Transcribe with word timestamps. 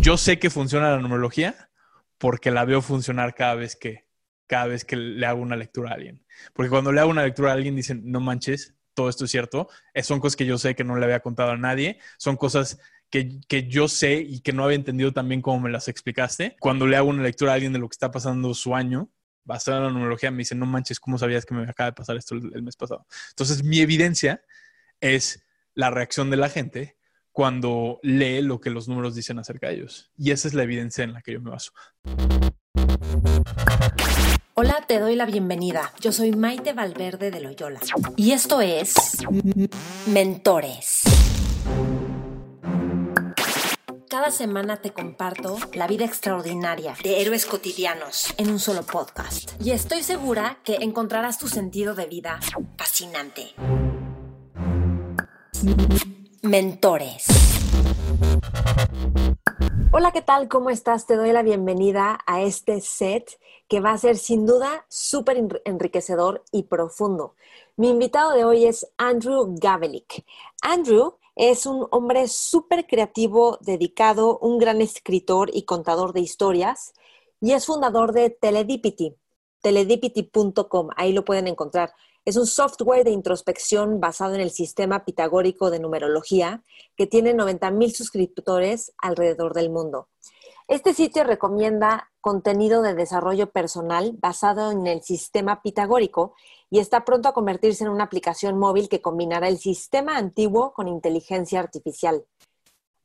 Yo 0.00 0.16
sé 0.16 0.38
que 0.38 0.50
funciona 0.50 0.90
la 0.90 0.98
numerología 0.98 1.70
porque 2.18 2.50
la 2.50 2.64
veo 2.64 2.82
funcionar 2.82 3.34
cada 3.34 3.54
vez 3.54 3.76
que, 3.76 4.06
cada 4.46 4.66
vez 4.66 4.84
que 4.84 4.96
le 4.96 5.26
hago 5.26 5.40
una 5.40 5.56
lectura 5.56 5.90
a 5.90 5.94
alguien. 5.94 6.24
Porque 6.52 6.70
cuando 6.70 6.92
le 6.92 7.00
hago 7.00 7.10
una 7.10 7.24
lectura 7.24 7.50
a 7.50 7.54
alguien 7.54 7.74
dicen, 7.74 8.02
no 8.04 8.20
manches, 8.20 8.74
todo 8.94 9.08
esto 9.08 9.24
es 9.24 9.30
cierto. 9.30 9.68
Eh, 9.94 10.02
son 10.02 10.20
cosas 10.20 10.36
que 10.36 10.46
yo 10.46 10.58
sé 10.58 10.74
que 10.74 10.84
no 10.84 10.96
le 10.96 11.04
había 11.04 11.20
contado 11.20 11.52
a 11.52 11.56
nadie. 11.56 11.98
Son 12.18 12.36
cosas 12.36 12.78
que, 13.10 13.40
que, 13.48 13.66
yo 13.66 13.88
sé 13.88 14.14
y 14.16 14.40
que 14.40 14.52
no 14.52 14.64
había 14.64 14.76
entendido 14.76 15.12
también 15.12 15.42
como 15.42 15.60
me 15.60 15.70
las 15.70 15.88
explicaste. 15.88 16.56
Cuando 16.60 16.86
le 16.86 16.96
hago 16.96 17.08
una 17.08 17.22
lectura 17.22 17.52
a 17.52 17.54
alguien 17.54 17.72
de 17.72 17.78
lo 17.78 17.88
que 17.88 17.94
está 17.94 18.10
pasando 18.10 18.54
su 18.54 18.74
año, 18.76 19.10
basada 19.44 19.78
en 19.78 19.84
la 19.84 19.90
numerología, 19.90 20.30
me 20.30 20.38
dicen, 20.38 20.58
no 20.58 20.66
manches, 20.66 21.00
¿cómo 21.00 21.18
sabías 21.18 21.44
que 21.44 21.54
me 21.54 21.62
acaba 21.68 21.90
de 21.90 21.94
pasar 21.94 22.16
esto 22.16 22.36
el, 22.36 22.52
el 22.54 22.62
mes 22.62 22.76
pasado? 22.76 23.06
Entonces, 23.30 23.64
mi 23.64 23.80
evidencia 23.80 24.42
es 25.00 25.44
la 25.74 25.90
reacción 25.90 26.30
de 26.30 26.36
la 26.36 26.48
gente 26.48 26.99
cuando 27.32 28.00
lee 28.02 28.42
lo 28.42 28.60
que 28.60 28.70
los 28.70 28.88
números 28.88 29.14
dicen 29.14 29.38
acerca 29.38 29.68
de 29.68 29.74
ellos. 29.74 30.10
Y 30.16 30.30
esa 30.30 30.48
es 30.48 30.54
la 30.54 30.62
evidencia 30.62 31.04
en 31.04 31.12
la 31.12 31.22
que 31.22 31.32
yo 31.32 31.40
me 31.40 31.50
baso. 31.50 31.72
Hola, 34.54 34.84
te 34.86 34.98
doy 34.98 35.16
la 35.16 35.24
bienvenida. 35.24 35.92
Yo 36.00 36.12
soy 36.12 36.32
Maite 36.32 36.72
Valverde 36.72 37.30
de 37.30 37.40
Loyola. 37.40 37.80
Y 38.16 38.32
esto 38.32 38.60
es 38.60 38.94
Mentores. 40.06 41.02
Cada 44.10 44.32
semana 44.32 44.76
te 44.78 44.90
comparto 44.90 45.56
la 45.72 45.86
vida 45.86 46.04
extraordinaria 46.04 46.94
de 47.02 47.22
héroes 47.22 47.46
cotidianos 47.46 48.34
en 48.36 48.50
un 48.50 48.58
solo 48.58 48.82
podcast. 48.82 49.52
Y 49.64 49.70
estoy 49.70 50.02
segura 50.02 50.58
que 50.64 50.74
encontrarás 50.80 51.38
tu 51.38 51.48
sentido 51.48 51.94
de 51.94 52.06
vida 52.06 52.40
fascinante. 52.76 53.54
Mentores. 56.42 57.26
Hola, 59.92 60.10
¿qué 60.12 60.22
tal? 60.22 60.48
¿Cómo 60.48 60.70
estás? 60.70 61.06
Te 61.06 61.16
doy 61.16 61.32
la 61.32 61.42
bienvenida 61.42 62.18
a 62.26 62.40
este 62.40 62.80
set 62.80 63.38
que 63.68 63.80
va 63.80 63.92
a 63.92 63.98
ser 63.98 64.16
sin 64.16 64.46
duda 64.46 64.86
súper 64.88 65.36
enriquecedor 65.64 66.42
y 66.50 66.62
profundo. 66.62 67.34
Mi 67.76 67.90
invitado 67.90 68.32
de 68.32 68.44
hoy 68.44 68.64
es 68.64 68.90
Andrew 68.96 69.54
Gavelik. 69.58 70.24
Andrew 70.62 71.16
es 71.36 71.66
un 71.66 71.86
hombre 71.90 72.26
súper 72.28 72.86
creativo, 72.86 73.58
dedicado, 73.60 74.38
un 74.38 74.58
gran 74.58 74.80
escritor 74.80 75.50
y 75.52 75.64
contador 75.64 76.14
de 76.14 76.20
historias 76.20 76.94
y 77.40 77.52
es 77.52 77.66
fundador 77.66 78.12
de 78.12 78.30
Teledipity, 78.30 79.14
teledipity.com, 79.60 80.88
ahí 80.96 81.12
lo 81.12 81.24
pueden 81.24 81.48
encontrar. 81.48 81.92
Es 82.26 82.36
un 82.36 82.46
software 82.46 83.04
de 83.04 83.12
introspección 83.12 83.98
basado 83.98 84.34
en 84.34 84.42
el 84.42 84.50
sistema 84.50 85.06
pitagórico 85.06 85.70
de 85.70 85.80
numerología 85.80 86.62
que 86.94 87.06
tiene 87.06 87.32
90 87.32 87.70
mil 87.70 87.94
suscriptores 87.94 88.92
alrededor 88.98 89.54
del 89.54 89.70
mundo. 89.70 90.08
Este 90.68 90.92
sitio 90.92 91.24
recomienda 91.24 92.12
contenido 92.20 92.82
de 92.82 92.94
desarrollo 92.94 93.50
personal 93.50 94.12
basado 94.20 94.70
en 94.70 94.86
el 94.86 95.02
sistema 95.02 95.62
pitagórico 95.62 96.34
y 96.68 96.78
está 96.78 97.06
pronto 97.06 97.28
a 97.30 97.32
convertirse 97.32 97.84
en 97.84 97.90
una 97.90 98.04
aplicación 98.04 98.58
móvil 98.58 98.90
que 98.90 99.00
combinará 99.00 99.48
el 99.48 99.58
sistema 99.58 100.18
antiguo 100.18 100.74
con 100.74 100.88
inteligencia 100.88 101.58
artificial. 101.58 102.24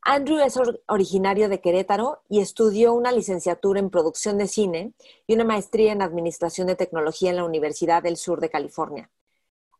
Andrew 0.08 0.38
es 0.38 0.60
originario 0.88 1.50
de 1.50 1.60
Querétaro 1.60 2.22
y 2.30 2.40
estudió 2.40 2.94
una 2.94 3.12
licenciatura 3.12 3.80
en 3.80 3.90
producción 3.90 4.38
de 4.38 4.48
cine 4.48 4.94
y 5.26 5.34
una 5.34 5.46
maestría 5.46 5.94
en 5.94 6.04
administración 6.04 6.68
de 6.68 6.76
tecnología 6.76 7.32
en 7.32 7.38
la 7.38 7.44
Universidad 7.44 8.04
del 8.04 8.16
Sur 8.16 8.40
de 8.40 8.52
California. 8.52 9.10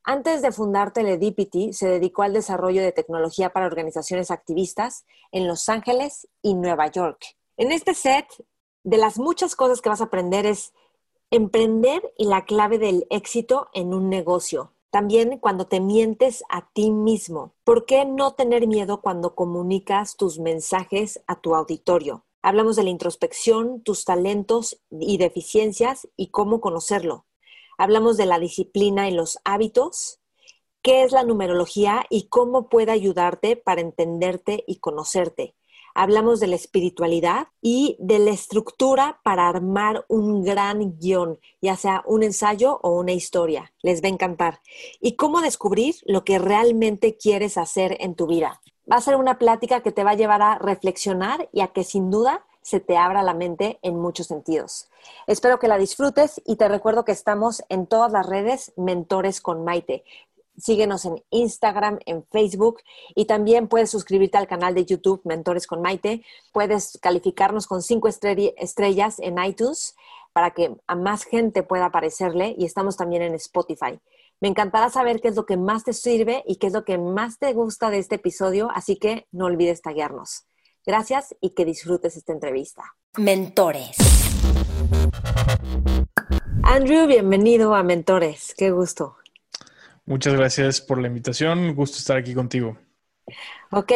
Antes 0.04 0.42
de 0.42 0.52
fundar 0.52 0.94
Teledipity, 0.94 1.74
se 1.74 1.88
dedicó 1.88 2.24
al 2.24 2.34
desarrollo 2.34 2.82
de 2.82 2.92
tecnología 2.92 3.54
para 3.54 3.68
organizaciones 3.68 4.32
activistas 4.32 5.06
en 5.32 5.48
Los 5.48 5.70
Ángeles 5.70 6.28
y 6.42 6.56
Nueva 6.56 6.88
York. 6.88 7.38
En 7.56 7.72
este 7.72 7.94
set, 7.94 8.26
de 8.84 8.98
las 8.98 9.20
muchas 9.20 9.56
cosas 9.56 9.80
que 9.80 9.90
vas 9.90 10.02
a 10.02 10.06
aprender 10.06 10.48
es 10.48 10.74
emprender 11.30 12.02
y 12.18 12.26
la 12.26 12.46
clave 12.46 12.80
del 12.80 13.06
éxito 13.12 13.70
en 13.76 13.94
un 13.94 14.10
negocio. 14.10 14.75
También 14.90 15.40
cuando 15.40 15.68
te 15.68 15.80
mientes 15.80 16.44
a 16.50 16.70
ti 16.72 16.92
mismo. 16.92 17.54
¿Por 17.64 17.86
qué 17.86 18.06
no 18.06 18.34
tener 18.34 18.68
miedo 18.68 19.02
cuando 19.02 19.36
comunicas 19.36 20.16
tus 20.16 20.40
mensajes 20.40 21.22
a 21.28 21.42
tu 21.42 21.56
auditorio? 21.56 22.26
Hablamos 22.42 22.76
de 22.76 22.84
la 22.84 22.92
introspección, 22.92 23.82
tus 23.82 24.06
talentos 24.06 24.82
y 24.92 25.18
deficiencias 25.18 26.08
y 26.16 26.28
cómo 26.30 26.62
conocerlo. 26.62 27.26
Hablamos 27.78 28.18
de 28.18 28.26
la 28.26 28.40
disciplina 28.40 29.10
y 29.10 29.14
los 29.14 29.40
hábitos, 29.44 30.22
qué 30.82 31.04
es 31.04 31.12
la 31.12 31.24
numerología 31.24 32.06
y 32.10 32.28
cómo 32.30 32.70
puede 32.70 32.92
ayudarte 32.92 33.58
para 33.58 33.82
entenderte 33.82 34.64
y 34.68 34.78
conocerte 34.78 35.56
hablamos 35.96 36.40
de 36.40 36.48
la 36.48 36.56
espiritualidad 36.56 37.48
y 37.62 37.96
de 38.00 38.20
la 38.20 38.32
estructura 38.32 39.22
para 39.24 39.48
armar 39.48 40.06
un 40.10 40.44
gran 40.44 41.00
guion, 41.00 41.40
ya 41.62 41.76
sea 41.78 42.04
un 42.06 42.22
ensayo 42.22 42.80
o 42.84 42.92
una 42.92 43.14
historia. 43.14 43.74
Les 43.82 44.04
va 44.04 44.08
a 44.08 44.12
encantar. 44.12 44.60
Y 45.00 45.16
cómo 45.16 45.42
descubrir 45.42 45.96
lo 46.06 46.24
que 46.24 46.38
realmente 46.38 47.18
quieres 47.18 47.58
hacer 47.58 47.98
en 48.02 48.14
tu 48.14 48.28
vida. 48.28 48.62
Va 48.92 48.98
a 48.98 49.02
ser 49.02 49.16
una 49.16 49.40
plática 49.40 49.82
que 49.82 49.92
te 49.92 50.04
va 50.04 50.12
a 50.12 50.16
llevar 50.16 50.42
a 50.42 50.60
reflexionar 50.60 51.50
y 51.52 51.62
a 51.62 51.70
que 51.70 51.84
sin 51.84 52.12
duda 52.12 52.46
se 52.62 52.80
te 52.80 52.98
abra 52.98 53.24
la 53.24 53.34
mente 53.34 53.80
en 53.82 54.00
muchos 54.00 54.28
sentidos. 54.28 54.90
Espero 55.28 55.60
que 55.60 55.68
la 55.68 55.78
disfrutes 55.78 56.42
y 56.46 56.58
te 56.58 56.68
recuerdo 56.68 57.06
que 57.06 57.12
estamos 57.12 57.64
en 57.70 57.88
todas 57.88 58.12
las 58.12 58.26
redes 58.26 58.74
Mentores 58.76 59.40
con 59.40 59.64
Maite 59.64 60.04
síguenos 60.58 61.06
en 61.06 61.24
Instagram, 61.30 62.00
en 62.06 62.26
Facebook 62.32 62.82
y 63.16 63.26
también 63.26 63.68
puedes 63.68 63.90
suscribirte 63.90 64.38
al 64.38 64.48
canal 64.48 64.74
de 64.74 64.86
YouTube 64.86 65.22
Mentores 65.24 65.68
con 65.68 65.82
Maite. 65.82 66.24
Puedes 66.52 66.98
calificarnos 67.02 67.68
con 67.68 67.82
cinco 67.82 68.08
estrellas 68.08 69.20
en 69.20 69.44
iTunes 69.44 69.96
para 70.34 70.52
que 70.52 70.76
a 70.88 70.96
más 70.96 71.24
gente 71.24 71.64
pueda 71.64 71.86
aparecerle 71.86 72.56
y 72.58 72.66
estamos 72.66 72.98
también 72.98 73.22
en 73.22 73.36
Spotify. 73.36 74.00
Me 74.42 74.50
encantará 74.50 74.90
saber 74.90 75.22
qué 75.22 75.30
es 75.30 75.36
lo 75.36 75.46
que 75.46 75.56
más 75.56 75.86
te 75.86 75.94
sirve 75.94 76.44
y 76.46 76.58
qué 76.58 76.68
es 76.68 76.74
lo 76.74 76.84
que 76.84 76.98
más 76.98 77.40
te 77.40 77.54
gusta 77.54 77.90
de 77.90 78.00
este 78.00 78.16
episodio, 78.16 78.70
así 78.74 78.98
que 78.98 79.28
no 79.32 79.46
olvides 79.46 79.82
taguearnos. 79.82 80.46
Gracias 80.86 81.36
y 81.42 81.52
que 81.52 81.66
disfrutes 81.66 82.18
esta 82.18 82.34
entrevista. 82.34 82.84
Mentores. 83.18 83.96
Andrew, 86.64 87.08
bienvenido 87.08 87.74
a 87.74 87.84
Mentores. 87.84 88.54
Qué 88.58 88.72
gusto. 88.72 89.16
Muchas 90.06 90.34
gracias 90.34 90.82
por 90.82 91.02
la 91.02 91.08
invitación. 91.08 91.74
Gusto 91.74 91.98
estar 91.98 92.18
aquí 92.18 92.34
contigo. 92.34 92.78
Ok, 93.72 93.92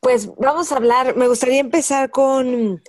pues 0.00 0.30
vamos 0.36 0.72
a 0.72 0.76
hablar. 0.76 1.16
Me 1.16 1.26
gustaría 1.26 1.58
empezar 1.58 2.10
con, 2.10 2.82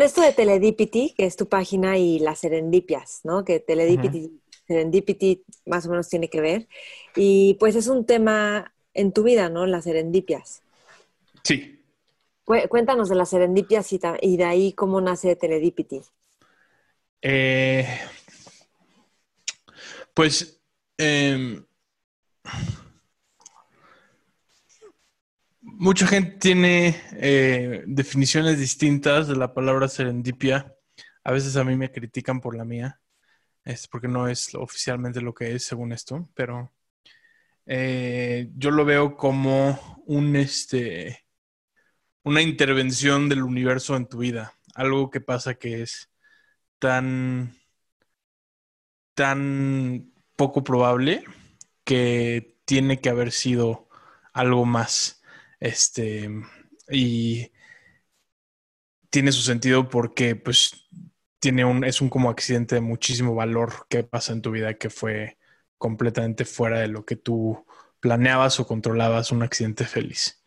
esto 0.00 0.22
de 0.22 0.32
Teledipity, 0.32 1.14
que 1.16 1.26
es 1.26 1.36
tu 1.36 1.48
página, 1.48 1.98
y 1.98 2.18
las 2.18 2.40
serendipias, 2.40 3.20
¿no? 3.24 3.44
Que 3.44 3.60
Teledipity, 3.60 4.40
Serendipity 4.66 5.44
más 5.66 5.86
o 5.86 5.90
menos 5.90 6.08
tiene 6.08 6.28
que 6.30 6.40
ver. 6.40 6.68
Y 7.14 7.54
pues 7.60 7.76
es 7.76 7.88
un 7.88 8.06
tema 8.06 8.72
en 8.94 9.12
tu 9.12 9.22
vida, 9.22 9.50
¿no? 9.50 9.66
Las 9.66 9.84
serendipias. 9.84 10.62
Sí. 11.44 11.84
Cuéntanos 12.44 13.10
de 13.10 13.14
las 13.14 13.28
serendipias 13.28 13.92
y, 13.92 14.00
y 14.22 14.36
de 14.38 14.44
ahí 14.44 14.72
cómo 14.72 15.02
nace 15.02 15.36
Teledipity. 15.36 16.00
Eh, 17.20 17.86
pues 20.14 20.60
em, 20.96 21.64
Mucha 25.60 26.06
gente 26.06 26.38
tiene 26.38 27.00
eh, 27.12 27.84
definiciones 27.86 28.58
distintas 28.58 29.28
de 29.28 29.36
la 29.36 29.54
palabra 29.54 29.86
serendipia. 29.86 30.74
A 31.24 31.32
veces 31.32 31.56
a 31.56 31.64
mí 31.64 31.76
me 31.76 31.92
critican 31.92 32.40
por 32.40 32.56
la 32.56 32.64
mía, 32.64 33.00
es 33.64 33.86
porque 33.86 34.08
no 34.08 34.28
es 34.28 34.54
oficialmente 34.54 35.20
lo 35.20 35.34
que 35.34 35.54
es 35.54 35.64
según 35.64 35.92
esto, 35.92 36.28
pero 36.34 36.72
eh, 37.66 38.50
yo 38.56 38.70
lo 38.70 38.84
veo 38.84 39.16
como 39.16 40.02
un 40.06 40.36
este 40.36 41.24
una 42.24 42.42
intervención 42.42 43.28
del 43.28 43.42
universo 43.42 43.94
en 43.96 44.06
tu 44.06 44.18
vida, 44.18 44.54
algo 44.74 45.10
que 45.10 45.20
pasa 45.20 45.54
que 45.54 45.82
es 45.82 46.10
tan 46.78 47.54
tan 49.14 50.12
poco 50.34 50.64
probable 50.64 51.24
que 51.88 52.58
tiene 52.66 53.00
que 53.00 53.08
haber 53.08 53.32
sido 53.32 53.88
algo 54.34 54.66
más. 54.66 55.22
Este, 55.58 56.28
y 56.90 57.50
tiene 59.08 59.32
su 59.32 59.40
sentido 59.40 59.88
porque, 59.88 60.36
pues, 60.36 60.86
tiene 61.38 61.64
un, 61.64 61.84
es 61.84 62.02
un 62.02 62.10
como 62.10 62.28
accidente 62.28 62.74
de 62.74 62.82
muchísimo 62.82 63.34
valor 63.34 63.86
que 63.88 64.04
pasa 64.04 64.34
en 64.34 64.42
tu 64.42 64.50
vida 64.50 64.74
que 64.74 64.90
fue 64.90 65.38
completamente 65.78 66.44
fuera 66.44 66.80
de 66.80 66.88
lo 66.88 67.06
que 67.06 67.16
tú 67.16 67.64
planeabas 68.00 68.60
o 68.60 68.66
controlabas, 68.66 69.32
un 69.32 69.42
accidente 69.42 69.86
feliz. 69.86 70.44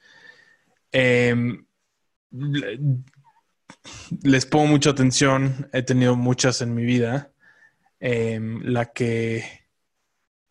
Em, 0.92 1.66
les 4.22 4.46
pongo 4.46 4.68
mucha 4.68 4.92
atención, 4.92 5.70
he 5.74 5.82
tenido 5.82 6.16
muchas 6.16 6.62
en 6.62 6.76
mi 6.76 6.84
vida. 6.84 7.34
Em, 8.00 8.62
la 8.64 8.92
que 8.94 9.61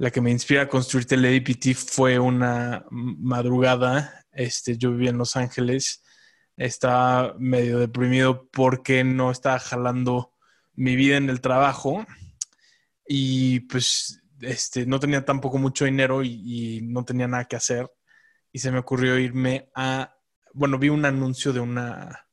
la 0.01 0.11
que 0.11 0.23
me 0.23 0.31
inspira 0.31 0.63
a 0.63 0.69
construir 0.69 1.05
Teledpt 1.05 1.75
fue 1.75 2.19
una 2.19 2.87
madrugada. 2.91 4.25
Este, 4.33 4.79
yo 4.79 4.93
vivía 4.93 5.11
en 5.11 5.19
Los 5.19 5.37
Ángeles, 5.37 6.03
estaba 6.57 7.35
medio 7.39 7.79
deprimido 7.79 8.49
porque 8.51 9.05
no 9.05 9.31
estaba 9.31 9.59
jalando 9.59 10.33
mi 10.73 10.97
vida 10.97 11.19
en 11.19 11.29
el 11.29 11.43
trabajo. 11.43 12.07
Y 13.07 13.61
pues 13.61 14.23
este, 14.41 14.87
no 14.87 14.99
tenía 15.01 15.23
tampoco 15.27 15.59
mucho 15.59 15.85
dinero 15.85 16.25
y, 16.25 16.81
no 16.83 17.05
tenía 17.05 17.29
nada 17.29 17.45
que 17.45 17.57
hacer. 17.57 17.87
Y 18.53 18.61
se 18.61 18.73
me 18.73 18.79
ocurrió 18.79 19.19
irme 19.19 19.69
a, 19.75 20.17
bueno, 20.55 20.79
vi 20.79 20.89
un 20.89 21.05
anuncio 21.05 21.53
de 21.53 21.61
una, 21.61 22.27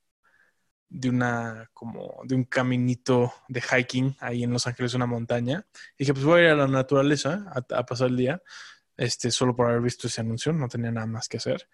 de 0.89 1.09
una, 1.09 1.69
como, 1.73 2.21
de 2.23 2.35
un 2.35 2.43
caminito 2.45 3.33
de 3.47 3.61
hiking 3.61 4.15
ahí 4.19 4.43
en 4.43 4.51
Los 4.51 4.67
Ángeles, 4.67 4.93
una 4.93 5.05
montaña. 5.05 5.65
Y 5.93 5.99
dije, 5.99 6.13
pues 6.13 6.25
voy 6.25 6.41
a 6.41 6.43
ir 6.45 6.49
a 6.51 6.55
la 6.55 6.67
naturaleza 6.67 7.45
a 7.53 7.85
pasar 7.85 8.07
el 8.09 8.17
día 8.17 8.41
este, 8.97 9.29
solo 9.31 9.55
por 9.55 9.67
haber 9.67 9.81
visto 9.81 10.07
ese 10.07 10.21
anuncio, 10.21 10.51
no 10.51 10.67
tenía 10.67 10.91
nada 10.91 11.07
más 11.07 11.29
que 11.29 11.37
hacer. 11.37 11.69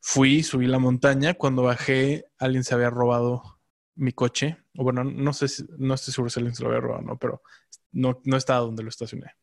Fui, 0.00 0.42
subí 0.42 0.66
la 0.66 0.78
montaña, 0.78 1.34
cuando 1.34 1.62
bajé 1.62 2.26
alguien 2.38 2.64
se 2.64 2.74
había 2.74 2.90
robado 2.90 3.60
mi 3.94 4.12
coche, 4.12 4.58
o 4.76 4.82
bueno, 4.82 5.04
no 5.04 5.32
sé, 5.32 5.48
si, 5.48 5.64
no 5.78 5.94
estoy 5.94 6.12
seguro 6.12 6.30
si 6.30 6.40
alguien 6.40 6.56
se 6.56 6.64
lo 6.64 6.68
había 6.70 6.80
robado, 6.80 7.02
no, 7.02 7.16
pero 7.16 7.42
no, 7.92 8.20
no 8.24 8.36
estaba 8.36 8.60
donde 8.60 8.82
lo 8.82 8.88
estacioné. 8.88 9.36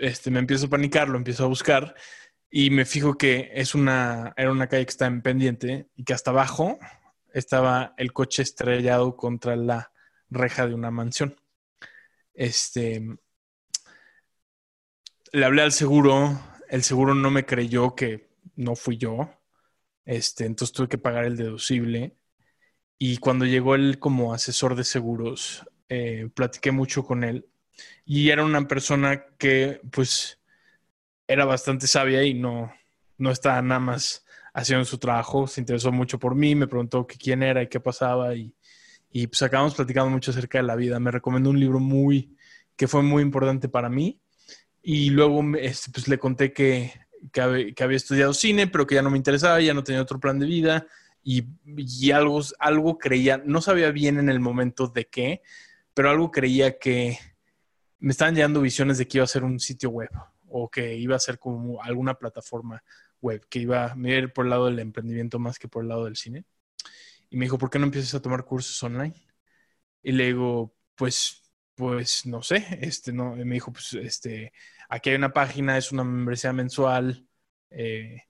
este, 0.00 0.30
me 0.30 0.40
empiezo 0.40 0.66
a 0.66 0.70
panicar, 0.70 1.08
lo 1.08 1.16
empiezo 1.16 1.44
a 1.44 1.48
buscar 1.48 1.94
y 2.50 2.70
me 2.70 2.84
fijo 2.84 3.14
que 3.14 3.50
es 3.54 3.74
una, 3.74 4.34
era 4.36 4.52
una 4.52 4.68
calle 4.68 4.84
que 4.84 4.90
está 4.90 5.06
en 5.06 5.22
pendiente 5.22 5.88
y 5.96 6.04
que 6.04 6.12
hasta 6.12 6.30
abajo 6.30 6.78
estaba 7.34 7.94
el 7.98 8.12
coche 8.12 8.42
estrellado 8.42 9.16
contra 9.16 9.56
la 9.56 9.92
reja 10.30 10.66
de 10.66 10.74
una 10.74 10.90
mansión. 10.90 11.36
Este, 12.32 13.06
le 15.32 15.44
hablé 15.44 15.62
al 15.62 15.72
seguro, 15.72 16.40
el 16.68 16.82
seguro 16.82 17.14
no 17.14 17.30
me 17.30 17.44
creyó 17.44 17.94
que 17.94 18.30
no 18.56 18.76
fui 18.76 18.96
yo, 18.96 19.30
este, 20.06 20.46
entonces 20.46 20.74
tuve 20.74 20.88
que 20.88 20.98
pagar 20.98 21.24
el 21.26 21.36
deducible. 21.36 22.16
Y 22.98 23.18
cuando 23.18 23.44
llegó 23.44 23.74
él 23.74 23.98
como 23.98 24.32
asesor 24.32 24.76
de 24.76 24.84
seguros, 24.84 25.66
eh, 25.88 26.30
platiqué 26.34 26.70
mucho 26.72 27.04
con 27.04 27.24
él 27.24 27.46
y 28.04 28.30
era 28.30 28.44
una 28.44 28.66
persona 28.68 29.26
que 29.38 29.80
pues 29.90 30.40
era 31.26 31.44
bastante 31.44 31.86
sabia 31.86 32.22
y 32.24 32.34
no, 32.34 32.72
no 33.18 33.30
estaba 33.30 33.60
nada 33.62 33.80
más 33.80 34.23
haciendo 34.54 34.84
su 34.84 34.98
trabajo, 34.98 35.46
se 35.48 35.60
interesó 35.60 35.92
mucho 35.92 36.18
por 36.18 36.34
mí, 36.34 36.54
me 36.54 36.68
preguntó 36.68 37.06
quién 37.06 37.42
era 37.42 37.62
y 37.62 37.68
qué 37.68 37.80
pasaba 37.80 38.34
y, 38.34 38.54
y 39.10 39.26
pues 39.26 39.42
acabamos 39.42 39.74
platicando 39.74 40.10
mucho 40.10 40.30
acerca 40.30 40.58
de 40.58 40.64
la 40.64 40.76
vida. 40.76 40.98
Me 41.00 41.10
recomendó 41.10 41.50
un 41.50 41.58
libro 41.58 41.80
muy, 41.80 42.36
que 42.76 42.86
fue 42.86 43.02
muy 43.02 43.22
importante 43.22 43.68
para 43.68 43.88
mí 43.88 44.20
y 44.80 45.10
luego 45.10 45.42
este, 45.58 45.90
pues, 45.90 46.06
le 46.06 46.18
conté 46.18 46.52
que, 46.52 46.92
que, 47.32 47.40
había 47.40 47.96
estudiado 47.96 48.32
cine, 48.32 48.68
pero 48.68 48.86
que 48.86 48.94
ya 48.94 49.02
no 49.02 49.10
me 49.10 49.16
interesaba, 49.16 49.60
ya 49.60 49.74
no 49.74 49.82
tenía 49.82 50.00
otro 50.00 50.20
plan 50.20 50.38
de 50.38 50.46
vida 50.46 50.86
y, 51.22 51.46
y, 51.64 52.12
algo, 52.12 52.40
algo 52.60 52.96
creía, 52.96 53.42
no 53.44 53.60
sabía 53.60 53.90
bien 53.90 54.18
en 54.18 54.28
el 54.28 54.38
momento 54.38 54.86
de 54.86 55.06
qué, 55.06 55.42
pero 55.94 56.10
algo 56.10 56.30
creía 56.30 56.78
que 56.78 57.18
me 57.98 58.12
estaban 58.12 58.36
llegando 58.36 58.60
visiones 58.60 58.98
de 58.98 59.08
que 59.08 59.18
iba 59.18 59.24
a 59.24 59.28
ser 59.28 59.42
un 59.42 59.58
sitio 59.58 59.90
web 59.90 60.10
o 60.48 60.70
que 60.70 60.94
iba 60.96 61.16
a 61.16 61.20
ser 61.20 61.40
como 61.40 61.82
alguna 61.82 62.14
plataforma 62.14 62.84
que 63.48 63.58
iba 63.60 63.92
a 63.92 63.96
ir 63.96 64.32
por 64.32 64.46
el 64.46 64.50
lado 64.50 64.66
del 64.66 64.78
emprendimiento 64.78 65.38
más 65.38 65.58
que 65.58 65.68
por 65.68 65.82
el 65.82 65.88
lado 65.88 66.04
del 66.04 66.16
cine. 66.16 66.44
Y 67.30 67.36
me 67.36 67.46
dijo, 67.46 67.58
¿por 67.58 67.70
qué 67.70 67.78
no 67.78 67.86
empiezas 67.86 68.14
a 68.14 68.22
tomar 68.22 68.44
cursos 68.44 68.82
online? 68.82 69.14
Y 70.02 70.12
le 70.12 70.26
digo, 70.26 70.74
pues 70.94 71.44
pues 71.74 72.26
no 72.26 72.42
sé, 72.42 72.66
este 72.80 73.12
no, 73.12 73.34
me 73.36 73.54
dijo, 73.54 73.72
pues 73.72 73.92
este, 73.94 74.52
aquí 74.88 75.10
hay 75.10 75.16
una 75.16 75.32
página, 75.32 75.76
es 75.76 75.92
una 75.92 76.04
membresía 76.04 76.52
mensual, 76.52 77.26
eh, 77.70 78.22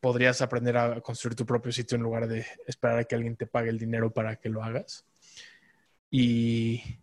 podrías 0.00 0.42
aprender 0.42 0.76
a 0.76 1.00
construir 1.00 1.34
tu 1.36 1.46
propio 1.46 1.72
sitio 1.72 1.96
en 1.96 2.02
lugar 2.02 2.28
de 2.28 2.46
esperar 2.66 2.98
a 2.98 3.04
que 3.04 3.14
alguien 3.14 3.36
te 3.36 3.46
pague 3.46 3.70
el 3.70 3.78
dinero 3.78 4.12
para 4.12 4.36
que 4.36 4.48
lo 4.48 4.62
hagas. 4.62 5.04
Y 6.10 7.00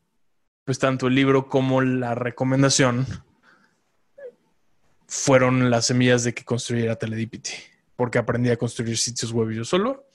pues 0.64 0.80
tanto 0.80 1.08
el 1.08 1.16
libro 1.16 1.48
como 1.50 1.82
la 1.82 2.16
recomendación 2.16 3.06
fueron 5.14 5.70
las 5.70 5.86
semillas 5.86 6.24
de 6.24 6.34
que 6.34 6.44
construyera 6.44 6.96
Teledipity, 6.96 7.52
porque 7.96 8.18
aprendí 8.18 8.50
a 8.50 8.58
construir 8.58 8.98
sitios 8.98 9.32
web 9.32 9.52
yo 9.52 9.64
solo, 9.64 10.08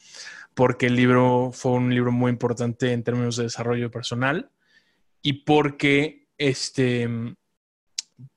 porque 0.54 0.86
el 0.86 0.96
libro 0.96 1.52
fue 1.52 1.70
un 1.70 1.94
libro 1.94 2.10
muy 2.10 2.30
importante 2.30 2.92
en 2.92 3.04
términos 3.04 3.36
de 3.36 3.44
desarrollo 3.44 3.92
personal 3.92 4.50
y 5.22 5.44
porque 5.44 6.26
este 6.36 7.08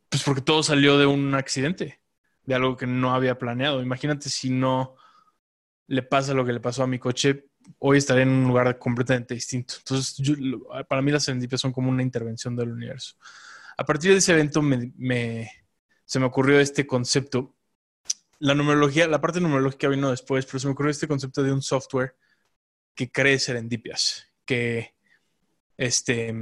pues 0.08 0.22
porque 0.24 0.42
todo 0.42 0.62
salió 0.62 1.00
de 1.00 1.08
un 1.08 1.34
accidente, 1.34 2.00
de 2.44 2.54
algo 2.54 2.78
que 2.78 2.86
no 2.86 3.16
había 3.16 3.40
planeado. 3.40 3.82
Imagínate 3.82 4.30
si 4.30 4.52
no 4.52 4.96
le 5.88 6.04
pasa 6.04 6.36
lo 6.36 6.46
que 6.46 6.54
le 6.54 6.60
pasó 6.60 6.84
a 6.84 6.88
mi 6.88 7.00
coche, 7.00 7.48
hoy 7.80 7.98
estaría 7.98 8.24
en 8.24 8.30
un 8.30 8.48
lugar 8.48 8.78
completamente 8.78 9.34
distinto. 9.34 9.76
Entonces, 9.80 10.16
para 10.88 11.02
mí 11.02 11.12
las 11.12 11.24
serendipias 11.24 11.60
son 11.60 11.72
como 11.72 11.90
una 11.90 12.04
intervención 12.04 12.56
del 12.56 12.72
universo. 12.72 13.16
A 13.78 13.84
partir 13.84 14.12
de 14.12 14.18
ese 14.18 14.34
evento 14.34 14.62
me, 14.62 15.52
se 16.12 16.20
me 16.20 16.26
ocurrió 16.26 16.60
este 16.60 16.86
concepto. 16.86 17.56
La 18.38 18.54
numerología, 18.54 19.08
la 19.08 19.22
parte 19.22 19.40
numerológica 19.40 19.88
vino 19.88 20.12
después, 20.12 20.46
pero 20.46 20.60
se 20.60 20.68
me 20.68 20.74
ocurrió 20.74 20.92
este 20.92 21.08
concepto 21.08 21.42
de 21.42 21.54
un 21.54 21.62
software 21.62 22.18
que 22.94 23.10
cree 23.10 23.40
serendipias, 23.40 24.28
que 24.44 24.94
este, 25.78 26.36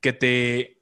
que 0.00 0.12
te 0.12 0.80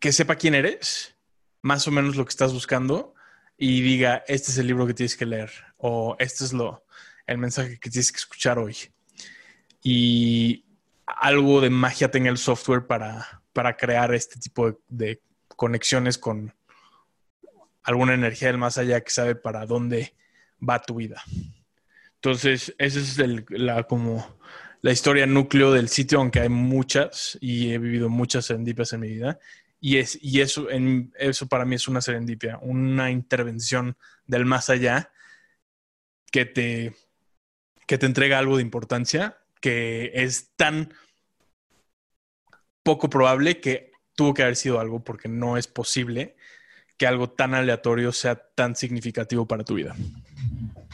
que 0.00 0.10
sepa 0.10 0.34
quién 0.34 0.56
eres, 0.56 1.16
más 1.60 1.86
o 1.86 1.92
menos 1.92 2.16
lo 2.16 2.24
que 2.24 2.30
estás 2.30 2.52
buscando 2.52 3.14
y 3.56 3.82
diga, 3.82 4.24
este 4.26 4.50
es 4.50 4.58
el 4.58 4.66
libro 4.66 4.88
que 4.88 4.94
tienes 4.94 5.16
que 5.16 5.26
leer 5.26 5.52
o 5.76 6.16
este 6.18 6.42
es 6.42 6.52
lo 6.52 6.84
el 7.24 7.38
mensaje 7.38 7.78
que 7.78 7.88
tienes 7.88 8.10
que 8.10 8.18
escuchar 8.18 8.58
hoy. 8.58 8.76
Y 9.80 10.64
algo 11.06 11.60
de 11.60 11.70
magia 11.70 12.10
tenga 12.10 12.30
el 12.30 12.38
software 12.38 12.88
para, 12.88 13.44
para 13.52 13.76
crear 13.76 14.12
este 14.12 14.40
tipo 14.40 14.76
de, 14.88 15.22
conexiones 15.56 16.18
con 16.18 16.54
alguna 17.82 18.14
energía 18.14 18.48
del 18.48 18.58
más 18.58 18.78
allá 18.78 19.00
que 19.00 19.10
sabe 19.10 19.34
para 19.34 19.66
dónde 19.66 20.14
va 20.66 20.80
tu 20.82 20.96
vida. 20.96 21.22
Entonces, 22.16 22.74
ese 22.78 23.00
es 23.00 23.18
el, 23.18 23.44
la, 23.48 23.82
como 23.84 24.38
la 24.80 24.92
historia 24.92 25.26
núcleo 25.26 25.72
del 25.72 25.88
sitio, 25.88 26.18
aunque 26.18 26.40
hay 26.40 26.48
muchas 26.48 27.36
y 27.40 27.72
he 27.72 27.78
vivido 27.78 28.08
muchas 28.08 28.46
serendipias 28.46 28.92
en 28.92 29.00
mi 29.00 29.08
vida. 29.08 29.38
Y, 29.80 29.98
es, 29.98 30.18
y 30.22 30.40
eso, 30.40 30.70
en, 30.70 31.12
eso 31.18 31.48
para 31.48 31.64
mí 31.64 31.74
es 31.74 31.88
una 31.88 32.00
serendipia, 32.00 32.58
una 32.62 33.10
intervención 33.10 33.96
del 34.26 34.44
más 34.44 34.70
allá 34.70 35.10
que 36.30 36.44
te, 36.44 36.94
que 37.86 37.98
te 37.98 38.06
entrega 38.06 38.38
algo 38.38 38.56
de 38.56 38.62
importancia 38.62 39.38
que 39.60 40.10
es 40.14 40.50
tan 40.56 40.92
poco 42.82 43.08
probable 43.08 43.60
que 43.60 43.91
tuvo 44.14 44.34
que 44.34 44.42
haber 44.42 44.56
sido 44.56 44.80
algo 44.80 45.00
porque 45.00 45.28
no 45.28 45.56
es 45.56 45.66
posible 45.66 46.36
que 46.96 47.06
algo 47.06 47.30
tan 47.30 47.54
aleatorio 47.54 48.12
sea 48.12 48.36
tan 48.36 48.76
significativo 48.76 49.46
para 49.46 49.64
tu 49.64 49.74
vida. 49.74 49.94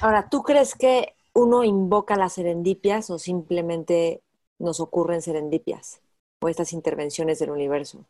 Ahora, 0.00 0.28
¿tú 0.30 0.42
crees 0.42 0.75
que 0.75 1.14
uno 1.34 1.64
invoca 1.64 2.16
las 2.16 2.34
serendipias 2.34 3.10
o 3.10 3.18
simplemente 3.18 4.22
nos 4.58 4.80
ocurren 4.80 5.22
serendipias 5.22 6.00
o 6.40 6.48
estas 6.48 6.72
intervenciones 6.72 7.38
del 7.38 7.50
universo? 7.50 8.06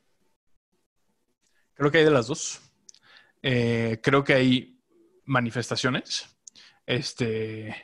Creo 1.74 1.90
que 1.90 1.98
hay 1.98 2.04
de 2.04 2.10
las 2.10 2.26
dos. 2.26 2.60
Eh, 3.42 4.00
creo 4.02 4.24
que 4.24 4.34
hay 4.34 4.78
manifestaciones. 5.24 6.26
Este, 6.86 7.74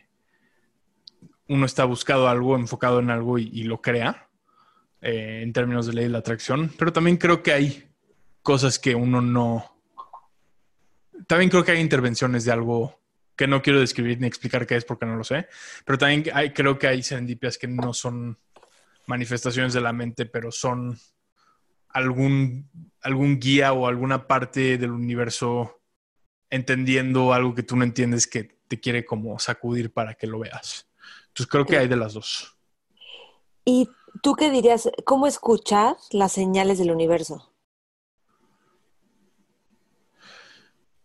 uno 1.49 1.66
está 1.66 1.85
buscando 1.85 2.28
algo, 2.28 2.57
enfocado 2.57 3.00
en 3.00 3.11
algo 3.11 3.38
y, 3.38 3.62
lo 3.64 3.81
crea 3.81 4.24
eh, 5.07 5.43
en 5.43 5.53
términos 5.53 5.87
de 5.87 5.93
ley 5.93 6.05
de 6.05 6.11
la 6.11 6.19
atracción, 6.19 6.73
pero 6.79 6.91
también 6.91 7.19
creo 7.19 7.43
que 7.43 7.53
hay 7.53 7.87
cosas 8.41 8.79
que 8.79 8.95
uno 8.95 9.21
no... 9.21 9.79
También 11.27 11.51
creo 11.51 11.63
que 11.63 11.73
hay 11.73 11.81
intervenciones 11.81 12.47
de 12.47 12.53
algo 12.53 12.99
que 13.37 13.47
no 13.47 13.61
quiero 13.61 13.81
describir 13.81 14.19
ni 14.19 14.27
explicar 14.27 14.67
qué 14.67 14.77
es 14.77 14.85
porque 14.87 15.05
no 15.05 15.17
lo 15.17 15.23
sé, 15.23 15.47
pero 15.85 15.99
también 15.99 16.25
hay, 16.33 16.55
creo 16.55 16.79
que 16.79 16.87
hay 16.87 17.03
serendipias 17.03 17.59
que 17.59 17.67
no 17.67 17.93
son 17.93 18.39
manifestaciones 19.07 19.75
de 19.75 19.83
la 19.83 19.93
mente, 19.93 20.25
pero 20.25 20.51
son 20.51 20.99
algún, 21.91 22.71
algún 23.03 23.39
guía 23.39 23.75
o 23.75 23.87
alguna 23.87 24.27
parte 24.27 24.79
del 24.79 24.93
universo 24.93 25.83
entendiendo 26.49 27.35
algo 27.35 27.55
que 27.55 27.63
tú 27.63 27.77
no 27.77 27.85
entiendes 27.85 28.27
que 28.27 28.59
te 28.69 28.81
quiere 28.81 29.05
como 29.05 29.39
sacudir 29.39 29.93
para 29.93 30.15
que 30.15 30.27
lo 30.27 30.39
veas. 30.39 30.89
Entonces 31.29 31.47
creo 31.47 31.67
que 31.67 31.77
hay 31.77 31.89
de 31.89 31.97
las 31.97 32.15
dos. 32.15 32.57
¿Y 33.67 33.87
tú 34.23 34.35
qué 34.35 34.50
dirías? 34.50 34.90
¿Cómo 35.04 35.26
escuchar 35.26 35.97
las 36.11 36.33
señales 36.33 36.78
del 36.78 36.90
universo? 36.90 37.52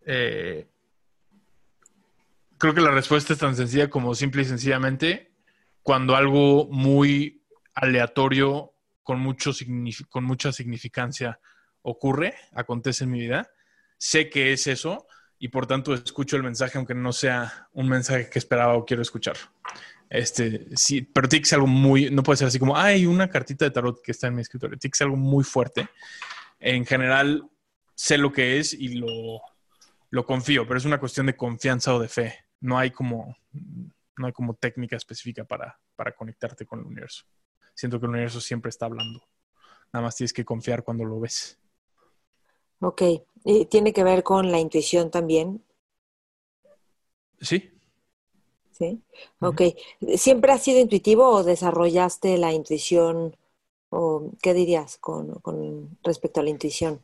Eh, 0.05 0.67
creo 2.57 2.73
que 2.73 2.81
la 2.81 2.91
respuesta 2.91 3.33
es 3.33 3.39
tan 3.39 3.55
sencilla 3.55 3.89
como 3.89 4.15
simple 4.15 4.41
y 4.41 4.45
sencillamente 4.45 5.31
cuando 5.83 6.15
algo 6.15 6.67
muy 6.69 7.43
aleatorio 7.73 8.73
con, 9.03 9.19
mucho 9.19 9.51
con 10.09 10.23
mucha 10.23 10.51
significancia 10.51 11.39
ocurre, 11.81 12.35
acontece 12.53 13.05
en 13.05 13.11
mi 13.11 13.19
vida, 13.19 13.49
sé 13.97 14.29
que 14.29 14.53
es 14.53 14.67
eso 14.67 15.07
y 15.39 15.47
por 15.47 15.67
tanto 15.67 15.93
escucho 15.93 16.35
el 16.35 16.43
mensaje 16.43 16.77
aunque 16.77 16.93
no 16.93 17.13
sea 17.13 17.69
un 17.71 17.87
mensaje 17.87 18.29
que 18.29 18.39
esperaba 18.39 18.75
o 18.75 18.85
quiero 18.85 19.01
escuchar. 19.01 19.37
Este, 20.09 20.75
sí, 20.75 21.01
pero 21.01 21.29
tiene 21.29 21.43
que 21.43 21.49
ser 21.49 21.57
algo 21.57 21.67
muy, 21.67 22.09
no 22.09 22.23
puede 22.23 22.37
ser 22.37 22.47
así 22.47 22.57
como, 22.57 22.75
hay 22.75 23.05
una 23.05 23.29
cartita 23.29 23.65
de 23.65 23.71
tarot 23.71 24.01
que 24.01 24.11
está 24.11 24.27
en 24.27 24.35
mi 24.35 24.41
escritorio, 24.41 24.77
tiene 24.77 24.91
que 24.91 24.97
ser 24.97 25.05
algo 25.05 25.17
muy 25.17 25.43
fuerte. 25.43 25.87
En 26.59 26.85
general, 26.85 27.47
sé 27.93 28.17
lo 28.17 28.31
que 28.31 28.57
es 28.57 28.73
y 28.73 28.95
lo, 28.95 29.41
lo 30.09 30.25
confío, 30.25 30.67
pero 30.67 30.77
es 30.77 30.85
una 30.85 30.99
cuestión 30.99 31.27
de 31.27 31.35
confianza 31.35 31.93
o 31.93 31.99
de 31.99 32.07
fe. 32.07 32.45
No 32.61 32.77
hay 32.77 32.91
como, 32.91 33.37
no 34.17 34.27
hay 34.27 34.33
como 34.33 34.55
técnica 34.55 34.95
específica 34.95 35.45
para, 35.45 35.79
para 35.95 36.15
conectarte 36.15 36.65
con 36.65 36.79
el 36.79 36.85
universo. 36.85 37.25
Siento 37.75 37.99
que 37.99 38.07
el 38.07 38.11
universo 38.11 38.41
siempre 38.41 38.69
está 38.69 38.85
hablando. 38.85 39.23
Nada 39.93 40.05
más 40.05 40.15
tienes 40.15 40.33
que 40.33 40.43
confiar 40.43 40.83
cuando 40.83 41.05
lo 41.05 41.19
ves. 41.19 41.59
Ok, 42.81 43.01
¿Y 43.43 43.65
tiene 43.65 43.93
que 43.93 44.03
ver 44.03 44.23
con 44.23 44.51
la 44.51 44.59
intuición 44.59 45.11
también. 45.11 45.63
Sí. 47.41 47.78
Sí. 48.79 49.01
Ok. 49.41 49.61
¿Siempre 50.15 50.53
has 50.53 50.63
sido 50.63 50.79
intuitivo 50.79 51.29
o 51.29 51.43
desarrollaste 51.43 52.37
la 52.37 52.53
intuición? 52.53 53.35
¿O 53.89 54.31
qué 54.41 54.53
dirías 54.53 54.97
con, 54.97 55.35
con 55.41 55.97
respecto 56.03 56.39
a 56.39 56.43
la 56.43 56.49
intuición? 56.49 57.01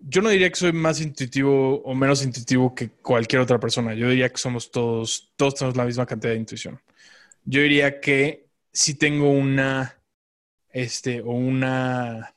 Yo 0.00 0.20
no 0.20 0.28
diría 0.28 0.50
que 0.50 0.56
soy 0.56 0.72
más 0.72 1.00
intuitivo 1.00 1.80
o 1.82 1.94
menos 1.94 2.22
intuitivo 2.22 2.74
que 2.74 2.90
cualquier 2.90 3.40
otra 3.40 3.58
persona. 3.58 3.94
Yo 3.94 4.08
diría 4.08 4.28
que 4.28 4.36
somos 4.36 4.70
todos, 4.70 5.32
todos 5.36 5.54
tenemos 5.54 5.76
la 5.76 5.84
misma 5.84 6.04
cantidad 6.04 6.32
de 6.32 6.40
intuición. 6.40 6.80
Yo 7.44 7.62
diría 7.62 8.00
que 8.00 8.48
si 8.72 8.94
tengo 8.94 9.30
una 9.30 9.98
este, 10.74 11.20
o 11.22 11.30
una, 11.30 12.34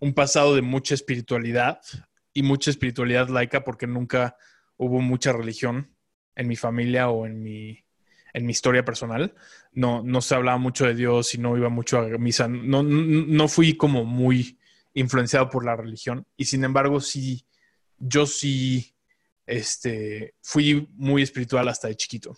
un 0.00 0.12
pasado 0.12 0.56
de 0.56 0.62
mucha 0.62 0.94
espiritualidad 0.94 1.80
y 2.32 2.42
mucha 2.42 2.70
espiritualidad 2.70 3.28
laica 3.28 3.64
porque 3.64 3.86
nunca 3.86 4.36
hubo 4.76 5.00
mucha 5.00 5.32
religión 5.32 5.94
en 6.34 6.48
mi 6.48 6.56
familia 6.56 7.10
o 7.10 7.26
en 7.26 7.42
mi, 7.42 7.84
en 8.32 8.46
mi 8.46 8.52
historia 8.52 8.84
personal. 8.84 9.34
No, 9.72 10.02
no 10.02 10.20
se 10.20 10.34
hablaba 10.34 10.58
mucho 10.58 10.86
de 10.86 10.94
Dios 10.94 11.34
y 11.34 11.38
no 11.38 11.56
iba 11.56 11.68
mucho 11.68 11.98
a 11.98 12.08
misa. 12.18 12.48
No, 12.48 12.82
no, 12.82 13.48
fui 13.48 13.76
como 13.76 14.04
muy 14.04 14.58
influenciado 14.94 15.50
por 15.50 15.64
la 15.64 15.76
religión 15.76 16.26
y 16.36 16.46
sin 16.46 16.64
embargo 16.64 17.00
sí, 17.00 17.46
yo 17.98 18.26
sí 18.26 18.94
este, 19.46 20.34
fui 20.40 20.88
muy 20.94 21.22
espiritual 21.22 21.68
hasta 21.68 21.88
de 21.88 21.96
chiquito. 21.96 22.36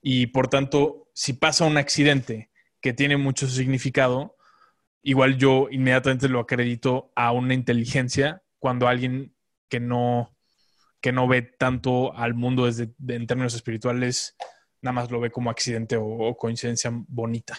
Y 0.00 0.26
por 0.26 0.48
tanto, 0.48 1.08
si 1.14 1.34
pasa 1.34 1.64
un 1.64 1.76
accidente 1.76 2.50
que 2.80 2.92
tiene 2.92 3.16
mucho 3.16 3.46
significado, 3.46 4.36
igual 5.02 5.38
yo 5.38 5.68
inmediatamente 5.70 6.28
lo 6.28 6.40
acredito 6.40 7.12
a 7.14 7.32
una 7.32 7.54
inteligencia 7.54 8.41
cuando 8.62 8.86
alguien 8.86 9.34
que 9.68 9.80
no, 9.80 10.36
que 11.00 11.10
no 11.10 11.26
ve 11.26 11.42
tanto 11.42 12.16
al 12.16 12.34
mundo 12.34 12.66
desde, 12.66 12.94
en 13.08 13.26
términos 13.26 13.54
espirituales, 13.54 14.36
nada 14.82 14.92
más 14.92 15.10
lo 15.10 15.18
ve 15.18 15.32
como 15.32 15.50
accidente 15.50 15.96
o, 15.98 16.36
coincidencia 16.36 16.92
bonita. 16.92 17.58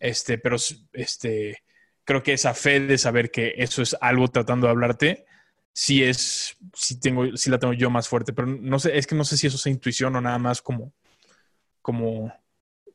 Este, 0.00 0.38
pero 0.38 0.56
este, 0.92 1.62
creo 2.02 2.24
que 2.24 2.32
esa 2.32 2.52
fe 2.52 2.80
de 2.80 2.98
saber 2.98 3.30
que 3.30 3.54
eso 3.58 3.80
es 3.80 3.96
algo 4.00 4.26
tratando 4.26 4.66
de 4.66 4.72
hablarte, 4.72 5.24
sí 5.72 6.02
es, 6.02 6.56
sí 6.74 6.98
tengo, 6.98 7.36
sí 7.36 7.48
la 7.48 7.60
tengo 7.60 7.74
yo 7.74 7.88
más 7.88 8.08
fuerte, 8.08 8.32
pero 8.32 8.48
no 8.48 8.80
sé, 8.80 8.98
es 8.98 9.06
que 9.06 9.14
no 9.14 9.22
sé 9.22 9.36
si 9.36 9.46
eso 9.46 9.56
es 9.56 9.66
intuición 9.68 10.16
o 10.16 10.20
nada 10.20 10.38
más 10.38 10.60
como, 10.60 10.92
como 11.80 12.34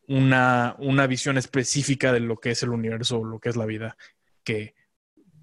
una, 0.10 0.75
una 0.79 1.08
visión 1.08 1.38
específica 1.38 2.12
de 2.12 2.19
lo 2.19 2.36
que 2.36 2.51
es 2.51 2.63
el 2.63 2.72
universo 2.72 3.19
o 3.19 3.24
lo 3.24 3.39
que 3.39 3.48
es 3.48 3.55
la 3.55 3.65
vida 3.65 3.96
que 4.43 4.75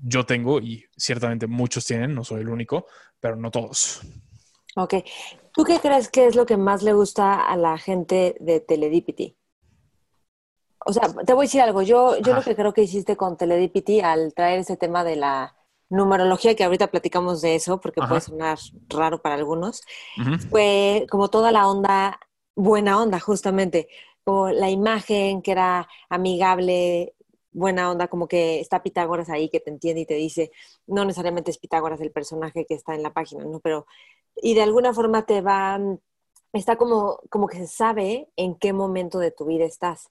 yo 0.03 0.27
tengo 0.27 0.61
y 0.61 0.85
ciertamente 0.97 1.47
muchos 1.47 1.85
tienen, 1.87 2.15
no 2.15 2.25
soy 2.25 2.41
el 2.41 2.49
único, 2.49 2.87
pero 3.21 3.37
no 3.37 3.51
todos. 3.51 4.01
Ok. 4.77 4.95
¿Tú 5.53 5.65
qué 5.65 5.81
crees 5.81 6.09
que 6.11 6.27
es 6.27 6.37
lo 6.37 6.45
que 6.47 6.57
más 6.57 6.83
le 6.83 6.93
gusta 6.93 7.41
a 7.41 7.57
la 7.57 7.79
gente 7.79 8.37
de 8.41 8.61
Teledipity? 8.61 9.37
O 10.85 10.93
sea, 10.93 11.13
te 11.25 11.33
voy 11.33 11.45
a 11.45 11.49
decir 11.49 11.61
algo. 11.63 11.83
Yo, 11.83 12.19
yo 12.19 12.35
lo 12.35 12.43
que 12.43 12.55
creo 12.55 12.73
que 12.73 12.83
hiciste 12.83 13.17
con 13.17 13.37
Teledipity 13.37 14.01
al 14.01 14.35
traer 14.35 14.61
ese 14.61 14.77
tema 14.77 15.03
de 15.03 15.17
la 15.17 15.57
numerología, 15.89 16.55
que 16.55 16.65
ahorita 16.65 16.89
platicamos 16.89 17.41
de 17.41 17.55
eso, 17.55 17.81
porque 17.81 18.03
puede 18.03 18.21
sonar 18.21 18.59
raro 18.89 19.23
para 19.23 19.37
algunos, 19.37 19.83
fue 20.51 21.07
como 21.11 21.29
toda 21.29 21.53
la 21.53 21.69
onda, 21.69 22.19
buena 22.55 23.01
onda, 23.01 23.21
justamente 23.21 23.89
o 24.29 24.51
la 24.51 24.69
imagen 24.69 25.41
que 25.41 25.53
era 25.53 25.89
amigable, 26.09 27.15
buena 27.57 27.91
onda, 27.91 28.09
como 28.09 28.29
que 28.29 28.61
está 28.61 28.83
Pitágoras 28.83 29.31
ahí 29.31 29.49
que 29.49 29.61
te 29.61 29.71
entiende 29.71 30.03
y 30.03 30.07
te 30.07 30.15
dice, 30.15 30.53
no 30.87 31.05
necesariamente 31.05 31.51
es 31.51 31.59
Pitágoras 31.59 32.01
el 32.01 32.13
personaje 32.13 32.67
que 32.67 32.75
está 32.75 32.95
en 32.95 33.03
la 33.03 33.15
página, 33.15 33.45
¿no? 33.45 33.61
Pero, 33.61 33.87
y 34.37 34.55
de 34.55 34.63
alguna 34.63 34.93
forma 34.93 35.25
te 35.25 35.41
va, 35.41 35.81
está 36.53 36.77
como, 36.77 37.21
como 37.31 37.49
que 37.49 37.57
se 37.57 37.67
sabe 37.67 38.29
en 38.37 38.57
qué 38.57 38.73
momento 38.73 39.19
de 39.19 39.31
tu 39.31 39.47
vida 39.47 39.65
estás. 39.65 40.11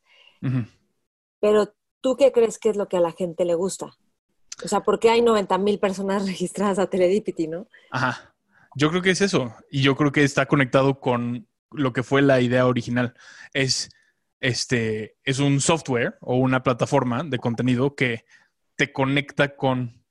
Pero, 1.40 1.74
¿tú 2.02 2.18
qué 2.18 2.32
crees 2.32 2.58
que 2.58 2.70
es 2.70 2.78
lo 2.78 2.88
que 2.88 2.98
a 2.98 3.02
la 3.02 3.12
gente 3.12 3.46
le 3.46 3.56
gusta? 3.56 3.96
O 4.64 4.68
sea, 4.68 4.82
¿por 4.82 5.00
qué 5.00 5.10
hay 5.12 5.22
90 5.22 5.58
mil 5.60 5.80
personas 5.80 6.26
registradas 6.28 6.80
a 6.80 6.90
Teledipity, 6.90 7.48
no? 7.48 7.68
Ajá. 7.92 8.34
Yo 8.76 8.90
creo 8.90 9.02
que 9.02 9.12
es 9.12 9.22
eso. 9.22 9.54
Y 9.70 9.82
yo 9.82 9.96
creo 9.96 10.12
que 10.12 10.24
está 10.24 10.48
conectado 10.48 11.00
con 11.00 11.48
lo 11.72 11.94
que 11.94 12.04
fue 12.04 12.22
la 12.22 12.42
idea 12.42 12.68
original. 12.68 13.14
Es 13.54 13.90
este, 14.46 15.18
es 15.24 15.40
un 15.40 15.60
software 15.60 16.20
o 16.22 16.36
una 16.36 16.62
plataforma 16.62 17.24
de 17.24 17.40
contenido 17.40 17.96
que 17.96 18.26
te 18.76 18.94
conecta 18.94 19.56
con 19.56 20.06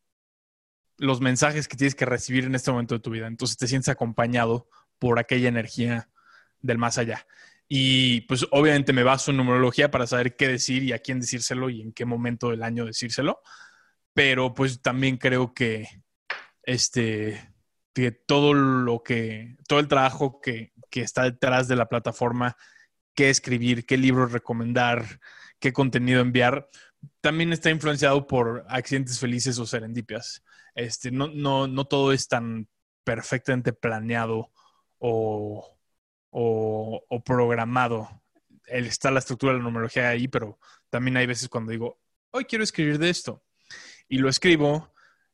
los 0.97 1.21
mensajes 1.21 1.69
que 1.69 1.77
tienes 1.77 1.95
que 1.95 2.05
recibir 2.05 2.45
en 2.45 2.57
este 2.57 2.73
momento 2.73 2.97
de 2.97 3.01
tu 3.01 3.11
vida. 3.11 3.29
Entonces 3.29 3.57
te 3.57 3.69
sientes 3.69 3.91
acompañado 3.91 4.69
por 4.99 5.21
aquella 5.21 5.49
energía 5.49 6.09
del 6.61 6.79
más 6.79 6.99
allá. 6.99 7.29
Y 7.69 8.23
pues 8.23 8.45
obviamente 8.51 8.93
me 8.93 9.05
baso 9.05 9.31
en 9.31 9.37
numerología 9.37 9.93
para 9.93 10.09
saber 10.09 10.35
qué 10.35 10.49
decir 10.49 10.83
y 10.83 10.93
a 10.93 10.99
quién 10.99 11.21
decírselo 11.21 11.71
y 11.71 11.83
en 11.83 11.93
qué 11.93 12.05
momento 12.05 12.51
del 12.51 12.65
año 12.65 12.87
decírselo. 12.87 13.41
Pero 14.15 14.53
pues 14.53 14.83
también 14.83 15.17
creo 15.17 15.55
que 15.55 16.03
este 16.65 17.55
que 17.95 18.11
todo 18.11 18.53
lo 18.53 19.05
que, 19.05 19.59
todo 19.69 19.79
el 19.79 19.87
trabajo 19.87 20.41
que, 20.41 20.73
que 20.91 21.03
está 21.03 21.23
detrás 21.23 21.69
de 21.69 21.77
la 21.77 21.89
plataforma 21.89 22.57
qué 23.15 23.31
escribir, 23.31 23.87
qué 23.87 23.97
libros 23.97 24.33
recomendar, 24.33 25.21
qué 25.59 25.73
contenido 25.73 26.21
enviar, 26.21 26.69
también 27.21 27.53
está 27.53 27.71
influenciado 27.71 28.27
por 28.27 28.65
accidentes 28.69 29.19
felices 29.19 29.59
o 29.59 29.67
serendipias. 29.67 30.43
Este, 30.75 31.11
no, 31.11 31.29
no, 31.29 31.67
no 31.67 31.85
todo 31.85 32.13
es 32.13 32.29
tan 32.29 32.69
perfectamente 33.05 33.73
planeado 33.73 34.51
o, 34.99 35.77
o, 36.31 37.23
programado. 37.25 38.23
Está 38.67 39.11
la 39.11 39.19
estructura 39.19 39.53
de 39.53 39.59
la 39.59 39.65
numerología 39.65 40.09
ahí, 40.09 40.29
pero 40.29 40.59
también 40.91 41.17
hay 41.17 41.27
veces 41.27 41.49
cuando 41.49 41.73
digo, 41.73 42.01
hoy 42.31 42.45
quiero 42.45 42.65
escribir 42.65 42.99
de 42.99 43.11
esto. 43.11 43.45
Y 44.09 44.19
lo 44.19 44.29
escribo, 44.29 44.93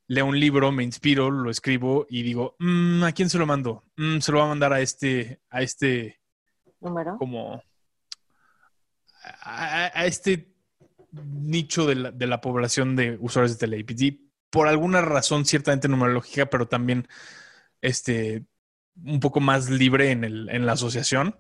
leo 0.08 0.26
un 0.26 0.38
libro, 0.38 0.72
me 0.72 0.82
inspiro, 0.82 1.30
lo 1.30 1.50
escribo 1.50 2.06
y 2.10 2.22
digo, 2.22 2.56
mm, 2.58 3.04
¿a 3.04 3.12
quién 3.12 3.30
se 3.30 3.38
lo 3.38 3.46
mando? 3.46 3.84
Mm, 3.96 4.18
se 4.18 4.32
lo 4.32 4.38
va 4.38 4.44
a 4.44 4.48
mandar 4.48 4.72
a 4.72 4.80
este, 4.80 5.40
a 5.48 5.62
este 5.62 6.20
número. 6.80 7.16
Como 7.18 7.62
a, 9.22 10.06
este 10.06 10.52
nicho 11.12 11.86
de 11.86 12.26
la, 12.26 12.40
población 12.40 12.96
de 12.96 13.16
usuarios 13.20 13.58
de 13.58 13.66
TeleAPT 13.66 14.20
por 14.50 14.68
alguna 14.68 15.00
razón 15.00 15.44
ciertamente 15.44 15.88
numerológica, 15.88 16.46
pero 16.46 16.68
también 16.68 17.08
este, 17.80 18.44
un 19.04 19.20
poco 19.20 19.40
más 19.40 19.70
libre 19.70 20.10
en, 20.10 20.24
el, 20.24 20.48
en 20.50 20.66
la 20.66 20.72
asociación 20.72 21.36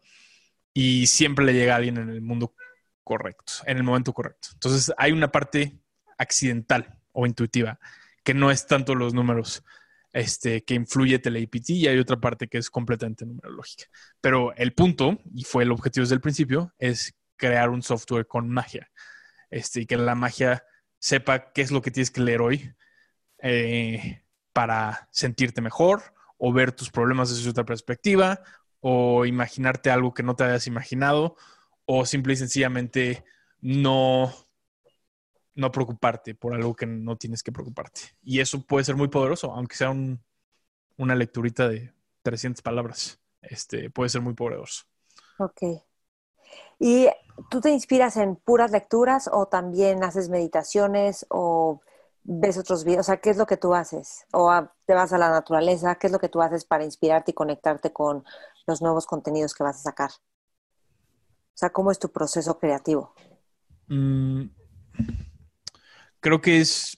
y 0.72 1.06
siempre 1.06 1.44
le 1.44 1.54
llega 1.54 1.74
a 1.74 1.76
alguien 1.76 1.98
en 1.98 2.10
el 2.10 2.22
mundo 2.22 2.54
correcto, 3.02 3.52
en 3.66 3.76
el 3.76 3.82
momento 3.82 4.12
correcto. 4.12 4.48
Entonces 4.52 4.92
hay 4.96 5.12
una 5.12 5.32
parte 5.32 5.80
accidental 6.18 6.98
o 7.12 7.26
intuitiva 7.26 7.78
que 8.22 8.34
no 8.34 8.50
es 8.50 8.66
tanto 8.66 8.94
los 8.94 9.14
números 9.14 9.64
este, 10.12 10.62
que 10.64 10.74
influye 10.74 11.18
TeleAPT 11.18 11.70
y 11.70 11.86
hay 11.88 11.98
otra 11.98 12.20
parte 12.20 12.48
que 12.48 12.58
es 12.58 12.70
completamente 12.70 13.26
numerológica. 13.26 13.86
Pero 14.20 14.54
el 14.56 14.72
punto, 14.72 15.20
y 15.34 15.44
fue 15.44 15.64
el 15.64 15.72
objetivo 15.72 16.04
desde 16.04 16.16
el 16.16 16.20
principio, 16.20 16.74
es 16.78 17.14
crear 17.40 17.70
un 17.70 17.82
software 17.82 18.26
con 18.26 18.48
magia. 18.50 18.90
Este, 19.50 19.80
y 19.80 19.86
que 19.86 19.96
la 19.96 20.14
magia 20.14 20.62
sepa 20.98 21.52
qué 21.52 21.62
es 21.62 21.70
lo 21.72 21.80
que 21.82 21.90
tienes 21.90 22.10
que 22.10 22.20
leer 22.20 22.42
hoy 22.42 22.72
eh, 23.38 24.22
para 24.52 25.08
sentirte 25.10 25.60
mejor 25.60 26.02
o 26.36 26.52
ver 26.52 26.72
tus 26.72 26.90
problemas 26.90 27.30
desde 27.30 27.50
otra 27.50 27.64
perspectiva 27.64 28.42
o 28.80 29.24
imaginarte 29.24 29.90
algo 29.90 30.14
que 30.14 30.22
no 30.22 30.36
te 30.36 30.44
hayas 30.44 30.66
imaginado 30.66 31.36
o 31.86 32.06
simple 32.06 32.34
y 32.34 32.36
sencillamente 32.36 33.24
no, 33.60 34.32
no 35.54 35.72
preocuparte 35.72 36.34
por 36.34 36.54
algo 36.54 36.76
que 36.76 36.86
no 36.86 37.16
tienes 37.16 37.42
que 37.42 37.52
preocuparte. 37.52 38.02
Y 38.22 38.40
eso 38.40 38.64
puede 38.64 38.84
ser 38.84 38.96
muy 38.96 39.08
poderoso, 39.08 39.52
aunque 39.52 39.76
sea 39.76 39.90
una 39.90 41.14
lecturita 41.14 41.68
de 41.68 41.92
300 42.22 42.62
palabras. 42.62 43.20
Este, 43.42 43.90
puede 43.90 44.10
ser 44.10 44.20
muy 44.20 44.34
poderoso. 44.34 44.84
Ok. 45.38 45.62
¿Y 46.78 47.08
tú 47.48 47.60
te 47.60 47.70
inspiras 47.70 48.16
en 48.16 48.36
puras 48.36 48.70
lecturas 48.70 49.28
o 49.32 49.46
también 49.46 50.04
haces 50.04 50.28
meditaciones 50.28 51.26
o 51.28 51.80
ves 52.22 52.58
otros 52.58 52.84
videos? 52.84 53.00
O 53.00 53.04
sea, 53.06 53.20
¿qué 53.20 53.30
es 53.30 53.36
lo 53.36 53.46
que 53.46 53.56
tú 53.56 53.74
haces? 53.74 54.26
¿O 54.32 54.50
te 54.86 54.94
vas 54.94 55.12
a 55.12 55.18
la 55.18 55.30
naturaleza? 55.30 55.94
¿Qué 55.94 56.08
es 56.08 56.12
lo 56.12 56.18
que 56.18 56.28
tú 56.28 56.42
haces 56.42 56.64
para 56.64 56.84
inspirarte 56.84 57.30
y 57.30 57.34
conectarte 57.34 57.92
con 57.92 58.24
los 58.66 58.82
nuevos 58.82 59.06
contenidos 59.06 59.54
que 59.54 59.64
vas 59.64 59.76
a 59.80 59.90
sacar? 59.90 60.10
O 60.10 61.58
sea, 61.60 61.70
¿cómo 61.70 61.90
es 61.90 61.98
tu 61.98 62.10
proceso 62.10 62.58
creativo? 62.58 63.14
Mm, 63.88 64.44
creo 66.20 66.40
que 66.40 66.60
es 66.60 66.96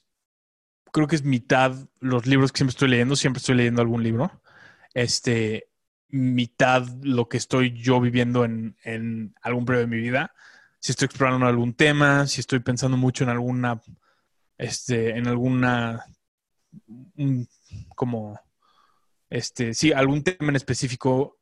creo 0.92 1.06
que 1.06 1.16
es 1.16 1.24
mitad 1.24 1.74
los 2.00 2.26
libros 2.26 2.52
que 2.52 2.58
siempre 2.58 2.72
estoy 2.72 2.88
leyendo, 2.88 3.16
siempre 3.16 3.38
estoy 3.38 3.56
leyendo 3.56 3.80
algún 3.80 4.02
libro. 4.02 4.30
Este, 4.94 5.71
mitad 6.12 6.86
lo 7.02 7.28
que 7.28 7.38
estoy 7.38 7.72
yo 7.72 8.00
viviendo 8.00 8.44
en, 8.44 8.76
en 8.84 9.34
algún 9.42 9.64
periodo 9.64 9.86
de 9.86 9.96
mi 9.96 10.00
vida. 10.00 10.32
Si 10.78 10.92
estoy 10.92 11.06
explorando 11.06 11.46
algún 11.46 11.74
tema, 11.74 12.26
si 12.26 12.40
estoy 12.40 12.60
pensando 12.60 12.96
mucho 12.96 13.24
en 13.24 13.30
alguna, 13.30 13.80
este, 14.58 15.16
en 15.16 15.26
alguna, 15.26 16.04
como, 17.96 18.38
este, 19.30 19.74
sí, 19.74 19.92
algún 19.92 20.22
tema 20.22 20.50
en 20.50 20.56
específico, 20.56 21.38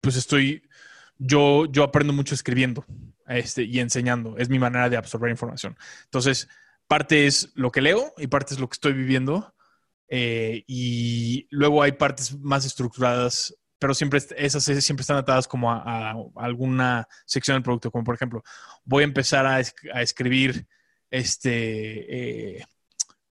pues 0.00 0.16
estoy, 0.16 0.68
yo, 1.18 1.66
yo 1.66 1.82
aprendo 1.82 2.12
mucho 2.12 2.34
escribiendo 2.34 2.84
este, 3.26 3.64
y 3.64 3.80
enseñando. 3.80 4.36
Es 4.38 4.48
mi 4.48 4.58
manera 4.58 4.88
de 4.88 4.96
absorber 4.96 5.30
información. 5.30 5.76
Entonces, 6.04 6.48
parte 6.86 7.26
es 7.26 7.52
lo 7.54 7.70
que 7.70 7.82
leo 7.82 8.14
y 8.16 8.28
parte 8.28 8.54
es 8.54 8.60
lo 8.60 8.68
que 8.68 8.74
estoy 8.74 8.92
viviendo. 8.94 9.54
Eh, 10.08 10.64
y 10.66 11.46
luego 11.50 11.82
hay 11.82 11.92
partes 11.92 12.38
más 12.38 12.64
estructuradas, 12.64 13.54
pero 13.84 13.92
siempre 13.92 14.18
esas 14.38 14.64
siempre 14.64 15.02
están 15.02 15.18
atadas 15.18 15.46
como 15.46 15.70
a, 15.70 16.14
alguna 16.36 17.06
sección 17.26 17.56
del 17.56 17.62
producto, 17.62 17.90
como 17.90 18.02
por 18.02 18.14
ejemplo, 18.14 18.42
voy 18.82 19.02
a 19.02 19.04
empezar 19.04 19.44
a, 19.44 19.60
escribir 20.00 20.66
este 21.10 22.60
eh, 22.60 22.64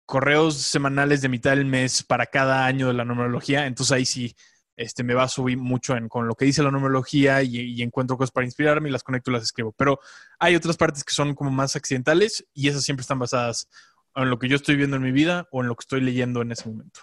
correos 0.05 0.55
semanales 0.57 1.24
de 1.24 1.29
mitad 1.29 1.55
del 1.55 1.65
mes 1.65 2.03
para 2.03 2.27
cada 2.27 2.67
año 2.67 2.89
de 2.89 2.93
la 2.93 3.03
numerología, 3.03 3.65
entonces 3.65 3.93
ahí 3.93 4.05
sí 4.05 4.36
este, 4.77 5.01
me 5.01 5.15
va 5.15 5.24
a 5.24 5.27
subir 5.27 5.57
mucho 5.57 5.95
con 6.07 6.27
lo 6.27 6.36
que 6.36 6.45
dice 6.45 6.62
la 6.62 6.69
numerología 6.69 7.41
y, 7.41 7.81
encuentro 7.81 8.15
cosas 8.15 8.29
para 8.29 8.45
inspirarme 8.45 8.89
y 8.89 8.91
las 8.91 9.01
conecto 9.01 9.31
y 9.31 9.33
las 9.33 9.41
escribo. 9.41 9.72
Pero 9.72 10.00
hay 10.38 10.55
otras 10.55 10.77
partes 10.77 11.03
que 11.03 11.15
son 11.15 11.33
como 11.33 11.50
más 11.50 11.75
accidentales 11.75 12.45
y 12.53 12.67
esas 12.67 12.83
siempre 12.83 13.01
están 13.01 13.17
basadas 13.17 13.67
en 14.13 14.29
lo 14.29 14.38
que 14.38 14.50
yo 14.50 14.55
estoy 14.55 14.75
viendo 14.75 14.98
en 14.98 15.01
mi 15.01 15.12
vida 15.12 15.48
o 15.51 15.63
en 15.63 15.67
lo 15.67 15.75
que 15.75 15.81
estoy 15.81 16.01
leyendo 16.01 16.43
en 16.43 16.51
ese 16.51 16.69
momento. 16.69 17.00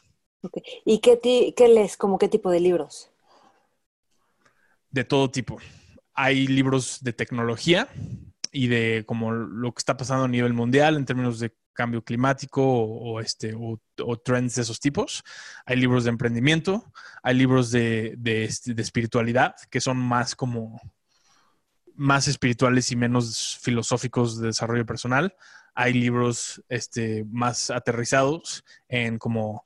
¿Y 0.85 1.01
qué, 1.01 1.19
qué 1.57 1.69
lees? 1.69 1.97
¿Como 1.97 2.17
qué 2.17 2.29
tipo 2.29 2.53
de 2.53 2.61
libros? 2.61 3.10
De 4.91 5.05
todo 5.05 5.31
tipo. 5.31 5.59
Hay 6.15 6.47
libros 6.47 6.99
de 7.03 7.13
tecnología 7.13 7.89
y 8.53 8.67
de 8.67 9.05
como 9.07 9.33
lo 9.33 9.73
que 9.73 9.79
está 9.79 9.97
pasando 9.97 10.25
a 10.25 10.29
nivel 10.29 10.53
mundial 10.53 10.97
en 10.97 11.05
términos 11.05 11.39
de 11.39 11.55
cambio 11.73 12.05
climático 12.05 12.63
o, 12.63 13.21
este, 13.21 13.55
o, 13.55 14.17
trends 14.23 14.57
de 14.57 14.63
esos 14.63 14.81
tipos. 14.81 15.23
Hay 15.65 15.77
libros 15.77 16.05
de 16.05 16.11
emprendimiento, 16.11 16.93
hay 17.23 17.37
libros 17.37 17.71
de, 17.71 18.19
este, 18.25 18.75
de, 18.75 18.83
espiritualidad 18.83 19.55
que 19.71 19.81
son 19.81 19.97
más 19.97 20.35
como 20.35 20.81
más 21.95 22.29
espirituales 22.29 22.91
y 22.93 22.97
menos 22.97 23.59
filosóficos 23.63 24.41
de 24.41 24.49
desarrollo 24.49 24.85
personal. 24.85 25.35
Hay 25.75 25.93
libros 25.93 26.63
este, 26.69 27.25
más 27.31 27.71
aterrizados 27.71 28.65
en 28.89 29.19
como 29.19 29.65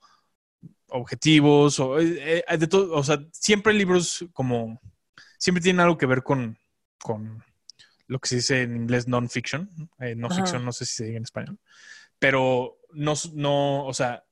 objetivos 0.87 1.79
o 1.79 1.99
eh, 1.99 2.45
eh, 2.47 2.57
de 2.57 2.67
todo, 2.67 2.93
o 2.93 3.03
sea, 3.03 3.19
siempre 3.31 3.73
libros 3.73 4.25
como 4.31 4.79
siempre 5.45 5.61
tienen 5.61 5.81
algo 5.81 5.95
que 5.95 6.07
ver 6.07 6.23
con, 6.23 6.57
con 6.99 7.43
lo 8.07 8.17
que 8.17 8.29
se 8.29 8.35
dice 8.37 8.63
en 8.63 8.75
inglés 8.75 9.07
non-fiction, 9.07 9.69
eh, 9.99 10.15
no 10.15 10.27
ficción, 10.31 10.65
no 10.65 10.71
sé 10.71 10.87
si 10.87 10.95
se 10.95 11.03
dice 11.03 11.17
en 11.17 11.23
español, 11.23 11.59
pero 12.17 12.79
no, 12.93 13.13
no, 13.35 13.85
o 13.85 13.93
sea, 13.93 14.23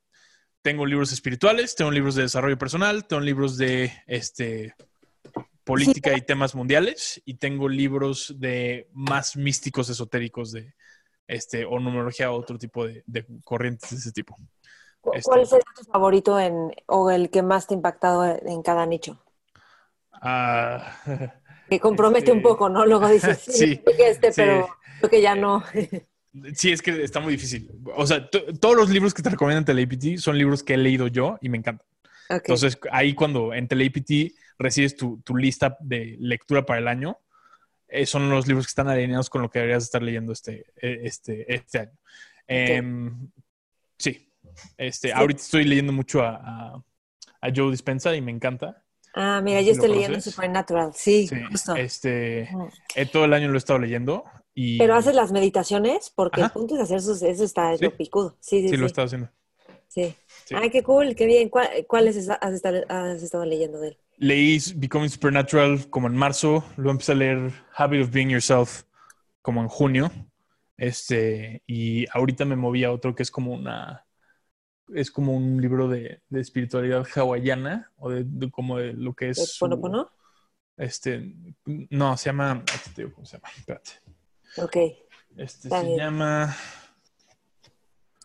tengo 0.63 0.87
libros 0.87 1.11
espirituales, 1.11 1.75
tengo 1.75 1.91
libros 1.91 2.15
de 2.15 2.23
desarrollo 2.23 2.57
personal, 2.57 3.05
tengo 3.05 3.21
libros 3.21 3.57
de 3.57 3.93
este, 4.07 4.73
política 5.63 6.17
y 6.17 6.21
temas 6.21 6.55
mundiales 6.55 7.21
y 7.25 7.35
tengo 7.35 7.69
libros 7.69 8.33
de 8.39 8.89
más 8.91 9.35
místicos 9.35 9.89
esotéricos 9.89 10.51
de 10.51 10.73
este 11.27 11.63
o 11.63 11.79
numerología 11.79 12.31
o 12.31 12.39
otro 12.39 12.57
tipo 12.57 12.87
de, 12.87 13.03
corrientes 13.43 13.91
de 13.91 13.97
ese 13.97 14.11
tipo. 14.11 14.35
¿Cuál 14.99 15.41
es 15.41 15.53
este 15.53 15.63
tu 15.75 15.83
favorito 15.91 16.39
en, 16.39 16.73
o 16.87 17.11
el 17.11 17.29
que 17.29 17.43
más 17.43 17.67
te 17.67 17.75
ha 17.75 17.77
impactado 17.77 18.25
en 18.25 18.63
cada 18.63 18.87
nicho? 18.87 19.22
Ah, 20.25 20.97
que 21.69 21.79
compromete 21.79 22.31
un 22.31 22.37
este, 22.37 22.49
poco, 22.49 22.69
¿no? 22.69 22.85
Luego 22.85 23.09
dices, 23.09 23.39
sí, 23.47 23.81
que 23.97 24.09
este, 24.09 24.31
pero 24.31 24.69
creo 24.99 25.09
que 25.09 25.21
ya 25.21 25.35
no. 25.35 25.63
Sí, 26.55 26.71
es 26.71 26.81
que 26.81 27.03
está 27.03 27.19
muy 27.19 27.33
difícil. 27.33 27.69
O 27.95 28.07
sea, 28.07 28.27
todos 28.27 28.75
los 28.75 28.89
libros 28.89 29.13
que 29.13 29.21
te 29.21 29.29
recomiendan 29.29 29.65
TeleAPT 29.65 30.17
son 30.17 30.35
libros 30.35 30.63
que 30.63 30.73
he 30.73 30.77
leído 30.77 31.05
yo 31.05 31.37
y 31.41 31.49
me 31.49 31.59
encantan. 31.59 31.85
Entonces, 32.27 32.79
ahí 32.91 33.13
cuando 33.13 33.53
en 33.53 33.67
TeleAPT 33.67 34.33
recibes 34.57 34.95
tu, 34.95 35.21
lista 35.37 35.77
de 35.79 36.17
lectura 36.19 36.65
para 36.65 36.79
el 36.79 36.87
año, 36.87 37.19
eh, 37.87 38.07
son 38.07 38.31
los 38.31 38.47
libros 38.47 38.65
que 38.65 38.71
están 38.71 38.87
alineados 38.87 39.29
con 39.29 39.43
lo 39.43 39.51
que 39.51 39.59
deberías 39.59 39.83
estar 39.83 40.01
leyendo 40.01 40.33
este, 40.33 40.65
e, 40.81 41.01
este, 41.03 41.53
este 41.53 41.79
año. 41.79 41.99
Em, 42.47 43.29
sí. 43.99 44.33
Este, 44.77 45.13
Ahorita 45.13 45.41
estoy 45.41 45.65
leyendo 45.65 45.93
mucho 45.93 46.23
a, 46.23 46.83
a, 47.41 47.51
Joe 47.55 47.69
Dispensa 47.69 48.15
y 48.15 48.21
me 48.21 48.31
encanta. 48.31 48.82
Ah, 49.13 49.41
mira, 49.43 49.61
yo 49.61 49.71
estoy 49.71 49.89
leyendo 49.89 50.19
Supernatural. 50.19 50.91
Sí, 50.95 51.27
sí 51.27 51.35
justo. 51.51 51.75
Este, 51.75 52.49
eh, 52.95 53.05
todo 53.11 53.25
el 53.25 53.33
año 53.33 53.47
lo 53.47 53.55
he 53.55 53.57
estado 53.57 53.79
leyendo 53.79 54.23
pero 54.77 54.95
haces 54.95 55.15
las 55.15 55.31
meditaciones 55.31 56.11
porque 56.13 56.41
el 56.41 56.49
punto 56.51 56.75
es 56.75 56.81
hacer 56.81 56.97
eso, 56.97 57.13
eso 57.13 57.43
está 57.43 57.75
¿Sí? 57.75 57.83
lo 57.83 57.95
picudo. 57.95 58.37
Sí, 58.39 58.61
sí, 58.61 58.69
sí, 58.69 58.77
lo 58.77 58.83
he 58.83 58.87
estado 58.87 59.05
haciendo. 59.05 59.29
Sí. 59.87 60.15
Ay, 60.55 60.69
qué 60.69 60.83
cool, 60.83 61.15
qué 61.15 61.25
bien. 61.25 61.49
¿Cuáles 61.49 62.29
has, 62.29 62.53
estado, 62.53 63.45
leyendo 63.45 63.79
de 63.79 63.89
él? 63.89 63.97
Leí 64.17 64.59
Becoming 64.75 65.09
Supernatural 65.09 65.89
como 65.89 66.07
en 66.07 66.15
marzo, 66.15 66.63
luego 66.77 66.91
empecé 66.91 67.13
a 67.13 67.15
leer 67.15 67.51
Habit 67.75 68.03
of 68.03 68.11
Being 68.11 68.29
Yourself 68.29 68.83
como 69.41 69.61
en 69.61 69.67
junio. 69.67 70.11
Este, 70.77 71.63
y 71.65 72.05
ahorita 72.11 72.45
me 72.45 72.55
moví 72.55 72.83
a 72.83 72.91
otro 72.91 73.15
que 73.15 73.23
es 73.23 73.31
como 73.31 73.53
una 73.53 74.05
es 74.93 75.11
como 75.11 75.35
un 75.35 75.61
libro 75.61 75.87
de, 75.87 76.21
de 76.29 76.41
espiritualidad 76.41 77.05
hawaiana 77.15 77.91
o 77.97 78.09
de, 78.09 78.25
como 78.51 78.77
de 78.77 78.93
lo 78.93 79.13
que 79.13 79.29
es. 79.29 79.57
¿Ponopono? 79.59 80.11
Este, 80.77 81.33
no, 81.65 82.17
se 82.17 82.25
llama. 82.25 82.63
¿Cómo 83.13 83.25
se 83.25 83.37
llama? 83.37 83.49
Espérate. 83.57 83.91
Ok. 84.57 84.77
Este 85.37 85.69
se 85.69 85.95
llama. 85.97 86.55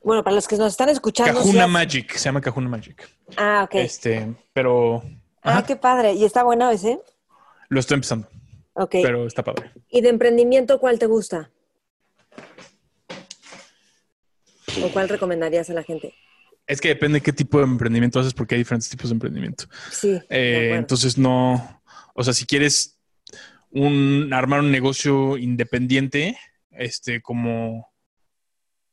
Bueno, 0.02 0.22
para 0.22 0.36
los 0.36 0.46
que 0.46 0.56
nos 0.56 0.72
están 0.72 0.88
escuchando. 0.88 1.40
Kahuna 1.40 1.66
Magic, 1.66 2.12
se 2.12 2.26
llama 2.26 2.40
Kahuna 2.40 2.68
Magic. 2.68 3.08
Ah, 3.36 3.64
ok. 3.64 3.74
Este, 3.76 4.34
pero. 4.52 5.02
Ah, 5.42 5.64
qué 5.66 5.76
padre. 5.76 6.14
¿Y 6.14 6.24
está 6.24 6.42
bueno 6.42 6.70
ese? 6.70 7.00
Lo 7.68 7.80
estoy 7.80 7.96
empezando. 7.96 8.28
Ok. 8.74 8.90
Pero 9.02 9.26
está 9.26 9.42
padre. 9.42 9.72
¿Y 9.88 10.00
de 10.00 10.08
emprendimiento 10.08 10.78
cuál 10.78 10.98
te 10.98 11.06
gusta? 11.06 11.50
¿O 14.82 14.88
cuál 14.92 15.08
recomendarías 15.08 15.68
a 15.70 15.74
la 15.74 15.82
gente? 15.82 16.14
Es 16.68 16.82
que 16.82 16.88
depende 16.88 17.18
de 17.18 17.22
qué 17.22 17.32
tipo 17.32 17.58
de 17.58 17.64
emprendimiento 17.64 18.20
haces, 18.20 18.34
porque 18.34 18.54
hay 18.54 18.60
diferentes 18.60 18.90
tipos 18.90 19.08
de 19.08 19.14
emprendimiento. 19.14 19.64
Sí. 19.90 20.20
Eh, 20.28 20.74
entonces 20.76 21.16
no. 21.16 21.82
O 22.14 22.22
sea, 22.22 22.34
si 22.34 22.44
quieres 22.44 23.00
un, 23.70 24.30
armar 24.34 24.60
un 24.60 24.70
negocio 24.70 25.38
independiente, 25.38 26.38
este, 26.70 27.22
como, 27.22 27.90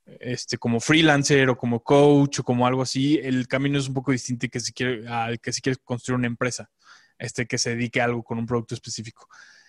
este, 0.05 0.57
como 0.57 0.79
freelancer 0.79 1.49
o 1.49 1.57
como 1.57 1.83
coach 1.83 2.39
o 2.39 2.43
como 2.43 2.65
algo 2.65 2.81
así, 2.81 3.19
el 3.21 3.45
camino 3.45 3.77
es 3.77 3.89
un 3.89 3.93
poco 3.93 4.13
distinto 4.13 4.47
que 4.49 4.61
si 4.61 4.71
quiere, 4.71 5.05
al 5.09 5.41
que 5.41 5.51
si 5.51 5.61
quieres 5.61 5.79
construir 5.83 6.17
una 6.17 6.27
empresa, 6.27 6.71
este, 7.19 7.45
que 7.45 7.57
se 7.57 7.71
dedique 7.71 7.99
a 7.99 8.05
algo 8.05 8.23
con 8.23 8.39
un 8.39 8.45
producto 8.45 8.73
específico. 8.73 9.27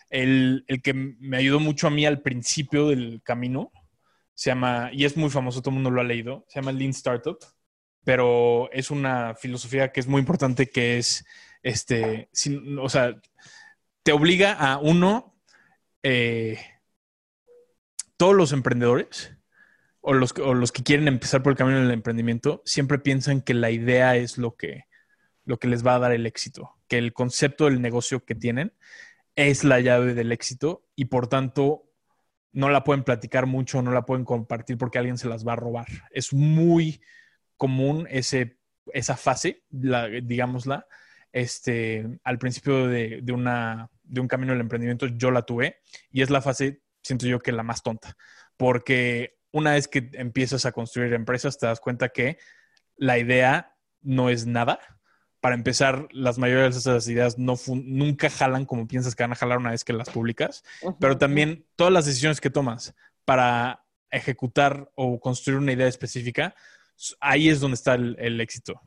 El, 0.08 0.64
el, 0.68 0.80
que 0.80 0.94
me 0.94 1.38
ayudó 1.38 1.58
mucho 1.58 1.88
a 1.88 1.90
mí 1.90 2.06
al 2.06 2.22
principio 2.22 2.88
del 2.88 3.20
camino 3.24 3.72
se 4.32 4.50
llama, 4.50 4.90
y 4.92 5.06
es 5.06 5.16
muy 5.16 5.30
famoso, 5.30 5.60
todo 5.60 5.70
el 5.70 5.76
mundo 5.76 5.90
lo 5.90 6.00
ha 6.00 6.04
leído, 6.04 6.44
se 6.48 6.60
llama 6.60 6.70
Lean 6.70 6.90
Startup, 6.90 7.38
pero 8.06 8.70
es 8.70 8.92
una 8.92 9.34
filosofía 9.34 9.90
que 9.90 9.98
es 9.98 10.06
muy 10.06 10.20
importante, 10.20 10.70
que 10.70 10.96
es, 10.96 11.26
este, 11.64 12.28
o 12.80 12.88
sea, 12.88 13.20
te 14.04 14.12
obliga 14.12 14.52
a 14.52 14.78
uno, 14.78 15.34
eh, 16.04 16.56
todos 18.16 18.36
los 18.36 18.52
emprendedores 18.52 19.32
o 20.02 20.12
los, 20.12 20.38
los, 20.38 20.70
que 20.70 20.84
quieren 20.84 21.08
empezar 21.08 21.42
por 21.42 21.50
el 21.50 21.56
camino 21.56 21.80
del 21.80 21.90
emprendimiento 21.90 22.62
siempre 22.64 23.00
piensan 23.00 23.40
que 23.40 23.54
la 23.54 23.72
idea 23.72 24.14
es 24.14 24.38
lo 24.38 24.54
que, 24.54 24.84
lo 25.44 25.58
que 25.58 25.66
les 25.66 25.84
va 25.84 25.96
a 25.96 25.98
dar 25.98 26.12
el 26.12 26.26
éxito, 26.26 26.76
que 26.86 26.98
el 26.98 27.12
concepto 27.12 27.64
del 27.64 27.82
negocio 27.82 28.24
que 28.24 28.36
tienen 28.36 28.72
es 29.34 29.64
la 29.64 29.80
llave 29.80 30.14
del 30.14 30.30
éxito 30.30 30.86
y 30.94 31.06
por 31.06 31.26
tanto 31.26 31.90
no 32.52 32.68
la 32.68 32.84
pueden 32.84 33.02
platicar 33.02 33.46
mucho, 33.46 33.82
no 33.82 33.90
la 33.90 34.06
pueden 34.06 34.24
compartir 34.24 34.78
porque 34.78 34.98
alguien 34.98 35.18
se 35.18 35.28
las 35.28 35.44
va 35.44 35.54
a 35.54 35.56
robar. 35.56 35.88
Es 36.12 36.32
muy 36.32 37.00
común 37.56 38.06
ese, 38.10 38.58
esa 38.92 39.16
fase, 39.16 39.64
la, 39.70 40.08
digámosla, 40.08 40.86
este, 41.32 42.06
al 42.24 42.38
principio 42.38 42.86
de, 42.88 43.22
una, 43.32 43.90
de 44.02 44.20
un 44.20 44.28
camino 44.28 44.52
del 44.52 44.62
emprendimiento 44.62 45.06
yo 45.06 45.30
la 45.30 45.42
tuve 45.42 45.80
y 46.10 46.22
es 46.22 46.30
la 46.30 46.40
fase, 46.40 46.82
siento 47.02 47.26
yo, 47.26 47.40
que 47.40 47.52
la 47.52 47.62
más 47.62 47.82
tonta, 47.82 48.16
porque 48.56 49.36
una 49.52 49.72
vez 49.72 49.88
que 49.88 50.10
empiezas 50.14 50.66
a 50.66 50.72
construir 50.72 51.12
empresas, 51.12 51.58
te 51.58 51.66
das 51.66 51.80
cuenta 51.80 52.10
que 52.10 52.38
la 52.96 53.18
idea 53.18 53.74
no 54.02 54.30
es 54.30 54.46
nada. 54.46 54.78
Para 55.40 55.54
empezar, 55.54 56.08
las 56.10 56.38
mayores 56.38 56.74
de 56.74 56.80
esas 56.80 57.08
ideas 57.08 57.38
no 57.38 57.54
nunca 57.66 58.30
jalan 58.30 58.64
como 58.64 58.88
piensas 58.88 59.14
que 59.14 59.22
van 59.22 59.32
a 59.32 59.36
jalar 59.36 59.58
una 59.58 59.70
vez 59.70 59.84
que 59.84 59.92
las 59.92 60.10
publicas, 60.10 60.64
pero 60.98 61.18
también 61.18 61.66
todas 61.76 61.92
las 61.92 62.06
decisiones 62.06 62.40
que 62.40 62.50
tomas 62.50 62.94
para 63.24 63.84
ejecutar 64.10 64.90
o 64.94 65.20
construir 65.20 65.58
una 65.58 65.72
idea 65.72 65.86
específica, 65.86 66.54
ahí 67.20 67.48
es 67.48 67.60
donde 67.60 67.74
está 67.74 67.94
el, 67.94 68.40
éxito. 68.40 68.80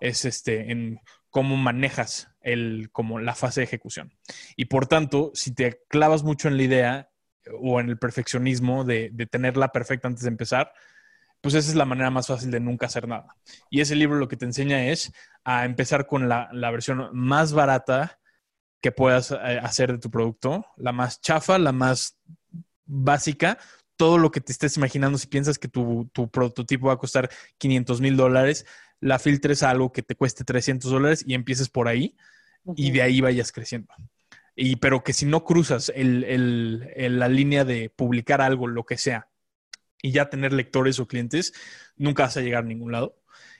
Es 0.00 0.24
este, 0.24 0.70
en 0.70 1.00
cómo 1.30 1.56
manejas 1.56 2.28
el, 2.40 2.88
como 2.92 3.18
la 3.18 3.34
fase 3.34 3.60
de 3.60 3.64
ejecución. 3.64 4.12
Y 4.56 4.66
por 4.66 4.86
tanto, 4.86 5.30
si 5.34 5.54
te 5.54 5.80
clavas 5.88 6.22
mucho 6.22 6.48
en 6.48 6.56
la 6.56 6.62
idea 6.62 7.10
o 7.60 7.80
en 7.80 7.88
el 7.88 7.98
perfeccionismo 7.98 8.84
de, 8.84 9.10
de 9.12 9.26
tenerla 9.26 9.72
perfecta 9.72 10.08
antes 10.08 10.24
de 10.24 10.30
empezar, 10.30 10.72
pues 11.44 11.54
esa 11.54 11.68
es 11.68 11.76
la 11.76 11.84
manera 11.84 12.10
más 12.10 12.26
fácil 12.26 12.50
de 12.50 12.58
nunca 12.58 12.86
hacer 12.86 13.06
nada. 13.06 13.36
Y 13.68 13.82
ese 13.82 13.94
libro 13.94 14.16
lo 14.16 14.28
que 14.28 14.36
te 14.38 14.46
enseña 14.46 14.86
es 14.86 15.12
a 15.44 15.66
empezar 15.66 16.06
con 16.06 16.26
la, 16.26 16.48
la 16.52 16.70
versión 16.70 17.10
más 17.12 17.52
barata 17.52 18.18
que 18.80 18.92
puedas 18.92 19.30
eh, 19.30 19.60
hacer 19.62 19.92
de 19.92 19.98
tu 19.98 20.10
producto, 20.10 20.64
la 20.76 20.92
más 20.92 21.20
chafa, 21.20 21.58
la 21.58 21.72
más 21.72 22.18
básica, 22.86 23.58
todo 23.96 24.18
lo 24.18 24.30
que 24.30 24.40
te 24.40 24.52
estés 24.52 24.76
imaginando, 24.76 25.18
si 25.18 25.26
piensas 25.26 25.58
que 25.58 25.68
tu, 25.68 26.10
tu 26.12 26.30
prototipo 26.30 26.88
va 26.88 26.94
a 26.94 26.98
costar 26.98 27.30
500 27.58 28.00
mil 28.00 28.16
dólares, 28.16 28.66
la 29.00 29.18
filtres 29.18 29.62
a 29.62 29.70
algo 29.70 29.92
que 29.92 30.02
te 30.02 30.14
cueste 30.14 30.44
300 30.44 30.90
dólares 30.90 31.24
y 31.26 31.34
empieces 31.34 31.68
por 31.68 31.88
ahí 31.88 32.16
y 32.76 32.90
de 32.90 33.02
ahí 33.02 33.20
vayas 33.20 33.52
creciendo. 33.52 33.92
Y, 34.56 34.76
pero 34.76 35.02
que 35.02 35.12
si 35.12 35.26
no 35.26 35.44
cruzas 35.44 35.92
el, 35.94 36.24
el, 36.24 37.18
la 37.18 37.28
línea 37.28 37.64
de 37.64 37.90
publicar 37.90 38.40
algo, 38.40 38.66
lo 38.66 38.84
que 38.84 38.96
sea, 38.96 39.28
y 40.00 40.12
ya 40.12 40.28
tener 40.28 40.52
lectores 40.52 40.98
o 41.00 41.08
clientes, 41.08 41.52
nunca 41.96 42.24
vas 42.24 42.36
a 42.36 42.40
llegar 42.40 42.62
a 42.64 42.66
ningún 42.66 42.92
lado. 42.92 43.16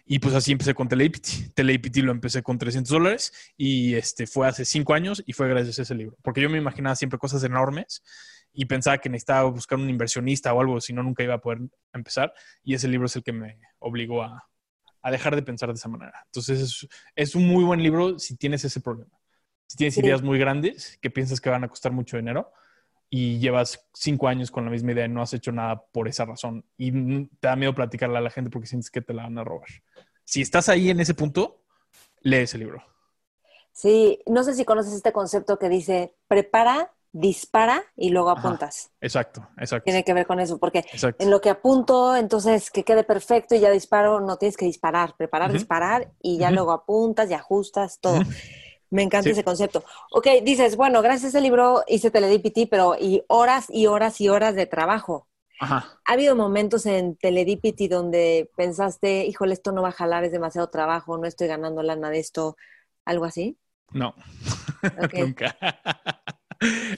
Y 0.06 0.18
pues 0.18 0.34
así 0.34 0.52
empecé 0.52 0.74
con 0.74 0.88
Teleipity. 0.88 1.48
Teleipity 1.54 2.02
lo 2.02 2.12
empecé 2.12 2.42
con 2.42 2.58
300 2.58 2.90
dólares 2.90 3.32
y 3.56 3.94
este 3.94 4.26
fue 4.26 4.46
hace 4.46 4.66
cinco 4.66 4.92
años 4.92 5.22
y 5.26 5.32
fue 5.32 5.48
gracias 5.48 5.78
a 5.78 5.82
ese 5.82 5.94
libro. 5.94 6.18
Porque 6.22 6.42
yo 6.42 6.50
me 6.50 6.58
imaginaba 6.58 6.94
siempre 6.94 7.18
cosas 7.18 7.42
enormes 7.44 8.02
y 8.54 8.64
pensaba 8.66 8.98
que 8.98 9.10
necesitaba 9.10 9.50
buscar 9.50 9.78
un 9.78 9.90
inversionista 9.90 10.54
o 10.54 10.60
algo, 10.60 10.80
si 10.80 10.92
no, 10.92 11.02
nunca 11.02 11.24
iba 11.24 11.34
a 11.34 11.40
poder 11.40 11.58
empezar. 11.92 12.32
Y 12.62 12.74
ese 12.74 12.88
libro 12.88 13.06
es 13.06 13.16
el 13.16 13.24
que 13.24 13.32
me 13.32 13.58
obligó 13.80 14.22
a, 14.22 14.48
a 15.02 15.10
dejar 15.10 15.34
de 15.34 15.42
pensar 15.42 15.68
de 15.68 15.74
esa 15.74 15.88
manera. 15.88 16.22
Entonces, 16.26 16.60
es, 16.60 16.88
es, 17.16 17.34
un 17.34 17.46
muy 17.46 17.64
buen 17.64 17.82
libro 17.82 18.18
si 18.18 18.36
tienes 18.36 18.64
ese 18.64 18.80
problema. 18.80 19.10
Si 19.66 19.76
tienes 19.76 19.98
ideas 19.98 20.22
muy 20.22 20.38
grandes 20.38 20.98
que 21.02 21.10
piensas 21.10 21.40
que 21.40 21.50
van 21.50 21.64
a 21.64 21.68
costar 21.68 21.90
mucho 21.90 22.16
dinero 22.16 22.52
y 23.10 23.38
llevas 23.38 23.88
cinco 23.92 24.28
años 24.28 24.50
con 24.50 24.64
la 24.64 24.70
misma 24.70 24.92
idea 24.92 25.06
y 25.06 25.08
no 25.08 25.20
has 25.20 25.34
hecho 25.34 25.52
nada 25.52 25.84
por 25.92 26.08
esa 26.08 26.24
razón 26.24 26.64
y 26.78 26.92
te 27.26 27.48
da 27.48 27.56
miedo 27.56 27.74
platicarle 27.74 28.18
a 28.18 28.20
la 28.20 28.30
gente 28.30 28.50
porque 28.50 28.66
sientes 28.68 28.90
que 28.90 29.02
te 29.02 29.12
la 29.12 29.24
van 29.24 29.36
a 29.36 29.44
robar. 29.44 29.68
Si 30.24 30.40
estás 30.40 30.68
ahí 30.68 30.90
en 30.90 31.00
ese 31.00 31.14
punto, 31.14 31.64
lee 32.20 32.38
ese 32.38 32.58
libro. 32.58 32.82
Sí, 33.72 34.20
no 34.26 34.44
sé 34.44 34.54
si 34.54 34.64
conoces 34.64 34.94
este 34.94 35.12
concepto 35.12 35.58
que 35.58 35.68
dice 35.68 36.14
prepara 36.28 36.93
dispara 37.14 37.84
y 37.94 38.10
luego 38.10 38.30
apuntas. 38.30 38.90
exacto, 39.00 39.46
exacto. 39.56 39.84
Tiene 39.84 40.02
que 40.02 40.12
ver 40.12 40.26
con 40.26 40.40
eso, 40.40 40.58
porque 40.58 40.84
en 41.20 41.30
lo 41.30 41.40
que 41.40 41.48
apunto, 41.48 42.16
entonces 42.16 42.72
que 42.72 42.82
quede 42.82 43.04
perfecto 43.04 43.54
y 43.54 43.60
ya 43.60 43.70
disparo, 43.70 44.20
no 44.20 44.36
tienes 44.36 44.56
que 44.56 44.64
disparar, 44.64 45.14
preparar, 45.16 45.52
disparar 45.52 46.10
y 46.20 46.38
ya 46.38 46.50
luego 46.50 46.72
apuntas 46.72 47.30
y 47.30 47.34
ajustas 47.34 48.00
todo. 48.00 48.20
Me 48.90 49.02
encanta 49.02 49.30
ese 49.30 49.44
concepto. 49.44 49.84
Ok, 50.10 50.26
dices, 50.42 50.76
bueno, 50.76 51.02
gracias 51.02 51.26
a 51.26 51.28
ese 51.28 51.40
libro 51.40 51.84
hice 51.86 52.10
Teledipity, 52.10 52.66
pero 52.66 52.96
y 53.00 53.22
horas 53.28 53.66
y 53.68 53.86
horas 53.86 54.20
y 54.20 54.28
horas 54.28 54.56
de 54.56 54.66
trabajo. 54.66 55.28
Ajá. 55.60 56.00
¿Ha 56.04 56.12
habido 56.12 56.34
momentos 56.34 56.84
en 56.84 57.16
Teledipity 57.16 57.86
donde 57.86 58.50
pensaste, 58.56 59.24
híjole, 59.24 59.54
esto 59.54 59.70
no 59.70 59.82
va 59.82 59.90
a 59.90 59.92
jalar, 59.92 60.24
es 60.24 60.32
demasiado 60.32 60.68
trabajo, 60.68 61.16
no 61.16 61.26
estoy 61.26 61.46
ganando 61.46 61.82
lana 61.84 62.10
de 62.10 62.18
esto, 62.18 62.56
algo 63.04 63.24
así? 63.24 63.56
No, 63.92 64.16
nunca. 65.16 65.56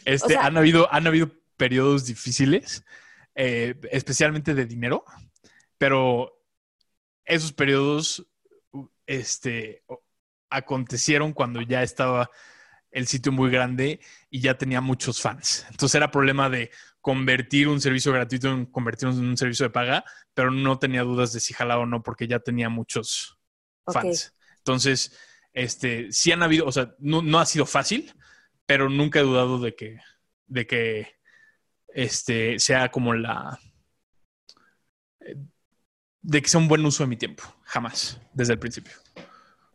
Este, 0.04 0.36
han, 0.36 0.56
habido, 0.56 0.92
han 0.92 1.06
habido 1.06 1.30
periodos 1.56 2.06
difíciles, 2.06 2.84
eh, 3.34 3.74
especialmente 3.90 4.54
de 4.54 4.66
dinero, 4.66 5.04
pero 5.78 6.42
esos 7.24 7.52
periodos 7.52 8.26
este, 9.06 9.84
acontecieron 10.50 11.32
cuando 11.32 11.60
ya 11.60 11.82
estaba 11.82 12.30
el 12.90 13.06
sitio 13.06 13.32
muy 13.32 13.50
grande 13.50 14.00
y 14.30 14.40
ya 14.40 14.56
tenía 14.56 14.80
muchos 14.80 15.20
fans. 15.20 15.66
Entonces 15.70 15.96
era 15.96 16.10
problema 16.10 16.48
de 16.48 16.70
convertir 17.00 17.68
un 17.68 17.80
servicio 17.80 18.12
gratuito 18.12 18.48
en 18.50 18.66
convertirlo 18.66 19.14
en 19.14 19.26
un 19.26 19.36
servicio 19.36 19.66
de 19.66 19.70
paga, 19.70 20.04
pero 20.34 20.50
no 20.50 20.78
tenía 20.78 21.02
dudas 21.02 21.32
de 21.32 21.40
si 21.40 21.52
jalaba 21.52 21.82
o 21.82 21.86
no 21.86 22.02
porque 22.02 22.26
ya 22.26 22.38
tenía 22.38 22.68
muchos 22.68 23.38
fans. 23.86 24.34
Entonces, 24.58 25.16
este, 25.52 26.10
sí 26.10 26.32
han 26.32 26.42
habido, 26.42 26.66
o 26.66 26.72
sea, 26.72 26.94
no, 26.98 27.22
no 27.22 27.38
ha 27.38 27.46
sido 27.46 27.66
fácil, 27.66 28.12
pero 28.66 28.88
nunca 28.88 29.20
he 29.20 29.22
dudado 29.22 29.58
de 29.58 29.74
que, 29.74 29.98
de 30.46 30.66
que 30.66 31.16
este, 31.88 32.58
sea 32.58 32.90
como 32.90 33.14
la... 33.14 33.58
de 36.20 36.42
que 36.42 36.48
sea 36.48 36.60
un 36.60 36.68
buen 36.68 36.84
uso 36.84 37.04
de 37.04 37.08
mi 37.08 37.16
tiempo, 37.16 37.42
jamás, 37.64 38.20
desde 38.34 38.54
el 38.54 38.58
principio. 38.58 38.92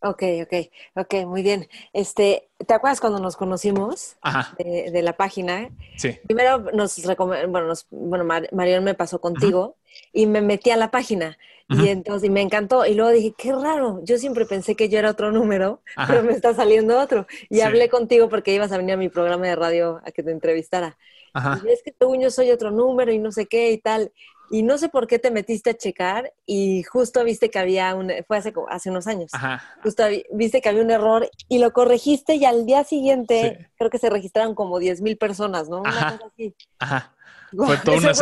Ok, 0.04 0.24
ok, 0.44 0.54
ok, 0.96 1.14
muy 1.28 1.44
bien. 1.44 1.68
Este, 1.94 2.50
¿te 2.66 2.74
acuerdas 2.74 3.00
cuando 3.00 3.20
nos 3.20 3.38
conocimos 3.38 4.18
De, 4.58 5.02
la 5.04 5.16
página? 5.16 5.70
Sí. 5.96 6.18
Primero 6.26 6.60
nos 6.74 7.00
bueno, 7.06 7.68
nos, 7.68 7.86
bueno 7.92 8.26
Marion 8.52 8.84
me 8.84 8.96
pasó 8.96 9.22
contigo 9.22 9.76
y 10.12 10.26
me 10.26 10.42
metí 10.42 10.72
a 10.72 10.78
la 10.78 10.90
página 10.90 11.38
y 11.70 11.88
entonces 11.88 12.28
y 12.28 12.32
me 12.32 12.42
encantó 12.42 12.86
y 12.86 12.96
luego 12.96 13.12
dije, 13.12 13.34
qué 13.38 13.54
raro, 13.54 14.02
yo 14.04 14.18
siempre 14.18 14.46
pensé 14.46 14.76
que 14.76 14.90
yo 14.90 15.00
era 15.00 15.12
otro 15.12 15.32
número, 15.32 15.82
pero 16.08 16.24
me 16.24 16.34
está 16.34 16.54
saliendo 16.54 17.00
otro. 17.00 17.28
Y 17.50 17.62
hablé 17.62 17.90
contigo 17.90 18.28
porque 18.28 18.54
ibas 18.54 18.72
a 18.72 18.78
venir 18.78 18.94
a 18.94 18.98
mi 18.98 19.10
programa 19.10 19.48
de 19.48 19.56
radio 19.56 20.02
a 20.04 20.12
que 20.12 20.24
te 20.24 20.32
entrevistara. 20.32 20.98
Y 21.64 21.70
es 21.70 21.82
que 21.82 21.96
según 21.98 22.20
yo 22.20 22.30
soy 22.30 22.52
otro 22.52 22.72
número 22.72 23.12
y 23.12 23.20
no 23.20 23.32
sé 23.32 23.46
qué 23.46 23.72
y 23.72 23.78
tal. 23.78 24.12
Y 24.52 24.64
no 24.64 24.78
sé 24.78 24.90
por 24.90 25.08
qué 25.08 25.18
te 25.18 25.32
metiste 25.32 25.70
a 25.70 25.78
checar 25.78 26.34
y 26.46 26.84
justo 26.84 27.24
viste 27.24 27.50
que 27.50 27.58
había 27.58 27.96
un, 27.96 28.12
fue 28.28 28.38
hace, 28.38 28.54
hace 28.70 28.90
unos 28.90 29.08
años, 29.08 29.32
justo 29.82 30.04
viste 30.34 30.62
que 30.62 30.70
había 30.70 30.82
un 30.82 30.92
error 30.92 31.30
y 31.48 31.60
lo 31.60 31.72
corregiste 31.72 32.36
y 32.36 32.44
al 32.44 32.66
día 32.66 32.84
siguiente 32.84 33.72
creo 33.78 33.90
que 33.90 33.98
se 33.98 34.10
registraron 34.10 34.54
como 34.54 34.78
10 34.78 35.02
mil 35.02 35.18
personas, 35.18 35.70
¿no? 35.70 35.80
Una 35.82 36.18
cosa 36.18 36.32
así. 36.34 36.56
Ajá. 36.80 37.16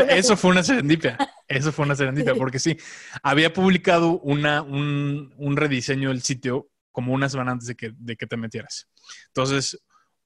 eso, 0.10 0.38
fue 0.38 0.52
una 0.52 0.64
serendipia. 0.64 1.18
Eso 1.48 1.72
fue 1.72 1.86
una 1.86 1.96
serendipia, 1.96 2.36
porque 2.36 2.60
sí, 2.60 2.78
había 3.24 3.52
publicado 3.52 4.20
una, 4.20 4.62
un, 4.62 5.34
un, 5.38 5.58
rediseño 5.58 6.10
del 6.10 6.22
sitio 6.22 6.70
como 6.92 7.14
una 7.14 7.28
semana 7.28 7.54
antes 7.54 7.68
de 7.68 7.76
que, 7.76 7.92
de 7.96 8.16
que 8.16 8.28
te 8.28 8.38
metieras. 8.38 8.88
Entonces, 9.28 9.80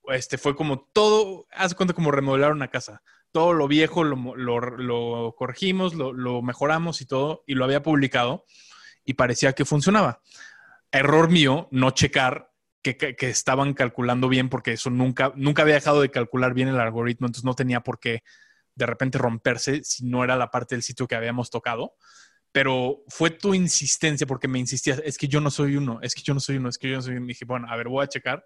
este 0.08 0.38
fue 0.38 0.56
como 0.56 0.90
todo, 0.92 1.48
haz 1.52 1.76
cuenta 1.76 1.94
como 1.94 2.12
remodelar 2.12 2.52
una 2.52 2.68
casa 2.68 3.02
todo 3.34 3.54
lo 3.54 3.68
viejo 3.68 4.04
lo, 4.04 5.36
corregimos, 5.36 5.96
lo, 5.96 6.42
mejoramos 6.44 7.02
y 7.02 7.06
todo, 7.06 7.44
y 7.48 7.56
lo 7.56 7.66
había 7.66 7.82
publicado 7.82 8.46
y 9.04 9.16
parecía 9.16 9.54
que 9.54 9.66
funcionaba. 9.66 10.22
Error 10.92 11.30
mío, 11.30 11.68
no 11.72 11.92
checar 11.92 12.52
que, 12.84 13.16
estaban 13.22 13.74
calculando 13.74 14.30
bien, 14.30 14.50
porque 14.50 14.74
eso 14.74 14.92
nunca, 14.92 15.34
nunca 15.36 15.64
había 15.64 15.74
dejado 15.74 16.02
de 16.02 16.12
calcular 16.12 16.54
bien 16.54 16.68
el 16.68 16.80
algoritmo, 16.80 17.26
entonces 17.26 17.44
no 17.44 17.56
tenía 17.56 17.82
por 17.82 18.00
qué 18.00 18.24
de 18.76 18.86
repente 18.86 19.18
romperse 19.18 19.84
si 19.84 20.06
no 20.06 20.24
era 20.24 20.36
la 20.36 20.52
parte 20.52 20.76
del 20.76 20.84
sitio 20.84 21.08
que 21.08 21.16
habíamos 21.16 21.50
tocado. 21.50 21.96
Pero 22.52 23.02
fue 23.08 23.32
tu 23.32 23.56
insistencia, 23.56 24.28
porque 24.28 24.48
me 24.48 24.60
insistías, 24.60 25.02
es 25.04 25.18
que 25.18 25.28
yo 25.28 25.42
no 25.42 25.50
soy 25.50 25.76
uno, 25.76 25.98
es 26.04 26.14
que 26.14 26.22
yo 26.22 26.36
no 26.36 26.40
soy 26.40 26.58
uno, 26.58 26.70
es 26.70 26.78
que 26.78 26.88
yo 26.88 26.98
no 26.98 27.02
soy 27.02 27.16
uno. 27.16 27.26
Y 27.26 27.30
dije, 27.30 27.46
bueno, 27.46 27.68
a 27.68 27.76
ver, 27.76 27.88
voy 27.88 28.04
a 28.04 28.08
checar. 28.08 28.46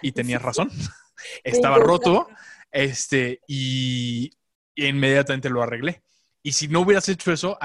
Y 0.00 0.12
tenías 0.12 0.42
razón. 0.42 0.70
Estaba 1.42 1.78
roto 1.78 2.28
este, 2.70 3.40
y, 3.46 4.30
inmediatamente 4.74 5.50
lo 5.50 5.62
arreglé. 5.62 6.02
Y 6.42 6.52
si 6.52 6.68
no 6.68 6.80
hubieras 6.80 7.08
hecho 7.08 7.32
eso, 7.32 7.58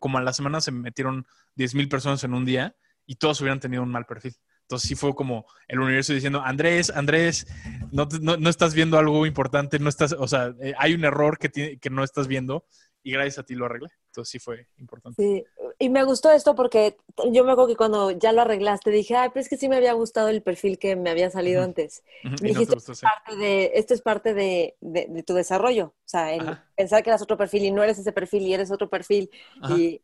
como 0.00 0.18
a 0.18 0.22
la 0.22 0.32
semana 0.32 0.60
se 0.60 0.72
metieron 0.72 1.26
10 1.54 1.74
mil 1.76 1.88
personas 1.88 2.24
en 2.24 2.34
un 2.34 2.44
día 2.44 2.74
y 3.06 3.14
todos 3.14 3.40
hubieran 3.40 3.60
tenido 3.60 3.82
un 3.82 3.90
mal 3.90 4.06
perfil. 4.06 4.34
Entonces 4.62 4.88
sí 4.88 4.96
fue 4.96 5.14
como 5.14 5.46
el 5.66 5.80
universo 5.80 6.12
diciendo, 6.12 6.42
Andrés, 6.44 6.90
Andrés, 6.90 7.46
no, 7.90 8.06
no, 8.20 8.50
estás 8.50 8.74
viendo 8.74 8.98
algo 8.98 9.24
importante, 9.24 9.78
no 9.78 9.88
estás, 9.88 10.12
o 10.12 10.28
sea, 10.28 10.52
eh, 10.60 10.74
hay 10.78 10.92
un 10.92 11.04
error 11.04 11.38
que, 11.38 11.78
que 11.78 11.90
no 11.90 12.04
estás 12.04 12.26
viendo 12.26 12.66
y 13.02 13.12
gracias 13.12 13.38
a 13.38 13.42
ti 13.44 13.54
lo 13.54 13.64
arreglé. 13.64 13.88
Entonces 14.06 14.30
sí 14.30 14.38
fue 14.38 14.68
importante. 14.76 15.22
Sí, 15.22 15.44
y 15.78 15.90
me 15.90 16.02
gustó 16.02 16.30
esto 16.30 16.54
porque 16.56 16.96
yo 17.30 17.44
me 17.44 17.52
acuerdo 17.52 17.68
que 17.68 17.76
cuando 17.76 18.10
ya 18.10 18.32
lo 18.32 18.42
arreglaste 18.42 18.90
dije, 18.90 19.14
ay, 19.14 19.28
pero 19.28 19.40
es 19.40 19.48
que 19.48 19.56
sí 19.56 19.68
me 19.68 19.76
había 19.76 19.92
gustado 19.92 20.28
el 20.28 20.42
perfil 20.42 20.78
que 20.78 20.96
me 20.96 21.10
había 21.10 21.30
salido 21.30 21.62
antes. 21.62 22.02
Me 22.24 22.48
dijiste, 22.48 22.76
esto, 22.76 22.92
es 22.92 23.00
parte 23.00 23.36
de, 23.36 23.70
esto 23.74 23.94
es 23.94 24.02
parte 24.02 24.34
de, 24.34 24.76
de, 24.80 25.22
tu 25.22 25.34
desarrollo. 25.34 25.94
O 26.04 26.08
sea, 26.08 26.34
el 26.34 26.58
pensar 26.74 27.02
que 27.02 27.10
eras 27.10 27.22
otro 27.22 27.36
perfil 27.36 27.64
y 27.64 27.70
no 27.70 27.84
eres 27.84 27.98
ese 27.98 28.12
perfil 28.12 28.42
y 28.42 28.54
eres 28.54 28.72
otro 28.72 28.90
perfil. 28.90 29.30
Y, 29.76 30.02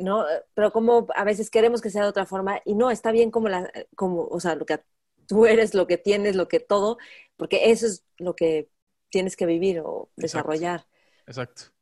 no, 0.00 0.24
pero 0.54 0.72
como 0.72 1.08
a 1.14 1.24
veces 1.24 1.50
queremos 1.50 1.82
que 1.82 1.90
sea 1.90 2.02
de 2.04 2.08
otra 2.08 2.24
forma 2.24 2.60
y 2.64 2.74
no, 2.74 2.90
está 2.90 3.10
bien 3.10 3.30
como 3.30 3.48
la, 3.48 3.70
como, 3.96 4.26
o 4.28 4.40
sea, 4.40 4.54
lo 4.54 4.64
que 4.64 4.80
tú 5.26 5.44
eres, 5.44 5.74
lo 5.74 5.86
que 5.86 5.98
tienes, 5.98 6.36
lo 6.36 6.46
que 6.48 6.60
todo, 6.60 6.98
porque 7.36 7.70
eso 7.70 7.86
es 7.86 8.04
lo 8.16 8.36
que 8.36 8.70
tienes 9.10 9.36
que 9.36 9.44
vivir 9.44 9.80
o 9.80 10.08
desarrollar. 10.16 10.86
Exacto. 11.26 11.75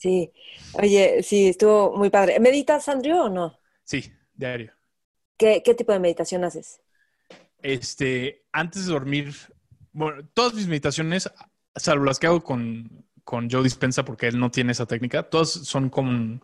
Sí. 0.00 0.32
Oye, 0.72 1.22
sí, 1.22 1.48
estuvo 1.50 1.94
muy 1.94 2.08
padre. 2.08 2.40
¿Meditas, 2.40 2.88
Andrew, 2.88 3.18
o 3.18 3.28
no? 3.28 3.58
Sí, 3.84 4.10
diario. 4.32 4.72
¿Qué, 5.36 5.62
qué 5.62 5.74
tipo 5.74 5.92
de 5.92 5.98
meditación 5.98 6.42
haces? 6.42 6.80
Este, 7.62 8.46
antes 8.50 8.86
de 8.86 8.92
dormir, 8.92 9.34
bueno, 9.92 10.26
todas 10.32 10.54
mis 10.54 10.66
meditaciones, 10.66 11.30
salvo 11.76 12.06
las 12.06 12.18
que 12.18 12.28
hago 12.28 12.42
con, 12.42 13.04
con 13.24 13.50
Joe 13.50 13.62
Dispensa, 13.62 14.04
porque 14.04 14.28
él 14.28 14.38
no 14.38 14.50
tiene 14.50 14.72
esa 14.72 14.86
técnica, 14.86 15.22
todas 15.24 15.50
son 15.50 15.90
con, 15.90 16.42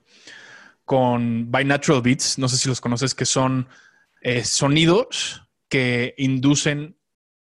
con 0.84 1.50
Binatural 1.50 2.02
Beats, 2.02 2.38
no 2.38 2.48
sé 2.48 2.58
si 2.58 2.68
los 2.68 2.82
conoces, 2.82 3.14
que 3.14 3.24
son 3.24 3.68
eh, 4.20 4.44
sonidos 4.44 5.42
que 5.68 6.14
inducen 6.18 6.98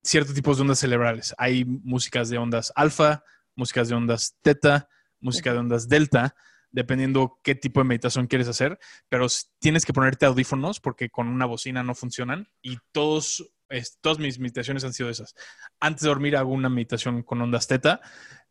ciertos 0.03 0.35
tipos 0.35 0.57
de 0.57 0.63
ondas 0.63 0.79
cerebrales. 0.79 1.35
Hay 1.37 1.67
músicas 1.67 2.31
de 2.31 2.39
ondas 2.39 2.73
alfa, 2.75 3.25
músicas 3.55 3.89
de 3.89 3.95
ondas 3.95 4.39
teta, 4.41 4.89
música 5.21 5.53
de 5.53 5.59
ondas 5.59 5.89
delta, 5.89 6.35
dependiendo 6.71 7.41
qué 7.43 7.55
tipo 7.55 7.81
de 7.81 7.85
meditación 7.85 8.27
quieres 8.27 8.49
hacer, 8.49 8.79
pero 9.09 9.27
tienes 9.59 9.85
que 9.85 9.93
ponerte 9.93 10.27
audífonos 10.27 10.81
porque 10.81 11.11
con 11.11 11.29
una 11.29 11.47
bocina 11.47 11.83
no 11.83 11.95
funcionan 11.95 12.49
y 12.63 12.79
todos, 12.93 13.53
todas 14.01 14.19
mis 14.19 14.39
meditaciones 14.39 14.85
han 14.85 14.93
sido 14.93 15.09
esas. 15.11 15.35
Antes 15.81 16.03
de 16.03 16.09
dormir 16.09 16.37
hago 16.37 16.53
una 16.53 16.69
meditación 16.69 17.23
con 17.23 17.41
ondas 17.41 17.67
teta. 17.67 18.01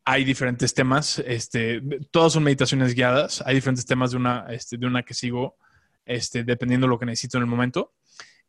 Hay 0.06 0.24
diferentes 0.24 0.74
temas, 0.74 1.20
este, 1.20 1.82
todas 2.12 2.34
son 2.34 2.44
meditaciones 2.44 2.96
guiadas. 2.96 3.44
Hay 3.46 3.56
diferentes 3.56 3.86
temas 3.86 4.12
de 4.12 4.18
una, 4.18 4.46
este, 4.50 4.78
de 4.78 4.88
una 4.88 5.04
que 5.04 5.14
sigo, 5.14 5.58
este, 6.06 6.44
dependiendo 6.44 6.88
de 6.88 6.92
lo 6.92 7.00
que 7.00 7.06
necesito 7.06 7.38
en 7.38 7.44
el 7.44 7.50
momento. 7.50 7.94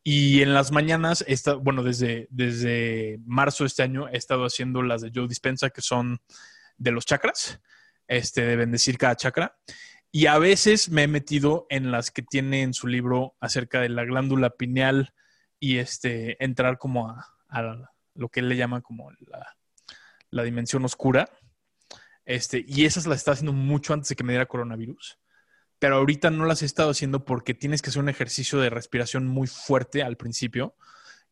Y 0.05 0.41
en 0.41 0.55
las 0.55 0.71
mañanas, 0.71 1.25
está, 1.27 1.55
bueno, 1.55 1.83
desde, 1.83 2.29
desde 2.31 3.19
marzo 3.27 3.65
de 3.65 3.69
este 3.69 3.83
año 3.83 4.09
he 4.09 4.17
estado 4.17 4.45
haciendo 4.45 4.83
las 4.83 5.03
de 5.03 5.11
Joe 5.13 5.27
Dispensa, 5.27 5.71
que 5.71 5.83
son 5.83 6.21
de 6.77 6.93
los 6.93 7.05
chakras 7.05 7.61
este, 8.09 8.43
de 8.43 8.57
bendecir 8.57 8.99
cada 8.99 9.17
chakra. 9.17 9.57
Y 10.11 10.27
a 10.27 10.39
veces 10.39 10.89
me 10.89 11.05
he 11.05 11.09
metido 11.09 11.67
en 11.69 11.91
las 11.91 12.11
que 12.11 12.23
tiene 12.23 12.63
en 12.63 12.73
su 12.75 12.87
libro 12.87 13.37
acerca 13.41 13.81
de 13.81 13.91
la 13.91 14.05
glándula 14.05 14.51
pineal 14.51 15.15
y 15.61 15.79
este, 15.79 16.43
entrar 16.43 16.79
como 16.79 17.11
a, 17.11 17.91
lo 18.15 18.29
que 18.29 18.41
él 18.41 18.49
le 18.49 18.57
llama 18.57 18.81
como 18.81 19.11
la, 20.31 20.43
dimensión 20.43 20.85
oscura. 20.85 21.29
Este, 22.25 22.65
y 22.67 22.87
esas 22.87 23.07
las 23.07 23.19
estaba 23.19 23.35
haciendo 23.35 23.53
mucho 23.53 23.93
antes 23.93 24.09
de 24.09 24.17
que 24.17 24.25
me 24.25 24.33
diera 24.33 24.47
coronavirus. 24.47 25.19
Pero 25.79 25.97
ahorita 25.97 26.31
no 26.31 26.47
las 26.47 26.63
he 26.63 26.67
estado 26.67 26.91
haciendo 26.91 27.25
porque 27.25 27.55
tienes 27.55 27.83
que 27.83 27.91
hacer 27.91 28.03
un 28.03 28.09
ejercicio 28.09 28.59
de 28.59 28.71
respiración 28.71 29.27
muy 29.27 29.47
fuerte 29.47 30.03
al 30.03 30.17
principio 30.17 30.75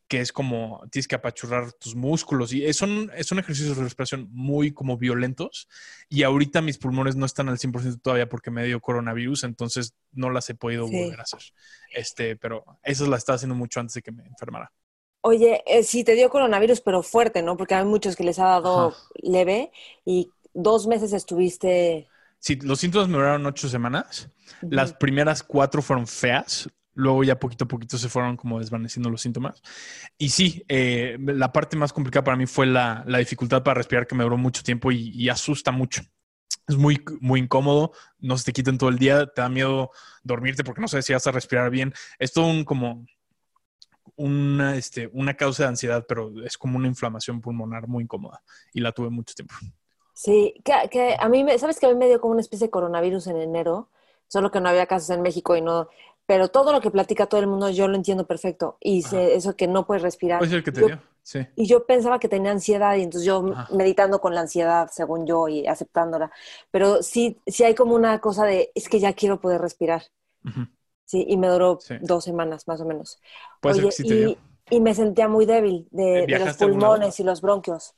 que 0.09 0.21
es 0.21 0.33
como 0.33 0.83
tienes 0.90 1.09
que 1.09 1.16
apachurrar 1.16 1.73
tus 1.73 1.97
músculos 1.97 2.53
y 2.53 2.73
son, 2.73 3.11
son 3.23 3.38
ejercicios 3.38 3.77
de 3.77 3.83
respiración 3.83 4.29
muy 4.31 4.73
como 4.73 4.97
violentos 4.97 5.69
y 6.09 6.23
ahorita 6.23 6.62
mis 6.62 6.79
pulmones 6.79 7.16
no 7.16 7.27
están 7.27 7.49
al 7.49 7.59
100% 7.59 8.01
todavía 8.01 8.29
porque 8.29 8.51
me 8.51 8.64
dio 8.64 8.81
coronavirus, 8.81 9.45
entonces 9.45 9.95
no 10.12 10.31
las 10.31 10.49
he 10.49 10.55
podido 10.55 10.87
volver 10.87 11.19
a 11.19 11.25
hacer. 11.25 11.40
Este, 11.92 12.37
pero 12.37 12.64
esas 12.83 13.09
las 13.09 13.19
estaba 13.19 13.37
haciendo 13.37 13.57
mucho 13.57 13.81
antes 13.81 13.95
de 13.95 14.03
que 14.03 14.12
me 14.12 14.25
enfermara. 14.27 14.73
Oye, 15.23 15.64
eh, 15.66 15.83
sí 15.83 16.05
te 16.05 16.14
dio 16.14 16.31
coronavirus, 16.31 16.81
pero 16.81 17.03
fuerte, 17.03 17.42
¿no? 17.42 17.57
Porque 17.57 17.75
hay 17.75 17.85
muchos 17.85 18.14
que 18.14 18.23
les 18.23 18.38
ha 18.38 18.45
dado 18.45 18.95
leve 19.21 19.73
y 20.05 20.31
dos 20.55 20.87
meses 20.87 21.12
estuviste... 21.12 22.07
Sí, 22.38 22.55
los 22.57 22.79
síntomas 22.79 23.09
me 23.09 23.16
duraron 23.16 23.45
ocho 23.47 23.69
semanas. 23.69 24.31
Las 24.62 24.92
primeras 24.92 25.42
cuatro 25.42 25.83
fueron 25.83 26.07
feas. 26.07 26.69
Luego 26.97 27.23
ya 27.25 27.39
poquito 27.39 27.67
a 27.67 27.69
poquito 27.69 27.99
se 27.99 28.09
fueron 28.09 28.37
como 28.37 28.59
desvaneciendo 28.59 29.11
los 29.11 29.21
síntomas. 29.21 29.63
Y 30.19 30.31
sí, 30.31 30.65
eh, 30.67 31.19
la 31.21 31.53
parte 31.53 31.77
más 31.77 31.93
complicada 31.93 32.25
para 32.25 32.37
mí 32.37 32.47
fue 32.47 32.67
la, 32.67 33.05
dificultad 33.19 33.63
para 33.63 33.75
respirar 33.75 34.07
que 34.07 34.15
me 34.15 34.25
duró 34.25 34.39
mucho 34.39 34.63
tiempo 34.63 34.91
y, 34.91 35.29
asusta 35.29 35.73
mucho. 35.73 36.03
Es 36.67 36.77
muy, 36.77 37.05
muy 37.21 37.41
incómodo, 37.41 37.93
no 38.19 38.37
se 38.37 38.47
te 38.47 38.53
quiten 38.53 38.79
todo 38.79 38.91
el 38.91 38.99
día, 38.99 39.27
te 39.27 39.43
da 39.43 39.49
miedo 39.49 39.91
dormirte 40.25 40.65
porque 40.65 40.81
no 40.81 40.89
sabes 40.89 41.05
si 41.05 41.13
vas 41.13 41.27
a 41.27 41.33
respirar 41.33 41.71
bien. 41.71 41.93
Es 42.19 42.33
todo 42.33 42.47
un 42.47 42.65
como 42.65 43.07
una, 44.17 44.77
este, 44.77 45.09
una 45.13 45.35
causa 45.35 45.65
de 45.65 45.69
ansiedad, 45.69 46.05
pero 46.09 46.33
es 46.45 46.57
como 46.57 46.79
una 46.79 46.89
inflamación 46.89 47.41
pulmonar 47.41 47.87
muy 47.87 48.05
incómoda 48.05 48.43
y 48.73 48.81
la 48.81 48.93
tuve 48.93 49.11
mucho 49.11 49.35
tiempo. 49.35 49.55
Sí, 50.15 50.55
que, 50.65 50.73
que 50.91 51.17
a 51.21 51.29
mí, 51.29 51.45
me, 51.45 51.59
¿sabes 51.59 51.79
que 51.79 51.85
a 51.85 51.91
mí 51.91 51.95
me 51.95 52.09
dio 52.09 52.23
como 52.23 52.33
una 52.33 52.41
especie 52.41 52.69
de 52.69 52.71
coronavirus 52.71 53.27
en 53.27 53.37
enero? 53.37 53.91
Solo 54.29 54.51
que 54.51 54.61
no 54.61 54.71
había 54.71 54.87
casos 54.87 55.11
en 55.11 55.21
México 55.21 55.57
y 55.57 55.61
no, 55.61 55.89
pero 56.27 56.49
todo 56.49 56.73
lo 56.73 56.81
que 56.81 56.91
platica 56.91 57.27
todo 57.27 57.41
el 57.41 57.47
mundo 57.47 57.71
yo 57.71 57.87
lo 57.87 57.95
entiendo 57.95 58.27
perfecto. 58.27 58.77
Y 58.81 59.05
eso 59.15 59.57
que 59.57 59.69
no 59.69 59.87
puedes 59.87 60.03
respirar. 60.03 60.39
Puede 60.41 60.51
ser 60.51 60.65
que 60.65 60.73
te 60.73 60.85
dio, 60.85 61.01
sí. 61.23 61.47
Y 61.55 61.67
yo 61.67 61.87
pensaba 61.87 62.19
que 62.19 62.29
tenía 62.29 62.51
ansiedad 62.51 62.97
y 62.97 63.03
entonces 63.03 63.25
yo 63.25 63.45
meditando 63.71 64.21
con 64.21 64.35
la 64.35 64.41
ansiedad, 64.41 64.91
según 64.93 65.27
yo, 65.27 65.47
y 65.47 65.67
aceptándola. 65.67 66.33
Pero 66.73 67.03
sí, 67.03 67.41
sí 67.47 67.62
hay 67.62 67.75
como 67.75 67.95
una 67.95 68.21
cosa 68.21 68.45
de, 68.45 68.73
es 68.75 68.89
que 68.89 68.99
ya 68.99 69.12
quiero 69.12 69.41
poder 69.41 69.61
respirar. 69.61 70.03
Sí, 71.05 71.25
y 71.29 71.37
me 71.37 71.47
duró 71.47 71.79
dos 72.01 72.25
semanas 72.25 72.67
más 72.67 72.81
o 72.81 72.85
menos. 72.85 73.21
Puede 73.61 73.77
ser 73.77 73.85
que 73.85 73.93
sí 73.93 74.03
te 74.05 74.15
dio. 74.15 74.37
Y 74.69 74.81
me 74.81 74.95
sentía 74.95 75.29
muy 75.29 75.47
débil 75.47 75.87
de, 75.93 76.27
los 76.27 76.57
pulmones 76.57 77.21
y 77.21 77.23
los 77.23 77.41
bronquios. 77.41 77.95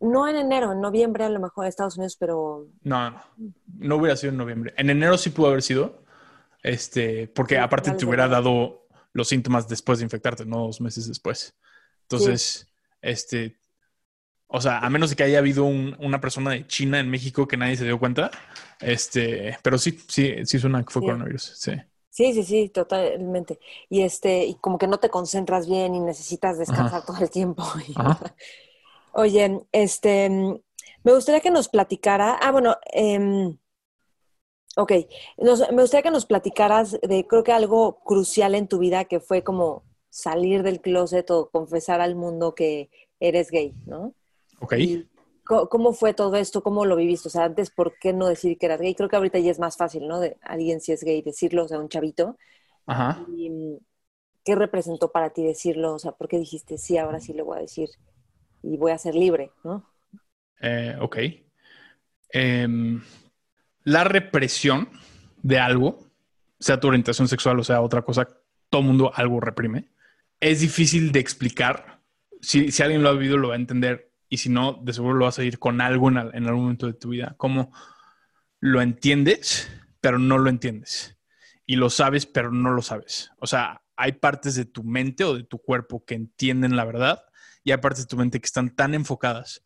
No 0.00 0.26
en 0.26 0.34
enero, 0.34 0.72
en 0.72 0.80
noviembre 0.80 1.24
a 1.24 1.28
lo 1.28 1.38
mejor 1.38 1.64
en 1.64 1.68
Estados 1.68 1.96
Unidos, 1.96 2.16
pero... 2.18 2.66
No, 2.82 3.10
no, 3.10 3.22
no 3.78 3.96
hubiera 3.96 4.16
sido 4.16 4.32
en 4.32 4.38
noviembre. 4.38 4.74
En 4.76 4.90
enero 4.90 5.16
sí 5.16 5.30
pudo 5.30 5.48
haber 5.48 5.62
sido, 5.62 6.02
este, 6.62 7.28
porque 7.28 7.58
aparte 7.58 7.92
te 7.92 8.04
hubiera 8.04 8.28
dado 8.28 8.86
los 9.12 9.28
síntomas 9.28 9.68
después 9.68 9.98
de 9.98 10.04
infectarte, 10.04 10.44
no 10.44 10.66
dos 10.66 10.80
meses 10.80 11.08
después. 11.08 11.54
Entonces, 12.02 12.66
este, 13.02 13.58
o 14.46 14.60
sea, 14.60 14.78
a 14.78 14.90
menos 14.90 15.10
de 15.10 15.16
que 15.16 15.24
haya 15.24 15.38
habido 15.38 15.64
una 15.64 16.20
persona 16.20 16.52
de 16.52 16.66
China 16.66 16.98
en 17.00 17.10
México 17.10 17.46
que 17.46 17.56
nadie 17.56 17.76
se 17.76 17.84
dio 17.84 17.98
cuenta, 17.98 18.30
este, 18.80 19.58
pero 19.62 19.76
sí, 19.78 19.98
sí, 20.08 20.34
sí 20.44 20.58
suena 20.58 20.82
que 20.82 20.90
fue 20.90 21.02
coronavirus, 21.02 21.52
sí. 21.56 21.72
Sí, 22.10 22.32
sí, 22.32 22.42
sí, 22.42 22.68
totalmente. 22.70 23.60
Y 23.88 24.02
este, 24.02 24.44
y 24.44 24.54
como 24.56 24.76
que 24.78 24.88
no 24.88 24.98
te 24.98 25.10
concentras 25.10 25.68
bien 25.68 25.94
y 25.94 26.00
necesitas 26.00 26.58
descansar 26.58 27.04
todo 27.04 27.18
el 27.18 27.30
tiempo. 27.30 27.62
Oye, 29.12 29.60
este, 29.70 30.28
me 30.28 31.12
gustaría 31.12 31.40
que 31.40 31.50
nos 31.50 31.68
platicara, 31.68 32.38
ah, 32.40 32.50
bueno, 32.50 32.76
eh, 32.92 33.54
Ok, 34.80 34.92
me 35.38 35.82
gustaría 35.82 36.04
que 36.04 36.12
nos 36.12 36.24
platicaras 36.24 36.92
de, 37.02 37.26
creo 37.26 37.42
que 37.42 37.50
algo 37.50 37.98
crucial 38.04 38.54
en 38.54 38.68
tu 38.68 38.78
vida 38.78 39.06
que 39.06 39.18
fue 39.18 39.42
como 39.42 39.82
salir 40.08 40.62
del 40.62 40.80
closet 40.80 41.28
o 41.32 41.50
confesar 41.50 42.00
al 42.00 42.14
mundo 42.14 42.54
que 42.54 42.88
eres 43.18 43.50
gay, 43.50 43.74
¿no? 43.86 44.14
Ok. 44.60 44.74
¿Cómo 45.44 45.92
fue 45.94 46.14
todo 46.14 46.36
esto? 46.36 46.62
¿Cómo 46.62 46.84
lo 46.84 46.94
viviste? 46.94 47.26
O 47.26 47.30
sea, 47.30 47.42
antes, 47.44 47.70
¿por 47.70 47.98
qué 47.98 48.12
no 48.12 48.28
decir 48.28 48.56
que 48.56 48.66
eras 48.66 48.80
gay? 48.80 48.94
Creo 48.94 49.08
que 49.08 49.16
ahorita 49.16 49.40
ya 49.40 49.50
es 49.50 49.58
más 49.58 49.76
fácil, 49.76 50.06
¿no? 50.06 50.20
De 50.20 50.36
alguien 50.42 50.80
si 50.80 50.92
es 50.92 51.02
gay 51.02 51.22
decirlo, 51.22 51.64
o 51.64 51.68
sea, 51.68 51.80
un 51.80 51.88
chavito. 51.88 52.36
Ajá. 52.86 53.26
¿Qué 54.44 54.54
representó 54.54 55.10
para 55.10 55.30
ti 55.30 55.42
decirlo? 55.42 55.94
O 55.94 55.98
sea, 55.98 56.12
¿por 56.12 56.28
qué 56.28 56.38
dijiste, 56.38 56.78
sí, 56.78 56.98
ahora 56.98 57.18
sí 57.18 57.32
le 57.32 57.42
voy 57.42 57.58
a 57.58 57.62
decir 57.62 57.88
y 58.62 58.76
voy 58.76 58.92
a 58.92 58.98
ser 58.98 59.16
libre, 59.16 59.50
¿no? 59.64 59.84
Eh, 60.60 60.96
ok. 61.00 61.16
Eh, 62.32 62.68
la 63.84 64.04
represión 64.04 64.88
de 65.42 65.58
algo, 65.58 66.06
sea 66.58 66.80
tu 66.80 66.88
orientación 66.88 67.28
sexual 67.28 67.58
o 67.60 67.64
sea 67.64 67.80
otra 67.80 68.02
cosa, 68.02 68.28
todo 68.70 68.82
mundo 68.82 69.12
algo 69.14 69.40
reprime. 69.40 69.88
Es 70.40 70.60
difícil 70.60 71.12
de 71.12 71.20
explicar. 71.20 72.00
Si, 72.40 72.70
alguien 72.82 73.02
lo 73.02 73.08
ha 73.08 73.12
vivido, 73.12 73.36
lo 73.36 73.48
va 73.48 73.54
a 73.54 73.58
entender. 73.58 74.12
Y 74.28 74.38
si 74.38 74.50
no, 74.50 74.74
de 74.82 74.92
seguro 74.92 75.14
lo 75.14 75.24
vas 75.24 75.38
a 75.38 75.44
ir 75.44 75.58
con 75.58 75.80
algo 75.80 76.08
en, 76.10 76.18
algún 76.18 76.62
momento 76.62 76.86
de 76.86 76.92
tu 76.92 77.10
vida. 77.10 77.34
Como 77.38 77.72
lo 78.60 78.82
entiendes, 78.82 79.70
pero 80.00 80.18
no 80.18 80.38
lo 80.38 80.50
entiendes. 80.50 81.16
Y 81.66 81.76
lo 81.76 81.90
sabes, 81.90 82.26
pero 82.26 82.52
no 82.52 82.70
lo 82.70 82.82
sabes. 82.82 83.30
O 83.38 83.46
sea, 83.46 83.82
hay 83.96 84.12
partes 84.12 84.54
de 84.54 84.64
tu 84.64 84.84
mente 84.84 85.24
o 85.24 85.34
de 85.34 85.44
tu 85.44 85.58
cuerpo 85.58 86.04
que 86.04 86.14
entienden 86.14 86.76
la 86.76 86.84
verdad 86.84 87.24
y 87.64 87.72
hay 87.72 87.78
partes 87.78 88.04
de 88.04 88.08
tu 88.08 88.16
mente 88.16 88.40
que 88.40 88.46
están 88.46 88.74
tan 88.74 88.94
enfocadas 88.94 89.62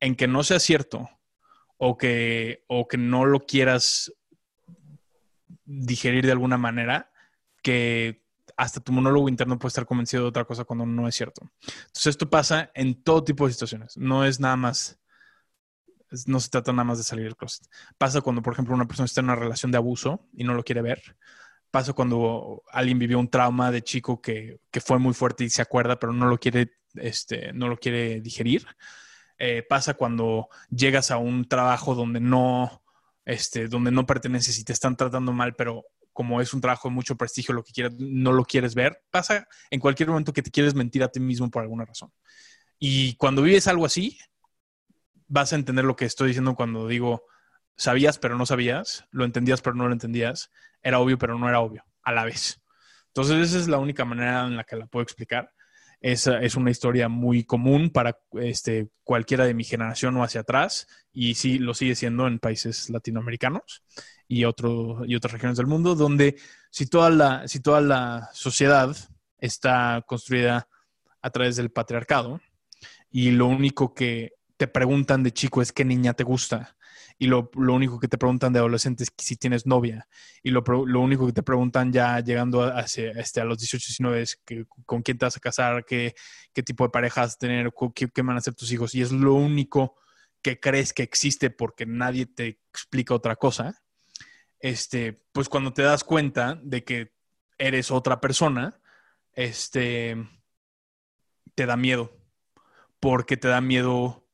en 0.00 0.16
que 0.16 0.26
no 0.26 0.42
sea 0.42 0.58
cierto 0.58 1.08
o 1.78 1.96
que, 1.96 2.64
o 2.66 2.86
que 2.86 2.98
no 2.98 3.24
lo 3.24 3.46
quieras 3.46 4.12
digerir 5.64 6.26
de 6.26 6.32
alguna 6.32 6.58
manera, 6.58 7.10
que 7.62 8.22
hasta 8.56 8.80
tu 8.80 8.92
monólogo 8.92 9.28
interno 9.28 9.58
puede 9.58 9.68
estar 9.68 9.86
convencido 9.86 10.24
de 10.24 10.28
otra 10.30 10.44
cosa 10.44 10.64
cuando 10.64 10.84
no 10.84 11.06
es 11.06 11.14
cierto. 11.14 11.42
Entonces 11.62 12.06
esto 12.06 12.28
pasa 12.28 12.70
en 12.74 13.02
todo 13.02 13.22
tipo 13.22 13.46
de 13.46 13.52
situaciones. 13.52 13.96
No 13.96 14.24
es 14.24 14.40
nada 14.40 14.56
más, 14.56 14.98
no 16.26 16.40
se 16.40 16.50
trata 16.50 16.72
nada 16.72 16.84
más 16.84 16.98
de 16.98 17.04
salir 17.04 17.24
del 17.24 17.36
closet. 17.36 17.68
Pasa 17.96 18.20
cuando, 18.20 18.42
por 18.42 18.54
ejemplo, 18.54 18.74
una 18.74 18.88
persona 18.88 19.06
está 19.06 19.20
en 19.20 19.26
una 19.26 19.36
relación 19.36 19.70
de 19.70 19.78
abuso 19.78 20.26
y 20.32 20.42
no 20.42 20.54
lo 20.54 20.64
quiere 20.64 20.82
ver. 20.82 21.00
Pasa 21.70 21.92
cuando 21.92 22.62
alguien 22.72 22.98
vivió 22.98 23.20
un 23.20 23.30
trauma 23.30 23.70
de 23.70 23.82
chico 23.82 24.20
que, 24.20 24.58
que 24.72 24.80
fue 24.80 24.98
muy 24.98 25.14
fuerte 25.14 25.44
y 25.44 25.50
se 25.50 25.62
acuerda, 25.62 25.98
pero 26.00 26.12
no 26.12 26.26
lo 26.26 26.38
quiere, 26.38 26.72
este, 26.94 27.52
no 27.52 27.68
lo 27.68 27.76
quiere 27.76 28.20
digerir. 28.20 28.66
Eh, 29.38 29.62
pasa 29.62 29.94
cuando 29.94 30.48
llegas 30.70 31.10
a 31.10 31.18
un 31.18 31.46
trabajo 31.46 31.94
donde 31.94 32.20
no, 32.20 32.82
este, 33.24 33.68
donde 33.68 33.90
no 33.90 34.06
perteneces 34.06 34.58
y 34.58 34.64
te 34.64 34.72
están 34.72 34.96
tratando 34.96 35.32
mal, 35.32 35.54
pero 35.54 35.84
como 36.12 36.40
es 36.40 36.52
un 36.52 36.60
trabajo 36.60 36.88
de 36.88 36.94
mucho 36.94 37.16
prestigio, 37.16 37.54
lo 37.54 37.62
que 37.62 37.72
quieras, 37.72 37.94
no 37.98 38.32
lo 38.32 38.44
quieres 38.44 38.74
ver. 38.74 39.04
Pasa 39.10 39.46
en 39.70 39.78
cualquier 39.78 40.08
momento 40.08 40.32
que 40.32 40.42
te 40.42 40.50
quieres 40.50 40.74
mentir 40.74 41.04
a 41.04 41.08
ti 41.08 41.20
mismo 41.20 41.48
por 41.50 41.62
alguna 41.62 41.84
razón. 41.84 42.12
Y 42.78 43.14
cuando 43.14 43.42
vives 43.42 43.68
algo 43.68 43.86
así, 43.86 44.18
vas 45.28 45.52
a 45.52 45.56
entender 45.56 45.84
lo 45.84 45.94
que 45.94 46.06
estoy 46.06 46.28
diciendo 46.28 46.56
cuando 46.56 46.88
digo, 46.88 47.24
sabías 47.76 48.18
pero 48.18 48.36
no 48.36 48.46
sabías, 48.46 49.04
lo 49.10 49.24
entendías 49.24 49.60
pero 49.60 49.76
no 49.76 49.86
lo 49.86 49.92
entendías, 49.92 50.50
era 50.82 50.98
obvio 50.98 51.18
pero 51.18 51.38
no 51.38 51.48
era 51.48 51.60
obvio, 51.60 51.84
a 52.02 52.12
la 52.12 52.24
vez. 52.24 52.60
Entonces 53.08 53.50
esa 53.50 53.58
es 53.58 53.68
la 53.68 53.78
única 53.78 54.04
manera 54.04 54.46
en 54.46 54.56
la 54.56 54.64
que 54.64 54.76
la 54.76 54.86
puedo 54.86 55.02
explicar. 55.02 55.52
Esa 56.00 56.40
es 56.40 56.54
una 56.54 56.70
historia 56.70 57.08
muy 57.08 57.44
común 57.44 57.90
para 57.90 58.18
este, 58.32 58.88
cualquiera 59.02 59.44
de 59.44 59.54
mi 59.54 59.64
generación 59.64 60.16
o 60.16 60.22
hacia 60.22 60.42
atrás, 60.42 60.86
y 61.12 61.34
sí 61.34 61.58
lo 61.58 61.74
sigue 61.74 61.94
siendo 61.94 62.26
en 62.26 62.38
países 62.38 62.88
latinoamericanos 62.90 63.82
y, 64.28 64.44
otro, 64.44 65.04
y 65.04 65.16
otras 65.16 65.32
regiones 65.32 65.56
del 65.56 65.66
mundo, 65.66 65.94
donde 65.94 66.36
si 66.70 66.86
toda, 66.86 67.10
la, 67.10 67.48
si 67.48 67.60
toda 67.60 67.80
la 67.80 68.28
sociedad 68.32 68.96
está 69.38 70.04
construida 70.06 70.68
a 71.20 71.30
través 71.30 71.56
del 71.56 71.70
patriarcado 71.70 72.40
y 73.10 73.32
lo 73.32 73.46
único 73.46 73.94
que 73.94 74.32
te 74.56 74.68
preguntan 74.68 75.22
de 75.22 75.32
chico 75.32 75.62
es 75.62 75.72
qué 75.72 75.84
niña 75.84 76.14
te 76.14 76.24
gusta 76.24 76.76
y 77.20 77.26
lo, 77.26 77.50
único 77.54 77.98
que 77.98 78.06
te 78.06 78.16
preguntan 78.16 78.52
de 78.52 78.60
adolescente 78.60 79.02
es 79.02 79.12
si 79.18 79.36
tienes 79.36 79.66
novia 79.66 80.08
y 80.42 80.50
lo, 80.50 80.62
único 81.00 81.26
que 81.26 81.32
te 81.32 81.42
preguntan 81.42 81.92
ya 81.92 82.20
llegando 82.20 82.62
a, 82.62 82.82
este, 82.82 83.40
a 83.40 83.44
los 83.44 83.58
18, 83.58 83.84
19 83.88 84.22
es 84.22 84.36
que, 84.44 84.66
con 84.86 85.02
quién 85.02 85.18
te 85.18 85.26
vas 85.26 85.36
a 85.36 85.40
casar, 85.40 85.84
qué, 85.84 86.14
qué 86.52 86.62
tipo 86.62 86.84
de 86.84 86.90
parejas 86.90 87.26
vas 87.26 87.34
a 87.34 87.38
tener, 87.38 87.72
qué, 87.94 88.08
qué 88.08 88.22
van 88.22 88.36
a 88.36 88.40
ser 88.40 88.54
tus 88.54 88.70
hijos 88.70 88.94
y 88.94 89.02
es 89.02 89.10
lo 89.10 89.34
único 89.34 89.96
que 90.42 90.60
crees 90.60 90.92
que 90.92 91.02
existe 91.02 91.50
porque 91.50 91.86
nadie 91.86 92.26
te 92.26 92.60
explica 92.70 93.14
otra 93.14 93.34
cosa, 93.34 93.82
este, 94.60 95.24
pues 95.32 95.48
cuando 95.48 95.72
te 95.72 95.82
das 95.82 96.04
cuenta 96.04 96.60
de 96.62 96.84
que 96.84 97.12
eres 97.58 97.90
otra 97.90 98.20
persona, 98.20 98.80
este, 99.32 100.16
te 101.56 101.66
da 101.66 101.76
miedo, 101.76 102.16
porque 103.00 103.36
te 103.36 103.48
da 103.48 103.60
miedo 103.60 104.24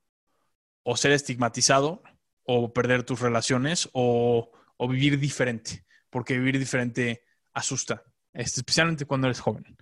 o 0.82 0.98
ser 0.98 1.12
estigmatizado 1.12 2.02
o 2.44 2.72
perder 2.72 3.02
tus 3.02 3.20
relaciones 3.20 3.88
o, 3.92 4.50
vivir 4.88 5.18
diferente, 5.18 5.84
porque 6.10 6.38
vivir 6.38 6.58
diferente 6.58 7.24
asusta, 7.54 8.04
especialmente 8.32 9.06
cuando 9.06 9.28
eres 9.28 9.40
joven 9.40 9.76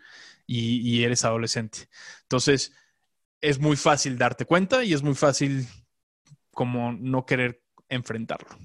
y, 0.47 0.79
y, 0.81 1.03
eres 1.05 1.25
adolescente. 1.25 1.89
Entonces, 2.23 2.73
es 3.41 3.59
muy 3.59 3.77
fácil 3.77 4.17
darte 4.17 4.45
cuenta 4.45 4.85
y 4.85 4.93
es 4.93 5.03
muy 5.03 5.15
fácil 5.15 5.67
como 6.53 6.93
no 6.93 7.27
querer 7.27 7.63
enfrentarlo 7.89 8.57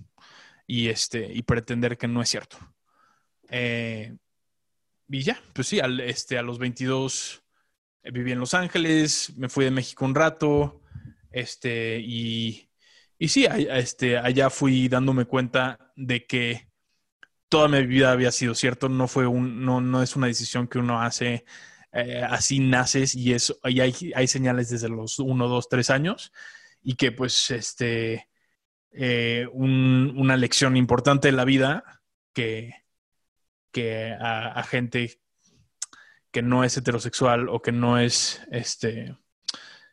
y, 0.68 0.90
este, 0.90 1.32
y 1.34 1.42
pretender 1.44 1.98
que 1.98 2.08
no 2.08 2.22
es 2.22 2.30
cierto. 2.30 2.58
Eh, 3.50 4.16
y 5.10 5.22
ya, 5.22 5.42
pues 5.54 5.68
sí, 5.68 5.80
al, 5.80 6.00
este, 6.02 6.38
a 6.38 6.42
los 6.42 6.60
22 6.60 7.44
eh, 8.04 8.12
viví 8.12 8.34
en 8.34 8.40
Los 8.40 8.54
Ángeles, 8.54 9.34
me 9.38 9.50
fui 9.50 9.66
de 9.66 9.72
México 9.72 10.06
un 10.06 10.14
rato, 10.14 10.82
este, 11.32 12.00
y, 12.00 12.66
y 13.19 13.27
sí, 13.30 13.45
este, 13.49 14.17
allá 14.17 14.49
fui 14.49 14.88
dándome 14.88 15.25
cuenta 15.25 15.91
de 15.95 16.25
que 16.25 16.67
toda 17.49 17.67
mi 17.67 17.86
vida 17.86 18.12
había 18.12 18.32
sido 18.32 18.56
cierto, 18.56 18.89
no 18.89 19.08
fue 19.08 19.27
un, 19.27 19.65
no, 19.65 19.82
no 19.82 20.03
es 20.03 20.15
una 20.15 20.27
decisión 20.27 20.67
que 20.67 20.80
uno 20.80 21.01
hace, 21.01 21.45
eh, 21.93 22.21
así 22.27 22.60
naces 22.60 23.15
y, 23.15 23.34
eso, 23.34 23.58
y 23.63 23.80
hay, 23.80 23.93
hay 24.15 24.27
señales 24.27 24.69
desde 24.69 24.89
los 24.89 25.19
1, 25.19 25.47
2, 25.47 25.69
3 25.69 25.89
años 25.89 26.32
y 26.82 26.95
que 26.95 27.12
pues 27.12 27.51
este, 27.51 28.30
eh, 28.91 29.47
una 29.53 30.38
lección 30.38 30.77
importante 30.77 31.30
de 31.30 31.32
la 31.34 31.45
vida 31.45 32.01
que, 32.34 32.73
que 33.71 34.15
a, 34.19 34.63
gente 34.63 35.19
que 36.32 36.41
no 36.41 36.63
es 36.63 36.77
heterosexual 36.77 37.49
o 37.49 37.62
que 37.62 37.71
no 37.71 37.99
es 37.99 38.41
este 38.51 39.15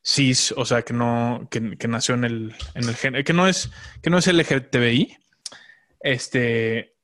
cis, 0.04 0.52
o 0.56 0.64
sea, 0.64 0.82
que 0.82 0.92
no, 0.92 1.48
que, 1.50 1.60
nació 1.88 2.14
en 2.14 2.24
el, 2.24 2.54
en 2.74 2.88
el 2.88 2.94
género, 2.94 3.24
que 3.24 3.32
no 3.32 3.48
es, 3.48 3.70
que 4.02 4.10
no 4.10 4.18
es 4.18 4.26
LGTBI, 4.26 5.16
este, 6.00 6.96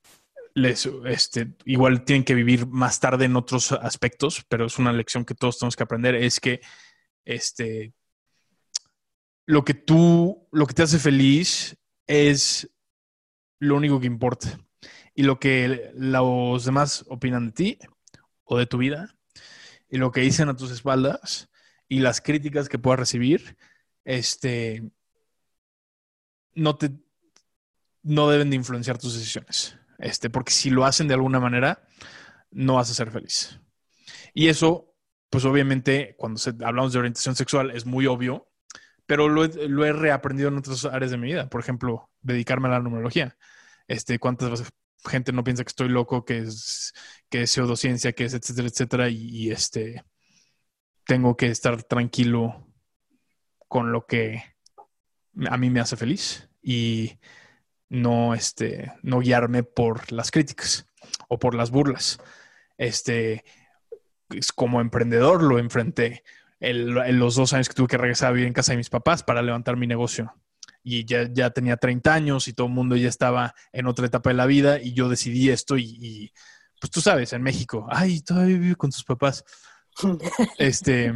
les, 0.53 0.87
este, 1.05 1.53
igual 1.65 2.03
tienen 2.03 2.23
que 2.23 2.35
vivir 2.35 2.67
más 2.67 2.99
tarde 2.99 3.25
en 3.25 3.35
otros 3.35 3.71
aspectos, 3.71 4.45
pero 4.47 4.65
es 4.65 4.77
una 4.77 4.93
lección 4.93 5.25
que 5.25 5.35
todos 5.35 5.57
tenemos 5.57 5.75
que 5.75 5.83
aprender, 5.83 6.15
es 6.15 6.39
que, 6.39 6.61
este, 7.25 7.93
lo 9.47 9.65
que 9.65 9.73
tú, 9.73 10.47
lo 10.51 10.65
que 10.67 10.73
te 10.73 10.83
hace 10.83 10.99
feliz 10.99 11.75
es 12.07 12.69
lo 13.59 13.75
único 13.75 13.99
que 13.99 14.07
importa. 14.07 14.59
Y 15.13 15.23
lo 15.23 15.39
que 15.39 15.91
los 15.95 16.63
demás 16.63 17.03
opinan 17.09 17.47
de 17.47 17.51
ti 17.51 17.79
o 18.45 18.57
de 18.57 18.65
tu 18.65 18.77
vida 18.77 19.13
y 19.89 19.97
lo 19.97 20.11
que 20.11 20.21
dicen 20.21 20.47
a 20.47 20.55
tus 20.55 20.71
espaldas 20.71 21.50
y 21.91 21.99
las 21.99 22.21
críticas 22.21 22.69
que 22.69 22.79
puedas 22.79 23.01
recibir, 23.01 23.57
este, 24.05 24.81
no 26.55 26.77
te, 26.77 26.91
no 28.01 28.29
deben 28.29 28.49
de 28.49 28.55
influenciar 28.55 28.97
tus 28.97 29.15
decisiones. 29.15 29.77
Este, 29.99 30.29
porque 30.29 30.53
si 30.53 30.69
lo 30.69 30.85
hacen 30.85 31.09
de 31.09 31.15
alguna 31.15 31.41
manera, 31.41 31.85
no 32.49 32.75
vas 32.75 32.89
a 32.89 32.93
ser 32.93 33.11
feliz. 33.11 33.59
Y 34.33 34.47
eso, 34.47 34.95
pues 35.29 35.43
obviamente, 35.43 36.15
cuando 36.17 36.39
hablamos 36.63 36.93
de 36.93 36.99
orientación 36.99 37.35
sexual, 37.35 37.71
es 37.71 37.85
muy 37.85 38.07
obvio, 38.07 38.49
pero 39.05 39.27
lo 39.27 39.43
he, 39.43 39.91
reaprendido 39.91 40.47
en 40.47 40.59
otras 40.59 40.85
áreas 40.85 41.11
de 41.11 41.17
mi 41.17 41.27
vida. 41.27 41.49
Por 41.49 41.59
ejemplo, 41.59 42.09
dedicarme 42.21 42.69
a 42.69 42.71
la 42.71 42.79
numerología. 42.79 43.37
Este, 43.85 44.17
¿Cuántas 44.17 44.49
veces 44.49 44.69
gente 45.03 45.33
no 45.33 45.43
piensa 45.43 45.65
que 45.65 45.71
estoy 45.71 45.89
loco, 45.89 46.23
que 46.23 46.37
es, 46.37 46.93
que 47.29 47.41
es 47.41 47.51
pseudociencia, 47.51 48.13
que 48.13 48.23
es 48.23 48.33
etcétera, 48.33 48.69
etcétera? 48.69 49.09
Y, 49.09 49.51
este, 49.51 50.05
tengo 51.11 51.35
que 51.35 51.47
estar 51.47 51.83
tranquilo 51.83 52.65
con 53.67 53.91
lo 53.91 54.05
que 54.05 54.45
a 55.45 55.57
mí 55.57 55.69
me 55.69 55.81
hace 55.81 55.97
feliz 55.97 56.47
y 56.63 57.19
no, 57.89 58.33
este, 58.33 58.93
no 59.03 59.19
guiarme 59.19 59.63
por 59.63 60.09
las 60.13 60.31
críticas 60.31 60.87
o 61.27 61.37
por 61.37 61.53
las 61.53 61.69
burlas. 61.69 62.21
Este, 62.77 63.43
como 64.55 64.79
emprendedor 64.79 65.43
lo 65.43 65.59
enfrenté 65.59 66.23
en 66.61 67.19
los 67.19 67.35
dos 67.35 67.51
años 67.51 67.67
que 67.67 67.75
tuve 67.75 67.89
que 67.89 67.97
regresar 67.97 68.29
a 68.29 68.31
vivir 68.31 68.47
en 68.47 68.53
casa 68.53 68.71
de 68.71 68.77
mis 68.77 68.89
papás 68.89 69.21
para 69.21 69.41
levantar 69.41 69.75
mi 69.75 69.87
negocio. 69.87 70.33
Y 70.81 71.03
ya, 71.03 71.27
ya 71.29 71.49
tenía 71.49 71.75
30 71.75 72.13
años 72.13 72.47
y 72.47 72.53
todo 72.53 72.67
el 72.67 72.73
mundo 72.73 72.95
ya 72.95 73.09
estaba 73.09 73.53
en 73.73 73.85
otra 73.85 74.05
etapa 74.05 74.29
de 74.29 74.37
la 74.37 74.45
vida 74.45 74.81
y 74.81 74.93
yo 74.93 75.09
decidí 75.09 75.49
esto 75.49 75.77
y, 75.77 76.31
pues 76.79 76.89
tú 76.89 77.01
sabes, 77.01 77.33
en 77.33 77.41
México, 77.41 77.85
ay, 77.89 78.21
todavía 78.21 78.57
vivo 78.57 78.77
con 78.77 78.91
tus 78.91 79.03
papás. 79.03 79.43
Este, 80.57 81.13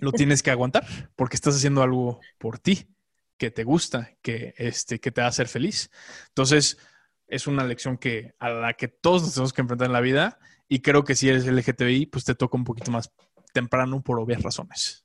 lo 0.00 0.12
tienes 0.12 0.42
que 0.42 0.50
aguantar 0.50 0.86
porque 1.16 1.36
estás 1.36 1.56
haciendo 1.56 1.82
algo 1.82 2.20
por 2.38 2.58
ti 2.58 2.88
que 3.36 3.50
te 3.50 3.64
gusta, 3.64 4.12
que, 4.22 4.54
este, 4.56 5.00
que 5.00 5.10
te 5.10 5.20
va 5.20 5.26
a 5.26 5.30
hacer 5.30 5.48
feliz. 5.48 5.90
Entonces, 6.28 6.78
es 7.26 7.46
una 7.46 7.64
lección 7.64 7.98
que, 7.98 8.34
a 8.38 8.50
la 8.50 8.74
que 8.74 8.88
todos 8.88 9.22
nos 9.22 9.34
tenemos 9.34 9.52
que 9.52 9.62
enfrentar 9.62 9.86
en 9.86 9.92
la 9.92 10.00
vida 10.00 10.38
y 10.68 10.80
creo 10.80 11.04
que 11.04 11.14
si 11.14 11.28
eres 11.28 11.46
LGTBI, 11.46 12.06
pues 12.06 12.24
te 12.24 12.34
toca 12.34 12.56
un 12.56 12.64
poquito 12.64 12.90
más 12.90 13.12
temprano 13.52 14.02
por 14.02 14.18
obvias 14.18 14.42
razones. 14.42 15.04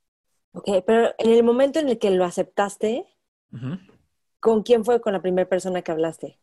Ok, 0.51 0.83
pero 0.85 1.13
en 1.17 1.31
el 1.31 1.43
momento 1.43 1.79
en 1.79 1.89
el 1.89 1.99
que 1.99 2.11
lo 2.11 2.25
aceptaste, 2.25 3.05
¿con 4.39 4.63
quién 4.63 4.83
fue 4.83 5.01
con 5.01 5.13
la 5.13 5.21
primera 5.21 5.47
persona 5.47 5.81
que 5.81 5.91
hablaste? 5.91 6.39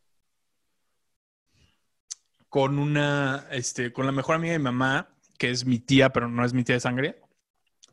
Con 2.49 2.79
una, 2.79 3.47
este, 3.51 3.91
con 3.91 4.05
la 4.05 4.13
mejor 4.13 4.35
amiga 4.35 4.53
de 4.53 4.59
mi 4.59 4.63
mamá, 4.63 5.09
que 5.37 5.51
es 5.51 5.65
mi 5.65 5.79
tía, 5.79 6.11
pero 6.11 6.27
no 6.27 6.43
es 6.45 6.53
mi 6.53 6.63
tía 6.63 6.75
de 6.75 6.81
sangre, 6.81 7.21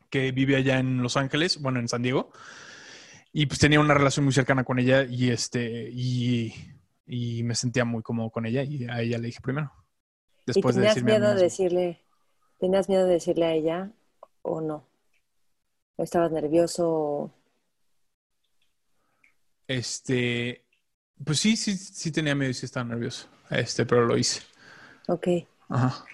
que 0.09 0.31
vive 0.31 0.55
allá 0.55 0.79
en 0.79 1.01
Los 1.01 1.17
Ángeles, 1.17 1.61
bueno, 1.61 1.79
en 1.79 1.87
San 1.87 2.01
Diego. 2.01 2.31
Y 3.31 3.47
pues 3.47 3.59
tenía 3.59 3.79
una 3.79 3.93
relación 3.93 4.23
muy 4.23 4.33
cercana 4.33 4.63
con 4.63 4.79
ella 4.79 5.03
y 5.03 5.29
este, 5.29 5.89
y, 5.91 6.53
me 7.43 7.53
sentía 7.53 7.85
muy 7.85 8.01
cómodo 8.01 8.29
con 8.29 8.45
ella 8.45 8.63
y 8.63 8.85
a 8.85 9.01
ella 9.01 9.17
le 9.17 9.27
dije 9.27 9.41
primero. 9.41 9.71
Después 10.45 10.75
¿Y 10.75 10.79
tenías 10.79 11.03
miedo 11.03 11.35
de 11.35 11.41
decirle, 11.41 12.01
tenías 12.59 12.87
miedo 12.87 13.05
de 13.05 13.13
decirle 13.13 13.45
a 13.45 13.53
ella, 13.53 13.91
o 14.41 14.61
no? 14.61 14.87
¿O 15.97 16.03
estabas 16.03 16.31
nervioso? 16.31 17.33
Este, 19.67 20.65
pues 21.23 21.39
sí, 21.39 21.57
sí, 21.57 21.75
sí 21.75 22.11
tenía 22.11 22.35
miedo 22.35 22.51
y 22.51 22.53
sí 22.53 22.65
estaba 22.65 22.85
nervioso. 22.85 23.27
Este, 23.49 23.85
pero 23.85 24.05
lo 24.05 24.17
hice. 24.17 24.41
Ok. 25.07 25.27
Ajá. 25.69 26.05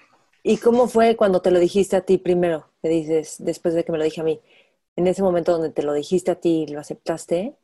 ¿Y 0.43 0.57
cómo 0.57 0.87
fue 0.87 1.15
cuando 1.15 1.41
te 1.41 1.51
lo 1.51 1.59
dijiste 1.59 1.95
a 1.95 2.01
ti 2.05 2.17
primero? 2.17 2.69
Te 2.81 2.89
dices, 2.89 3.35
después 3.39 3.73
de 3.73 3.83
que 3.85 3.91
me 3.91 3.97
lo 3.97 4.03
dije 4.03 4.21
a 4.21 4.23
mí. 4.23 4.39
En 4.95 5.07
ese 5.07 5.23
momento 5.23 5.51
donde 5.53 5.69
te 5.71 5.83
lo 5.83 5.93
dijiste 5.93 6.31
a 6.31 6.35
ti 6.39 6.63
y 6.63 6.67
lo 6.67 6.79
aceptaste, 6.79 7.55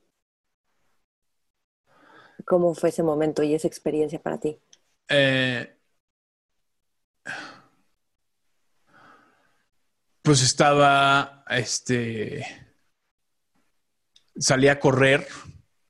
¿cómo 2.45 2.73
fue 2.73 2.89
ese 2.89 3.03
momento 3.03 3.43
y 3.43 3.53
esa 3.53 3.67
experiencia 3.67 4.19
para 4.19 4.39
ti? 4.39 4.59
Eh, 5.09 5.75
Pues 10.21 10.41
estaba, 10.43 11.43
este, 11.49 12.45
salí 14.39 14.67
a 14.67 14.80
correr 14.80 15.28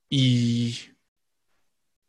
y, 0.10 0.76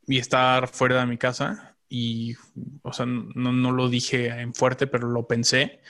y 0.06 0.18
estar 0.18 0.68
fuera 0.68 1.00
de 1.00 1.06
mi 1.06 1.18
casa 1.18 1.67
y, 1.88 2.36
o 2.82 2.92
sea, 2.92 3.06
no, 3.06 3.72
lo 3.72 3.88
dije 3.88 4.28
en 4.28 4.54
fuerte, 4.54 4.86
pero 4.86 5.08
lo 5.08 5.26
pensé 5.26 5.80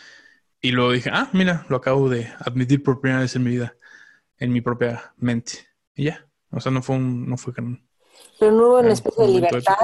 y 0.61 0.71
luego 0.71 0.93
dije, 0.93 1.11
ah, 1.13 1.31
mira, 1.33 1.67
lo 1.69 1.77
acabo 1.77 2.09
de 2.09 2.33
admitir 2.39 2.83
por 2.83 3.01
primera 3.01 3.23
vez 3.23 3.35
en 3.37 3.43
mi 3.45 3.51
vida, 3.51 3.77
en 4.39 4.53
mi 4.53 4.61
propia 4.61 5.13
mente. 5.17 5.69
Y 5.95 6.05
ya, 6.05 6.27
o 6.51 6.61
sea, 6.61 6.73
no 6.73 6.83
fue 6.83 6.97
un, 6.97 7.29
no 7.29 7.37
fue 7.37 7.53
Pero 7.53 8.53
no 8.53 8.69
hubo 8.69 8.79
una 8.81 8.93
especie 8.93 9.25
de 9.25 9.33
libertad, 9.33 9.75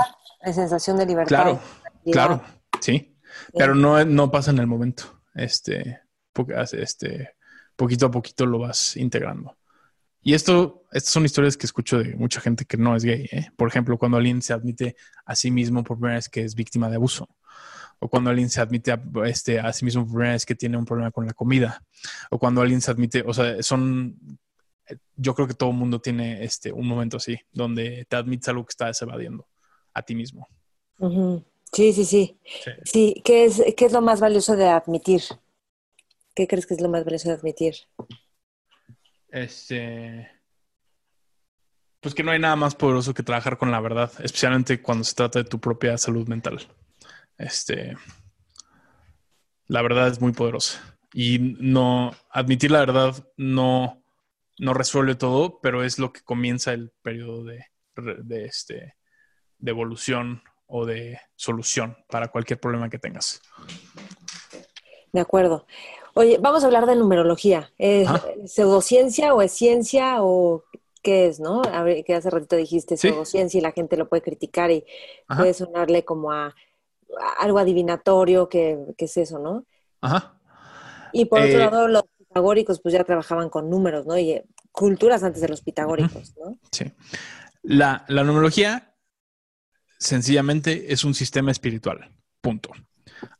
de 0.44 0.52
sensación 0.52 0.96
de 0.96 1.06
libertad. 1.06 1.28
Claro, 1.28 1.60
de. 2.04 2.12
Claro, 2.12 2.42
sí. 2.80 3.16
Pero 3.52 3.74
no, 3.74 4.04
no 4.04 4.30
pasa 4.30 4.50
en 4.50 4.58
el 4.58 4.66
momento. 4.66 5.20
Este, 5.34 6.00
este, 6.72 7.36
poquito 7.76 8.06
a 8.06 8.10
poquito 8.10 8.46
lo 8.46 8.60
vas 8.60 8.96
integrando. 8.96 9.56
Y 10.24 10.32
esto, 10.32 10.84
estas 10.90 11.12
son 11.12 11.26
historias 11.26 11.58
que 11.58 11.66
escucho 11.66 11.98
de 11.98 12.16
mucha 12.16 12.40
gente 12.40 12.64
que 12.64 12.78
no 12.78 12.96
es 12.96 13.04
gay. 13.04 13.28
¿eh? 13.30 13.50
Por 13.56 13.68
ejemplo, 13.68 13.98
cuando 13.98 14.16
alguien 14.16 14.40
se 14.40 14.54
admite 14.54 14.96
a 15.26 15.36
sí 15.36 15.50
mismo 15.50 15.84
por 15.84 15.98
primera 15.98 16.16
vez 16.16 16.30
que 16.30 16.40
es 16.40 16.54
víctima 16.54 16.88
de 16.88 16.96
abuso. 16.96 17.28
O 17.98 18.08
cuando 18.08 18.30
alguien 18.30 18.48
se 18.48 18.62
admite 18.62 18.90
a, 18.90 19.02
este, 19.26 19.60
a 19.60 19.70
sí 19.74 19.84
mismo 19.84 20.02
por 20.02 20.12
primera 20.12 20.32
vez 20.32 20.46
que 20.46 20.54
tiene 20.54 20.78
un 20.78 20.86
problema 20.86 21.10
con 21.10 21.26
la 21.26 21.34
comida. 21.34 21.84
O 22.30 22.38
cuando 22.38 22.62
alguien 22.62 22.80
se 22.80 22.90
admite, 22.90 23.22
o 23.24 23.34
sea, 23.34 23.62
son... 23.62 24.38
Yo 25.14 25.34
creo 25.34 25.46
que 25.46 25.54
todo 25.54 25.70
el 25.70 25.76
mundo 25.76 26.00
tiene 26.00 26.42
este, 26.42 26.72
un 26.72 26.86
momento 26.86 27.18
así, 27.18 27.38
donde 27.52 28.06
te 28.08 28.16
admites 28.16 28.48
algo 28.48 28.64
que 28.64 28.70
estás 28.70 29.00
evadiendo 29.02 29.46
a 29.92 30.02
ti 30.02 30.14
mismo. 30.14 30.48
Sí, 31.70 31.92
sí, 31.92 32.04
sí. 32.04 32.38
Sí. 32.44 32.70
Sí, 32.84 33.22
¿qué 33.24 33.44
es, 33.44 33.62
qué 33.76 33.84
es 33.84 33.92
lo 33.92 34.00
más 34.00 34.20
valioso 34.20 34.56
de 34.56 34.68
admitir? 34.68 35.22
¿Qué 36.34 36.48
crees 36.48 36.66
que 36.66 36.74
es 36.74 36.80
lo 36.80 36.88
más 36.88 37.04
valioso 37.04 37.28
de 37.28 37.34
admitir? 37.34 37.74
Este. 39.34 40.30
Pues 41.98 42.14
que 42.14 42.22
no 42.22 42.30
hay 42.30 42.38
nada 42.38 42.54
más 42.54 42.76
poderoso 42.76 43.14
que 43.14 43.24
trabajar 43.24 43.58
con 43.58 43.72
la 43.72 43.80
verdad, 43.80 44.12
especialmente 44.22 44.80
cuando 44.80 45.02
se 45.02 45.16
trata 45.16 45.40
de 45.40 45.48
tu 45.48 45.58
propia 45.58 45.98
salud 45.98 46.28
mental. 46.28 46.60
Este. 47.36 47.96
La 49.66 49.82
verdad 49.82 50.06
es 50.06 50.20
muy 50.20 50.32
poderosa. 50.32 50.96
Y 51.12 51.56
no. 51.58 52.12
Admitir 52.30 52.70
la 52.70 52.78
verdad 52.78 53.28
no, 53.36 54.04
no 54.60 54.72
resuelve 54.72 55.16
todo, 55.16 55.58
pero 55.60 55.82
es 55.82 55.98
lo 55.98 56.12
que 56.12 56.20
comienza 56.20 56.72
el 56.72 56.92
periodo 57.02 57.42
de, 57.42 57.66
de, 57.96 58.44
este, 58.44 58.94
de 59.58 59.70
evolución 59.72 60.44
o 60.66 60.86
de 60.86 61.18
solución 61.34 61.96
para 62.08 62.28
cualquier 62.28 62.60
problema 62.60 62.88
que 62.88 63.00
tengas. 63.00 63.42
De 65.12 65.20
acuerdo. 65.20 65.66
Oye, 66.14 66.38
vamos 66.38 66.62
a 66.62 66.66
hablar 66.66 66.86
de 66.86 66.96
numerología. 66.96 67.72
¿Es 67.78 68.08
Ajá. 68.08 68.22
pseudociencia 68.46 69.34
o 69.34 69.42
es 69.42 69.52
ciencia 69.52 70.22
o 70.22 70.64
qué 71.02 71.26
es, 71.26 71.40
no? 71.40 71.62
A 71.62 71.82
ver, 71.82 72.04
que 72.04 72.14
hace 72.14 72.30
ratito 72.30 72.56
dijiste 72.56 72.96
Sí. 72.96 73.08
pseudociencia 73.08 73.58
y 73.58 73.60
la 73.62 73.72
gente 73.72 73.96
lo 73.96 74.08
puede 74.08 74.22
criticar 74.22 74.70
y 74.70 74.84
Ajá. 75.28 75.42
puede 75.42 75.54
sonarle 75.54 76.04
como 76.04 76.32
a, 76.32 76.46
a 76.46 76.54
algo 77.40 77.58
adivinatorio, 77.58 78.48
que, 78.48 78.78
que 78.96 79.06
es 79.06 79.16
eso, 79.16 79.38
¿no? 79.38 79.66
Ajá. 80.00 80.38
Y 81.12 81.26
por 81.26 81.42
otro 81.42 81.58
Eh, 81.58 81.70
lado, 81.70 81.88
los 81.88 82.04
pitagóricos 82.18 82.80
pues 82.80 82.92
ya 82.94 83.04
trabajaban 83.04 83.48
con 83.48 83.70
números, 83.70 84.06
¿no? 84.06 84.18
Y 84.18 84.32
eh, 84.32 84.44
culturas 84.72 85.22
antes 85.22 85.40
de 85.42 85.48
los 85.48 85.62
pitagóricos, 85.62 86.34
¿no? 86.36 86.58
Sí. 86.72 86.84
La, 87.62 88.04
la 88.08 88.24
numerología 88.24 88.94
sencillamente 89.98 90.92
es 90.92 91.04
un 91.04 91.14
sistema 91.14 91.50
espiritual. 91.50 92.10
Punto. 92.40 92.70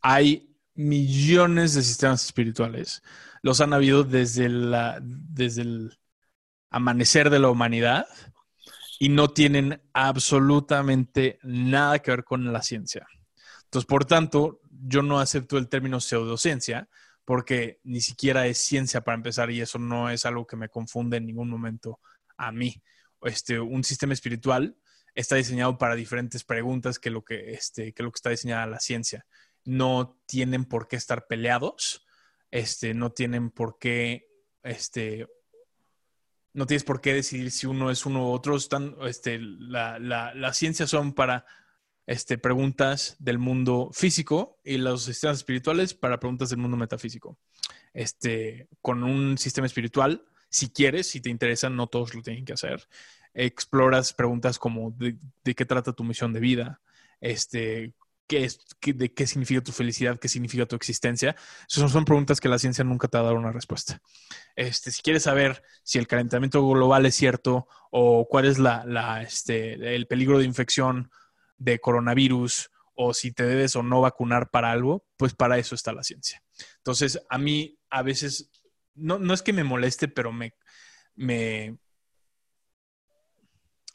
Hay 0.03 0.54
millones 0.75 1.75
de 1.75 1.83
sistemas 1.83 2.25
espirituales. 2.25 3.03
Los 3.43 3.61
han 3.61 3.73
habido 3.73 4.05
desde, 4.05 4.49
la, 4.49 4.99
desde 5.03 5.63
el 5.63 5.99
amanecer 6.71 7.31
de 7.31 7.39
la 7.39 7.51
humanidad 7.51 8.07
y 8.99 9.09
no 9.09 9.29
tienen 9.29 9.83
absolutamente 9.93 11.39
nada 11.43 11.99
que 12.01 12.11
ver 12.11 12.25
con 12.25 12.53
la 12.53 12.63
ciencia. 12.63 13.07
Entonces, 13.65 13.87
por 13.87 14.05
tanto, 14.05 14.61
yo 14.71 15.03
no 15.03 15.21
acepto 15.21 15.59
el 15.59 15.69
término 15.69 16.01
pseudociencia 16.01 16.89
porque 17.25 17.81
ni 17.85 18.01
siquiera 18.01 18.47
es 18.47 18.59
ciencia 18.59 19.01
para 19.03 19.17
empezar 19.17 19.51
y 19.51 19.61
eso 19.61 19.79
no 19.79 20.11
es 20.11 20.27
algo 20.27 20.47
que 20.47 20.57
me 20.57 20.69
confunde 20.69 21.17
en 21.17 21.27
ningún 21.27 21.49
momento 21.49 22.01
a 22.37 22.53
mí. 22.53 22.83
Este, 23.23 23.59
un 23.59 23.83
sistema 23.83 24.13
espiritual 24.13 24.77
está 25.15 25.37
diseñado 25.37 25.79
para 25.79 25.95
diferentes 25.95 26.45
preguntas 26.45 26.99
que 26.99 27.11
lo 27.11 27.25
que, 27.25 27.53
este, 27.53 27.93
que 27.93 28.03
lo 28.03 28.11
que 28.11 28.17
está 28.17 28.31
diseñada 28.31 28.67
la 28.67 28.81
ciencia. 28.81 29.27
No 29.65 30.21
tienen 30.27 30.65
por 30.65 30.89
qué 30.89 30.97
estar 30.97 31.27
peleados, 31.27 32.07
este, 32.51 32.95
no 32.95 33.13
tienen 33.13 33.51
por 33.51 33.79
qué, 33.79 34.29
este, 34.63 35.27
no 36.53 36.67
tienes 36.67 36.85
por 36.85 37.01
qué 37.01 37.15
decidir 37.15 37.51
si 37.51 37.67
uno 37.67 37.91
es 37.91 38.07
uno 38.07 38.29
u 38.29 38.33
otro. 38.33 38.57
Están, 38.57 38.97
este, 39.07 39.39
la, 39.41 39.99
la, 39.99 40.35
las 40.35 40.57
ciencias 40.57 40.91
son 40.91 41.13
para 41.15 41.47
este, 42.07 42.39
preguntas 42.39 43.17
del 43.19 43.39
mundo 43.39 43.91
físico 43.93 44.61
y 44.63 44.77
los 44.77 45.05
sistemas 45.05 45.39
espirituales 45.39 45.95
para 45.95 46.21
preguntas 46.21 46.51
del 46.51 46.59
mundo 46.59 46.77
metafísico. 46.77 47.39
Este, 47.93 48.69
con 48.81 49.03
un 49.03 49.39
sistema 49.39 49.67
espiritual, 49.67 50.25
si 50.49 50.71
quieres, 50.71 51.09
si 51.09 51.21
te 51.21 51.31
interesa, 51.31 51.71
no 51.71 51.89
todos 51.89 52.15
lo 52.15 52.23
tienen 52.23 52.45
que 52.45 52.53
hacer. 52.53 52.87
Exploras 53.33 54.13
preguntas 54.13 54.59
como 54.59 54.93
de, 54.93 55.17
de 55.43 55.55
qué 55.55 55.65
trata 55.65 55.93
tu 55.93 56.05
misión 56.05 56.33
de 56.33 56.41
vida, 56.41 56.81
este, 57.21 57.95
qué 58.27 58.45
es, 58.45 58.61
qué, 58.81 58.93
de 58.93 59.13
qué 59.13 59.27
significa 59.27 59.61
tu 59.63 59.73
felicidad, 59.73 60.19
qué 60.19 60.29
significa 60.29 60.67
tu 60.67 60.77
existencia. 60.77 61.37
Esas 61.69 61.91
son 61.91 62.05
preguntas 62.05 62.41
que 62.41 62.49
la 62.49 62.59
ciencia 62.59 62.85
nunca 62.85 63.09
te 63.09 63.19
ha 63.19 63.23
dado 63.23 63.37
una 63.37 63.53
respuesta. 63.53 64.01
Este, 64.57 64.91
si 64.91 65.03
quieres 65.03 65.25
saber 65.25 65.63
si 65.83 65.99
el 65.99 66.07
calentamiento 66.07 66.67
global 66.67 67.07
es 67.07 67.15
cierto 67.15 67.69
o 67.91 68.27
cuál 68.29 68.47
es 68.47 68.59
la, 68.59 69.23
este, 69.23 69.95
el 69.95 70.07
peligro 70.07 70.39
de 70.39 70.45
infección 70.45 71.11
de 71.59 71.79
coronavirus 71.81 72.71
o 72.95 73.13
si 73.13 73.33
te 73.33 73.45
debes 73.45 73.77
o 73.77 73.83
no 73.83 74.01
vacunar 74.01 74.51
para 74.51 74.71
algo, 74.71 75.05
pues 75.17 75.35
para 75.35 75.59
eso 75.59 75.75
está 75.75 75.93
la 75.93 76.05
ciencia. 76.05 76.43
Entonces, 76.79 77.21
a 77.29 77.39
mí 77.39 77.79
a 77.91 78.03
veces, 78.03 78.51
no, 78.95 79.19
no 79.19 79.35
es 79.35 79.43
que 79.43 79.53
me 79.53 79.65
moleste, 79.65 80.09
pero 80.09 80.33
me, 80.33 80.55
me, 81.17 81.77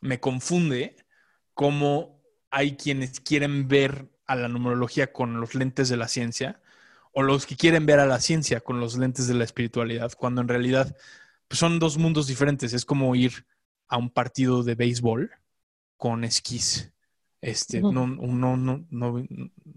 me 0.01 0.19
confunde 0.19 0.95
cómo 1.53 2.21
hay 2.51 2.75
quienes 2.75 3.19
quieren 3.19 3.67
ver 3.67 4.09
a 4.30 4.36
la 4.36 4.47
numerología 4.47 5.11
con 5.11 5.41
los 5.41 5.55
lentes 5.55 5.89
de 5.89 5.97
la 5.97 6.07
ciencia 6.07 6.61
o 7.13 7.23
los 7.23 7.47
que 7.47 7.55
quieren 7.55 7.88
ver 7.88 7.99
a 7.99 8.05
la 8.05 8.19
ciencia 8.19 8.59
con 8.59 8.80
los 8.80 8.95
lentes 8.95 9.27
de 9.27 9.34
la 9.34 9.43
espiritualidad, 9.43 10.13
cuando 10.15 10.41
en 10.41 10.47
realidad 10.47 10.95
pues, 11.47 11.57
son 11.57 11.80
dos 11.80 11.97
mundos 11.97 12.27
diferentes. 12.27 12.73
Es 12.73 12.86
como 12.86 13.15
ir 13.15 13.47
a 13.88 13.97
un 13.97 14.11
partido 14.11 14.61
de 14.61 14.75
béisbol 14.75 15.32
con 15.97 16.23
esquís. 16.23 16.93
Este, 17.41 17.82
no, 17.82 18.05
no, 18.05 18.57
no, 18.57 18.86
no, 18.89 19.19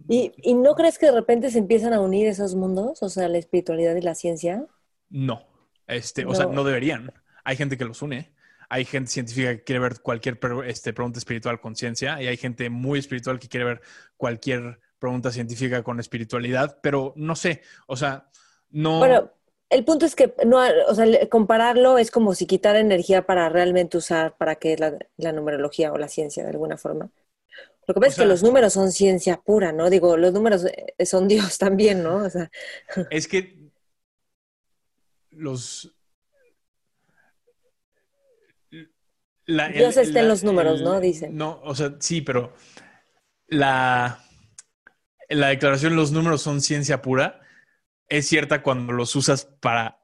¿Y, 0.08 0.32
¿Y 0.36 0.54
no 0.54 0.74
crees 0.74 0.98
que 0.98 1.06
de 1.06 1.12
repente 1.12 1.50
se 1.50 1.58
empiezan 1.58 1.94
a 1.94 2.00
unir 2.00 2.26
esos 2.26 2.54
mundos? 2.54 3.02
O 3.02 3.08
sea, 3.08 3.28
la 3.28 3.38
espiritualidad 3.38 3.96
y 3.96 4.02
la 4.02 4.14
ciencia. 4.14 4.66
No. 5.08 5.46
Este, 5.86 6.26
o 6.26 6.34
sea, 6.34 6.46
no 6.46 6.62
deberían. 6.62 7.10
Hay 7.42 7.56
gente 7.56 7.78
que 7.78 7.86
los 7.86 8.02
une. 8.02 8.31
Hay 8.72 8.86
gente 8.86 9.10
científica 9.10 9.54
que 9.56 9.64
quiere 9.64 9.80
ver 9.80 10.00
cualquier 10.00 10.38
este, 10.66 10.94
pregunta 10.94 11.18
espiritual 11.18 11.60
con 11.60 11.76
ciencia 11.76 12.22
y 12.22 12.26
hay 12.26 12.38
gente 12.38 12.70
muy 12.70 12.98
espiritual 12.98 13.38
que 13.38 13.48
quiere 13.48 13.66
ver 13.66 13.82
cualquier 14.16 14.80
pregunta 14.98 15.30
científica 15.30 15.82
con 15.82 16.00
espiritualidad, 16.00 16.78
pero 16.82 17.12
no 17.14 17.36
sé, 17.36 17.60
o 17.86 17.96
sea, 17.96 18.30
no... 18.70 18.98
Bueno, 18.98 19.30
el 19.68 19.84
punto 19.84 20.06
es 20.06 20.16
que 20.16 20.34
no, 20.46 20.62
o 20.88 20.94
sea, 20.94 21.28
compararlo 21.28 21.98
es 21.98 22.10
como 22.10 22.34
si 22.34 22.46
quitar 22.46 22.76
energía 22.76 23.26
para 23.26 23.50
realmente 23.50 23.98
usar 23.98 24.36
para 24.38 24.54
que 24.54 24.78
la, 24.78 24.96
la 25.18 25.32
numerología 25.32 25.92
o 25.92 25.98
la 25.98 26.08
ciencia 26.08 26.42
de 26.42 26.50
alguna 26.50 26.78
forma. 26.78 27.10
Lo 27.86 27.94
que 27.94 28.00
pasa 28.00 28.06
o 28.06 28.08
es 28.08 28.14
sea, 28.14 28.24
que 28.24 28.28
los 28.28 28.42
números 28.42 28.72
son 28.72 28.90
ciencia 28.90 29.36
pura, 29.38 29.72
¿no? 29.72 29.90
Digo, 29.90 30.16
los 30.16 30.32
números 30.32 30.64
son 31.04 31.28
Dios 31.28 31.58
también, 31.58 32.02
¿no? 32.02 32.24
O 32.24 32.30
sea. 32.30 32.50
Es 33.10 33.28
que 33.28 33.58
los... 35.30 35.94
La, 39.54 39.68
Dios 39.68 39.96
el, 39.96 40.08
está 40.08 40.14
la, 40.14 40.20
en 40.20 40.28
los 40.28 40.44
números, 40.44 40.78
el, 40.78 40.84
¿no? 40.84 41.00
Dicen. 41.00 41.36
No, 41.36 41.60
o 41.62 41.74
sea, 41.74 41.94
sí, 42.00 42.20
pero 42.20 42.54
la, 43.46 44.24
la 45.28 45.48
declaración 45.48 45.96
los 45.96 46.12
números 46.12 46.42
son 46.42 46.60
ciencia 46.60 47.02
pura 47.02 47.40
es 48.12 48.28
cierta 48.28 48.62
cuando 48.62 48.92
los 48.92 49.16
usas 49.16 49.46
para 49.46 49.98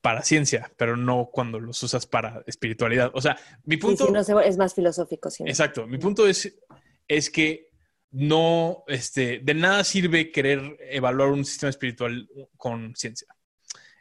para 0.00 0.22
ciencia, 0.22 0.70
pero 0.76 0.96
no 0.96 1.30
cuando 1.32 1.58
los 1.58 1.82
usas 1.82 2.06
para 2.06 2.42
espiritualidad. 2.46 3.10
O 3.14 3.20
sea, 3.20 3.38
mi 3.64 3.76
punto... 3.76 4.06
Sí, 4.06 4.24
sí, 4.24 4.32
no, 4.32 4.40
es 4.40 4.56
más 4.56 4.74
filosófico. 4.74 5.30
Sí, 5.30 5.44
exacto. 5.46 5.86
Mi 5.86 5.98
punto 5.98 6.26
es, 6.26 6.58
es 7.08 7.30
que 7.30 7.70
no, 8.10 8.84
este, 8.86 9.40
de 9.42 9.54
nada 9.54 9.82
sirve 9.82 10.30
querer 10.30 10.76
evaluar 10.90 11.30
un 11.30 11.44
sistema 11.44 11.70
espiritual 11.70 12.28
con 12.56 12.94
ciencia. 12.94 13.28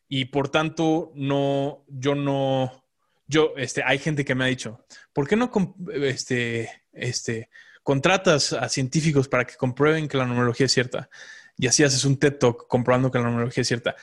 Y 0.08 0.26
por 0.26 0.50
tanto, 0.50 1.12
no, 1.16 1.86
yo 1.88 2.16
no, 2.16 2.83
yo, 3.28 3.54
este, 3.58 3.84
hay 3.84 4.00
gente 4.00 4.26
que 4.26 4.36
me 4.36 4.44
ha 4.44 4.48
dicho, 4.48 4.86
¿por 5.14 5.28
qué 5.28 5.36
no, 5.36 5.52
este, 5.94 6.70
este, 6.92 7.50
contratas 7.84 8.54
a 8.54 8.70
científicos 8.70 9.28
para 9.28 9.46
que 9.46 9.56
comprueben 9.56 10.08
que 10.08 10.18
la 10.18 10.26
numerología 10.26 10.66
es 10.66 10.72
cierta? 10.72 11.10
y 11.58 11.68
así 11.68 11.84
haces 11.84 12.04
un 12.06 12.18
TED 12.18 12.38
Talk 12.38 12.68
comprobando 12.68 13.12
que 13.12 13.20
la 13.20 13.26
numerología 13.26 13.62
es 13.62 13.68
cierta. 13.68 13.96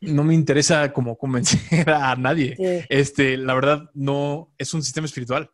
No 0.00 0.24
me 0.24 0.34
interesa 0.34 0.92
como 0.92 1.16
convencer 1.18 1.90
a 1.90 2.14
nadie. 2.16 2.56
Sí. 2.56 2.86
Este, 2.88 3.36
la 3.36 3.54
verdad, 3.54 3.90
no 3.94 4.52
es 4.58 4.72
un 4.74 4.82
sistema 4.82 5.06
espiritual. 5.06 5.50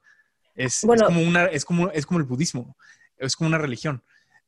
Es, 0.54 0.82
bueno, 0.84 1.02
es, 1.02 1.14
como 1.14 1.26
una, 1.26 1.46
es, 1.46 1.64
como, 1.64 1.90
es 1.90 2.06
como 2.06 2.20
el 2.20 2.26
budismo, 2.26 2.76
es 3.16 3.36
como 3.36 3.48
una 3.48 3.58
religión. 3.58 4.02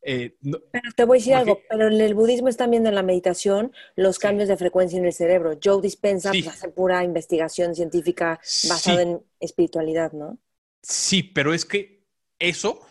Eh, 0.09 0.37
no, 0.41 0.59
pero 0.71 0.93
te 0.95 1.05
voy 1.05 1.17
a 1.17 1.19
decir 1.19 1.35
algo, 1.35 1.61
pero 1.69 1.89
en 1.89 2.01
el 2.01 2.15
budismo 2.15 2.47
es 2.47 2.57
también 2.57 2.87
en 2.87 2.95
la 2.95 3.03
meditación 3.03 3.73
los 3.97 4.17
sí. 4.17 4.23
cambios 4.23 4.49
de 4.49 4.57
frecuencia 4.57 5.01
en 5.01 5.05
el 5.05 5.13
cerebro. 5.13 5.59
Joe 5.63 5.83
Dispensa 5.83 6.31
sí. 6.31 6.45
pues, 6.45 6.55
hace 6.55 6.69
pura 6.69 7.03
investigación 7.03 7.75
científica 7.75 8.39
basada 8.69 9.03
en 9.03 9.21
espiritualidad, 9.41 10.13
¿no? 10.13 10.39
Sí, 10.81 11.25
pero 11.25 11.53
es 11.53 11.65
que 11.65 12.05
eso 12.39 12.87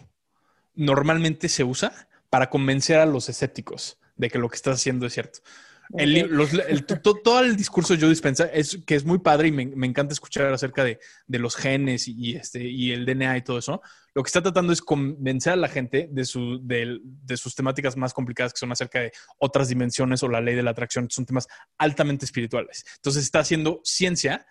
normalmente 0.73 1.47
se 1.47 1.63
usa 1.63 2.09
para 2.29 2.49
convencer 2.49 2.99
a 2.99 3.05
los 3.05 3.29
escépticos 3.29 3.97
de 4.17 4.29
que 4.29 4.37
lo 4.37 4.49
que 4.49 4.57
estás 4.57 4.75
haciendo 4.75 5.05
es 5.05 5.13
cierto. 5.13 5.39
El, 5.93 6.35
todo 7.23 7.39
el 7.41 7.55
discurso 7.55 7.93
yo 7.93 8.09
dispensa 8.09 8.45
es 8.45 8.79
que 8.85 8.95
es 8.95 9.05
muy 9.05 9.19
padre 9.19 9.49
y 9.49 9.51
me, 9.51 9.85
encanta 9.85 10.13
escuchar 10.13 10.51
acerca 10.51 10.83
de, 10.83 10.99
los 11.27 11.55
genes 11.55 12.07
y, 12.07 12.35
este, 12.35 12.63
y 12.63 12.91
el 12.91 13.05
DNA 13.05 13.37
y 13.37 13.43
todo 13.43 13.59
eso. 13.59 13.81
Lo 14.13 14.23
que 14.23 14.27
está 14.27 14.41
tratando 14.41 14.73
es 14.73 14.81
convencer 14.81 15.53
a 15.53 15.57
la 15.57 15.67
gente 15.67 16.07
de, 16.11 16.25
su, 16.25 16.59
de, 16.63 16.99
de, 17.01 17.37
sus 17.37 17.53
temáticas 17.53 17.97
más 17.97 18.13
complicadas 18.13 18.53
que 18.53 18.59
son 18.59 18.71
acerca 18.71 18.99
de 18.99 19.11
otras 19.37 19.69
dimensiones 19.69 20.23
o 20.23 20.29
la 20.29 20.41
ley 20.41 20.55
de 20.55 20.63
la 20.63 20.71
atracción, 20.71 21.09
son 21.09 21.25
temas 21.25 21.47
altamente 21.77 22.25
espirituales. 22.25 22.85
Entonces 22.95 23.23
está 23.23 23.39
haciendo 23.39 23.81
ciencia 23.83 24.45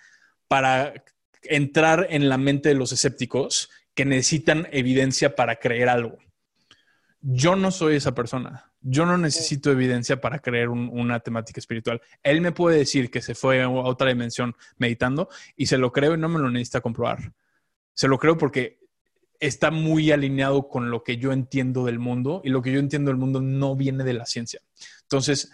para 0.49 0.95
entrar 1.43 2.07
en 2.11 2.29
la 2.29 2.39
mente 2.39 2.71
de 2.71 2.75
los 2.75 2.93
escépticos 2.93 3.71
que 3.95 4.05
necesitan 4.05 4.69
evidencia 4.73 5.35
para 5.35 5.57
creer 5.57 5.89
algo. 5.89 6.19
Yo 7.21 7.57
no 7.57 7.71
soy 7.71 7.97
esa 7.97 8.15
persona. 8.15 8.71
Yo 8.87 9.07
no 9.07 9.17
necesito 9.17 9.71
evidencia 9.71 10.21
para 10.21 10.39
creer 10.39 10.69
una 10.69 11.21
temática 11.21 11.59
espiritual. 11.59 12.03
Él 12.23 12.43
me 12.43 12.53
puede 12.53 12.79
decir 12.79 13.11
que 13.11 13.23
se 13.23 13.35
fue 13.35 13.63
a 13.63 13.71
otra 13.71 14.09
dimensión 14.09 14.55
meditando 14.77 15.31
y 15.57 15.67
se 15.67 15.79
lo 15.79 15.91
creo 15.91 16.15
y 16.15 16.19
no 16.19 16.29
me 16.29 16.39
lo 16.39 16.51
necesita 16.51 16.83
comprobar. 16.83 17.33
Se 17.95 18.09
lo 18.09 18.19
creo 18.19 18.37
porque 18.37 18.79
está 19.41 19.71
muy 19.71 20.13
alineado 20.13 20.69
con 20.69 20.91
lo 20.91 21.03
que 21.03 21.17
yo 21.17 21.33
entiendo 21.33 21.87
del 21.87 21.99
mundo 21.99 22.43
y 22.45 22.51
lo 22.51 22.61
que 22.61 22.73
yo 22.73 22.79
entiendo 22.79 23.11
del 23.11 23.19
mundo 23.19 23.41
no 23.41 23.75
viene 23.75 24.05
de 24.05 24.13
la 24.13 24.27
ciencia. 24.27 24.61
Entonces, 25.03 25.51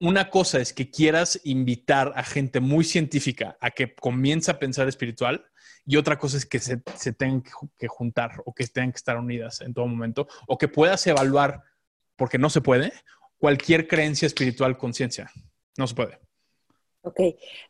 una 0.00 0.30
cosa 0.30 0.60
es 0.60 0.72
que 0.72 0.90
quieras 0.90 1.40
invitar 1.44 2.12
a 2.16 2.22
gente 2.22 2.60
muy 2.60 2.84
científica 2.84 3.56
a 3.60 3.70
que 3.70 3.94
comience 3.94 4.50
a 4.50 4.58
pensar 4.58 4.88
espiritual 4.88 5.44
y 5.86 5.96
otra 5.96 6.18
cosa 6.18 6.36
es 6.36 6.46
que 6.46 6.58
se, 6.58 6.76
tengan 7.12 7.42
que, 7.42 7.88
juntar 7.88 8.42
o 8.44 8.54
que 8.54 8.66
tengan 8.66 8.92
que 8.92 8.96
estar 8.96 9.18
unidas 9.18 9.60
en 9.60 9.74
todo 9.74 9.86
momento 9.86 10.26
o 10.46 10.56
que 10.56 10.68
puedas 10.68 11.06
evaluar, 11.06 11.62
porque 12.16 12.38
no 12.38 12.50
se 12.50 12.60
puede, 12.60 12.92
cualquier 13.38 13.88
creencia 13.88 14.26
espiritual 14.26 14.76
con 14.76 14.94
ciencia. 14.94 15.30
No 15.76 15.86
se 15.86 15.94
puede. 15.94 16.18
Ok, 17.02 17.20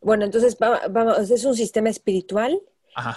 bueno, 0.01 0.25
entonces 0.25 0.57
vamos, 0.59 1.31
es 1.31 1.45
un 1.45 1.57
sistema 1.57 1.89
espiritual 1.89 2.61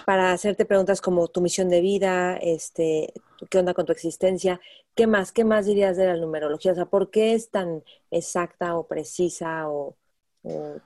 para 0.05 0.31
hacerte 0.31 0.65
preguntas 0.65 1.01
como 1.01 1.27
tu 1.27 1.41
misión 1.41 1.69
de 1.69 1.81
vida, 1.81 2.37
este, 2.37 3.13
qué 3.51 3.59
onda 3.59 3.75
con 3.75 3.85
tu 3.85 3.91
existencia, 3.91 4.59
qué 4.95 5.05
más, 5.05 5.31
qué 5.31 5.43
más 5.43 5.67
dirías 5.67 5.95
de 5.97 6.07
la 6.07 6.17
numerología, 6.17 6.71
o 6.71 6.75
sea, 6.75 6.85
¿por 6.85 7.11
qué 7.11 7.33
es 7.33 7.51
tan 7.51 7.83
exacta 8.09 8.75
o 8.75 8.87
precisa 8.87 9.69
o, 9.69 9.95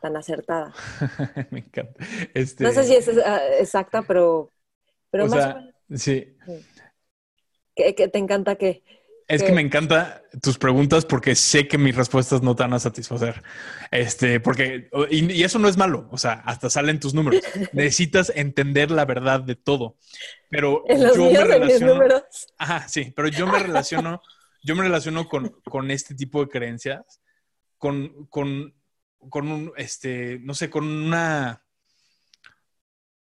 tan 0.01 0.17
acertada? 0.17 0.73
Me 1.51 1.59
encanta. 1.59 2.03
Este 2.33 2.63
no 2.63 2.71
sé 2.71 2.83
si 2.83 2.95
es 2.95 3.07
ah, 3.25 3.39
exacta, 3.59 4.01
pero, 4.01 4.51
pero 5.09 5.27
más 5.27 5.55
Sí. 5.95 6.35
¿Qué, 7.75 7.93
te 7.93 8.17
encanta 8.17 8.55
que 8.55 8.83
es 9.31 9.43
que 9.43 9.51
me 9.53 9.61
encanta 9.61 10.23
tus 10.41 10.57
preguntas 10.57 11.05
porque 11.05 11.35
sé 11.35 11.67
que 11.67 11.77
mis 11.77 11.95
respuestas 11.95 12.41
no 12.41 12.55
te 12.55 12.63
van 12.63 12.73
a 12.73 12.79
satisfacer. 12.79 13.41
Este, 13.89 14.39
porque, 14.41 14.89
y, 15.09 15.41
eso 15.43 15.57
no 15.57 15.69
es 15.69 15.77
malo, 15.77 16.09
o 16.11 16.17
sea, 16.17 16.33
hasta 16.45 16.69
salen 16.69 16.99
tus 16.99 17.13
números. 17.13 17.41
Necesitas 17.73 18.31
entender 18.35 18.91
la 18.91 19.05
verdad 19.05 19.39
de 19.39 19.55
todo. 19.55 19.97
Pero 20.49 20.83
yo 20.87 21.31
me 21.31 21.43
relaciono. 21.45 22.03
Ajá, 22.57 22.87
sí, 22.89 23.13
pero 23.15 23.29
yo 23.29 23.47
me 23.47 23.59
relaciono, 23.59 24.21
yo 24.63 24.75
me 24.75 24.83
relaciono 24.83 25.27
con, 25.27 25.91
este 25.91 26.13
tipo 26.13 26.41
de 26.43 26.49
creencias, 26.49 27.21
con, 27.77 28.25
con, 28.27 28.73
con 29.29 29.47
un, 29.47 29.71
este, 29.77 30.39
no 30.41 30.53
sé, 30.53 30.69
con 30.69 30.85
una, 30.85 31.63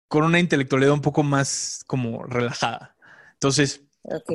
con 0.10 0.26
una 0.26 0.40
intelectualidad 0.40 0.92
un 0.92 1.02
poco 1.02 1.24
más 1.24 1.84
como 1.88 2.24
relajada. 2.26 2.98
Entonces, 3.34 3.84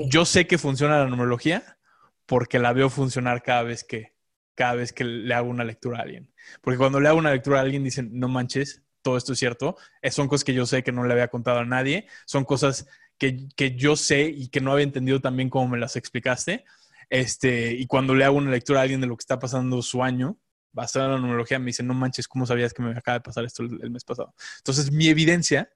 yo 0.09 0.25
sé 0.25 0.47
que 0.47 0.59
funciona 0.59 0.99
la 0.99 1.07
numerología 1.07 1.79
porque 2.27 2.59
la 2.59 2.73
veo 2.73 2.91
funcionar 2.91 3.43
cada 3.43 3.63
vez 3.63 3.85
que, 3.85 4.15
cada 4.55 4.75
vez 4.75 4.93
que 4.93 5.05
le 5.05 5.33
hago 5.35 5.49
una 5.49 5.65
lectura 5.65 5.99
a 5.99 6.03
alguien. 6.03 6.33
Porque 6.61 6.79
cuando 6.79 7.01
le 7.01 7.09
hago 7.09 7.19
una 7.19 7.33
lectura 7.33 7.59
a 7.59 7.63
alguien 7.63 7.85
dicen, 7.85 8.11
no 8.13 8.29
manches, 8.29 8.83
todo 9.03 9.17
esto 9.17 9.33
es 9.33 9.39
cierto. 9.39 9.77
son 10.11 10.29
cosas 10.29 10.45
que 10.45 10.55
yo 10.55 10.67
sé 10.67 10.83
que 10.83 10.93
no 10.93 11.05
le 11.05 11.13
había 11.13 11.29
contado 11.29 11.61
a 11.61 11.65
nadie. 11.65 12.07
Son 12.27 12.45
cosas 12.45 12.87
que, 13.19 13.49
yo 13.77 13.97
sé 13.97 14.23
y 14.25 14.49
que 14.49 14.61
no 14.61 14.73
había 14.73 14.85
entendido 14.85 15.21
también 15.21 15.51
como 15.51 15.69
me 15.69 15.79
las 15.79 15.97
explicaste. 15.97 16.65
Este, 17.11 17.73
y 17.73 17.87
cuando 17.87 18.15
le 18.15 18.25
hago 18.25 18.37
una 18.37 18.51
lectura 18.51 18.81
a 18.81 18.83
alguien 18.83 19.01
de 19.01 19.07
lo 19.07 19.17
que 19.17 19.23
está 19.23 19.39
pasando 19.39 19.81
su 19.83 20.03
año, 20.03 20.39
basada 20.73 21.07
en 21.07 21.13
la 21.13 21.19
numerología, 21.19 21.59
me 21.59 21.67
dicen, 21.67 21.87
no 21.87 21.95
manches, 21.95 22.29
¿cómo 22.29 22.47
sabías 22.47 22.75
que 22.75 22.83
me 22.83 22.91
acaba 22.91 23.19
de 23.19 23.23
pasar 23.23 23.45
esto 23.45 23.63
el 23.63 23.91
mes 23.91 24.05
pasado? 24.05 24.35
Entonces, 24.59 24.93
mi 24.93 25.09
evidencia 25.09 25.71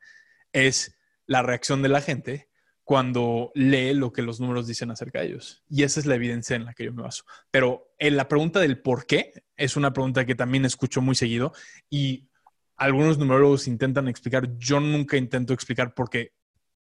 es 0.53 0.95
la 1.27 1.43
reacción 1.43 1.83
de 1.83 1.89
la 1.89 2.03
gente 2.03 2.52
cuando 2.85 3.53
lee 3.55 3.95
lo 3.95 4.13
que 4.13 4.23
los 4.23 4.41
números 4.41 4.67
dicen 4.67 4.91
acerca 4.91 5.21
de 5.21 5.27
ellos. 5.27 5.63
Y 5.69 5.85
esa 5.85 6.01
es 6.01 6.07
la 6.07 6.17
evidencia 6.17 6.57
en 6.57 6.65
la 6.65 6.75
que 6.75 6.85
yo 6.85 6.93
me 6.93 7.03
baso. 7.03 7.25
Pero 7.51 7.95
en 7.99 8.17
la 8.17 8.29
pregunta 8.29 8.61
del 8.61 8.81
por 8.81 9.07
qué 9.07 9.45
es 9.57 9.77
una 9.77 9.93
pregunta 9.93 10.27
que 10.27 10.35
también 10.35 10.65
escucho 10.65 11.01
muy 11.01 11.15
seguido 11.15 11.53
y 11.89 12.29
algunos 12.77 13.19
numerólogos 13.19 13.69
intentan 13.69 14.09
explicar. 14.09 14.59
Yo 14.59 14.81
nunca 14.81 15.17
intento 15.17 15.55
explicar 15.55 15.95
porque 15.95 16.33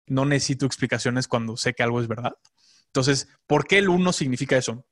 no 0.08 0.26
necesito 0.26 0.66
explicaciones 0.66 1.28
cuando 1.28 1.58
sé 1.58 1.74
que 1.74 1.84
algo 1.84 2.02
es 2.02 2.08
verdad. 2.08 2.34
Entonces, 2.86 3.28
¿por 3.46 3.68
qué 3.68 3.80
el 3.80 3.90
uno 3.90 4.14
significa 4.14 4.58
eso? 4.58 4.86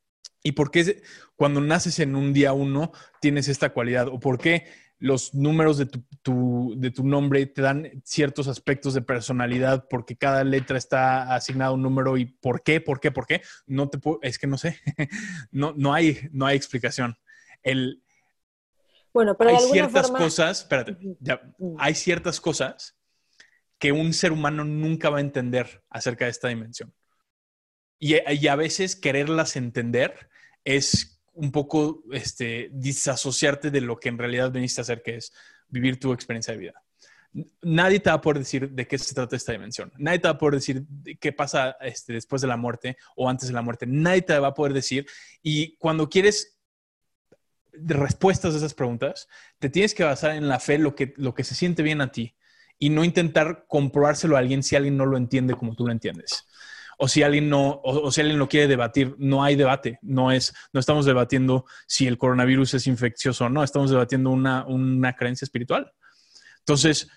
¿Y 0.44 0.52
por 0.52 0.70
qué 0.70 1.02
cuando 1.36 1.62
naces 1.62 2.00
en 2.00 2.16
un 2.16 2.34
día 2.34 2.54
uno 2.54 2.92
tienes 3.22 3.48
esta 3.48 3.70
cualidad? 3.70 4.08
¿O 4.08 4.20
por 4.20 4.38
qué 4.38 4.66
los 5.00 5.34
números 5.34 5.78
de 5.78 5.86
tu, 5.86 6.74
de 6.78 6.92
tu 6.92 7.06
nombre 7.06 7.46
te 7.46 7.62
dan 7.62 8.02
ciertos 8.04 8.48
aspectos 8.48 8.94
de 8.94 9.02
personalidad 9.02 9.88
porque 9.90 10.18
cada 10.18 10.44
letra 10.44 10.78
está 10.78 11.36
asignada 11.36 11.70
a 11.70 11.74
un 11.74 11.84
número 11.84 12.18
y 12.18 12.26
por 12.26 12.64
qué, 12.64 12.82
por 12.82 13.00
qué, 13.00 13.12
por 13.12 13.28
qué, 13.28 13.42
no 13.68 13.90
te 13.90 14.00
puedo, 14.00 14.20
es 14.24 14.40
que 14.40 14.48
no 14.48 14.58
sé, 14.58 14.80
no, 15.52 15.74
no, 15.78 15.94
hay, 15.94 16.28
no 16.32 16.46
hay 16.46 16.58
explicación. 16.58 17.16
El, 17.62 18.04
bueno, 19.14 19.38
pero 19.38 19.52
hay 19.52 19.58
ciertas 19.72 20.12
cosas, 20.12 20.62
espérate, 20.62 20.98
ya, 21.20 21.42
hay 21.78 21.94
ciertas 21.94 22.42
cosas 22.42 22.98
que 23.80 23.92
un 23.92 24.14
ser 24.14 24.32
humano 24.32 24.64
nunca 24.64 25.10
va 25.10 25.18
a 25.18 25.22
entender 25.22 25.84
acerca 25.90 26.26
de 26.26 26.32
esta 26.32 26.48
dimensión. 26.48 26.94
Y, 28.00 28.16
y 28.32 28.48
a 28.48 28.56
veces 28.56 28.96
quererlas 28.96 29.56
entender 29.56 30.30
es 30.64 31.17
un 31.38 31.52
poco 31.52 32.04
este, 32.12 32.70
disasociarte 32.74 33.72
de 33.72 33.82
lo 33.82 34.00
que 34.00 34.10
en 34.10 34.18
realidad 34.18 34.52
veniste 34.52 34.82
a 34.82 34.84
hacer, 34.84 35.02
que 35.04 35.18
es 35.18 35.32
vivir 35.68 36.00
tu 36.00 36.12
experiencia 36.12 36.54
de 36.54 36.60
vida. 36.60 36.84
Nadie 37.62 38.00
te 38.00 38.10
va 38.10 38.16
a 38.16 38.22
poder 38.22 38.40
decir 38.40 38.72
de 38.72 38.88
qué 38.88 38.98
se 38.98 39.14
trata 39.14 39.36
esta 39.36 39.52
dimensión. 39.52 39.92
Nadie 39.98 40.20
te 40.20 40.28
va 40.28 40.34
a 40.34 40.38
poder 40.38 40.56
decir 40.56 40.86
qué 41.20 41.32
pasa 41.32 41.78
este, 41.82 42.14
después 42.14 42.42
de 42.42 42.48
la 42.48 42.58
muerte 42.58 42.98
o 43.16 43.30
antes 43.30 43.50
de 43.50 43.54
la 43.54 43.62
muerte. 43.62 43.86
Nadie 43.86 44.24
te 44.24 44.40
va 44.40 44.48
a 44.48 44.54
poder 44.54 44.74
decir. 44.74 45.06
Y 45.44 45.78
cuando 45.78 46.10
quieres 46.10 46.58
respuestas 47.72 48.56
a 48.56 48.58
esas 48.58 48.74
preguntas, 48.74 49.28
te 49.60 49.70
tienes 49.70 49.94
que 49.94 50.04
basar 50.04 50.32
en 50.32 50.48
la 50.48 50.60
fe, 50.60 50.80
lo 50.80 50.96
que, 50.96 51.14
lo 51.18 51.36
que 51.36 51.44
se 51.44 51.54
siente 51.54 51.84
bien 51.84 52.02
a 52.02 52.12
ti, 52.12 52.36
y 52.80 52.90
no 52.90 53.04
intentar 53.04 53.66
comprobárselo 53.68 54.36
a 54.36 54.40
alguien 54.40 54.64
si 54.64 54.76
alguien 54.76 54.98
no 54.98 55.06
lo 55.06 55.18
entiende 55.18 55.54
como 55.54 55.76
tú 55.76 55.86
lo 55.86 55.92
entiendes 55.92 56.46
o 56.98 57.08
si 57.08 57.24
alguien 57.24 57.48
no, 57.48 57.80
o, 57.84 58.12
si 58.12 58.22
alguien 58.22 58.40
lo 58.40 58.50
quiere 58.50 58.68
debatir, 58.68 59.16
no 59.20 59.44
hay 59.44 59.56
debate. 59.56 60.00
No 60.02 60.32
es, 60.32 60.54
no 60.74 60.80
estamos 60.80 61.06
debatiendo 61.06 61.66
si 61.88 62.08
el 62.08 62.18
coronavirus 62.18 62.74
es 62.74 62.88
infeccioso 62.88 63.46
o 63.46 63.50
no, 63.50 63.64
estamos 63.64 63.92
debatiendo 63.92 64.32
una, 64.32 65.16
creencia 65.16 65.46
espiritual. 65.46 65.92
Entonces, 66.60 67.10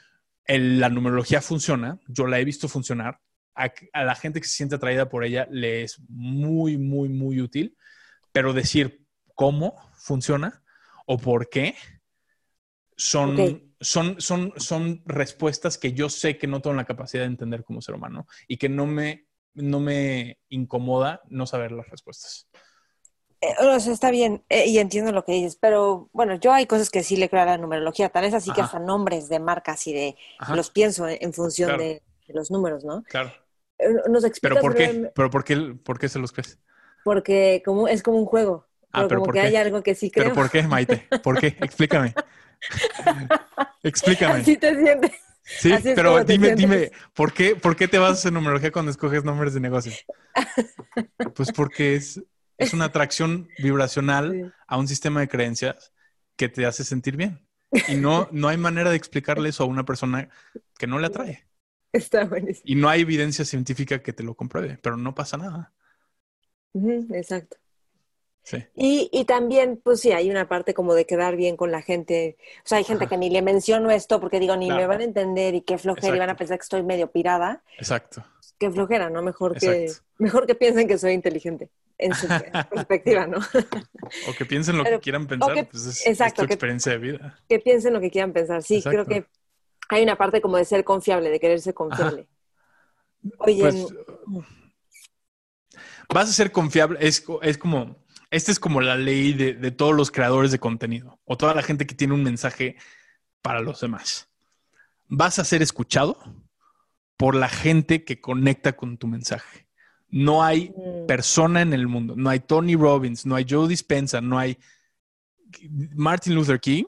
la 0.46 0.88
numerología 0.90 1.40
funciona, 1.40 1.98
yo 2.08 2.26
la 2.26 2.38
he 2.38 2.44
visto 2.44 2.68
funcionar. 2.68 3.20
A, 3.54 3.72
la 4.04 4.14
gente 4.14 4.40
que 4.40 4.46
se 4.46 4.56
siente 4.56 4.76
atraída 4.76 5.08
por 5.08 5.24
ella 5.24 5.48
le 5.50 5.82
es 5.82 5.98
muy, 6.08 6.76
muy, 6.76 7.08
muy 7.08 7.40
útil, 7.40 7.76
pero 8.32 8.52
decir 8.52 9.06
cómo 9.34 9.74
funciona 9.96 10.62
o 11.06 11.18
por 11.18 11.48
qué 11.48 11.74
son, 12.96 13.72
son, 13.80 14.20
son, 14.20 14.52
son 14.56 15.02
respuestas 15.06 15.78
que 15.78 15.94
yo 15.94 16.10
sé 16.10 16.36
que 16.36 16.46
no 16.46 16.60
tengo 16.60 16.76
la 16.76 16.84
capacidad 16.84 17.22
de 17.22 17.28
entender 17.28 17.64
como 17.64 17.80
ser 17.80 17.94
humano 17.94 18.26
y 18.46 18.58
que 18.58 18.68
no 18.68 18.86
me 18.86 19.29
no 19.54 19.80
me 19.80 20.38
incomoda 20.48 21.20
no 21.28 21.46
saber 21.46 21.72
las 21.72 21.88
respuestas. 21.88 22.48
Eh, 23.40 23.54
o 23.58 23.80
sea, 23.80 23.92
está 23.92 24.10
bien 24.10 24.44
eh, 24.50 24.66
y 24.66 24.78
entiendo 24.78 25.12
lo 25.12 25.24
que 25.24 25.32
dices, 25.32 25.56
pero 25.56 26.10
bueno, 26.12 26.34
yo 26.34 26.52
hay 26.52 26.66
cosas 26.66 26.90
que 26.90 27.02
sí 27.02 27.16
le 27.16 27.30
creo 27.30 27.42
a 27.42 27.46
la 27.46 27.58
numerología, 27.58 28.10
tal 28.10 28.24
vez 28.24 28.34
así 28.34 28.52
que 28.52 28.60
hasta 28.60 28.78
nombres 28.78 29.30
de 29.30 29.40
marcas 29.40 29.86
y 29.86 29.94
de 29.94 30.16
los 30.54 30.70
pienso 30.70 31.08
en, 31.08 31.32
función 31.32 31.78
de, 31.78 32.02
los 32.28 32.50
números, 32.50 32.84
¿no? 32.84 33.02
Claro. 33.04 33.32
Eh, 33.78 33.88
¿Nos 34.10 34.24
¿Pero 34.42 34.60
por 34.60 34.74
qué? 34.74 35.10
¿Pero 35.14 35.30
por 35.30 35.42
qué, 35.42 35.56
por 35.82 35.98
qué 35.98 36.08
se 36.08 36.18
los 36.18 36.32
crees? 36.32 36.58
Porque 37.02 37.62
como, 37.64 37.88
es 37.88 38.02
como 38.02 38.18
un 38.18 38.26
juego. 38.26 38.66
Ah, 38.92 39.06
pero 39.08 39.20
como 39.20 39.32
que 39.32 39.40
hay 39.40 39.56
algo 39.56 39.82
que 39.82 39.94
sí 39.94 40.10
creo. 40.10 40.26
¿Pero 40.26 40.34
por 40.34 40.50
qué, 40.50 40.62
Maite? 40.64 41.08
¿Por 41.22 41.38
qué? 41.40 41.46
Explícame. 41.60 42.14
Explícame. 43.82 44.40
Así 44.40 44.56
te 44.58 44.76
sientes. 44.76 45.12
Sí, 45.58 45.72
pero 45.94 46.24
dime, 46.24 46.54
dime, 46.54 46.90
¿por 47.14 47.32
qué, 47.32 47.56
¿por 47.56 47.76
qué 47.76 47.88
te 47.88 47.98
vas 47.98 48.24
a 48.24 48.30
numerología 48.30 48.70
cuando 48.70 48.90
escoges 48.90 49.24
nombres 49.24 49.54
de 49.54 49.60
negocio? 49.60 49.92
Pues 51.34 51.52
porque 51.52 51.96
es, 51.96 52.22
es 52.58 52.72
una 52.72 52.86
atracción 52.86 53.48
vibracional 53.58 54.54
a 54.66 54.76
un 54.78 54.88
sistema 54.88 55.20
de 55.20 55.28
creencias 55.28 55.92
que 56.36 56.48
te 56.48 56.66
hace 56.66 56.84
sentir 56.84 57.16
bien. 57.16 57.46
Y 57.88 57.96
no, 57.96 58.28
no 58.32 58.48
hay 58.48 58.56
manera 58.56 58.90
de 58.90 58.96
explicarle 58.96 59.48
eso 59.48 59.64
a 59.64 59.66
una 59.66 59.84
persona 59.84 60.28
que 60.78 60.86
no 60.86 60.98
le 60.98 61.06
atrae. 61.06 61.46
Está 61.92 62.24
buenísimo. 62.24 62.64
Y 62.64 62.74
no 62.74 62.88
hay 62.88 63.02
evidencia 63.02 63.44
científica 63.44 64.02
que 64.02 64.12
te 64.12 64.22
lo 64.22 64.34
compruebe, 64.34 64.78
pero 64.82 64.96
no 64.96 65.14
pasa 65.14 65.36
nada. 65.36 65.72
Exacto. 66.74 67.56
Sí. 68.42 68.64
Y, 68.74 69.08
y 69.12 69.24
también, 69.26 69.80
pues 69.82 70.00
sí, 70.00 70.12
hay 70.12 70.30
una 70.30 70.48
parte 70.48 70.74
como 70.74 70.94
de 70.94 71.04
quedar 71.06 71.36
bien 71.36 71.56
con 71.56 71.70
la 71.70 71.82
gente. 71.82 72.36
O 72.64 72.68
sea, 72.68 72.78
hay 72.78 72.84
gente 72.84 73.04
Ajá. 73.04 73.10
que 73.10 73.18
ni 73.18 73.30
le 73.30 73.42
menciono 73.42 73.90
esto 73.90 74.18
porque 74.20 74.40
digo, 74.40 74.56
ni 74.56 74.68
me 74.70 74.86
van 74.86 75.00
a 75.00 75.04
entender 75.04 75.54
y 75.54 75.60
qué 75.60 75.78
flojera 75.78 76.16
y 76.16 76.18
van 76.18 76.30
a 76.30 76.36
pensar 76.36 76.58
que 76.58 76.62
estoy 76.62 76.82
medio 76.82 77.10
pirada. 77.12 77.62
Exacto. 77.78 78.24
Qué 78.58 78.70
flojera, 78.70 79.08
¿no? 79.10 79.22
Mejor 79.22 79.58
que, 79.58 79.90
mejor 80.18 80.46
que 80.46 80.54
piensen 80.54 80.88
que 80.88 80.98
soy 80.98 81.12
inteligente 81.12 81.70
en 81.98 82.14
su 82.14 82.26
perspectiva, 82.70 83.26
¿no? 83.26 83.38
O 84.28 84.32
que 84.36 84.44
piensen 84.46 84.78
lo 84.78 84.84
Pero- 84.84 84.98
que 84.98 85.02
quieran 85.04 85.26
pensar, 85.26 85.54
que- 85.54 85.64
pues 85.64 85.84
es, 85.86 86.06
exacto, 86.06 86.42
es 86.42 86.46
tu 86.46 86.48
que- 86.48 86.54
experiencia 86.54 86.92
de 86.92 86.98
vida. 86.98 87.38
que 87.48 87.58
piensen 87.60 87.92
lo 87.92 88.00
que 88.00 88.10
quieran 88.10 88.32
pensar. 88.32 88.62
Sí, 88.62 88.82
creo 88.82 89.06
que 89.06 89.26
hay 89.90 90.02
una 90.02 90.16
parte 90.16 90.40
como 90.40 90.56
de 90.56 90.64
ser 90.64 90.82
confiable, 90.82 91.30
de 91.30 91.38
querer 91.40 91.60
ser 91.60 91.74
confiable. 91.74 92.26
Oye, 93.38 93.60
Pues 93.62 93.86
vas 96.08 96.28
a 96.28 96.32
ser 96.32 96.50
confiable, 96.52 96.98
es, 97.02 97.24
es 97.42 97.58
como, 97.58 97.96
esta 98.30 98.52
es 98.52 98.60
como 98.60 98.80
la 98.80 98.96
ley 98.96 99.32
de, 99.32 99.54
de 99.54 99.70
todos 99.70 99.94
los 99.94 100.10
creadores 100.10 100.52
de 100.52 100.58
contenido 100.58 101.20
o 101.24 101.36
toda 101.36 101.54
la 101.54 101.62
gente 101.62 101.86
que 101.86 101.94
tiene 101.94 102.14
un 102.14 102.22
mensaje 102.22 102.76
para 103.42 103.60
los 103.60 103.80
demás. 103.80 104.28
Vas 105.08 105.38
a 105.38 105.44
ser 105.44 105.62
escuchado 105.62 106.16
por 107.16 107.34
la 107.34 107.48
gente 107.48 108.04
que 108.04 108.20
conecta 108.20 108.72
con 108.76 108.96
tu 108.96 109.06
mensaje. 109.06 109.66
No 110.08 110.42
hay 110.42 110.70
mm, 110.70 111.06
persona 111.06 111.60
en 111.60 111.72
el 111.72 111.86
mundo, 111.86 112.14
no 112.16 112.30
hay 112.30 112.40
Tony 112.40 112.76
Robbins, 112.76 113.26
no 113.26 113.34
hay 113.34 113.46
Joe 113.48 113.68
Dispenza, 113.68 114.20
no 114.20 114.38
hay 114.38 114.58
Martin 115.94 116.34
Luther 116.34 116.60
King 116.60 116.84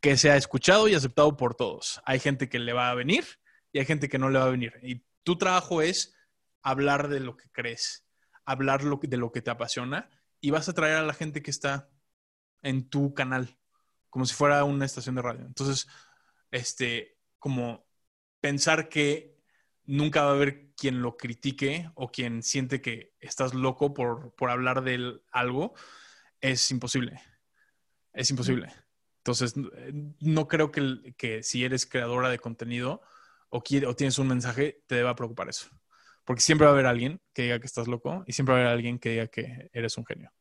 que 0.00 0.16
sea 0.16 0.36
escuchado 0.36 0.88
y 0.88 0.94
aceptado 0.94 1.36
por 1.36 1.54
todos. 1.54 2.00
Hay 2.04 2.18
gente 2.18 2.48
que 2.48 2.58
le 2.58 2.72
va 2.72 2.90
a 2.90 2.94
venir 2.94 3.24
y 3.72 3.78
hay 3.78 3.84
gente 3.84 4.08
que 4.08 4.18
no 4.18 4.28
le 4.28 4.38
va 4.38 4.46
a 4.46 4.50
venir. 4.50 4.74
Y 4.82 5.04
tu 5.22 5.38
trabajo 5.38 5.80
es 5.80 6.14
hablar 6.62 7.08
de 7.08 7.20
lo 7.20 7.36
que 7.36 7.48
crees, 7.50 8.04
hablar 8.44 8.82
de 8.82 9.16
lo 9.16 9.32
que 9.32 9.42
te 9.42 9.50
apasiona 9.50 10.10
y 10.42 10.50
vas 10.50 10.68
a 10.68 10.74
traer 10.74 10.96
a 10.98 11.04
la 11.04 11.14
gente 11.14 11.40
que 11.42 11.50
está 11.50 11.88
en 12.62 12.90
tu 12.90 13.14
canal, 13.14 13.58
como 14.10 14.26
si 14.26 14.34
fuera 14.34 14.64
una 14.64 14.84
estación 14.84 15.14
de 15.14 15.22
radio. 15.22 15.46
Entonces, 15.46 15.88
este, 16.50 17.18
como 17.38 17.86
pensar 18.40 18.90
que 18.90 19.38
nunca 19.84 20.24
va 20.24 20.32
a 20.32 20.34
haber 20.34 20.72
quien 20.76 21.00
lo 21.02 21.16
critique 21.16 21.90
o 21.94 22.10
quien 22.12 22.42
siente 22.42 22.82
que 22.82 23.14
estás 23.20 23.54
loco 23.54 23.94
por, 23.94 24.34
por 24.34 24.50
hablar 24.50 24.82
de 24.84 24.94
él- 24.94 25.22
algo, 25.32 25.74
es 26.40 26.70
imposible. 26.70 27.20
Es 28.12 28.30
imposible. 28.30 28.72
Entonces, 29.18 29.54
eh, 29.76 29.92
no 30.20 30.48
creo 30.48 30.72
que, 30.72 31.14
que 31.16 31.42
si 31.42 31.64
eres 31.64 31.86
creadora 31.86 32.28
de 32.30 32.38
contenido 32.40 33.00
o, 33.48 33.62
quiere- 33.62 33.86
o 33.86 33.96
tienes 33.96 34.18
un 34.18 34.28
mensaje, 34.28 34.82
te 34.86 34.96
deba 34.96 35.14
preocupar 35.14 35.48
eso. 35.48 35.68
Porque 36.24 36.42
siempre 36.42 36.66
va 36.66 36.72
a 36.72 36.74
haber 36.74 36.86
alguien 36.86 37.20
que 37.32 37.42
diga 37.42 37.58
que 37.60 37.66
estás 37.66 37.88
loco 37.88 38.24
y 38.26 38.32
siempre 38.32 38.54
va 38.54 38.60
a 38.60 38.62
haber 38.64 38.74
alguien 38.74 38.98
que 38.98 39.10
diga 39.10 39.26
que 39.28 39.70
eres 39.72 39.98
un 39.98 40.06
genio. 40.06 40.32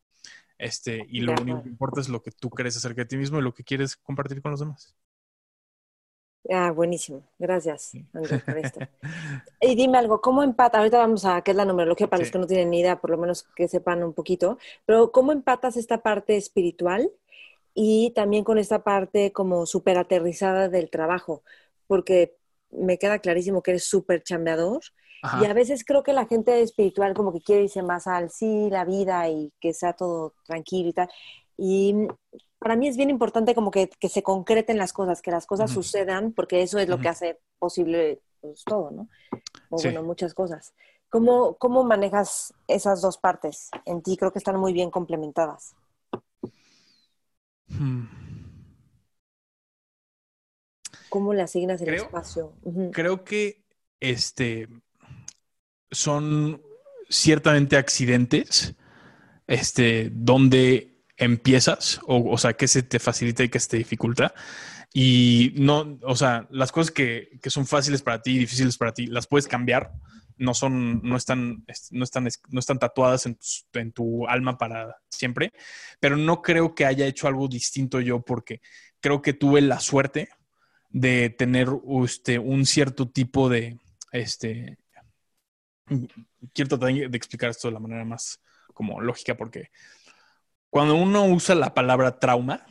Este, 0.57 1.05
y 1.09 1.21
lo 1.21 1.35
único 1.39 1.63
que 1.63 1.69
importa 1.69 2.01
es 2.01 2.09
lo 2.09 2.21
que 2.23 2.31
tú 2.31 2.49
crees 2.51 2.77
acerca 2.77 3.01
de 3.03 3.07
ti 3.07 3.17
mismo 3.17 3.39
y 3.39 3.43
lo 3.43 3.53
que 3.53 3.63
quieres 3.65 3.97
compartir 3.97 4.41
con 4.41 4.51
los 4.51 4.61
demás. 4.61 4.95
ah, 6.49 6.71
buenísimo. 6.71 7.23
Gracias, 7.39 7.91
Sí. 7.91 8.07
Andrés, 8.13 8.43
por 8.43 8.57
esto. 8.57 8.85
Y 9.61 9.75
dime 9.75 9.97
algo, 9.97 10.21
¿cómo 10.21 10.43
empata? 10.43 10.79
Ahorita 10.79 10.97
vamos 10.99 11.25
a 11.25 11.41
qué 11.43 11.51
es 11.51 11.57
la 11.57 11.65
numerología 11.65 12.09
para 12.09 12.19
los 12.21 12.31
que 12.31 12.39
no 12.39 12.47
tienen 12.47 12.69
ni 12.71 12.81
idea, 12.81 12.99
por 13.01 13.11
lo 13.11 13.17
menos 13.17 13.43
que 13.55 13.67
sepan 13.67 14.03
un 14.03 14.13
poquito, 14.13 14.57
pero 14.85 15.11
¿cómo 15.11 15.31
empatas 15.31 15.77
esta 15.77 16.01
parte 16.03 16.37
espiritual 16.37 17.11
y 17.73 18.11
también 18.15 18.43
con 18.45 18.57
esta 18.59 18.83
parte 18.83 19.31
como 19.33 19.65
súper 19.67 19.97
aterrizada 19.97 20.69
del 20.69 20.89
trabajo? 20.91 21.43
Porque 21.87 22.37
me 22.71 22.97
queda 22.99 23.19
clarísimo 23.19 23.63
que 23.63 23.71
eres 23.71 23.85
súper 23.85 24.23
chambeador 24.23 24.81
Ajá. 25.23 25.41
y 25.41 25.45
a 25.45 25.53
veces 25.53 25.83
creo 25.85 26.01
que 26.03 26.13
la 26.13 26.25
gente 26.25 26.61
espiritual 26.61 27.13
como 27.13 27.31
que 27.31 27.41
quiere 27.41 27.63
irse 27.63 27.83
más 27.83 28.07
al 28.07 28.31
sí, 28.31 28.69
la 28.69 28.85
vida 28.85 29.29
y 29.29 29.51
que 29.59 29.73
sea 29.73 29.93
todo 29.93 30.33
tranquilo 30.45 30.89
y 30.89 30.93
tal. 30.93 31.09
Y 31.57 31.93
para 32.59 32.75
mí 32.75 32.87
es 32.87 32.97
bien 32.97 33.09
importante 33.09 33.53
como 33.53 33.69
que, 33.71 33.87
que 33.89 34.09
se 34.09 34.23
concreten 34.23 34.77
las 34.77 34.93
cosas, 34.93 35.21
que 35.21 35.31
las 35.31 35.45
cosas 35.45 35.71
Ujú. 35.71 35.83
sucedan, 35.83 36.33
porque 36.33 36.61
eso 36.63 36.79
es 36.79 36.87
lo 36.89 36.99
que 36.99 37.09
hace 37.09 37.39
posible 37.59 38.21
pues, 38.39 38.63
todo, 38.63 38.89
¿no? 38.91 39.07
O 39.69 39.77
Sí. 39.77 39.87
bueno, 39.87 40.03
muchas 40.03 40.33
cosas. 40.33 40.73
¿Cómo, 41.09 41.55
¿Cómo 41.57 41.83
manejas 41.83 42.53
esas 42.67 43.01
dos 43.01 43.17
partes 43.17 43.69
en 43.85 44.01
ti? 44.01 44.17
Creo 44.17 44.31
que 44.31 44.39
están 44.39 44.57
muy 44.57 44.73
bien 44.73 44.89
complementadas. 44.89 45.75
Hmm. 47.67 48.05
¿Cómo 51.09 51.33
le 51.33 51.41
asignas 51.41 51.81
el 51.81 51.87
Creo- 51.87 52.03
espacio? 52.05 52.53
Creo 52.91 53.23
que 53.23 53.63
este 53.99 54.67
son 55.91 56.61
ciertamente 57.09 57.77
accidentes 57.77 58.75
este 59.47 60.09
donde 60.13 61.03
empiezas 61.17 61.99
o, 62.07 62.31
o 62.31 62.37
sea 62.37 62.53
que 62.53 62.67
se 62.67 62.83
te 62.83 62.99
facilita 62.99 63.43
y 63.43 63.49
que 63.49 63.59
se 63.59 63.69
te 63.69 63.77
dificulta. 63.77 64.33
Y 64.93 65.53
no 65.55 65.99
o 66.03 66.15
sea 66.15 66.47
las 66.49 66.71
cosas 66.71 66.91
que, 66.91 67.29
que 67.41 67.49
son 67.49 67.65
fáciles 67.65 68.01
para 68.01 68.21
ti 68.21 68.31
y 68.31 68.39
difíciles 68.39 68.77
para 68.77 68.93
ti 68.93 69.07
las 69.07 69.27
puedes 69.27 69.47
cambiar. 69.47 69.91
No 70.37 70.53
son 70.53 71.01
no 71.03 71.17
están 71.17 71.65
no 71.91 72.03
están 72.03 72.27
no 72.49 72.59
están 72.59 72.79
tatuadas 72.79 73.25
en 73.25 73.35
tu, 73.35 73.79
en 73.79 73.91
tu 73.91 74.27
alma 74.27 74.57
para 74.57 74.97
siempre. 75.09 75.53
Pero 75.99 76.17
no 76.17 76.41
creo 76.41 76.73
que 76.73 76.85
haya 76.85 77.05
hecho 77.05 77.27
algo 77.27 77.47
distinto 77.47 77.99
yo 77.99 78.21
porque 78.21 78.61
creo 79.01 79.21
que 79.21 79.33
tuve 79.33 79.61
la 79.61 79.79
suerte 79.79 80.29
de 80.89 81.29
tener 81.29 81.67
este, 82.03 82.39
un 82.39 82.65
cierto 82.65 83.09
tipo 83.09 83.49
de, 83.49 83.77
este, 84.11 84.77
quiero 86.53 86.69
tratar 86.69 86.93
de 86.93 87.17
explicar 87.17 87.49
esto 87.49 87.67
de 87.67 87.73
la 87.73 87.79
manera 87.79 88.05
más 88.05 88.41
como 88.73 89.01
lógica, 89.01 89.35
porque 89.35 89.69
cuando 90.69 90.95
uno 90.95 91.25
usa 91.25 91.55
la 91.55 91.73
palabra 91.73 92.19
trauma, 92.19 92.65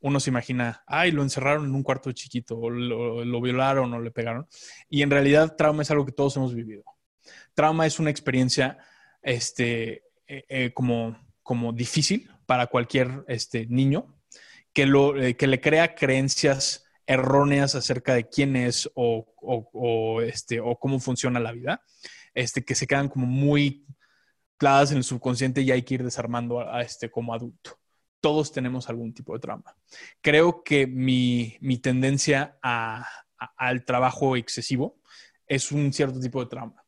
uno 0.00 0.20
se 0.20 0.30
imagina, 0.30 0.82
ay, 0.86 1.12
lo 1.12 1.22
encerraron 1.22 1.66
en 1.66 1.74
un 1.74 1.82
cuarto 1.82 2.12
chiquito, 2.12 2.58
o 2.58 2.70
lo, 2.70 3.40
violaron 3.40 3.92
o 3.92 4.00
le 4.00 4.10
pegaron, 4.10 4.46
y 4.88 5.02
en 5.02 5.10
realidad 5.10 5.56
trauma 5.56 5.82
es 5.82 5.90
algo 5.90 6.04
que 6.04 6.12
todos 6.12 6.36
hemos 6.36 6.54
vivido. 6.54 6.84
Trauma 7.54 7.86
es 7.86 7.98
una 7.98 8.10
experiencia, 8.10 8.78
este, 9.22 10.04
eh, 10.26 10.44
eh, 10.48 10.72
como, 10.74 11.16
como 11.42 11.72
difícil 11.72 12.30
para 12.46 12.66
cualquier 12.66 13.24
este, 13.28 13.66
niño, 13.66 14.14
que, 14.72 14.86
lo, 14.86 15.16
eh, 15.16 15.36
que 15.36 15.46
le 15.46 15.60
crea 15.60 15.94
creencias 15.94 16.84
erróneas 17.06 17.74
acerca 17.74 18.14
de 18.14 18.28
quién 18.28 18.56
es 18.56 18.90
o, 18.94 19.32
o, 19.40 20.20
este, 20.20 20.60
o 20.60 20.76
cómo 20.78 20.98
funciona 20.98 21.40
la 21.40 21.52
vida, 21.52 21.82
este, 22.36 22.64
que 22.64 22.74
se 22.74 22.86
quedan 22.86 23.08
como 23.08 23.26
muy 23.26 23.86
clavadas 24.58 24.92
en 24.92 24.98
el 24.98 25.04
subconsciente 25.04 25.62
y 25.62 25.70
hay 25.70 25.82
que 25.82 25.94
ir 25.94 26.04
desarmando 26.04 26.60
a, 26.60 26.82
este 26.82 27.10
como 27.10 27.34
adulto. 27.34 27.78
Todos 28.20 28.52
tenemos 28.52 28.88
algún 28.88 29.14
tipo 29.14 29.32
de 29.32 29.40
trauma. 29.40 29.74
Creo 30.20 30.62
que 30.62 30.86
mi, 30.86 31.56
mi 31.60 31.78
tendencia 31.78 32.58
a, 32.62 33.08
al 33.56 33.84
trabajo 33.84 34.36
excesivo 34.36 35.00
es 35.46 35.72
un 35.72 35.92
cierto 35.94 36.20
tipo 36.20 36.40
de 36.44 36.50
trauma. 36.50 36.84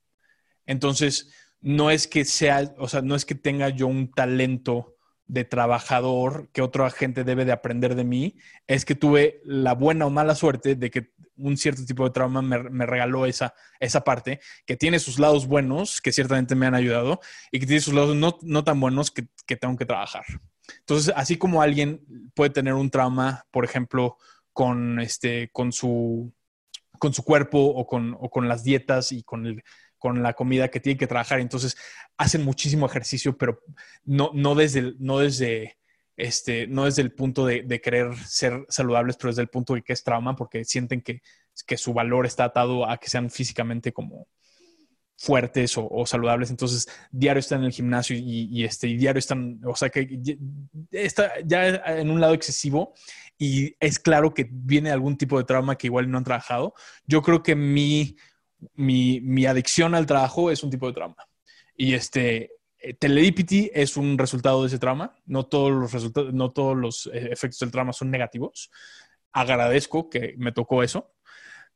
Entonces, 0.66 1.32
no 1.60 1.90
es 1.90 2.06
que 2.06 2.26
sea, 2.26 2.74
o 2.76 2.86
sea, 2.86 3.00
no 3.00 3.14
es 3.14 3.24
que 3.24 3.34
tenga 3.34 3.70
yo 3.70 3.86
un 3.86 4.12
talento 4.12 4.96
de 5.26 5.44
trabajador 5.44 6.50
que 6.52 6.60
otra 6.60 6.90
gente 6.90 7.24
debe 7.24 7.46
de 7.46 7.52
aprender 7.52 7.94
de 7.94 8.04
mí, 8.04 8.36
es 8.66 8.84
que 8.84 8.94
tuve 8.94 9.40
la 9.44 9.74
buena 9.74 10.06
o 10.06 10.10
mala 10.10 10.34
suerte 10.34 10.74
de 10.74 10.90
que 10.90 11.12
un 11.38 11.56
cierto 11.56 11.84
tipo 11.84 12.04
de 12.04 12.10
trauma 12.10 12.42
me, 12.42 12.62
me, 12.64 12.86
regaló 12.86 13.26
esa, 13.26 13.54
esa 13.80 14.04
parte, 14.04 14.40
que 14.66 14.76
tiene 14.76 14.98
sus 14.98 15.18
lados 15.18 15.46
buenos, 15.46 16.00
que 16.00 16.12
ciertamente 16.12 16.54
me 16.54 16.66
han 16.66 16.74
ayudado, 16.74 17.20
y 17.50 17.60
que 17.60 17.66
tiene 17.66 17.80
sus 17.80 17.94
lados 17.94 18.14
no, 18.16 18.38
no 18.42 18.64
tan 18.64 18.80
buenos 18.80 19.10
que, 19.10 19.28
que 19.46 19.56
tengo 19.56 19.76
que 19.76 19.86
trabajar. 19.86 20.24
Entonces, 20.80 21.12
así 21.16 21.36
como 21.36 21.62
alguien 21.62 22.04
puede 22.34 22.50
tener 22.50 22.74
un 22.74 22.90
trauma, 22.90 23.46
por 23.50 23.64
ejemplo, 23.64 24.18
con, 24.52 25.00
este, 25.00 25.50
con, 25.52 25.72
su, 25.72 26.32
con 26.98 27.14
su 27.14 27.22
cuerpo 27.22 27.58
o 27.58 27.86
con, 27.86 28.16
o 28.18 28.28
con 28.28 28.48
las 28.48 28.64
dietas 28.64 29.12
y 29.12 29.22
con 29.22 29.46
el, 29.46 29.62
con 29.98 30.22
la 30.22 30.34
comida 30.34 30.68
que 30.68 30.80
tiene 30.80 30.98
que 30.98 31.06
trabajar. 31.06 31.40
Entonces 31.40 31.76
hacen 32.16 32.44
muchísimo 32.44 32.86
ejercicio, 32.86 33.36
pero 33.36 33.62
no, 34.04 34.30
no 34.34 34.54
desde, 34.54 34.94
no 34.98 35.18
desde, 35.18 35.78
este, 36.18 36.66
no 36.66 36.84
desde 36.84 37.02
el 37.02 37.12
punto 37.12 37.46
de, 37.46 37.80
querer 37.80 38.14
ser 38.26 38.66
saludables, 38.68 39.16
pero 39.16 39.30
desde 39.30 39.42
el 39.42 39.48
punto 39.48 39.74
de 39.74 39.82
que 39.82 39.92
es 39.92 40.02
trauma, 40.02 40.34
porque 40.34 40.64
sienten 40.64 41.00
que, 41.00 41.22
su 41.76 41.94
valor 41.94 42.26
está 42.26 42.44
atado 42.44 42.88
a 42.88 42.98
que 42.98 43.08
sean 43.08 43.30
físicamente 43.30 43.92
como 43.92 44.26
fuertes 45.16 45.74
o, 45.76 46.04
saludables. 46.06 46.50
Entonces, 46.50 46.88
diario 47.12 47.38
están 47.38 47.60
en 47.60 47.66
el 47.66 47.72
gimnasio 47.72 48.16
y, 48.18 48.64
este, 48.64 48.88
diario 48.88 49.18
están, 49.18 49.60
o 49.64 49.76
sea, 49.76 49.90
que 49.90 50.20
está 50.90 51.32
ya 51.44 51.68
en 51.98 52.10
un 52.10 52.20
lado 52.20 52.34
excesivo 52.34 52.94
y 53.38 53.76
es 53.78 54.00
claro 54.00 54.34
que 54.34 54.48
viene 54.50 54.90
algún 54.90 55.16
tipo 55.16 55.38
de 55.38 55.44
trauma 55.44 55.76
que 55.76 55.86
igual 55.86 56.10
no 56.10 56.18
han 56.18 56.24
trabajado. 56.24 56.74
Yo 57.06 57.22
creo 57.22 57.44
que 57.44 57.54
mi, 57.54 58.16
adicción 59.46 59.94
al 59.94 60.06
trabajo 60.06 60.50
es 60.50 60.64
un 60.64 60.70
tipo 60.70 60.88
de 60.88 60.94
trauma. 60.94 61.28
Y 61.76 61.94
este, 61.94 62.57
Teledipity 62.98 63.70
es 63.74 63.96
un 63.96 64.16
resultado 64.18 64.62
de 64.62 64.68
ese 64.68 64.78
trauma. 64.78 65.14
No 65.26 65.46
todos 65.46 65.72
los 65.72 66.34
no 66.34 66.50
todos 66.50 66.76
los 66.76 67.10
efectos 67.12 67.58
del 67.60 67.70
trauma 67.70 67.92
son 67.92 68.10
negativos. 68.10 68.70
Agradezco 69.32 70.08
que 70.08 70.34
me 70.38 70.52
tocó 70.52 70.82
eso. 70.82 71.12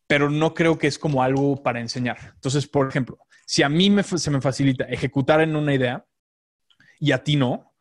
pero 0.06 0.28
no 0.28 0.52
creo 0.52 0.76
que 0.76 0.88
es 0.88 0.98
como 0.98 1.22
algo 1.22 1.62
para 1.62 1.80
enseñar. 1.80 2.18
Entonces, 2.34 2.66
por 2.66 2.86
ejemplo, 2.86 3.18
si 3.46 3.62
a 3.62 3.70
mí 3.70 3.88
me, 3.88 4.02
se 4.02 4.30
me 4.30 4.42
facilita 4.42 4.84
ejecutar 4.84 5.40
en 5.40 5.56
una 5.56 5.74
idea 5.74 6.04
y 7.00 7.12
a 7.12 7.24
ti 7.24 7.36
no, 7.36 7.72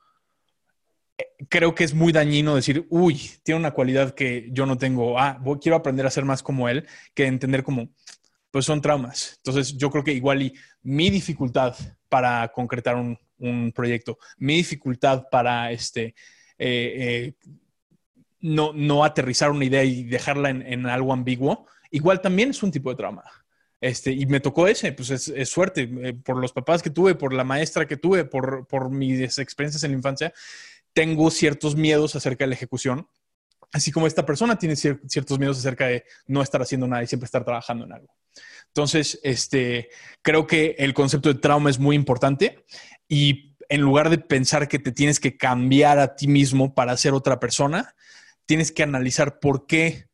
eh, 1.18 1.26
creo 1.50 1.76
que 1.76 1.84
es 1.84 1.94
muy 1.94 2.14
dañino 2.14 2.56
decir, 2.56 2.88
uy, 2.90 3.32
tiene 3.44 3.60
una 3.60 3.72
cualidad 3.72 4.16
que 4.16 4.48
yo 4.54 4.66
no 4.66 4.78
tengo, 4.78 5.20
ah, 5.20 5.42
quiero 5.62 5.76
aprender 5.76 6.06
a 6.06 6.10
ser 6.10 6.24
más 6.24 6.42
como 6.42 6.70
él, 6.70 6.88
que 7.14 7.26
entender 7.26 7.64
como, 7.64 7.90
pues 8.50 8.66
son 8.66 8.82
traumas. 8.82 9.34
Entonces, 9.38 9.76
yo 9.78 9.90
creo 9.90 10.04
que 10.04 10.14
igual 10.14 10.42
y 10.42 10.54
mi 10.84 11.10
dificultad 11.10 11.76
para 12.12 12.50
concretar 12.50 12.98
un, 12.98 13.72
proyecto, 13.74 14.20
mi 14.38 14.58
dificultad 14.58 15.30
para 15.32 15.72
este, 15.72 16.14
eh, 16.60 16.94
eh, 16.98 17.34
no, 18.42 18.74
no, 18.74 19.04
aterrizar 19.04 19.50
una 19.50 19.66
idea 19.66 19.84
y 19.84 20.04
dejarla 20.04 20.50
en, 20.50 20.86
algo 20.86 21.14
ambiguo, 21.14 21.66
igual 21.90 22.20
también 22.20 22.50
es 22.50 22.62
un 22.62 22.70
tipo 22.70 22.90
de 22.90 22.98
trauma. 22.98 23.24
Este, 23.80 24.12
y 24.12 24.26
me 24.26 24.42
tocó 24.42 24.68
ese, 24.68 24.92
pues 24.92 25.10
es, 25.10 25.50
suerte, 25.50 25.90
eh, 26.04 26.14
por 26.14 26.38
los 26.38 26.52
papás 26.52 26.84
que 26.84 26.90
tuve, 26.90 27.16
por 27.16 27.34
la 27.34 27.46
maestra 27.46 27.88
que 27.88 27.98
tuve, 27.98 28.26
por, 28.26 28.68
por 28.68 28.92
mis 28.92 29.40
experiencias 29.40 29.84
en 29.86 29.92
la 29.92 29.98
infancia, 29.98 30.34
tengo 30.94 31.32
ciertos 31.32 31.78
miedos 31.78 32.16
acerca 32.16 32.44
de 32.44 32.50
la 32.50 32.56
ejecución, 32.56 33.08
así 33.72 33.92
como 33.92 34.08
esta 34.08 34.26
persona 34.26 34.58
tiene 34.58 34.76
ciertos 34.76 35.40
miedos 35.40 35.60
acerca 35.60 35.88
de 35.88 36.04
no 36.28 36.42
estar 36.42 36.62
haciendo 36.62 36.88
nada 36.88 37.04
y 37.04 37.08
siempre 37.08 37.26
estar 37.26 37.44
trabajando 37.44 37.86
en 37.86 37.94
algo. 37.94 38.14
Entonces, 38.68 39.20
este, 39.24 39.90
creo 40.22 40.48
que 40.48 40.76
el 40.80 40.94
concepto 40.94 41.34
de 41.34 41.40
trauma 41.40 41.70
es 41.70 41.80
muy 41.80 41.96
importante 41.96 42.66
y 43.08 43.56
en 43.68 43.82
lugar 43.82 44.10
de 44.10 44.18
pensar 44.18 44.68
que 44.68 44.80
te 44.80 44.92
tienes 44.92 45.20
que 45.20 45.38
cambiar 45.38 46.00
a 46.00 46.16
ti 46.16 46.28
mismo 46.28 46.74
para 46.74 46.96
ser 46.98 47.14
otra 47.14 47.40
persona, 47.40 47.96
tienes 48.46 48.72
que 48.72 48.84
analizar 48.84 49.40
por 49.40 49.66
qué 49.66 50.08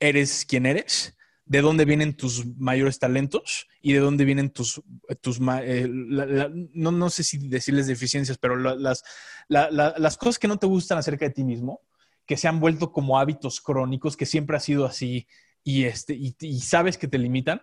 eres 0.00 0.44
quien 0.44 0.66
eres, 0.66 1.16
de 1.44 1.62
dónde 1.62 1.84
vienen 1.84 2.14
tus 2.14 2.44
mayores 2.58 2.98
talentos 2.98 3.66
y 3.80 3.94
de 3.94 4.00
dónde 4.00 4.24
vienen 4.24 4.50
tus, 4.50 4.82
tus 5.20 5.40
eh, 5.62 5.88
no, 5.88 6.92
no, 6.92 7.10
sé 7.10 7.24
si 7.24 7.48
decirles 7.48 7.86
deficiencias, 7.86 8.36
pero 8.36 8.56
las, 8.56 9.02
las 9.48 10.16
cosas 10.18 10.38
que 10.38 10.48
no 10.48 10.58
te 10.58 10.66
gustan 10.66 10.98
acerca 10.98 11.24
de 11.24 11.32
ti 11.32 11.44
mismo, 11.44 11.80
que 12.28 12.36
se 12.36 12.46
han 12.46 12.60
vuelto 12.60 12.92
como 12.92 13.18
hábitos 13.18 13.60
crónicos, 13.60 14.16
que 14.16 14.26
siempre 14.26 14.56
ha 14.56 14.60
sido 14.60 14.84
así 14.84 15.26
y, 15.64 15.84
este, 15.84 16.14
y 16.14 16.60
sabes 16.60 16.98
que 16.98 17.08
te 17.08 17.18
limitan, 17.18 17.62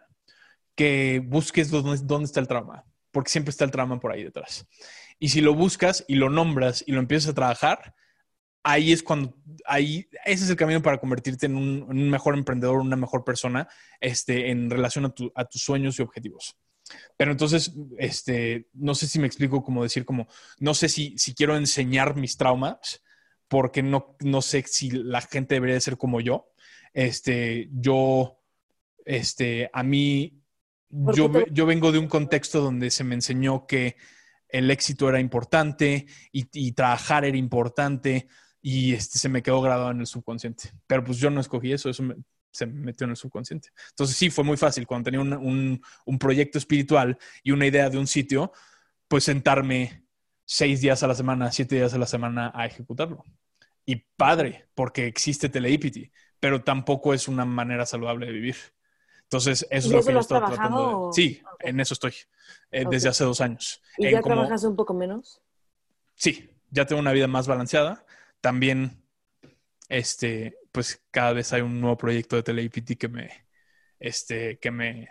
que 0.76 1.22
busques 1.24 1.70
dónde, 1.70 2.26
está 2.26 2.40
el 2.40 2.48
trauma, 2.48 2.84
porque 3.12 3.30
siempre 3.30 3.52
está 3.52 3.64
el 3.64 3.72
trauma 3.72 4.00
por 4.00 4.12
ahí 4.12 4.24
detrás. 4.24 4.68
Y 5.20 5.30
si 5.30 5.40
lo 5.40 5.54
buscas 5.54 6.04
y 6.08 6.16
lo 6.16 6.30
nombras 6.30 6.84
y 6.86 6.92
lo 6.92 7.00
empiezas 7.00 7.30
a 7.30 7.36
trabajar, 7.36 7.96
ahí 8.64 8.92
es 8.92 9.04
cuando, 9.04 9.38
ahí, 9.66 10.10
ese 10.26 10.46
es 10.46 10.50
el 10.50 10.56
camino 10.58 10.82
para 10.82 11.00
convertirte 11.00 11.46
en 11.46 11.56
un, 11.56 12.10
mejor 12.10 12.34
emprendedor, 12.34 12.78
una 12.80 12.96
mejor 12.96 13.24
persona, 13.24 13.68
este, 14.02 14.50
en 14.50 14.72
relación 14.72 15.06
a, 15.36 15.46
tus 15.46 15.62
sueños 15.62 16.00
y 16.00 16.02
objetivos. 16.02 16.58
Pero 17.18 17.32
entonces, 17.32 17.72
este, 18.00 18.68
no 18.74 18.96
sé 18.96 19.08
si 19.08 19.20
me 19.20 19.28
explico 19.28 19.64
cómo 19.64 19.84
decir, 19.84 20.06
como, 20.06 20.28
no 20.60 20.74
sé 20.74 20.90
si, 20.90 21.16
si 21.18 21.36
quiero 21.36 21.56
enseñar 21.56 22.16
mis 22.16 22.36
traumas, 22.36 23.04
porque 23.48 23.84
no, 23.84 24.16
no 24.22 24.42
sé 24.42 24.64
si 24.68 24.92
la 24.92 25.22
gente 25.22 25.56
debería 25.56 25.80
ser 25.80 25.98
como 25.98 26.22
yo. 26.22 26.52
Este, 26.94 27.70
yo, 27.72 28.40
este, 29.06 29.70
a 29.74 29.84
mí 29.84 30.46
yo, 30.90 31.66
vengo 31.66 31.92
de 31.92 32.00
un 32.00 32.08
contexto 32.08 32.62
donde 32.62 32.90
se 32.90 33.04
me 33.04 33.16
enseñó 33.16 33.66
que 33.68 33.96
el 34.48 34.72
éxito 34.72 35.10
era 35.10 35.20
importante 35.20 36.06
y, 36.32 36.72
trabajar 36.72 37.26
era 37.26 37.38
importante 37.38 38.28
y 38.62 38.94
este, 38.94 39.20
se 39.20 39.30
me 39.30 39.44
quedó 39.44 39.62
grabado 39.62 39.92
en 39.92 40.00
el 40.00 40.08
subconsciente. 40.08 40.72
Pero 40.88 41.04
pues 41.04 41.18
yo 41.18 41.30
no 41.30 41.42
escogí 41.42 41.74
eso, 41.74 41.90
eso 41.90 42.04
se 42.52 42.66
me 42.66 42.74
metió 42.74 43.06
en 43.06 43.12
el 43.12 43.18
subconsciente. 43.18 43.70
Entonces 43.90 44.16
sí, 44.16 44.30
fue 44.30 44.44
muy 44.44 44.58
fácil 44.58 44.88
cuando 44.88 45.06
tenía 45.06 45.20
un, 45.20 45.82
un, 46.06 46.20
proyecto 46.20 46.58
espiritual 46.58 47.18
y 47.44 47.52
una 47.52 47.68
idea 47.68 47.90
de 47.90 47.98
un 47.98 48.08
sitio, 48.08 48.54
pues 49.08 49.26
sentarme 49.26 50.05
seis 50.46 50.82
días 50.82 51.04
a 51.04 51.08
la 51.08 51.16
semana, 51.16 51.52
siete 51.52 51.76
días 51.76 51.94
a 51.94 51.98
la 51.98 52.06
semana 52.06 52.52
a 52.54 52.66
ejecutarlo. 52.66 53.24
Y 53.86 53.98
padre, 54.16 54.68
porque 54.74 55.06
existe 55.08 55.50
Teleipity, 55.50 56.12
pero 56.40 56.64
tampoco 56.64 57.14
es 57.14 57.28
una 57.28 57.46
manera 57.46 57.86
saludable 57.86 58.28
de 58.28 58.32
vivir. 58.32 58.56
Entonces, 59.24 59.66
eso 59.70 59.88
es 59.88 59.94
lo 59.94 60.04
que 60.04 60.14
yo 60.14 60.20
estoy 60.20 60.40
tratando 60.40 61.08
de... 61.08 61.14
Sí, 61.14 61.42
en 61.60 61.80
eso 61.80 61.96
estoy, 61.96 62.14
eh, 62.72 62.86
desde 62.90 63.10
hace 63.10 63.24
dos 63.24 63.42
años. 63.42 63.82
¿Y 63.98 64.12
ya 64.12 64.22
trabajas 64.22 64.64
un 64.64 64.76
poco 64.76 64.94
menos? 64.94 65.42
Sí, 66.14 66.50
ya 66.70 66.86
tengo 66.86 67.02
una 67.02 67.12
vida 67.12 67.28
más 67.28 67.48
balanceada. 67.48 68.06
También, 68.40 69.04
este, 69.90 70.58
pues 70.72 71.04
cada 71.10 71.34
vez 71.34 71.54
hay 71.54 71.62
un 71.62 71.82
nuevo 71.82 71.98
proyecto 71.98 72.36
de 72.36 72.44
TeleIPT 72.44 72.98
que 73.00 73.08
me, 73.08 73.32
este, 74.00 74.60
que 74.60 74.70
me, 74.70 75.10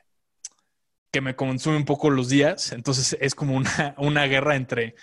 que 1.11 1.21
me 1.21 1.35
consume 1.35 1.77
un 1.77 1.85
poco 1.85 2.11
los 2.11 2.29
días. 2.29 2.73
Entonces, 2.73 3.17
es 3.21 3.35
como 3.35 3.57
una, 3.57 3.95
una 3.99 4.27
guerra 4.27 4.55
entre 4.55 4.95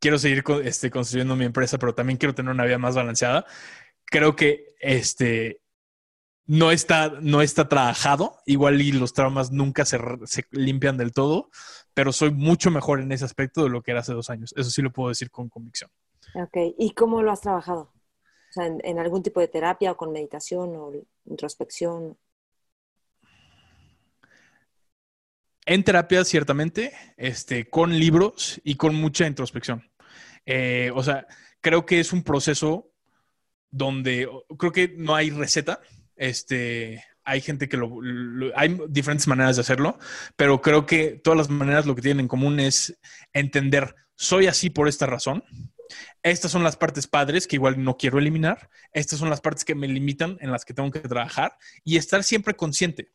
quiero 0.00 0.18
seguir 0.18 0.44
este, 0.64 0.90
construyendo 0.90 1.36
mi 1.36 1.44
empresa, 1.44 1.78
pero 1.78 1.94
también 1.94 2.16
quiero 2.16 2.34
tener 2.34 2.52
una 2.52 2.64
vida 2.64 2.78
más 2.78 2.94
balanceada. 2.94 3.46
Creo 4.04 4.36
que 4.36 4.74
este, 4.80 5.60
no 6.46 6.70
está, 6.70 7.12
no 7.20 7.42
está 7.42 7.68
trabajado, 7.68 8.36
igual 8.46 8.80
y 8.80 8.92
los 8.92 9.12
traumas 9.12 9.50
nunca 9.50 9.84
se, 9.84 9.98
limpian 10.50 10.96
del 10.96 11.12
todo, 11.12 11.50
pero 11.92 12.12
soy 12.12 12.30
mucho 12.30 12.70
mejor 12.70 13.00
en 13.00 13.12
ese 13.12 13.24
aspecto 13.24 13.64
de 13.64 13.70
lo 13.70 13.82
que 13.82 13.90
era 13.90 14.00
hace 14.00 14.12
dos 14.12 14.30
años. 14.30 14.54
Eso 14.56 14.70
sí 14.70 14.82
lo 14.82 14.92
puedo 14.92 15.08
decir 15.08 15.30
con 15.30 15.48
convicción. 15.48 15.90
Ok, 16.34 16.74
¿y 16.78 16.92
cómo 16.92 17.22
lo 17.22 17.32
has 17.32 17.40
trabajado? 17.40 17.92
O 18.50 18.52
sea, 18.52 18.66
en, 18.66 18.98
algún 18.98 19.22
tipo 19.22 19.40
de 19.40 19.48
terapia 19.48 19.92
o 19.92 19.96
con 19.96 20.12
meditación 20.12 20.76
o 20.76 20.92
introspección. 21.24 22.16
En 25.66 25.84
terapia, 25.84 26.24
ciertamente, 26.24 26.92
este, 27.16 27.68
con 27.68 27.98
libros 27.98 28.60
y 28.64 28.76
con 28.76 28.94
mucha 28.94 29.26
introspección. 29.26 29.90
Eh, 30.46 30.90
o 30.94 31.02
sea, 31.02 31.26
creo 31.60 31.84
que 31.84 32.00
es 32.00 32.12
un 32.12 32.22
proceso 32.22 32.90
donde 33.70 34.28
creo 34.58 34.72
que 34.72 34.94
no 34.96 35.14
hay 35.14 35.30
receta 35.30 35.80
este, 36.16 37.04
hay 37.24 37.40
gente 37.40 37.68
que 37.68 37.76
lo, 37.76 38.00
Hay 38.56 38.78
diferentes 38.88 39.28
maneras 39.28 39.56
de 39.56 39.60
hacerlo, 39.60 39.98
pero 40.34 40.60
creo 40.60 40.86
que 40.86 41.20
todas 41.22 41.36
las 41.36 41.50
maneras 41.50 41.86
lo 41.86 41.94
que 41.94 42.02
tienen 42.02 42.20
en 42.20 42.28
común 42.28 42.58
es 42.58 42.98
entender, 43.32 43.94
soy 44.14 44.46
así 44.46 44.70
por 44.70 44.88
esta 44.88 45.06
razón. 45.06 45.44
Estas 46.22 46.50
son 46.50 46.64
las 46.64 46.76
partes 46.76 47.06
padres 47.06 47.46
que 47.46 47.56
igual 47.56 47.82
no 47.84 47.96
quiero 47.96 48.18
eliminar. 48.18 48.70
Estas 48.92 49.18
son 49.18 49.30
las 49.30 49.40
partes 49.40 49.64
que 49.64 49.76
me 49.76 49.86
limitan, 49.86 50.36
en 50.40 50.50
las 50.50 50.64
que 50.64 50.74
tengo 50.74 50.90
que 50.90 51.00
trabajar 51.00 51.56
y 51.84 51.96
estar 51.96 52.24
siempre 52.24 52.54
consciente. 52.54 53.12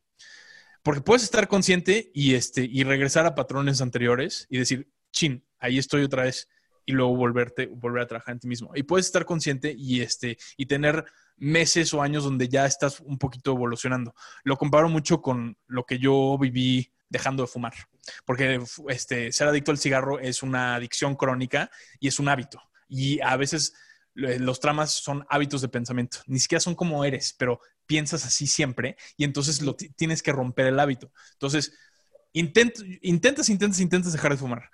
Porque 0.83 1.01
puedes 1.01 1.23
estar 1.23 1.47
consciente 1.47 2.11
y, 2.13 2.33
este, 2.33 2.63
y 2.63 2.83
regresar 2.83 3.25
a 3.25 3.35
patrones 3.35 3.81
anteriores 3.81 4.47
y 4.49 4.57
decir, 4.57 4.91
chin, 5.11 5.45
ahí 5.59 5.77
estoy 5.77 6.03
otra 6.03 6.23
vez 6.23 6.47
y 6.85 6.93
luego 6.93 7.15
volverte, 7.15 7.67
volver 7.67 8.03
a 8.03 8.07
trabajar 8.07 8.33
en 8.33 8.39
ti 8.39 8.47
mismo. 8.47 8.71
Y 8.75 8.83
puedes 8.83 9.05
estar 9.05 9.25
consciente 9.25 9.73
y, 9.77 10.01
este, 10.01 10.37
y 10.57 10.65
tener 10.65 11.05
meses 11.37 11.93
o 11.93 12.01
años 12.01 12.23
donde 12.23 12.47
ya 12.47 12.65
estás 12.65 12.99
un 12.99 13.17
poquito 13.17 13.51
evolucionando. 13.51 14.13
Lo 14.43 14.57
comparo 14.57 14.89
mucho 14.89 15.21
con 15.21 15.57
lo 15.67 15.85
que 15.85 15.99
yo 15.99 16.37
viví 16.39 16.93
dejando 17.09 17.43
de 17.43 17.47
fumar, 17.47 17.73
porque 18.25 18.61
este, 18.87 19.31
ser 19.31 19.47
adicto 19.47 19.71
al 19.71 19.77
cigarro 19.77 20.19
es 20.19 20.43
una 20.43 20.75
adicción 20.75 21.15
crónica 21.15 21.69
y 21.99 22.07
es 22.07 22.19
un 22.19 22.29
hábito. 22.29 22.61
Y 22.87 23.19
a 23.21 23.35
veces 23.37 23.73
los 24.13 24.59
tramas 24.59 24.91
son 24.91 25.25
hábitos 25.29 25.61
de 25.61 25.69
pensamiento, 25.69 26.19
ni 26.27 26.39
siquiera 26.39 26.59
son 26.59 26.75
como 26.75 27.03
eres, 27.03 27.35
pero 27.37 27.59
piensas 27.91 28.25
así 28.25 28.47
siempre 28.47 28.95
y 29.17 29.25
entonces 29.25 29.61
lo 29.61 29.75
tienes 29.75 30.23
que 30.23 30.31
romper 30.31 30.67
el 30.67 30.79
hábito. 30.79 31.11
Entonces, 31.33 31.73
intentas, 32.31 32.85
intentas, 33.01 33.49
intentas 33.81 34.13
dejar 34.13 34.31
de 34.31 34.37
fumar. 34.37 34.69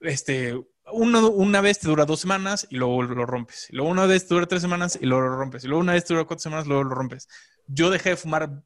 Este, 0.00 0.54
una 0.92 1.62
vez 1.62 1.78
te 1.78 1.88
dura 1.88 2.04
dos 2.04 2.20
semanas 2.20 2.66
y 2.68 2.76
luego 2.76 3.02
lo 3.02 3.24
rompes. 3.24 3.68
Y 3.70 3.76
luego 3.76 3.90
una 3.90 4.04
vez 4.04 4.28
te 4.28 4.34
dura 4.34 4.44
tres 4.44 4.60
semanas 4.60 4.98
y 5.00 5.06
luego 5.06 5.26
lo 5.26 5.36
rompes. 5.36 5.64
Y 5.64 5.68
luego 5.68 5.80
una 5.80 5.94
vez 5.94 6.04
te 6.04 6.12
dura 6.12 6.26
cuatro 6.26 6.42
semanas 6.42 6.66
y 6.66 6.68
luego 6.68 6.84
lo 6.84 6.94
rompes. 6.94 7.28
Yo 7.66 7.88
dejé 7.88 8.10
de 8.10 8.16
fumar 8.16 8.62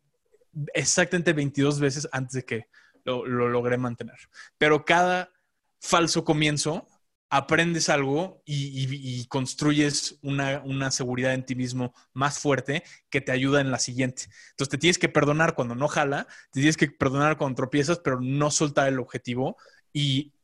exactamente 0.74 1.32
22 1.32 1.78
veces 1.78 2.08
antes 2.10 2.32
de 2.32 2.44
que 2.44 2.66
lo, 3.04 3.24
logré 3.26 3.78
mantener. 3.78 4.18
Pero 4.58 4.84
cada 4.84 5.30
falso 5.78 6.24
comienzo 6.24 6.88
aprendes 7.33 7.89
algo 7.89 8.43
y, 8.45 9.26
construyes 9.28 10.18
una, 10.20 10.61
una, 10.66 10.91
seguridad 10.91 11.33
en 11.33 11.47
ti 11.47 11.55
mismo 11.55 11.95
más 12.12 12.39
fuerte 12.39 12.83
que 13.09 13.22
te 13.22 13.33
ayuda 13.33 13.62
en 13.62 13.70
la 13.70 13.78
siguiente. 13.78 14.24
Entonces 14.51 14.68
te 14.68 14.76
tienes 14.76 14.99
que 14.99 15.09
perdonar 15.09 15.55
cuando 15.55 15.74
no 15.74 15.89
jala, 15.89 16.26
te 16.51 16.61
tienes 16.61 16.76
que 16.76 16.89
perdonar 16.89 17.39
cuando 17.39 17.57
tropiezas, 17.57 18.01
pero 18.01 18.20
no 18.20 18.51
soltar 18.51 18.89
el 18.89 18.99
objetivo 18.99 19.57
y 19.95 20.35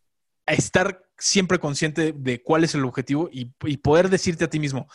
estar 0.47 1.07
siempre 1.19 1.59
consciente 1.59 2.15
de 2.17 2.43
cuál 2.43 2.65
es 2.65 2.75
el 2.75 2.87
objetivo 2.87 3.29
y, 3.31 3.45
poder 3.83 4.09
decirte 4.09 4.45
a 4.45 4.51
ti 4.51 4.59
mismo, 4.59 4.89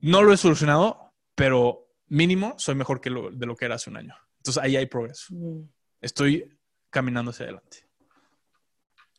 no 0.00 0.22
lo 0.22 0.32
he 0.32 0.36
solucionado, 0.36 1.14
pero 1.36 1.86
mínimo 2.08 2.56
soy 2.58 2.74
mejor 2.74 3.00
que 3.00 3.10
lo, 3.10 3.30
de 3.30 3.46
lo 3.46 3.54
que 3.54 3.66
era 3.66 3.76
hace 3.76 3.90
un 3.90 3.96
año. 3.96 4.16
Entonces 4.38 4.60
ahí 4.60 4.74
hay 4.74 4.86
progreso. 4.86 5.32
Mm. 5.32 5.68
Estoy 6.00 6.58
caminando 6.90 7.30
hacia 7.30 7.44
adelante. 7.44 7.86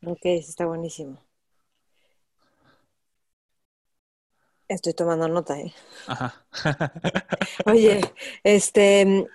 Ok, 0.03 0.25
está 0.25 0.65
buenísimo. 0.65 1.30
Estoy 4.73 4.93
tomando 4.93 5.27
nota, 5.27 5.59
¿eh? 5.59 5.73
Ajá. 6.07 6.45
Oye, 7.65 8.01
este, 8.43 9.27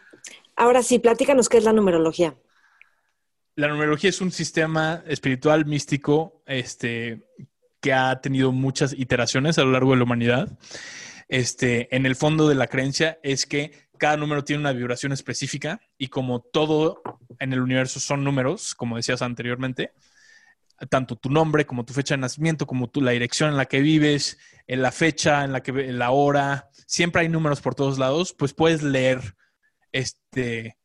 Ahora 0.57 0.83
sí, 0.83 0.99
platícanos 0.99 1.51
qué 1.51 1.59
es 1.59 1.65
la 1.65 1.75
numerología. 1.75 2.35
La 3.57 3.69
numerología 3.69 4.11
es 4.11 4.23
un 4.23 4.33
sistema 4.33 5.05
espiritual 5.07 5.67
místico 5.67 6.43
este, 6.47 7.27
que 7.81 7.93
ha 7.93 8.21
tenido 8.23 8.53
muchas 8.53 8.95
iteraciones 8.95 9.59
a 9.59 9.65
lo 9.65 9.73
largo 9.73 9.91
de 9.91 9.99
la 9.99 10.05
humanidad. 10.05 10.59
Este, 11.29 11.95
en 11.95 12.07
el 12.07 12.17
fondo 12.17 12.49
de 12.49 12.55
la 12.55 12.69
creencia 12.69 13.19
es 13.23 13.45
que 13.45 13.89
cada 13.99 14.17
número 14.17 14.45
tiene 14.45 14.61
una 14.61 14.73
vibración 14.73 15.13
específica 15.13 15.81
y 15.99 16.09
como 16.09 16.41
todo 16.41 17.03
en 17.39 17.53
el 17.53 17.61
universo 17.61 18.01
son 18.01 18.25
números, 18.25 18.75
como 18.75 18.97
decías 18.97 19.21
anteriormente, 19.21 19.93
tanto 20.89 21.17
tu 21.17 21.31
nombre 21.31 21.67
como 21.67 21.85
tu 21.85 21.93
fecha 21.93 22.15
de 22.15 22.21
nacimiento, 22.21 22.67
como 22.67 22.91
la 22.95 23.11
dirección 23.11 23.51
en 23.51 23.57
la 23.57 23.67
que 23.67 23.81
vives, 23.81 24.39
en 24.67 24.83
la 24.83 24.93
fecha, 24.93 25.45
en 25.45 25.53
la 25.53 25.63
que 25.63 25.73
la 25.73 26.11
hora, 26.11 26.71
siempre 26.87 27.23
hay 27.23 27.29
números 27.29 27.61
por 27.61 27.75
todos 27.75 27.99
lados, 27.99 28.35
pues 28.35 28.53
puedes 28.53 28.83
leer 28.83 29.37
este 29.93 30.77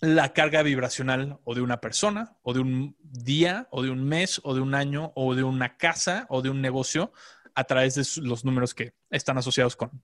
la 0.00 0.32
carga 0.32 0.62
vibracional 0.62 1.40
o 1.44 1.54
de 1.54 1.60
una 1.60 1.80
persona, 1.80 2.36
o 2.42 2.54
de 2.54 2.60
un 2.60 2.96
día, 3.00 3.66
o 3.70 3.82
de 3.82 3.90
un 3.90 4.04
mes, 4.04 4.40
o 4.44 4.54
de 4.54 4.60
un 4.60 4.74
año, 4.74 5.12
o 5.16 5.34
de 5.34 5.42
una 5.42 5.76
casa, 5.76 6.26
o 6.28 6.40
de 6.40 6.50
un 6.50 6.60
negocio, 6.60 7.12
a 7.54 7.64
través 7.64 7.96
de 7.96 8.22
los 8.22 8.44
números 8.44 8.74
que 8.74 8.94
están 9.10 9.38
asociados 9.38 9.74
con, 9.74 10.02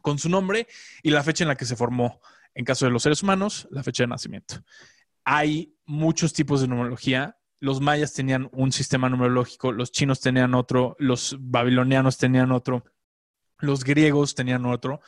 con 0.00 0.18
su 0.18 0.28
nombre 0.28 0.68
y 1.02 1.10
la 1.10 1.24
fecha 1.24 1.42
en 1.42 1.48
la 1.48 1.56
que 1.56 1.64
se 1.64 1.76
formó. 1.76 2.20
En 2.54 2.64
caso 2.64 2.84
de 2.84 2.92
los 2.92 3.02
seres 3.02 3.22
humanos, 3.22 3.66
la 3.70 3.82
fecha 3.82 4.04
de 4.04 4.08
nacimiento. 4.08 4.62
Hay 5.24 5.74
muchos 5.86 6.32
tipos 6.32 6.60
de 6.60 6.68
numerología. 6.68 7.36
Los 7.62 7.80
mayas 7.80 8.12
tenían 8.12 8.48
un 8.50 8.72
sistema 8.72 9.08
numerológico, 9.08 9.70
los 9.70 9.92
chinos 9.92 10.20
tenían 10.20 10.52
otro, 10.56 10.96
los 10.98 11.36
babilonianos 11.38 12.18
tenían 12.18 12.50
otro, 12.50 12.84
los 13.60 13.84
griegos 13.84 14.34
tenían 14.34 14.66
otro. 14.66 15.00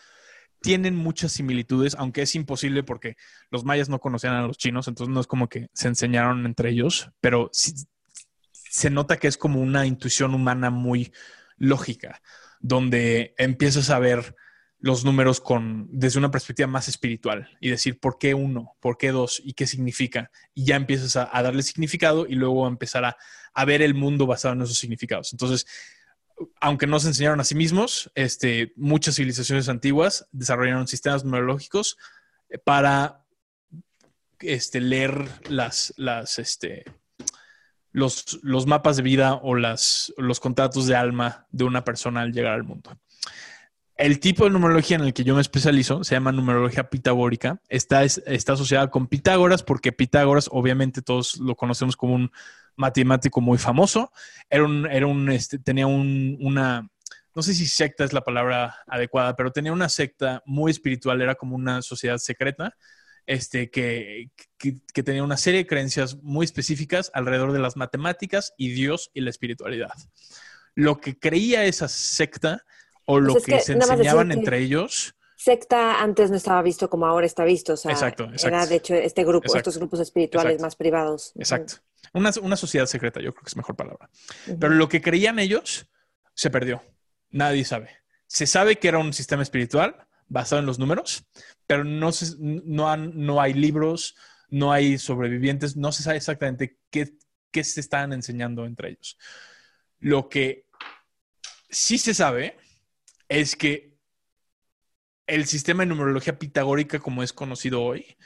Tienen 0.60 0.94
muchas 0.94 1.32
similitudes, 1.32 1.96
aunque 1.98 2.22
es 2.22 2.36
imposible 2.36 2.84
porque 2.84 3.16
los 3.50 3.64
mayas 3.64 3.88
no 3.88 3.98
conocían 3.98 4.34
a 4.34 4.46
los 4.46 4.56
chinos, 4.56 4.86
entonces 4.86 5.12
no 5.12 5.20
es 5.20 5.26
como 5.26 5.48
que 5.48 5.66
se 5.72 5.88
enseñaron 5.88 6.46
entre 6.46 6.70
ellos, 6.70 7.10
pero 7.20 7.50
se 7.52 8.88
nota 8.88 9.16
que 9.16 9.26
es 9.26 9.36
como 9.36 9.60
una 9.60 9.84
intuición 9.84 10.32
humana 10.32 10.70
muy 10.70 11.12
lógica, 11.56 12.22
donde 12.60 13.34
empiezas 13.36 13.90
a 13.90 13.98
ver 13.98 14.36
los 14.84 15.02
números 15.02 15.40
con 15.40 15.88
desde 15.90 16.18
una 16.18 16.30
perspectiva 16.30 16.66
más 16.66 16.88
espiritual 16.88 17.48
y 17.58 17.70
decir 17.70 17.98
por 17.98 18.18
qué 18.18 18.34
uno, 18.34 18.76
por 18.80 18.98
qué 18.98 19.12
dos 19.12 19.40
y 19.42 19.54
qué 19.54 19.66
significa. 19.66 20.30
Y 20.52 20.66
ya 20.66 20.76
empiezas 20.76 21.16
a, 21.16 21.42
darle 21.42 21.62
significado 21.62 22.26
y 22.26 22.34
luego 22.34 22.66
a 22.66 22.68
empezar 22.68 23.06
a, 23.06 23.16
a 23.54 23.64
ver 23.64 23.80
el 23.80 23.94
mundo 23.94 24.26
basado 24.26 24.52
en 24.52 24.60
esos 24.60 24.76
significados. 24.76 25.32
Entonces, 25.32 25.66
aunque 26.60 26.86
no 26.86 27.00
se 27.00 27.08
enseñaron 27.08 27.40
a 27.40 27.44
sí 27.44 27.54
mismos, 27.54 28.12
este, 28.14 28.74
muchas 28.76 29.16
civilizaciones 29.16 29.70
antiguas 29.70 30.28
desarrollaron 30.32 30.86
sistemas 30.86 31.24
numerológicos 31.24 31.96
eh, 32.50 32.58
para 32.58 33.24
este, 34.40 34.82
leer 34.82 35.26
las, 35.48 35.94
las, 35.96 36.38
este, 36.38 36.84
los, 37.90 38.38
los, 38.42 38.66
mapas 38.66 38.98
de 38.98 39.02
vida 39.02 39.32
o 39.36 39.54
las, 39.54 40.12
los 40.18 40.40
contratos 40.40 40.86
de 40.86 40.94
alma 40.94 41.46
de 41.52 41.64
una 41.64 41.84
persona 41.84 42.20
al 42.20 42.34
llegar 42.34 42.52
al 42.52 42.64
mundo. 42.64 42.98
El 43.96 44.18
tipo 44.18 44.44
de 44.44 44.50
numerología 44.50 44.96
en 44.96 45.04
el 45.04 45.12
que 45.14 45.22
yo 45.22 45.36
me 45.36 45.40
especializo 45.40 46.02
se 46.02 46.16
llama 46.16 46.32
numerología 46.32 46.90
pitagórica. 46.90 47.60
Está, 47.68 48.02
está 48.02 48.54
asociada 48.54 48.90
con 48.90 49.06
Pitágoras 49.06 49.62
porque 49.62 49.92
Pitágoras, 49.92 50.48
obviamente 50.50 51.00
todos 51.00 51.36
lo 51.38 51.54
conocemos 51.54 51.96
como 51.96 52.14
un 52.14 52.32
matemático 52.76 53.40
muy 53.40 53.56
famoso. 53.56 54.10
Era 54.50 54.64
un, 54.64 54.86
era 54.90 55.06
un, 55.06 55.30
este, 55.30 55.58
tenía 55.60 55.86
un, 55.86 56.36
una, 56.40 56.88
no 57.34 57.42
sé 57.42 57.54
si 57.54 57.66
secta 57.66 58.04
es 58.04 58.12
la 58.12 58.22
palabra 58.22 58.76
adecuada, 58.88 59.36
pero 59.36 59.52
tenía 59.52 59.72
una 59.72 59.88
secta 59.88 60.42
muy 60.44 60.72
espiritual, 60.72 61.22
era 61.22 61.36
como 61.36 61.54
una 61.54 61.80
sociedad 61.80 62.18
secreta, 62.18 62.76
este, 63.26 63.70
que, 63.70 64.30
que, 64.58 65.02
tenía 65.02 65.22
una 65.22 65.36
serie 65.36 65.60
de 65.60 65.66
creencias 65.66 66.16
muy 66.22 66.44
específicas 66.44 67.10
alrededor 67.14 67.52
de 67.52 67.58
las 67.58 67.76
matemáticas 67.76 68.52
y 68.58 68.72
Dios 68.72 69.10
y 69.14 69.20
la 69.20 69.30
espiritualidad. 69.30 69.92
Lo 70.74 71.00
que 71.00 71.18
creía 71.18 71.64
esa 71.64 71.88
secta 71.88 72.64
o 73.06 73.20
lo 73.20 73.34
pues 73.34 73.44
que, 73.44 73.60
se 73.60 73.72
enseñaban 73.74 74.32
entre 74.32 74.58
ellos 74.58 75.14
secta 75.44 76.02
antes 76.02 76.30
no 76.30 76.36
estaba 76.36 76.62
visto 76.62 76.88
como 76.88 77.06
ahora 77.06 77.26
está 77.26 77.44
visto. 77.44 77.74
O 77.74 77.76
sea, 77.76 77.92
exacto, 77.92 78.30
Era 78.42 78.66
de 78.66 78.76
hecho 78.76 78.94
este 78.94 79.24
grupo, 79.24 79.54
estos 79.54 79.76
grupos 79.76 80.00
espirituales 80.00 80.60
más 80.60 80.74
privados. 80.74 81.32
Exacto. 81.36 81.74
Una, 82.14 82.56
sociedad 82.56 82.86
secreta, 82.86 83.20
yo 83.20 83.32
creo 83.32 83.44
que 83.44 83.48
es 83.48 83.56
mejor 83.56 83.76
palabra. 83.76 84.08
Pero 84.46 84.74
lo 84.74 84.88
que 84.88 85.02
creían 85.02 85.38
ellos 85.38 85.90
se 86.34 86.50
perdió. 86.50 86.82
Nadie 87.30 87.64
sabe. 87.64 87.90
Se 88.26 88.46
sabe 88.46 88.76
que 88.76 88.88
era 88.88 88.98
un 88.98 89.12
sistema 89.12 89.42
espiritual 89.42 90.06
basado 90.28 90.60
en 90.60 90.66
los 90.66 90.78
números, 90.78 91.26
pero 91.66 91.84
no, 91.84 92.10
no, 92.38 92.96
no 92.96 93.40
hay 93.40 93.52
libros, 93.52 94.14
no 94.48 94.72
hay 94.72 94.96
sobrevivientes, 94.96 95.76
no 95.76 95.92
se 95.92 96.02
sabe 96.02 96.16
exactamente 96.16 96.78
qué, 96.90 97.12
qué 97.50 97.64
se 97.64 97.80
están 97.80 98.12
enseñando 98.12 98.64
entre 98.64 98.90
ellos. 98.90 99.18
Lo 99.98 100.28
que 100.28 100.66
sí 101.68 101.98
se 101.98 102.14
sabe 102.14 102.56
es 103.28 103.56
que 103.56 103.94
el 105.26 105.46
sistema 105.46 105.82
de 105.82 105.86
numerología 105.86 106.38
pitagórica 106.38 106.98
como 106.98 107.22
es 107.22 107.32
conocido 107.32 107.82
hoy, 107.82 108.16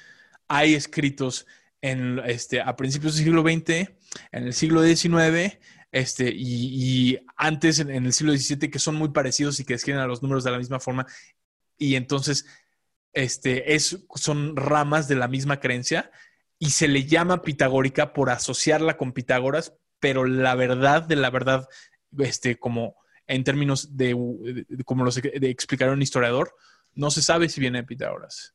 hay 0.48 0.74
escritos 0.74 1.46
en, 1.80 2.20
este, 2.24 2.60
a 2.60 2.76
principios 2.76 3.16
del 3.16 3.24
siglo 3.24 3.42
XX, 3.42 3.90
en 4.32 4.44
el 4.44 4.52
siglo 4.52 4.82
XIX, 4.82 5.58
este, 5.92 6.32
y, 6.34 7.18
antes 7.36 7.78
en, 7.78 7.90
el 7.90 8.12
siglo 8.12 8.36
XVII, 8.36 8.70
que 8.70 8.78
son 8.78 8.96
muy 8.96 9.10
parecidos 9.10 9.60
y 9.60 9.64
que 9.64 9.74
describen 9.74 10.00
a 10.00 10.06
los 10.06 10.22
números 10.22 10.44
de 10.44 10.50
la 10.50 10.58
misma 10.58 10.80
forma. 10.80 11.06
Y 11.76 11.94
entonces, 11.94 12.46
este, 13.12 13.74
es, 13.74 14.04
son 14.16 14.56
ramas 14.56 15.08
de 15.08 15.16
la 15.16 15.28
misma 15.28 15.60
creencia 15.60 16.10
y 16.58 16.70
se 16.70 16.88
le 16.88 17.04
llama 17.04 17.42
pitagórica 17.42 18.12
por 18.12 18.30
asociarla 18.30 18.96
con 18.96 19.12
Pitágoras, 19.12 19.74
pero 20.00 20.24
la 20.24 20.54
verdad 20.54 21.02
de 21.02 21.16
la 21.16 21.30
verdad, 21.30 21.68
este, 22.18 22.58
como 22.58 22.96
en 23.28 23.44
términos 23.44 23.96
de, 23.96 24.12
como 24.84 25.04
lo 25.04 25.10
de 25.12 25.50
explicar 25.50 25.90
un 25.90 26.02
historiador, 26.02 26.54
no 26.94 27.10
se 27.10 27.22
sabe 27.22 27.48
si 27.48 27.60
viene 27.60 27.78
de 27.78 27.84
Pitágoras. 27.84 28.54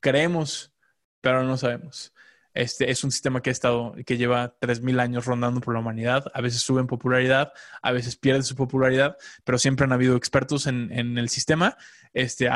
Creemos, 0.00 0.72
pero 1.20 1.42
no 1.42 1.56
sabemos. 1.58 2.14
Este 2.54 2.88
es 2.88 3.02
un 3.02 3.10
sistema 3.10 3.42
que 3.42 3.50
ha 3.50 3.52
estado, 3.52 3.96
que 4.06 4.16
lleva 4.16 4.56
3.000 4.60 5.00
años 5.00 5.26
rondando 5.26 5.60
por 5.60 5.74
la 5.74 5.80
humanidad. 5.80 6.30
A 6.32 6.40
veces 6.40 6.62
sube 6.62 6.80
en 6.80 6.86
popularidad, 6.86 7.52
a 7.82 7.90
veces 7.90 8.14
pierde 8.14 8.44
su 8.44 8.54
popularidad, 8.54 9.16
pero 9.42 9.58
siempre 9.58 9.84
han 9.84 9.92
habido 9.92 10.16
expertos 10.16 10.68
en, 10.68 11.18
el 11.18 11.28
sistema. 11.28 11.76
Este, 12.12 12.48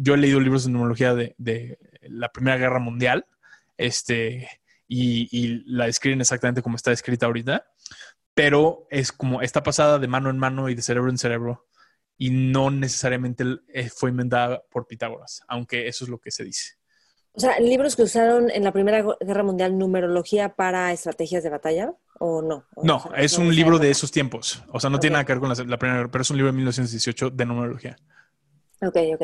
yo 0.00 0.14
he 0.14 0.18
leído 0.18 0.40
libros 0.40 0.64
de 0.64 0.72
numerología 0.72 1.14
de, 1.14 1.78
la 2.02 2.32
Primera 2.32 2.56
Guerra 2.56 2.80
Mundial 2.80 3.26
este, 3.76 4.48
y, 4.88 5.28
y, 5.30 5.62
la 5.66 5.86
describen 5.86 6.20
exactamente 6.20 6.62
como 6.62 6.76
está 6.76 6.90
escrita 6.90 7.26
ahorita, 7.26 7.66
pero 8.36 8.86
es 8.90 9.12
como 9.12 9.40
está 9.40 9.62
pasada 9.62 9.98
de 9.98 10.08
mano 10.08 10.28
en 10.28 10.36
mano 10.38 10.68
y 10.68 10.74
de 10.74 10.82
cerebro 10.82 11.08
en 11.08 11.16
cerebro 11.16 11.64
y 12.18 12.28
no 12.28 12.70
necesariamente 12.70 13.44
eh, 13.72 13.88
fue 13.88 14.10
inventada 14.10 14.62
por 14.70 14.86
Pitágoras, 14.86 15.40
aunque 15.48 15.88
eso 15.88 16.04
es 16.04 16.10
lo 16.10 16.18
que 16.18 16.30
se 16.30 16.44
dice. 16.44 16.74
O 17.32 17.40
sea, 17.40 17.58
¿libros 17.60 17.96
que 17.96 18.02
usaron 18.02 18.50
en 18.50 18.62
la 18.62 18.72
Primera 18.72 19.02
Guerra 19.20 19.42
Mundial 19.42 19.78
numerología 19.78 20.54
para 20.54 20.92
estrategias 20.92 21.44
de 21.44 21.50
batalla 21.50 21.94
o 22.18 22.42
no? 22.42 22.66
no, 22.82 23.02
es 23.16 23.38
un 23.38 23.54
libro 23.54 23.78
de 23.78 23.90
esos 23.90 24.10
tiempos. 24.10 24.62
O 24.70 24.80
sea, 24.80 24.90
no 24.90 25.00
tiene 25.00 25.14
nada 25.14 25.24
que 25.24 25.32
ver 25.32 25.40
con 25.40 25.48
la, 25.48 25.54
la, 25.54 25.78
Primera 25.78 26.00
Guerra, 26.00 26.10
pero 26.10 26.22
es 26.22 26.30
un 26.30 26.36
libro 26.36 26.52
de 26.52 26.56
1918 26.56 27.30
de 27.30 27.46
numerología. 27.46 27.96
Ok, 28.82 28.96
ok. 29.14 29.22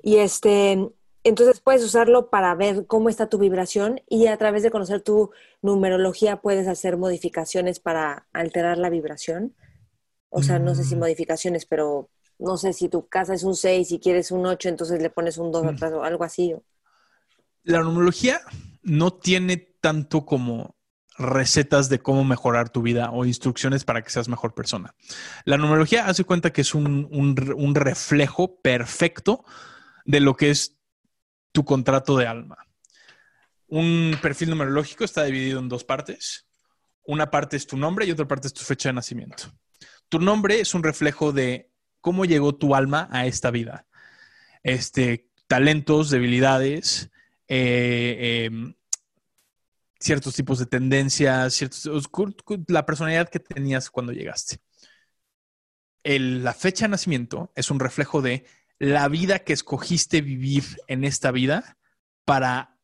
Y 0.00 0.18
este, 0.18 0.78
entonces 1.24 1.60
puedes 1.60 1.82
usarlo 1.82 2.28
para 2.28 2.54
ver 2.54 2.86
cómo 2.86 3.08
está 3.08 3.28
tu 3.28 3.38
vibración 3.38 4.02
y 4.08 4.26
a 4.26 4.36
través 4.36 4.62
de 4.62 4.70
conocer 4.70 5.00
tu 5.00 5.30
numerología 5.62 6.42
puedes 6.42 6.68
hacer 6.68 6.98
modificaciones 6.98 7.80
para 7.80 8.26
alterar 8.34 8.76
la 8.76 8.90
vibración. 8.90 9.54
O 10.28 10.42
sea, 10.42 10.58
no 10.58 10.74
sé 10.74 10.84
si 10.84 10.96
mm. 10.96 10.98
modificaciones, 10.98 11.64
pero 11.64 12.10
no 12.38 12.58
sé, 12.58 12.74
si 12.74 12.90
tu 12.90 13.08
casa 13.08 13.32
es 13.32 13.42
un 13.42 13.56
6 13.56 13.90
y 13.92 14.00
quieres 14.00 14.30
un 14.30 14.44
8, 14.44 14.68
entonces 14.68 15.00
le 15.00 15.08
pones 15.08 15.38
un 15.38 15.50
2 15.50 15.64
mm. 15.64 15.68
atrás 15.68 15.92
o 15.94 16.04
algo 16.04 16.24
así. 16.24 16.54
La 17.62 17.80
numerología 17.80 18.42
no 18.82 19.14
tiene 19.14 19.56
tanto 19.56 20.26
como 20.26 20.76
recetas 21.16 21.88
de 21.88 22.00
cómo 22.00 22.24
mejorar 22.24 22.68
tu 22.68 22.82
vida 22.82 23.10
o 23.12 23.24
instrucciones 23.24 23.84
para 23.84 24.02
que 24.02 24.10
seas 24.10 24.28
mejor 24.28 24.52
persona. 24.52 24.94
La 25.46 25.56
numerología 25.56 26.06
hace 26.06 26.24
cuenta 26.24 26.52
que 26.52 26.60
es 26.60 26.74
un, 26.74 27.08
un 27.10 27.74
reflejo 27.74 28.60
perfecto 28.60 29.44
de 30.04 30.20
lo 30.20 30.36
que 30.36 30.50
es 30.50 30.76
tu 31.54 31.64
contrato 31.64 32.16
de 32.18 32.26
alma. 32.26 32.66
Un 33.68 34.18
perfil 34.20 34.50
numerológico 34.50 35.04
está 35.04 35.22
dividido 35.22 35.60
en 35.60 35.68
dos 35.68 35.84
partes. 35.84 36.48
Una 37.06 37.30
parte 37.30 37.56
es 37.56 37.64
tu 37.64 37.76
nombre 37.76 38.04
y 38.04 38.10
otra 38.10 38.26
parte 38.26 38.48
es 38.48 38.52
tu 38.52 38.64
fecha 38.64 38.88
de 38.88 38.94
nacimiento. 38.94 39.52
Tu 40.08 40.18
nombre 40.18 40.58
es 40.60 40.74
un 40.74 40.82
reflejo 40.82 41.32
de 41.32 41.70
cómo 42.00 42.24
llegó 42.24 42.56
tu 42.56 42.74
alma 42.74 43.08
a 43.12 43.26
esta 43.26 43.52
vida. 43.52 43.86
Este, 44.64 45.30
talentos, 45.46 46.10
debilidades, 46.10 47.10
eh, 47.46 48.46
em, 48.46 48.74
ciertos 50.00 50.34
tipos 50.34 50.58
de 50.58 50.66
tendencias, 50.66 51.54
ciertos, 51.54 51.88
la 52.66 52.84
personalidad 52.84 53.28
que 53.28 53.38
tenías 53.38 53.90
cuando 53.90 54.12
llegaste. 54.12 54.58
la 56.02 56.52
fecha 56.52 56.84
de 56.84 56.90
nacimiento 56.90 57.52
es 57.54 57.70
un 57.70 57.80
reflejo 57.80 58.20
de 58.20 58.44
la 58.78 59.08
vida 59.08 59.40
que 59.40 59.52
escogiste 59.52 60.20
vivir 60.20 60.64
en 60.86 61.04
esta 61.04 61.30
vida 61.30 61.78
para 62.24 62.78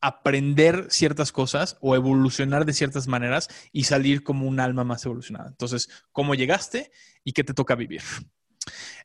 aprender 0.00 0.86
ciertas 0.90 1.30
cosas 1.30 1.76
o 1.80 1.94
evolucionar 1.94 2.64
de 2.64 2.72
ciertas 2.72 3.06
maneras 3.06 3.48
y 3.72 3.84
salir 3.84 4.22
como 4.22 4.46
un 4.46 4.60
alma 4.60 4.84
más 4.84 5.04
evolucionada. 5.04 5.48
Entonces, 5.48 5.88
¿cómo 6.12 6.34
llegaste 6.34 6.90
y 7.22 7.32
qué 7.32 7.44
te 7.44 7.54
toca 7.54 7.74
vivir? 7.74 8.02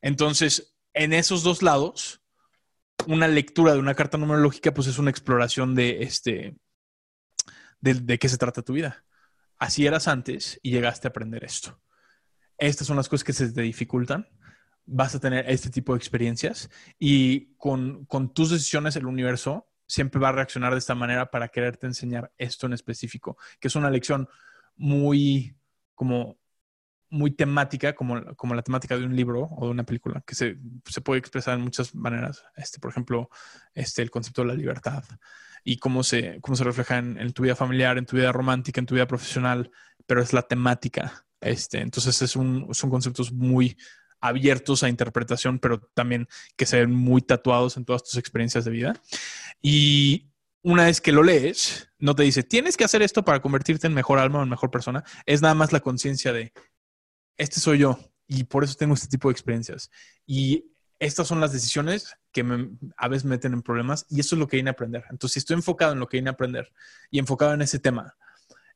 Entonces, 0.01 0.75
en 0.93 1.13
esos 1.13 1.43
dos 1.43 1.61
lados, 1.61 2.21
una 3.07 3.27
lectura 3.27 3.73
de 3.73 3.79
una 3.79 3.95
carta 3.95 4.17
numerológica, 4.17 4.73
pues 4.73 4.87
es 4.87 4.97
una 4.97 5.09
exploración 5.09 5.75
de 5.75 6.03
este, 6.03 6.55
de, 7.81 8.17
qué 8.17 8.29
se 8.29 8.37
trata 8.37 8.61
tu 8.61 8.73
vida. 8.73 9.03
Así 9.57 9.85
eras 9.85 10.07
antes 10.07 10.59
y 10.63 10.71
llegaste 10.71 11.07
a 11.07 11.09
aprender 11.09 11.43
esto. 11.43 11.79
Estas 12.57 12.87
son 12.87 12.97
las 12.97 13.09
cosas 13.09 13.23
que 13.23 13.33
se 13.33 13.51
te 13.51 13.61
dificultan. 13.61 14.27
Vas 14.85 15.15
a 15.15 15.19
tener 15.19 15.49
este 15.49 15.69
tipo 15.69 15.93
de 15.93 15.97
experiencias 15.97 16.69
y 16.99 17.55
con, 17.55 18.05
con 18.05 18.33
tus 18.33 18.51
decisiones 18.51 18.95
el 18.95 19.05
universo 19.05 19.67
siempre 19.87 20.19
va 20.19 20.29
a 20.29 20.33
reaccionar 20.33 20.73
de 20.73 20.79
esta 20.79 20.95
manera 20.95 21.29
para 21.31 21.49
quererte 21.49 21.87
enseñar 21.87 22.31
esto 22.37 22.65
en 22.67 22.73
específico, 22.73 23.37
que 23.59 23.67
es 23.67 23.75
una 23.75 23.89
lección 23.89 24.27
muy 24.75 25.55
como 25.93 26.37
muy 27.09 27.31
temática, 27.31 27.93
como, 27.95 28.35
como 28.35 28.55
la 28.55 28.61
temática 28.61 28.97
de 28.97 29.05
un 29.05 29.15
libro 29.15 29.47
o 29.51 29.65
de 29.65 29.71
una 29.71 29.85
película, 29.85 30.21
que 30.25 30.35
se, 30.35 30.57
se 30.85 31.01
puede 31.01 31.19
expresar 31.19 31.55
en 31.55 31.61
muchas 31.61 31.95
maneras. 31.95 32.43
Este, 32.55 32.79
por 32.79 32.91
ejemplo, 32.91 33.29
este, 33.73 34.01
el 34.01 34.11
concepto 34.11 34.41
de 34.41 34.49
la 34.49 34.53
libertad 34.53 35.03
y 35.63 35.77
cómo 35.77 36.03
se, 36.03 36.39
cómo 36.41 36.55
se 36.55 36.63
refleja 36.63 36.97
en, 36.97 37.33
tu 37.33 37.43
vida 37.43 37.55
familiar, 37.55 37.97
en 37.97 38.05
tu 38.05 38.17
vida 38.17 38.31
romántica, 38.31 38.79
en 38.79 38.85
tu 38.85 38.95
vida 38.95 39.07
profesional, 39.07 39.71
pero 40.05 40.21
es 40.21 40.33
la 40.33 40.43
temática. 40.43 41.25
Este, 41.41 41.79
entonces 41.79 42.21
es 42.21 42.35
un, 42.35 42.73
son 42.73 42.89
conceptos 42.89 43.31
muy 43.31 43.77
abiertos 44.27 44.83
a 44.83 44.89
interpretación, 44.89 45.59
pero 45.59 45.79
también 45.93 46.27
que 46.55 46.65
se 46.65 46.79
ven 46.79 46.91
muy 46.91 47.21
tatuados 47.21 47.77
en 47.77 47.85
todas 47.85 48.03
tus 48.03 48.17
experiencias 48.17 48.65
de 48.65 48.71
vida. 48.71 49.01
Y 49.61 50.31
una 50.61 50.85
vez 50.85 51.01
que 51.01 51.11
lo 51.11 51.23
lees, 51.23 51.89
no 51.99 52.15
te 52.15 52.23
dice, 52.23 52.43
tienes 52.43 52.77
que 52.77 52.83
hacer 52.83 53.01
esto 53.01 53.23
para 53.23 53.41
convertirte 53.41 53.87
en 53.87 53.93
mejor 53.93 54.19
alma 54.19 54.39
o 54.39 54.43
en 54.43 54.49
mejor 54.49 54.71
persona. 54.71 55.03
Es 55.25 55.41
nada 55.41 55.53
más 55.53 55.71
la 55.71 55.79
conciencia 55.79 56.33
de, 56.33 56.53
este 57.37 57.59
soy 57.59 57.79
yo 57.79 57.99
y 58.27 58.45
por 58.45 58.63
eso 58.63 58.75
tengo 58.75 58.93
este 58.93 59.07
tipo 59.07 59.29
de 59.29 59.33
experiencias. 59.33 59.91
Y 60.25 60.71
estas 60.99 61.27
son 61.27 61.39
las 61.39 61.51
decisiones 61.51 62.15
que 62.31 62.45
a 62.97 63.07
veces 63.07 63.25
meten 63.25 63.53
en 63.53 63.61
problemas 63.61 64.05
y 64.09 64.19
eso 64.19 64.35
es 64.35 64.39
lo 64.39 64.47
que 64.47 64.57
vine 64.57 64.69
a 64.69 64.73
aprender. 64.73 65.03
Entonces, 65.09 65.33
si 65.33 65.39
estoy 65.39 65.55
enfocado 65.55 65.93
en 65.93 65.99
lo 65.99 66.07
que 66.07 66.17
vine 66.17 66.29
a 66.29 66.33
aprender 66.33 66.71
y 67.11 67.19
enfocado 67.19 67.53
en 67.53 67.61
ese 67.61 67.79
tema, 67.79 68.15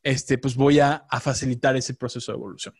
este, 0.03 0.37
pues 0.37 0.55
voy 0.55 0.79
a, 0.79 1.05
facilitar 1.21 1.75
ese 1.75 1.93
proceso 1.93 2.31
de 2.31 2.37
evolución. 2.37 2.75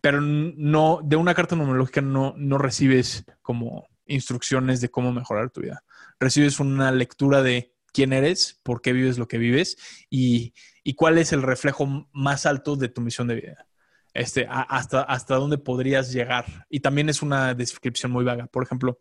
Pero 0.00 0.20
no, 0.20 1.00
de 1.02 1.16
una 1.16 1.34
carta 1.34 1.56
numerológica 1.56 2.00
no, 2.00 2.34
no 2.36 2.58
recibes 2.58 3.24
como 3.42 3.88
instrucciones 4.06 4.80
de 4.80 4.90
cómo 4.90 5.12
mejorar 5.12 5.50
tu 5.50 5.62
vida. 5.62 5.82
Recibes 6.20 6.60
una 6.60 6.92
lectura 6.92 7.42
de 7.42 7.74
quién 7.92 8.12
eres, 8.12 8.60
por 8.62 8.82
qué 8.82 8.92
vives 8.92 9.18
lo 9.18 9.28
que 9.28 9.38
vives 9.38 9.76
y, 10.10 10.52
y 10.82 10.94
cuál 10.94 11.18
es 11.18 11.32
el 11.32 11.42
reflejo 11.42 12.08
más 12.12 12.46
alto 12.46 12.76
de 12.76 12.88
tu 12.88 13.00
misión 13.00 13.28
de 13.28 13.34
vida 13.36 13.66
este, 14.14 14.46
hasta, 14.48 15.02
hasta 15.02 15.34
dónde 15.34 15.58
podrías 15.58 16.12
llegar. 16.12 16.66
Y 16.70 16.80
también 16.80 17.08
es 17.08 17.20
una 17.20 17.52
descripción 17.52 18.12
muy 18.12 18.24
vaga. 18.24 18.46
Por 18.46 18.62
ejemplo, 18.62 19.00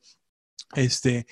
este, 0.73 1.27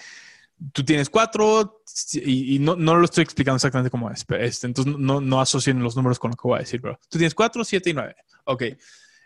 tú 0.72 0.86
tienes 0.86 1.10
cuatro 1.10 1.84
y, 2.14 2.60
no, 2.60 2.76
no, 2.76 2.96
lo 2.96 3.06
estoy 3.06 3.24
explicando 3.24 3.56
exactamente 3.56 3.90
cómo 3.90 4.10
es. 4.12 4.24
Este, 4.40 4.68
entonces 4.68 4.96
no, 4.98 5.20
no 5.20 5.42
asocien 5.42 5.82
los 5.82 5.96
números 5.96 6.20
con 6.20 6.32
lo 6.32 6.38
que 6.38 6.48
voy 6.48 6.58
a 6.58 6.62
decir, 6.62 6.80
pero 6.80 7.00
tú 7.10 7.18
tienes 7.18 7.34
cuatro, 7.34 7.64
siete 7.66 7.90
y 7.90 7.94
nueve. 7.94 8.16
Ok. 8.46 8.64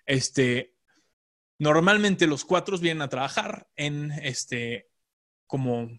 Este, 0.05 0.75
normalmente 1.57 2.27
los 2.27 2.45
cuatro 2.45 2.77
vienen 2.77 3.01
a 3.01 3.09
trabajar 3.09 3.67
en 3.75 4.11
este, 4.11 4.89
como 5.47 5.89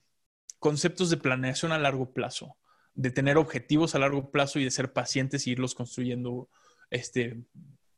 conceptos 0.58 1.10
de 1.10 1.16
planeación 1.16 1.72
a 1.72 1.78
largo 1.78 2.12
plazo, 2.12 2.56
de 2.94 3.10
tener 3.10 3.36
objetivos 3.36 3.94
a 3.94 3.98
largo 3.98 4.30
plazo 4.30 4.58
y 4.58 4.64
de 4.64 4.70
ser 4.70 4.92
pacientes 4.92 5.46
y 5.46 5.52
irlos 5.52 5.74
construyendo 5.74 6.48
este, 6.90 7.44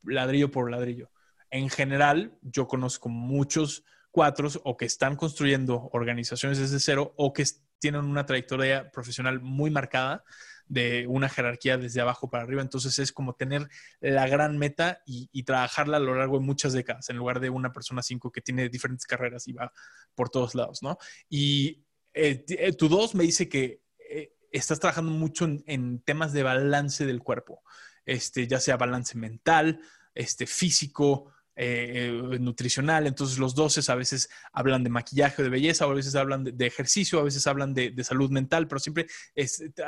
ladrillo 0.03 0.51
por 0.51 0.69
ladrillo. 0.69 1.09
En 1.51 1.69
general, 1.69 2.37
yo 2.41 2.67
conozco 2.67 3.09
muchos 3.09 3.83
cuatros 4.11 4.59
o 4.63 4.77
que 4.77 4.85
están 4.85 5.15
construyendo 5.15 5.89
organizaciones 5.93 6.59
desde 6.59 6.79
cero 6.79 7.13
o 7.17 7.33
que 7.33 7.45
tienen 7.79 8.05
una 8.05 8.25
trayectoria 8.25 8.91
profesional 8.91 9.39
muy 9.39 9.69
marcada 9.69 10.23
de 10.69 11.05
una 11.07 11.27
jerarquía 11.27 11.77
desde 11.77 11.99
abajo 11.99 12.29
para 12.29 12.43
arriba. 12.43 12.61
Entonces 12.61 12.97
es 12.99 13.11
como 13.11 13.33
tener 13.33 13.67
la 13.99 14.27
gran 14.27 14.57
meta 14.57 15.01
y, 15.05 15.43
trabajarla 15.43 15.97
a 15.97 15.99
lo 15.99 16.15
largo 16.15 16.39
de 16.39 16.45
muchas 16.45 16.71
décadas, 16.71 17.09
en 17.09 17.17
lugar 17.17 17.41
de 17.41 17.49
una 17.49 17.73
persona 17.73 18.01
cinco 18.01 18.31
que 18.31 18.41
tiene 18.41 18.69
diferentes 18.69 19.05
carreras 19.05 19.47
y 19.47 19.53
va 19.53 19.73
por 20.15 20.29
todos 20.29 20.55
lados, 20.55 20.81
¿no? 20.81 20.97
Y 21.27 21.83
eh, 22.13 22.45
eh, 22.47 22.73
tu 22.73 22.87
dos 22.87 23.15
me 23.15 23.25
dice 23.25 23.49
que 23.49 23.81
eh, 24.09 24.33
estás 24.51 24.79
trabajando 24.79 25.11
mucho 25.11 25.45
en 25.65 25.99
temas 26.01 26.31
de 26.31 26.43
balance 26.43 27.05
del 27.05 27.19
cuerpo 27.19 27.61
este, 28.09 28.47
ya 28.47 28.59
sea 28.59 28.77
balance 28.77 29.17
mental, 29.17 29.79
este, 30.15 30.47
físico, 30.47 31.31
eh, 31.61 32.09
eh, 32.31 32.39
nutricional. 32.39 33.05
Entonces 33.05 33.37
los 33.37 33.53
doces 33.53 33.89
a 33.89 33.95
veces 33.95 34.29
hablan 34.53 34.81
de 34.81 34.89
maquillaje, 34.89 35.43
de 35.43 35.49
belleza, 35.49 35.83
a 35.83 35.89
veces 35.89 36.15
hablan 36.15 36.45
de, 36.45 36.65
ejercicio, 36.65 37.19
a 37.19 37.23
veces 37.23 37.45
hablan 37.47 37.73
de, 37.73 37.93
salud 38.01 38.31
mental, 38.31 38.65
pero 38.69 38.79
siempre 38.79 39.07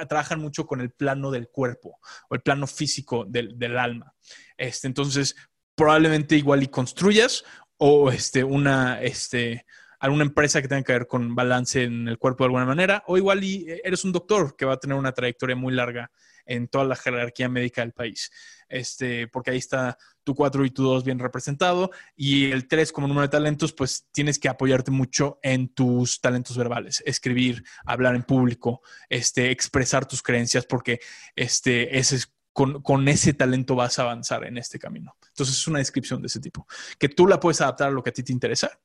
trabajan 0.10 0.42
mucho 0.42 0.68
con 0.68 0.82
el 0.82 0.92
plano 0.92 1.32
del 1.32 1.48
cuerpo 1.48 2.02
o 2.30 2.36
el 2.36 2.42
plano 2.42 2.68
físico 2.68 3.24
del, 3.24 3.78
alma. 3.78 4.14
Este, 4.58 4.88
entonces 4.88 5.34
probablemente 5.74 6.36
igual 6.36 6.62
y 6.62 6.68
construyas 6.68 7.46
o 7.78 8.12
este, 8.12 8.44
una, 8.44 9.02
este, 9.02 9.66
alguna 10.02 10.26
empresa 10.26 10.62
que 10.62 10.68
tenga 10.68 10.84
que 10.84 10.92
ver 10.92 11.08
con 11.08 11.36
balance 11.36 11.84
en 11.84 12.10
el 12.10 12.18
cuerpo 12.18 12.44
de 12.44 12.48
alguna 12.48 12.66
manera, 12.66 13.02
o 13.08 13.16
igual 13.16 13.46
y 13.46 13.66
eres 13.82 14.04
un 14.04 14.12
doctor 14.12 14.58
que 14.58 14.66
va 14.66 14.74
a 14.74 14.80
tener 14.80 14.98
una 14.98 15.14
trayectoria 15.14 15.56
muy 15.56 15.74
larga 15.74 16.12
en 16.52 16.68
toda 16.68 16.86
la 16.86 16.96
jerarquía 16.96 17.50
médica 17.50 17.82
del 17.82 17.94
país. 17.94 18.32
Este, 18.68 19.28
porque 19.28 19.52
ahí 19.52 19.58
está 19.58 19.98
tu 20.24 20.36
4 20.36 20.66
y 20.66 20.72
tu 20.72 20.84
2 20.84 21.04
bien 21.04 21.20
representado 21.20 21.92
y 22.16 22.52
el 22.52 22.68
3 22.68 22.92
como 22.92 23.08
número 23.08 23.28
de 23.28 23.32
talentos, 23.32 23.74
pues 23.74 24.08
tienes 24.12 24.40
que 24.40 24.50
apoyarte 24.50 24.92
mucho 24.92 25.40
en 25.44 25.70
tus 25.70 26.22
talentos 26.22 26.58
verbales, 26.58 27.04
escribir, 27.06 27.64
hablar 27.86 28.16
en 28.16 28.24
público, 28.24 28.82
este, 29.10 29.52
expresar 29.52 30.06
tus 30.06 30.22
creencias, 30.22 30.66
porque 30.66 31.00
este, 31.36 31.98
es 31.98 32.34
con, 32.54 32.82
con, 32.82 33.08
ese 33.08 33.34
talento 33.34 33.76
vas 33.76 33.98
a 33.98 34.04
avanzar 34.04 34.46
en 34.46 34.58
este 34.58 34.78
camino. 34.78 35.16
Entonces 35.30 35.58
es 35.58 35.68
una 35.68 35.80
descripción 35.80 36.22
de 36.22 36.28
ese 36.28 36.40
tipo, 36.40 36.68
que 37.00 37.10
tú 37.10 37.28
la 37.28 37.40
puedes 37.40 37.62
adaptar 37.62 37.90
a 37.90 37.92
lo 37.92 38.04
que 38.04 38.10
a 38.10 38.14
ti 38.14 38.24
te 38.24 38.34
interesa, 38.34 38.80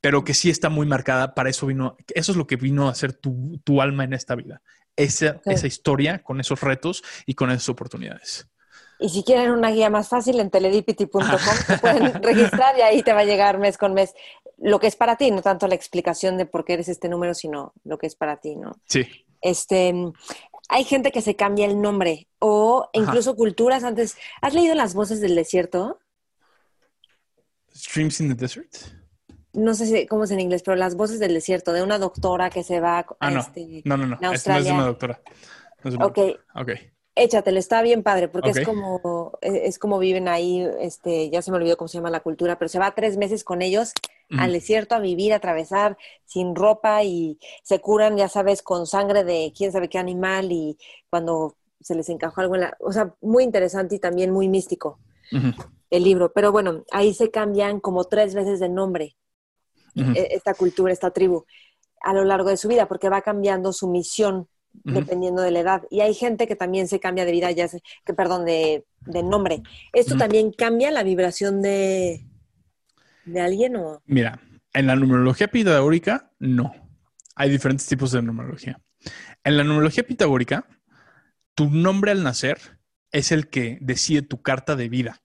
pero 0.00 0.24
que 0.24 0.34
sí 0.34 0.50
está 0.50 0.68
muy 0.68 0.86
marcada, 0.86 1.34
para 1.34 1.50
eso 1.50 1.66
vino, 1.66 1.96
eso 2.14 2.32
es 2.32 2.38
lo 2.38 2.46
que 2.46 2.56
vino 2.56 2.88
a 2.88 2.94
ser 2.94 3.12
tu, 3.12 3.60
tu 3.64 3.82
alma 3.82 4.04
en 4.04 4.14
esta 4.14 4.34
vida, 4.34 4.62
esa, 4.96 5.40
esa 5.44 5.66
historia 5.66 6.22
con 6.22 6.40
esos 6.40 6.60
retos 6.60 7.02
y 7.26 7.34
con 7.34 7.50
esas 7.50 7.68
oportunidades. 7.68 8.46
Y 8.98 9.08
si 9.08 9.24
quieren 9.24 9.50
una 9.50 9.70
guía 9.70 9.90
más 9.90 10.08
fácil, 10.08 10.38
en 10.38 10.50
teledipity.com 10.50 11.22
se 11.66 11.78
pueden 11.78 12.14
registrar 12.22 12.78
y 12.78 12.82
ahí 12.82 13.02
te 13.02 13.12
va 13.12 13.20
a 13.20 13.24
llegar 13.24 13.58
mes 13.58 13.76
con 13.76 13.94
mes 13.94 14.14
lo 14.58 14.78
que 14.78 14.86
es 14.86 14.94
para 14.94 15.16
ti, 15.16 15.32
no 15.32 15.42
tanto 15.42 15.66
la 15.66 15.74
explicación 15.74 16.38
de 16.38 16.46
por 16.46 16.64
qué 16.64 16.74
eres 16.74 16.88
este 16.88 17.08
número, 17.08 17.34
sino 17.34 17.72
lo 17.82 17.98
que 17.98 18.06
es 18.06 18.14
para 18.14 18.36
ti, 18.36 18.54
¿no? 18.54 18.72
Sí. 18.86 19.04
Este, 19.40 19.92
hay 20.68 20.84
gente 20.84 21.10
que 21.10 21.20
se 21.20 21.34
cambia 21.34 21.66
el 21.66 21.80
nombre 21.80 22.28
o 22.38 22.88
incluso 22.92 23.34
culturas 23.34 23.82
antes. 23.82 24.16
¿Has 24.40 24.54
leído 24.54 24.76
Las 24.76 24.94
voces 24.94 25.20
del 25.20 25.34
desierto? 25.34 25.98
Streams 27.74 28.20
in 28.20 28.28
the 28.28 28.34
Desert 28.34 29.01
no 29.52 29.74
sé 29.74 30.06
cómo 30.06 30.24
es 30.24 30.30
en 30.30 30.40
inglés, 30.40 30.62
pero 30.62 30.76
las 30.76 30.96
voces 30.96 31.18
del 31.18 31.34
desierto, 31.34 31.72
de 31.72 31.82
una 31.82 31.98
doctora 31.98 32.50
que 32.50 32.62
se 32.62 32.80
va 32.80 33.00
a 33.00 33.06
ah, 33.20 33.32
este, 33.32 33.82
no. 33.84 33.96
no, 33.96 34.06
no, 34.06 34.18
no, 34.20 34.28
no 34.30 34.32
es 34.32 34.44
de 34.44 34.72
una 34.72 34.86
doctora. 34.86 35.20
ok. 36.00 36.18
Ok. 36.54 36.70
Échatelo, 37.14 37.58
está 37.58 37.82
bien 37.82 38.02
padre, 38.02 38.28
porque 38.28 38.50
es 38.50 38.60
como 38.64 39.38
e, 39.42 39.66
es 39.66 39.78
como 39.78 39.98
viven 39.98 40.28
ahí, 40.28 40.66
este, 40.80 41.28
ya 41.28 41.42
se 41.42 41.50
me 41.50 41.58
olvidó 41.58 41.76
cómo 41.76 41.88
se 41.88 41.98
llama 41.98 42.08
la 42.08 42.20
cultura, 42.20 42.58
pero 42.58 42.70
se 42.70 42.78
va 42.78 42.94
tres 42.94 43.18
meses 43.18 43.44
con 43.44 43.60
ellos 43.60 43.92
al 44.38 44.50
desierto 44.50 44.94
a 44.94 44.98
vivir, 44.98 45.34
a 45.34 45.36
atravesar 45.36 45.98
sin 46.24 46.54
ropa 46.54 47.04
y 47.04 47.38
se 47.62 47.80
curan, 47.80 48.16
ya 48.16 48.28
sabes, 48.28 48.62
con 48.62 48.86
sangre 48.86 49.24
de 49.24 49.52
quién 49.54 49.72
sabe 49.72 49.90
qué 49.90 49.98
animal 49.98 50.50
y 50.52 50.78
cuando 51.10 51.56
se 51.82 51.94
les 51.94 52.08
encajó 52.08 52.40
algo 52.40 52.54
en 52.54 52.62
la, 52.62 52.76
o 52.80 52.92
sea, 52.92 53.14
muy 53.20 53.44
interesante 53.44 53.96
y 53.96 53.98
también 53.98 54.30
muy 54.30 54.48
místico 54.48 54.98
el 55.90 56.04
libro. 56.04 56.32
Pero 56.32 56.50
bueno, 56.50 56.82
ahí 56.92 57.12
se 57.12 57.30
cambian 57.30 57.78
como 57.78 58.04
tres 58.04 58.34
veces 58.34 58.58
de 58.58 58.70
nombre 58.70 59.16
e, 59.94 60.28
esta 60.32 60.54
cultura, 60.54 60.92
esta 60.92 61.10
tribu, 61.10 61.44
a 62.02 62.12
lo 62.12 62.24
largo 62.24 62.48
de 62.48 62.56
su 62.56 62.68
vida, 62.68 62.86
porque 62.88 63.08
va 63.08 63.22
cambiando 63.22 63.72
su 63.72 63.88
misión 63.88 64.48
dependiendo 64.84 65.42
de 65.42 65.50
la 65.50 65.60
edad. 65.60 65.82
Y 65.90 66.00
hay 66.00 66.14
gente 66.14 66.46
que 66.46 66.56
también 66.56 66.88
se 66.88 67.00
cambia 67.00 67.24
de 67.24 67.32
vida, 67.32 67.50
ya 67.50 67.68
sé, 67.68 67.82
que 68.04 68.14
perdón, 68.14 68.44
de, 68.44 68.84
nombre. 69.06 69.62
¿Esto 69.92 70.16
también 70.16 70.52
cambia 70.52 70.90
la 70.90 71.02
vibración 71.02 71.62
de, 71.62 72.24
de 73.24 73.40
alguien 73.40 73.76
o? 73.76 74.02
Mira, 74.06 74.40
en 74.72 74.86
la 74.86 74.96
numerología 74.96 75.48
pitagórica, 75.48 76.32
no. 76.38 76.72
Hay 77.34 77.50
diferentes 77.50 77.86
tipos 77.86 78.12
de 78.12 78.22
numerología. 78.22 78.80
En 79.44 79.56
la 79.56 79.64
numerología 79.64 80.04
pitagórica, 80.04 80.66
tu 81.54 81.70
nombre 81.70 82.10
al 82.10 82.22
nacer 82.22 82.58
es 83.10 83.32
el 83.32 83.48
que 83.48 83.78
decide 83.80 84.22
tu 84.22 84.42
carta 84.42 84.76
de 84.76 84.88
vida. 84.88 85.21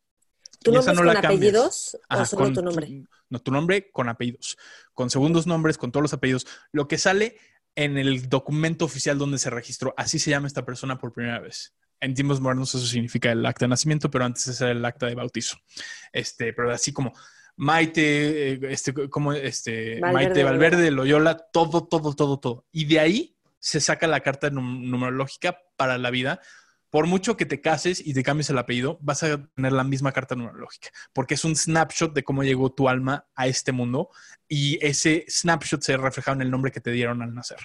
¿Tu 0.63 0.71
nombre 0.71 0.93
no 0.95 1.03
la 1.03 1.15
con 1.15 1.25
apellidos 1.25 1.95
o 1.95 1.99
Ajá, 2.09 2.25
solo 2.25 2.43
con 2.45 2.53
tu 2.53 2.61
nombre? 2.61 3.03
no, 3.29 3.39
tu 3.39 3.51
nombre 3.51 3.91
con 3.91 4.09
apellidos, 4.09 4.57
con 4.93 5.09
segundos 5.09 5.47
nombres, 5.47 5.77
con 5.77 5.91
todos 5.91 6.01
los 6.03 6.13
apellidos. 6.13 6.45
Lo 6.71 6.87
que 6.87 6.97
sale 6.97 7.37
en 7.75 7.97
el 7.97 8.27
documento 8.29 8.85
oficial 8.85 9.17
donde 9.17 9.37
se 9.37 9.49
registró, 9.49 9.93
así 9.97 10.17
se 10.19 10.31
llama 10.31 10.47
esta 10.47 10.65
persona 10.65 10.97
por 10.97 11.13
primera 11.13 11.39
vez. 11.39 11.75
En 11.99 12.13
tiempos 12.13 12.39
modernos 12.39 12.73
eso 12.75 12.85
significa 12.85 13.31
el 13.31 13.45
acta 13.45 13.65
de 13.65 13.69
nacimiento, 13.69 14.09
pero 14.11 14.25
antes 14.25 14.61
era 14.61 14.71
el 14.71 14.83
acta 14.85 15.07
de 15.07 15.15
bautizo. 15.15 15.57
Este, 16.11 16.53
pero 16.53 16.71
así 16.71 16.93
como 16.93 17.13
Maite, 17.55 18.53
eh, 18.53 18.59
este, 18.69 18.93
como 19.09 19.33
este, 19.33 19.99
Valverde, 19.99 20.13
Maite 20.13 20.43
Valverde, 20.43 20.91
Loyola. 20.91 21.31
Loyola, 21.31 21.37
todo, 21.51 21.87
todo, 21.87 22.13
todo, 22.13 22.39
todo. 22.39 22.65
Y 22.71 22.85
de 22.85 22.99
ahí 22.99 23.37
se 23.59 23.79
saca 23.81 24.05
la 24.07 24.19
carta 24.21 24.49
num- 24.51 24.87
numerológica 24.89 25.59
para 25.75 25.97
la 25.97 26.11
vida. 26.11 26.39
Por 26.97 27.05
mucho 27.05 27.37
que 27.37 27.45
te 27.45 27.61
cases 27.61 28.01
y 28.03 28.15
te 28.15 28.23
cambies 28.23 28.49
el 28.49 28.57
apellido, 28.57 28.97
vas 29.03 29.21
a 29.21 29.47
tener 29.53 29.71
la 29.71 29.83
misma 29.83 30.11
carta 30.11 30.33
numerológica, 30.33 30.89
porque 31.13 31.35
es 31.35 31.45
un 31.45 31.55
snapshot 31.55 32.11
de 32.11 32.23
cómo 32.23 32.43
llegó 32.43 32.71
tu 32.71 32.89
alma 32.89 33.27
a 33.35 33.45
este 33.45 33.71
mundo 33.71 34.09
y 34.47 34.83
ese 34.83 35.23
snapshot 35.29 35.83
se 35.83 35.95
refleja 35.95 36.31
en 36.31 36.41
el 36.41 36.49
nombre 36.49 36.71
que 36.71 36.81
te 36.81 36.89
dieron 36.89 37.21
al 37.21 37.35
nacer. 37.35 37.59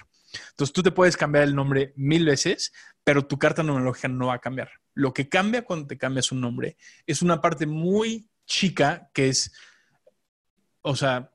Entonces 0.51 0.71
tú 0.71 0.83
te 0.83 0.91
puedes 0.91 1.17
cambiar 1.17 1.45
el 1.45 1.55
nombre 1.55 1.93
mil 1.95 2.27
veces, 2.27 2.73
pero 3.03 3.25
tu 3.25 3.39
carta 3.39 3.63
numerológica 3.63 4.07
no 4.07 4.27
va 4.27 4.35
a 4.35 4.39
cambiar. 4.39 4.69
Lo 4.93 5.15
que 5.15 5.27
cambia 5.27 5.63
cuando 5.63 5.87
te 5.87 5.97
cambias 5.97 6.31
un 6.31 6.39
nombre 6.39 6.77
es 7.07 7.23
una 7.23 7.41
parte 7.41 7.65
muy 7.65 8.29
chica 8.45 9.09
que 9.15 9.29
es, 9.29 9.51
o 10.83 10.95
sea, 10.95 11.32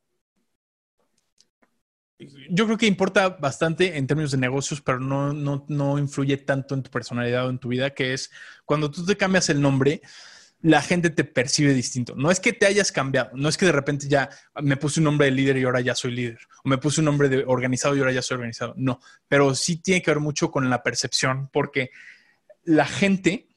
yo 2.50 2.66
creo 2.66 2.78
que 2.78 2.86
importa 2.86 3.28
bastante 3.28 3.96
en 3.96 4.06
términos 4.06 4.32
de 4.32 4.38
negocios, 4.38 4.80
pero 4.80 4.98
no, 4.98 5.32
no, 5.32 5.64
no 5.68 5.98
influye 5.98 6.36
tanto 6.38 6.74
en 6.74 6.82
tu 6.82 6.90
personalidad 6.90 7.46
o 7.46 7.50
en 7.50 7.58
tu 7.58 7.68
vida, 7.68 7.90
que 7.90 8.12
es 8.12 8.30
cuando 8.64 8.90
tú 8.90 9.04
te 9.04 9.16
cambias 9.16 9.48
el 9.50 9.60
nombre, 9.60 10.02
la 10.60 10.82
gente 10.82 11.10
te 11.10 11.22
percibe 11.22 11.72
distinto. 11.72 12.14
No 12.16 12.30
es 12.30 12.40
que 12.40 12.52
te 12.52 12.66
hayas 12.66 12.90
cambiado, 12.90 13.30
no 13.34 13.48
es 13.48 13.56
que 13.56 13.66
de 13.66 13.72
repente 13.72 14.08
ya 14.08 14.28
me 14.60 14.76
puse 14.76 14.98
un 14.98 15.04
nombre 15.04 15.26
de 15.26 15.30
líder 15.30 15.58
y 15.58 15.64
ahora 15.64 15.80
ya 15.80 15.94
soy 15.94 16.10
líder, 16.10 16.38
o 16.64 16.68
me 16.68 16.78
puse 16.78 17.00
un 17.00 17.04
nombre 17.04 17.28
de 17.28 17.44
organizado 17.46 17.96
y 17.96 18.00
ahora 18.00 18.12
ya 18.12 18.22
soy 18.22 18.36
organizado. 18.36 18.74
No, 18.76 19.00
pero 19.28 19.54
sí 19.54 19.76
tiene 19.76 20.02
que 20.02 20.10
ver 20.10 20.20
mucho 20.20 20.50
con 20.50 20.68
la 20.68 20.82
percepción, 20.82 21.48
porque 21.52 21.90
la 22.64 22.86
gente, 22.86 23.48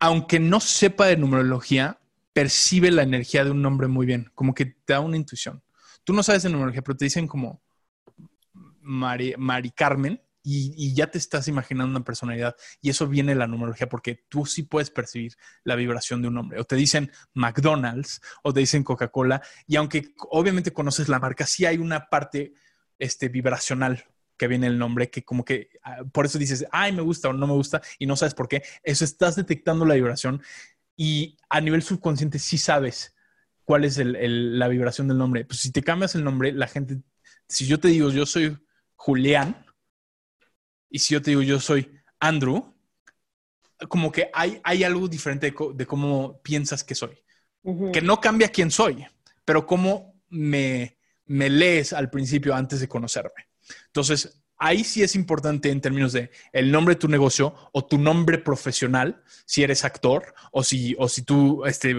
aunque 0.00 0.40
no 0.40 0.58
sepa 0.58 1.06
de 1.06 1.16
numerología, 1.16 2.00
percibe 2.32 2.90
la 2.90 3.02
energía 3.02 3.44
de 3.44 3.52
un 3.52 3.62
nombre 3.62 3.86
muy 3.86 4.06
bien, 4.06 4.30
como 4.34 4.54
que 4.54 4.66
te 4.66 4.92
da 4.92 5.00
una 5.00 5.16
intuición. 5.16 5.62
Tú 6.08 6.14
no 6.14 6.22
sabes 6.22 6.42
de 6.42 6.48
numerología, 6.48 6.80
pero 6.80 6.96
te 6.96 7.04
dicen 7.04 7.28
como 7.28 7.62
Mari, 8.80 9.34
Carmen 9.76 10.18
y, 10.42 10.94
ya 10.94 11.10
te 11.10 11.18
estás 11.18 11.48
imaginando 11.48 11.90
una 11.90 12.02
personalidad. 12.02 12.56
Y 12.80 12.88
eso 12.88 13.06
viene 13.06 13.32
de 13.32 13.38
la 13.38 13.46
numerología 13.46 13.90
porque 13.90 14.24
tú 14.26 14.46
sí 14.46 14.62
puedes 14.62 14.88
percibir 14.88 15.34
la 15.64 15.74
vibración 15.74 16.22
de 16.22 16.28
un 16.28 16.34
nombre. 16.36 16.60
O 16.60 16.64
te 16.64 16.76
dicen 16.76 17.12
McDonald's 17.34 18.22
o 18.42 18.54
te 18.54 18.60
dicen 18.60 18.84
Coca-Cola. 18.84 19.42
Y 19.66 19.76
aunque 19.76 20.14
obviamente 20.30 20.72
conoces 20.72 21.10
la 21.10 21.18
marca, 21.18 21.44
sí 21.44 21.66
hay 21.66 21.76
una 21.76 22.08
parte 22.08 22.54
este, 22.98 23.28
vibracional 23.28 24.02
que 24.38 24.48
viene 24.48 24.66
el 24.66 24.78
nombre, 24.78 25.10
que 25.10 25.24
como 25.24 25.44
que 25.44 25.68
ah, 25.82 26.04
por 26.10 26.24
eso 26.24 26.38
dices, 26.38 26.64
ay, 26.72 26.92
me 26.92 27.02
gusta 27.02 27.28
o 27.28 27.34
no 27.34 27.46
me 27.46 27.52
gusta, 27.52 27.82
y 27.98 28.06
no 28.06 28.16
sabes 28.16 28.32
por 28.32 28.48
qué. 28.48 28.62
Eso 28.82 29.04
estás 29.04 29.36
detectando 29.36 29.84
la 29.84 29.92
vibración 29.92 30.40
y 30.96 31.36
a 31.50 31.60
nivel 31.60 31.82
subconsciente 31.82 32.38
sí 32.38 32.56
sabes 32.56 33.14
cuál 33.68 33.84
es 33.84 33.98
el- 33.98 34.16
el- 34.16 34.58
la 34.58 34.66
vibración 34.66 35.08
del 35.08 35.18
nombre. 35.18 35.44
Pues 35.44 35.60
si 35.60 35.70
te 35.70 35.82
cambias 35.82 36.14
el 36.14 36.24
nombre, 36.24 36.52
la 36.52 36.66
gente, 36.68 37.02
si 37.46 37.66
yo 37.66 37.78
te 37.78 37.88
digo 37.88 38.08
yo 38.10 38.24
soy 38.24 38.56
Julián 38.96 39.62
y 40.88 41.00
si 41.00 41.12
yo 41.12 41.20
te 41.20 41.32
digo 41.32 41.42
yo 41.42 41.60
soy 41.60 42.00
Andrew, 42.18 42.74
como 43.90 44.10
que 44.10 44.30
hay, 44.32 44.58
hay 44.64 44.84
algo 44.84 45.06
diferente 45.06 45.48
de, 45.48 45.54
co- 45.54 45.74
de 45.74 45.84
cómo 45.84 46.40
piensas 46.40 46.82
que 46.82 46.94
soy. 46.94 47.22
Que 47.92 48.00
no 48.00 48.22
cambia 48.22 48.48
quién 48.48 48.70
soy, 48.70 49.04
pero 49.44 49.66
cómo 49.66 50.18
me, 50.30 50.96
me 51.26 51.50
lees 51.50 51.92
al 51.92 52.08
principio 52.08 52.54
antes 52.54 52.80
de 52.80 52.88
conocerme. 52.88 53.50
Entonces, 53.88 54.40
ahí 54.58 54.84
sí 54.84 55.02
es 55.02 55.14
importante 55.14 55.70
en 55.70 55.80
términos 55.80 56.12
de 56.12 56.30
el 56.52 56.70
nombre 56.72 56.94
de 56.94 56.98
tu 57.00 57.08
negocio 57.08 57.54
o 57.72 57.84
tu 57.84 57.96
nombre 57.98 58.38
profesional, 58.38 59.22
si 59.46 59.62
eres 59.62 59.84
actor 59.84 60.34
o 60.52 60.64
si, 60.64 60.94
o 60.98 61.08
si 61.08 61.22
tú 61.22 61.64
este, 61.64 61.96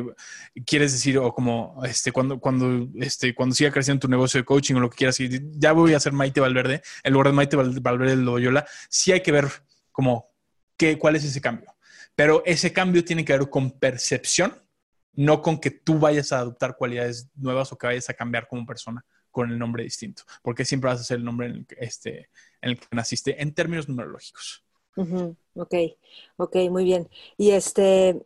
quieres 0.65 0.91
decir, 0.91 1.17
o 1.17 1.33
como 1.33 1.81
este, 1.85 2.11
cuando, 2.11 2.39
cuando, 2.39 2.87
este, 2.95 3.33
cuando 3.33 3.55
siga 3.55 3.71
creciendo 3.71 4.01
tu 4.01 4.07
negocio 4.07 4.39
de 4.39 4.45
coaching 4.45 4.75
o 4.75 4.79
lo 4.81 4.89
que 4.89 4.97
quieras, 4.97 5.17
ya 5.53 5.71
voy 5.71 5.93
a 5.93 5.97
hacer 5.97 6.13
Maite 6.13 6.41
Valverde, 6.41 6.81
en 7.03 7.13
lugar 7.13 7.27
de 7.27 7.33
Maite 7.33 7.55
Val- 7.55 7.79
Valverde 7.79 8.17
de 8.17 8.21
Loyola, 8.23 8.67
sí 8.89 9.11
hay 9.11 9.21
que 9.21 9.31
ver 9.31 9.47
como 9.91 10.29
qué, 10.77 10.97
cuál 10.97 11.15
es 11.15 11.23
ese 11.23 11.41
cambio. 11.41 11.73
Pero 12.15 12.43
ese 12.45 12.73
cambio 12.73 13.05
tiene 13.05 13.23
que 13.23 13.37
ver 13.37 13.49
con 13.49 13.71
percepción, 13.79 14.53
no 15.13 15.41
con 15.41 15.59
que 15.59 15.71
tú 15.71 15.97
vayas 15.99 16.31
a 16.31 16.39
adoptar 16.39 16.75
cualidades 16.77 17.29
nuevas 17.35 17.71
o 17.71 17.77
que 17.77 17.87
vayas 17.87 18.09
a 18.09 18.13
cambiar 18.13 18.47
como 18.47 18.65
persona 18.65 19.03
con 19.31 19.51
el 19.51 19.59
nombre 19.59 19.83
distinto, 19.83 20.23
porque 20.43 20.65
siempre 20.65 20.89
vas 20.89 21.01
a 21.01 21.03
ser 21.03 21.17
el 21.19 21.25
nombre 21.25 21.47
en 21.47 21.53
el 21.55 21.65
que, 21.67 21.75
este, 21.79 22.29
en 22.61 22.71
el 22.71 22.79
que 22.79 22.87
naciste 22.91 23.41
en 23.41 23.53
términos 23.53 23.87
numerológicos. 23.89 24.63
Ujú, 24.95 25.37
Ok, 25.55 25.73
ok, 26.37 26.55
muy 26.69 26.83
bien. 26.83 27.09
Y 27.37 27.51
este, 27.51 28.21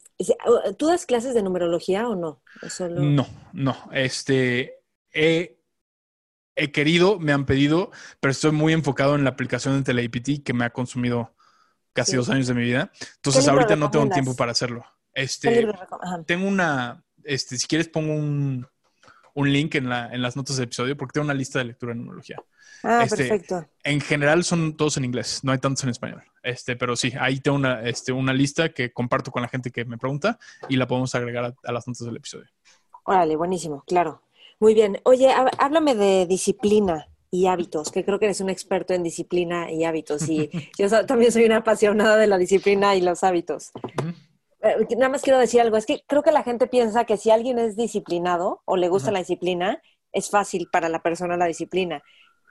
¿tú 0.78 0.88
das 0.88 1.06
clases 1.06 1.34
de 1.34 1.44
numerología 1.44 2.08
o 2.08 2.16
no? 2.16 2.42
¿O 2.60 2.70
solo- 2.70 3.16
No, 3.16 3.28
no, 3.54 3.76
este, 3.92 4.80
he, 5.12 5.58
he 6.56 6.72
querido, 6.72 7.20
me 7.20 7.34
han 7.34 7.46
pedido, 7.46 7.92
pero 8.20 8.32
estoy 8.32 8.52
muy 8.52 8.74
enfocado 8.74 9.16
en 9.16 9.24
la 9.24 9.32
aplicación 9.32 9.78
de 9.78 9.84
TeleIPT 9.84 10.44
que 10.44 10.54
me 10.54 10.66
ha 10.66 10.72
consumido 10.72 11.36
casi 11.94 12.16
Sí. 12.16 12.18
dos 12.18 12.30
años 12.30 12.48
de 12.48 12.56
mi 12.56 12.64
vida. 12.64 12.92
Entonces 13.18 13.48
ahorita 13.48 13.76
no 13.78 13.92
tengo 13.92 14.10
tiempo 14.12 14.36
para 14.36 14.52
hacerlo. 14.54 14.86
¿Qué 15.42 15.50
Este, 15.54 15.68
tengo 16.26 16.48
una, 16.48 17.04
este, 17.24 17.58
si 17.58 17.68
quieres 17.68 17.90
pongo 17.90 18.14
un, 18.16 18.68
un 19.36 19.52
link 19.52 19.76
en, 19.76 19.90
la, 19.90 20.10
en 20.14 20.22
las 20.22 20.36
notas 20.36 20.58
del 20.58 20.66
episodio 20.66 20.96
porque 20.98 21.14
tengo 21.14 21.26
una 21.26 21.34
lista 21.34 21.60
de 21.60 21.66
lectura 21.66 21.94
de 21.94 22.00
numerología. 22.00 22.42
Ah, 22.84 23.04
este, 23.04 23.18
perfecto. 23.30 23.66
En 23.84 24.02
general 24.02 24.44
son 24.44 24.76
todos 24.76 24.98
en 24.98 25.06
inglés, 25.06 25.40
no 25.44 25.52
hay 25.52 25.58
tantos 25.58 25.84
en 25.84 25.90
español. 25.90 26.22
Este, 26.44 26.76
pero 26.76 26.96
sí, 26.96 27.14
ahí 27.20 27.40
tengo 27.40 27.56
una, 27.58 27.82
este, 27.82 28.12
una 28.12 28.34
lista 28.34 28.70
que 28.70 28.92
comparto 28.92 29.32
con 29.32 29.42
la 29.42 29.48
gente 29.48 29.72
que 29.72 29.86
me 29.86 29.98
pregunta 29.98 30.38
y 30.68 30.76
la 30.76 30.86
podemos 30.88 31.16
agregar 31.16 31.46
a, 31.46 31.56
a 31.64 31.72
las 31.72 31.88
notas 31.88 32.06
del 32.06 32.18
episodio. 32.18 32.46
Órale, 33.06 33.36
buenísimo, 33.36 33.84
claro. 33.88 34.22
Muy 34.60 34.74
bien. 34.74 35.00
Oye, 35.04 35.30
há- 35.32 35.50
háblame 35.58 35.96
de 35.96 36.26
disciplina 36.26 37.08
y 37.32 37.48
hábitos, 37.48 37.92
que 37.92 38.06
creo 38.06 38.20
que 38.20 38.26
eres 38.26 38.42
un 38.42 38.50
experto 38.50 38.94
en 38.94 39.02
disciplina 39.04 39.72
y 39.72 39.86
hábitos. 39.86 40.28
Y 40.30 40.50
yo 40.78 41.06
también 41.06 41.32
soy 41.32 41.46
una 41.46 41.58
apasionada 41.58 42.18
de 42.18 42.28
la 42.28 42.38
disciplina 42.38 42.96
y 42.96 43.02
los 43.02 43.24
hábitos. 43.24 43.72
Nada 44.98 45.10
más 45.10 45.22
quiero 45.22 45.40
decir 45.40 45.60
algo, 45.60 45.76
es 45.76 45.86
que 45.86 46.04
creo 46.08 46.24
que 46.24 46.32
la 46.32 46.44
gente 46.44 46.68
piensa 46.68 47.04
que 47.06 47.18
si 47.18 47.32
alguien 47.32 47.60
es 47.60 47.76
disciplinado 47.76 48.62
o 48.66 48.78
le 48.78 48.88
gusta 48.88 49.08
Ajá. 49.10 49.14
la 49.14 49.20
disciplina, 49.20 49.82
es 50.14 50.30
fácil 50.30 50.70
para 50.72 50.88
la 50.90 51.02
persona 51.02 51.36
la 51.36 51.46
disciplina. 51.48 52.02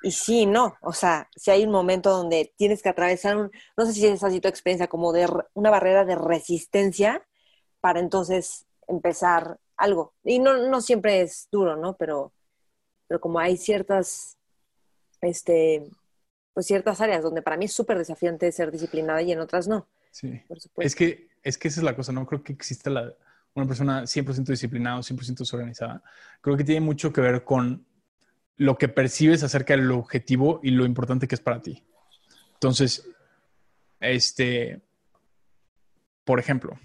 Y 0.03 0.11
sí, 0.11 0.47
no, 0.47 0.75
o 0.83 0.93
sea, 0.93 1.29
si 1.37 1.51
hay 1.53 1.65
un 1.65 1.71
momento 1.71 2.11
donde 2.11 2.53
tienes 2.57 2.83
que 2.83 2.89
atravesar 2.89 3.37
un, 3.37 3.51
no 3.77 3.87
sé 3.87 3.93
si 3.95 4.07
es 4.07 4.23
así 4.23 4.41
tu 4.41 4.49
experiencia, 4.49 4.89
como 4.89 5.13
de 5.13 5.27
una 5.55 5.71
barrera 5.71 6.05
de 6.05 6.17
resistencia 6.17 7.25
para 7.81 8.01
entonces 8.01 8.67
empezar 8.89 9.59
algo. 9.77 10.13
Y 10.25 10.39
no, 10.39 10.69
no 10.69 10.81
siempre 10.81 11.23
es 11.23 11.49
duro, 11.51 11.77
¿no? 11.77 11.97
Pero, 11.97 12.33
pero 13.07 13.21
como 13.21 13.39
hay 13.39 13.57
ciertas, 13.57 14.37
este, 15.21 15.89
pues 16.53 16.67
ciertas 16.67 17.01
áreas 17.01 17.23
donde 17.23 17.41
para 17.41 17.57
mí 17.57 17.67
es 17.67 17.73
súper 17.73 17.97
desafiante 17.97 18.51
ser 18.53 18.71
disciplinada 18.71 19.23
y 19.23 19.33
en 19.33 19.41
otras 19.41 19.67
no, 19.69 19.87
Sí. 20.11 20.43
por 20.49 20.61
supuesto. 20.61 20.87
Es 20.87 20.95
que, 20.95 21.32
es 21.43 21.59
que 21.59 21.69
esa 21.69 21.81
es 21.81 21.85
la 21.85 21.97
cosa, 21.97 22.13
no 22.13 22.27
creo 22.27 22.43
que 22.43 22.53
exista 22.53 22.91
una 23.55 23.67
persona 23.67 24.03
100% 24.03 24.45
disciplinada 24.45 24.99
o 24.99 25.03
100% 25.03 25.39
desorganizada. 25.39 26.03
Creo 26.41 26.57
que 26.57 26.65
tiene 26.65 26.81
mucho 26.81 27.13
que 27.13 27.21
ver 27.21 27.45
con 27.45 27.87
lo 28.57 28.79
que 28.79 28.89
percibes 28.89 29.43
acerca 29.43 29.77
del 29.77 29.91
objetivo 29.91 30.61
y 30.63 30.71
lo 30.71 30.85
importante 30.85 31.27
que 31.27 31.35
es 31.35 31.41
para 31.41 31.61
ti. 31.61 31.83
Entonces, 32.55 33.09
este, 34.01 34.83
por 36.25 36.39
ejemplo, 36.39 36.79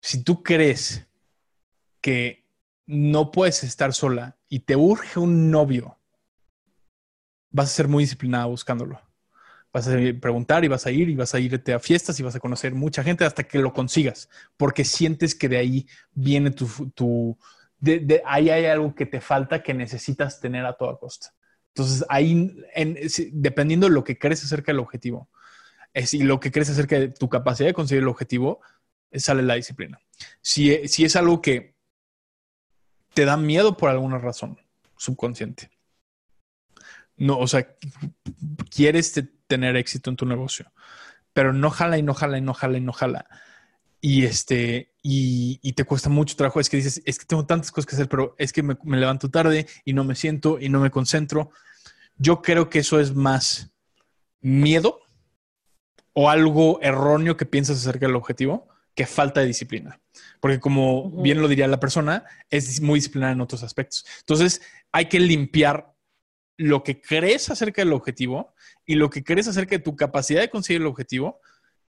si 0.00 0.22
tú 0.22 0.42
crees 0.42 1.06
que 2.00 2.44
no 2.86 3.30
puedes 3.30 3.62
estar 3.64 3.94
sola 3.94 4.36
y 4.48 4.60
te 4.60 4.76
urge 4.76 5.18
un 5.18 5.50
novio, 5.50 5.98
vas 7.50 7.66
a 7.70 7.74
ser 7.74 7.88
muy 7.88 8.04
disciplinada 8.04 8.46
buscándolo. 8.46 9.00
Vas 9.72 9.88
a 9.88 9.92
preguntar 10.20 10.64
y 10.64 10.68
vas 10.68 10.86
a 10.86 10.90
ir 10.90 11.08
y 11.08 11.14
vas 11.14 11.34
a 11.34 11.40
irte 11.40 11.72
a 11.72 11.78
fiestas 11.78 12.18
y 12.20 12.22
vas 12.22 12.34
a 12.34 12.40
conocer 12.40 12.74
mucha 12.74 13.02
gente 13.02 13.24
hasta 13.24 13.44
que 13.44 13.58
lo 13.58 13.72
consigas, 13.72 14.28
porque 14.56 14.84
sientes 14.84 15.34
que 15.34 15.48
de 15.48 15.56
ahí 15.56 15.86
viene 16.12 16.50
tu... 16.50 17.38
de, 17.78 18.22
ahí 18.26 18.50
hay 18.50 18.66
algo 18.66 18.94
que 18.94 19.06
te 19.06 19.20
falta 19.20 19.62
que 19.62 19.72
necesitas 19.72 20.40
tener 20.40 20.66
a 20.66 20.74
toda 20.74 20.98
costa. 20.98 21.32
Entonces, 21.68 22.04
ahí, 22.10 22.54
en, 22.74 22.98
dependiendo 23.32 23.88
de 23.88 23.94
lo 23.94 24.04
que 24.04 24.18
crees 24.18 24.44
acerca 24.44 24.72
del 24.72 24.80
objetivo 24.80 25.30
es, 25.94 26.12
y 26.12 26.22
lo 26.22 26.38
que 26.38 26.52
crees 26.52 26.68
acerca 26.68 26.98
de 26.98 27.08
tu 27.08 27.30
capacidad 27.30 27.68
de 27.68 27.74
conseguir 27.74 28.02
el 28.02 28.08
objetivo, 28.08 28.60
sale 29.14 29.42
la 29.42 29.54
disciplina. 29.54 29.98
Si, 30.40 30.86
si 30.88 31.04
es 31.04 31.16
algo 31.16 31.40
que 31.40 31.74
te 33.14 33.24
da 33.24 33.36
miedo 33.36 33.76
por 33.76 33.90
alguna 33.90 34.18
razón 34.18 34.58
subconsciente, 34.96 35.70
no, 37.22 37.38
o 37.38 37.46
sea, 37.46 37.76
quieres 38.68 39.12
te- 39.12 39.22
tener 39.46 39.76
éxito 39.76 40.10
en 40.10 40.16
tu 40.16 40.26
negocio, 40.26 40.72
pero 41.32 41.52
no 41.52 41.70
jala 41.70 41.96
y 41.96 42.02
no 42.02 42.14
jala 42.14 42.38
y 42.38 42.40
no 42.40 42.52
jala 42.52 42.78
y 42.78 42.80
no 42.80 42.92
jala. 42.92 43.26
y 44.00 44.24
este 44.24 44.94
y, 45.02 45.60
y, 45.62 45.74
te 45.74 45.84
cuesta 45.84 46.08
mucho 46.08 46.36
trabajo. 46.36 46.60
Es 46.60 46.68
que 46.68 46.76
dices, 46.78 47.02
es 47.04 47.18
que 47.18 47.24
tengo 47.26 47.46
tantas 47.46 47.70
cosas 47.70 47.86
que 47.86 47.96
hacer, 47.96 48.08
pero 48.08 48.34
es 48.38 48.52
que 48.52 48.62
me, 48.64 48.76
me, 48.84 48.98
levanto 48.98 49.30
tarde 49.30 49.66
y 49.84 49.92
no 49.92 50.04
me 50.04 50.16
siento 50.16 50.58
y 50.60 50.68
no 50.68 50.80
me 50.80 50.90
concentro. 50.90 51.50
Yo 52.16 52.42
creo 52.42 52.68
que 52.68 52.80
eso 52.80 52.98
es 53.00 53.14
más 53.14 53.70
miedo 54.40 55.00
o 56.12 56.28
algo 56.30 56.80
erróneo 56.82 57.36
que 57.36 57.46
piensas 57.46 57.78
acerca 57.78 58.06
del 58.06 58.16
objetivo 58.16 58.68
que 58.94 59.06
falta 59.06 59.40
de 59.40 59.46
disciplina. 59.46 60.00
Porque 60.40 60.60
como 60.60 61.10
bien 61.22 61.40
lo 61.40 61.48
diría 61.48 61.68
la 61.68 61.80
persona, 61.80 62.24
es 62.50 62.80
muy 62.80 62.98
disciplinada 62.98 63.32
en 63.32 63.40
otros 63.40 63.62
aspectos. 63.62 64.04
Entonces, 64.20 64.60
hay 64.90 65.06
que 65.06 65.20
limpiar 65.20 65.91
lo 66.56 66.82
que 66.82 67.00
crees 67.00 67.50
acerca 67.50 67.82
del 67.82 67.92
objetivo 67.92 68.54
y 68.86 68.94
lo 68.94 69.10
que 69.10 69.24
crees 69.24 69.48
acerca 69.48 69.76
de 69.76 69.82
tu 69.82 69.96
capacidad 69.96 70.40
de 70.40 70.50
conseguir 70.50 70.82
el 70.82 70.86
objetivo. 70.86 71.40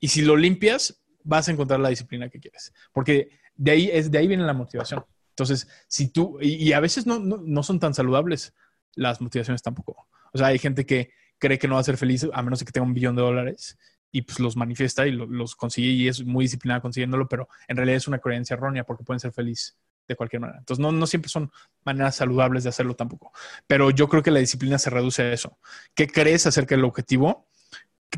Y 0.00 0.08
si 0.08 0.22
lo 0.22 0.36
limpias, 0.36 1.02
vas 1.24 1.48
a 1.48 1.52
encontrar 1.52 1.80
la 1.80 1.88
disciplina 1.88 2.28
que 2.28 2.40
quieres. 2.40 2.72
Porque 2.92 3.30
de 3.54 3.70
ahí, 3.70 3.90
es, 3.92 4.10
de 4.10 4.18
ahí 4.18 4.26
viene 4.26 4.44
la 4.44 4.54
motivación. 4.54 5.04
Entonces, 5.30 5.68
si 5.88 6.08
tú, 6.08 6.38
y, 6.40 6.72
a 6.72 6.80
veces 6.80 7.06
no, 7.06 7.18
no, 7.18 7.62
son 7.62 7.80
tan 7.80 7.94
saludables 7.94 8.54
las 8.94 9.20
motivaciones 9.20 9.62
tampoco. 9.62 10.08
O 10.32 10.38
sea, 10.38 10.48
hay 10.48 10.58
gente 10.58 10.84
que 10.84 11.10
cree 11.38 11.58
que 11.58 11.68
no 11.68 11.74
va 11.74 11.80
a 11.80 11.84
ser 11.84 11.96
feliz 11.96 12.26
a 12.32 12.42
menos 12.42 12.58
de 12.58 12.66
que 12.66 12.72
tenga 12.72 12.86
un 12.86 12.94
billón 12.94 13.16
de 13.16 13.22
dólares 13.22 13.78
y 14.10 14.22
pues 14.22 14.38
los 14.40 14.56
manifiesta 14.56 15.06
y 15.06 15.12
los 15.12 15.56
consigue 15.56 15.88
y 15.88 16.08
es 16.08 16.22
muy 16.22 16.44
disciplinada 16.44 16.82
consiguiéndolo, 16.82 17.26
pero 17.28 17.48
en 17.66 17.76
realidad 17.78 17.96
es 17.96 18.08
una 18.08 18.18
creencia 18.18 18.54
errónea 18.54 18.84
porque 18.84 19.04
pueden 19.04 19.20
ser 19.20 19.32
felices 19.32 19.78
de 20.08 20.16
cualquier 20.16 20.40
manera. 20.40 20.58
Entonces, 20.58 20.82
no, 20.82 20.92
no 20.92 21.06
siempre 21.06 21.28
son 21.28 21.50
maneras 21.84 22.16
saludables 22.16 22.64
de 22.64 22.70
hacerlo 22.70 22.94
tampoco. 22.94 23.32
Pero 23.66 23.90
yo 23.90 24.08
creo 24.08 24.22
que 24.22 24.30
la 24.30 24.40
disciplina 24.40 24.78
se 24.78 24.90
reduce 24.90 25.22
a 25.22 25.32
eso. 25.32 25.58
¿Qué 25.94 26.06
crees 26.06 26.46
acerca 26.46 26.74
del 26.74 26.84
objetivo? 26.84 27.48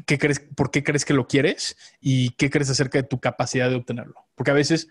¿Qué 0.06 0.18
crees, 0.18 0.40
¿Por 0.40 0.70
qué 0.70 0.82
crees 0.82 1.04
que 1.04 1.14
lo 1.14 1.26
quieres? 1.26 1.76
¿Y 2.00 2.30
qué 2.30 2.50
crees 2.50 2.70
acerca 2.70 2.98
de 2.98 3.08
tu 3.08 3.20
capacidad 3.20 3.70
de 3.70 3.76
obtenerlo? 3.76 4.26
Porque 4.34 4.50
a 4.50 4.54
veces 4.54 4.88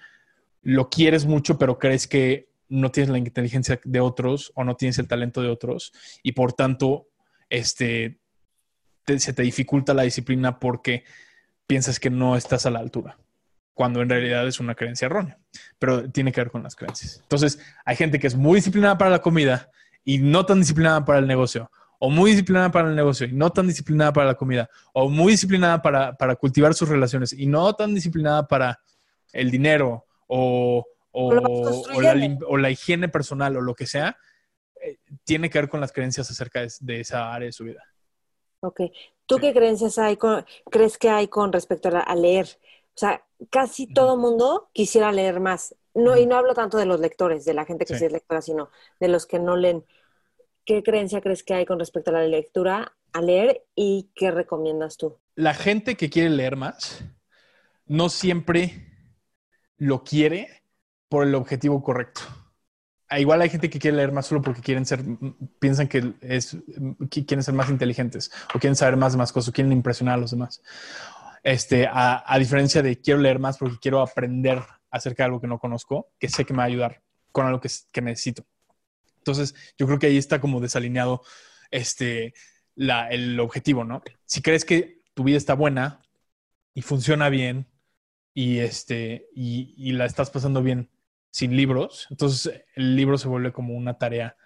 lo 0.61 0.89
quieres 0.89 1.25
mucho, 1.25 1.57
pero 1.57 1.77
crees 1.77 2.07
que 2.07 2.53
no 2.69 2.91
tienes 2.91 3.09
la 3.11 3.17
inteligencia 3.17 3.79
de 3.83 3.99
otros 3.99 4.51
o 4.55 4.63
no 4.63 4.75
tienes 4.75 4.97
el 4.97 5.07
talento 5.07 5.41
de 5.41 5.49
otros 5.49 5.93
y 6.23 6.31
por 6.31 6.53
tanto, 6.53 7.07
este, 7.49 8.19
se 9.05 9.33
te 9.33 9.43
dificulta 9.43 9.93
la 9.93 10.03
disciplina 10.03 10.59
porque 10.59 11.03
piensas 11.67 11.99
que 11.99 12.09
no 12.09 12.35
estás 12.35 12.65
a 12.65 12.71
la 12.71 12.79
altura, 12.79 13.17
cuando 13.73 14.01
en 14.01 14.09
realidad 14.09 14.47
es 14.47 14.59
una 14.59 14.75
creencia 14.75 15.07
errónea, 15.07 15.37
pero 15.79 16.09
tiene 16.11 16.31
que 16.31 16.41
ver 16.41 16.51
con 16.51 16.63
las 16.63 16.75
creencias. 16.75 17.19
Entonces, 17.21 17.59
hay 17.85 17.95
gente 17.95 18.19
que 18.19 18.27
es 18.27 18.35
muy 18.35 18.55
disciplinada 18.55 18.97
para 18.97 19.11
la 19.11 19.21
comida 19.21 19.69
y 20.03 20.19
no 20.19 20.45
tan 20.45 20.59
disciplinada 20.59 21.03
para 21.05 21.19
el 21.19 21.27
negocio, 21.27 21.71
o 21.99 22.09
muy 22.09 22.31
disciplinada 22.31 22.71
para 22.71 22.89
el 22.89 22.95
negocio 22.95 23.25
y 23.25 23.31
no 23.31 23.49
tan 23.49 23.67
disciplinada 23.67 24.11
para 24.13 24.27
la 24.27 24.35
comida, 24.35 24.69
o 24.93 25.09
muy 25.09 25.31
disciplinada 25.31 25.81
para, 25.81 26.35
cultivar 26.35 26.73
sus 26.73 26.89
relaciones 26.89 27.33
y 27.33 27.45
no 27.47 27.73
tan 27.73 27.95
disciplinada 27.95 28.47
para 28.47 28.79
el 29.31 29.49
dinero 29.49 30.05
o, 30.27 30.85
la, 32.57 32.69
higiene 32.69 33.07
personal 33.07 33.55
o 33.57 33.61
lo 33.61 33.73
que 33.73 33.87
sea, 33.87 34.17
eh, 34.81 34.97
tiene 35.23 35.49
que 35.49 35.59
ver 35.59 35.69
con 35.69 35.79
las 35.79 35.91
creencias 35.91 36.29
acerca 36.29 36.61
de 36.79 36.99
esa 36.99 37.33
área 37.33 37.45
de 37.45 37.53
su 37.53 37.63
vida. 37.63 37.83
Ok. 38.63 38.81
¿Tú 39.25 39.37
qué 39.37 39.53
creencias 39.53 39.97
hay 39.97 40.17
crees 40.69 40.97
que 40.97 41.09
hay 41.09 41.27
con 41.27 41.51
respecto 41.51 41.89
a, 41.93 42.15
leer? 42.15 42.47
O 42.47 42.97
sea, 42.97 43.23
casi 43.49 43.87
todo 43.87 44.17
mundo 44.17 44.69
quisiera 44.73 45.11
leer 45.11 45.39
más. 45.39 45.75
No, 45.93 46.17
y 46.17 46.25
no 46.25 46.35
hablo 46.35 46.53
tanto 46.53 46.77
de 46.77 46.85
los 46.85 46.99
lectores, 46.99 47.45
de 47.45 47.53
la 47.53 47.65
gente 47.65 47.85
que 47.85 47.97
sí. 47.97 48.05
es 48.05 48.11
lectora, 48.11 48.41
sino 48.41 48.69
de 48.99 49.07
los 49.07 49.25
que 49.25 49.39
no 49.39 49.55
leen. 49.55 49.85
¿Qué 50.65 50.81
creencia 50.81 51.21
crees 51.21 51.43
que 51.43 51.53
hay 51.53 51.65
con 51.65 51.79
respecto 51.79 52.09
a 52.11 52.13
la 52.13 52.23
lectura, 52.23 52.95
a 53.11 53.21
leer 53.21 53.63
y 53.75 54.09
qué 54.15 54.31
recomiendas 54.31 54.97
tú? 54.97 55.17
La 55.35 55.53
gente 55.53 55.95
que 55.95 56.09
quiere 56.09 56.29
leer 56.29 56.55
más 56.55 57.03
no 57.85 58.09
siempre 58.09 58.87
lo 59.77 60.03
quiere 60.03 60.63
por 61.09 61.27
el 61.27 61.35
objetivo 61.35 61.83
correcto. 61.83 62.21
Ah, 63.13 63.19
igual 63.19 63.41
hay 63.41 63.49
gente 63.49 63.69
que 63.69 63.77
quiere 63.77 63.97
leer 63.97 64.11
más 64.11 64.25
solo 64.25 64.41
porque 64.41 64.61
quieren 64.61 64.87
ser, 64.87 65.03
piensan 65.59 65.87
que, 65.87 66.13
es, 66.21 66.57
quieren 67.11 67.43
ser 67.43 67.53
más 67.53 67.69
inteligentes 67.69 68.31
o 68.55 68.59
quieren 68.59 68.75
saber 68.75 68.97
más 68.97 69.11
de 69.11 69.19
más 69.19 69.31
cosas 69.31 69.49
o 69.49 69.53
quieren 69.53 69.71
impresionar 69.71 70.15
a 70.15 70.17
los 70.17 70.31
demás. 70.31 70.63
Este, 71.43 71.87
a, 71.91 72.37
diferencia 72.39 72.81
de 72.81 72.99
quiero 73.01 73.19
leer 73.19 73.37
más 73.37 73.57
porque 73.57 73.77
quiero 73.81 74.01
aprender 74.01 74.63
acerca 74.89 75.23
de 75.23 75.25
algo 75.25 75.41
que 75.41 75.47
no 75.47 75.59
conozco, 75.59 76.11
que 76.17 76.29
sé 76.29 76.45
que 76.45 76.53
me 76.53 76.57
va 76.57 76.63
a 76.63 76.67
ayudar 76.67 77.03
con 77.31 77.45
algo 77.45 77.59
que, 77.59 77.69
que 77.91 78.01
necesito. 78.01 78.45
Entonces, 79.17 79.53
yo 79.77 79.85
creo 79.85 79.99
que 79.99 80.07
ahí 80.07 80.17
está 80.17 80.39
como 80.39 80.61
desalineado 80.61 81.21
este, 81.71 82.33
la, 82.75 83.09
el 83.09 83.39
objetivo, 83.39 83.83
¿no? 83.83 84.01
Si 84.25 84.41
crees 84.41 84.63
que 84.65 85.01
tu 85.13 85.23
vida 85.23 85.37
está 85.37 85.53
buena 85.53 86.01
y 86.73 86.81
funciona 86.81 87.29
bien 87.29 87.67
y, 88.33 88.59
este, 88.59 89.27
y, 89.35 89.73
y 89.77 89.93
la 89.93 90.05
estás 90.05 90.29
pasando 90.29 90.63
bien 90.63 90.89
sin 91.31 91.57
libros. 91.57 92.07
Entonces 92.09 92.63
el 92.75 92.95
libro 92.95 93.17
se 93.17 93.27
vuelve 93.27 93.51
como 93.51 93.73
una 93.73 93.97
tarea 93.97 94.37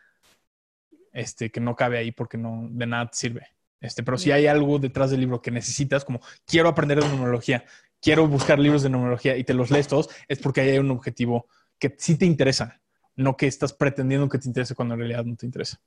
este, 1.12 1.52
que 1.52 1.60
no 1.60 1.76
cabe 1.76 1.98
ahí 1.98 2.12
porque 2.12 2.38
no 2.38 2.68
de 2.70 2.86
nada 2.86 3.08
te 3.08 3.18
sirve. 3.18 3.48
Este, 3.80 4.04
pero 4.04 4.18
si 4.18 4.32
hay 4.32 4.48
algo 4.48 4.80
detrás 4.80 5.12
del 5.12 5.20
libro 5.20 5.42
que 5.42 5.52
necesitas, 5.52 6.04
como 6.04 6.20
quiero 6.46 6.70
aprender 6.70 7.02
de 7.02 7.10
numerología, 7.10 7.66
quiero 8.02 8.28
buscar 8.28 8.60
libros 8.60 8.84
de 8.84 8.90
numerología 8.90 9.38
y 9.38 9.44
te 9.44 9.54
los 9.54 9.72
lees 9.72 9.88
todos, 9.88 10.10
es 10.28 10.40
porque 10.40 10.62
ahí 10.62 10.70
hay 10.70 10.80
un 10.80 10.92
objetivo 10.92 11.48
que 11.80 11.96
sí 11.98 12.18
te 12.18 12.26
interesa, 12.26 12.82
no 13.16 13.38
que 13.38 13.48
estás 13.48 13.74
pretendiendo 13.74 14.30
que 14.30 14.40
te 14.40 14.48
interese 14.48 14.76
cuando 14.76 14.96
en 14.96 15.02
realidad 15.02 15.26
no 15.26 15.36
te 15.36 15.46
interesa. 15.46 15.80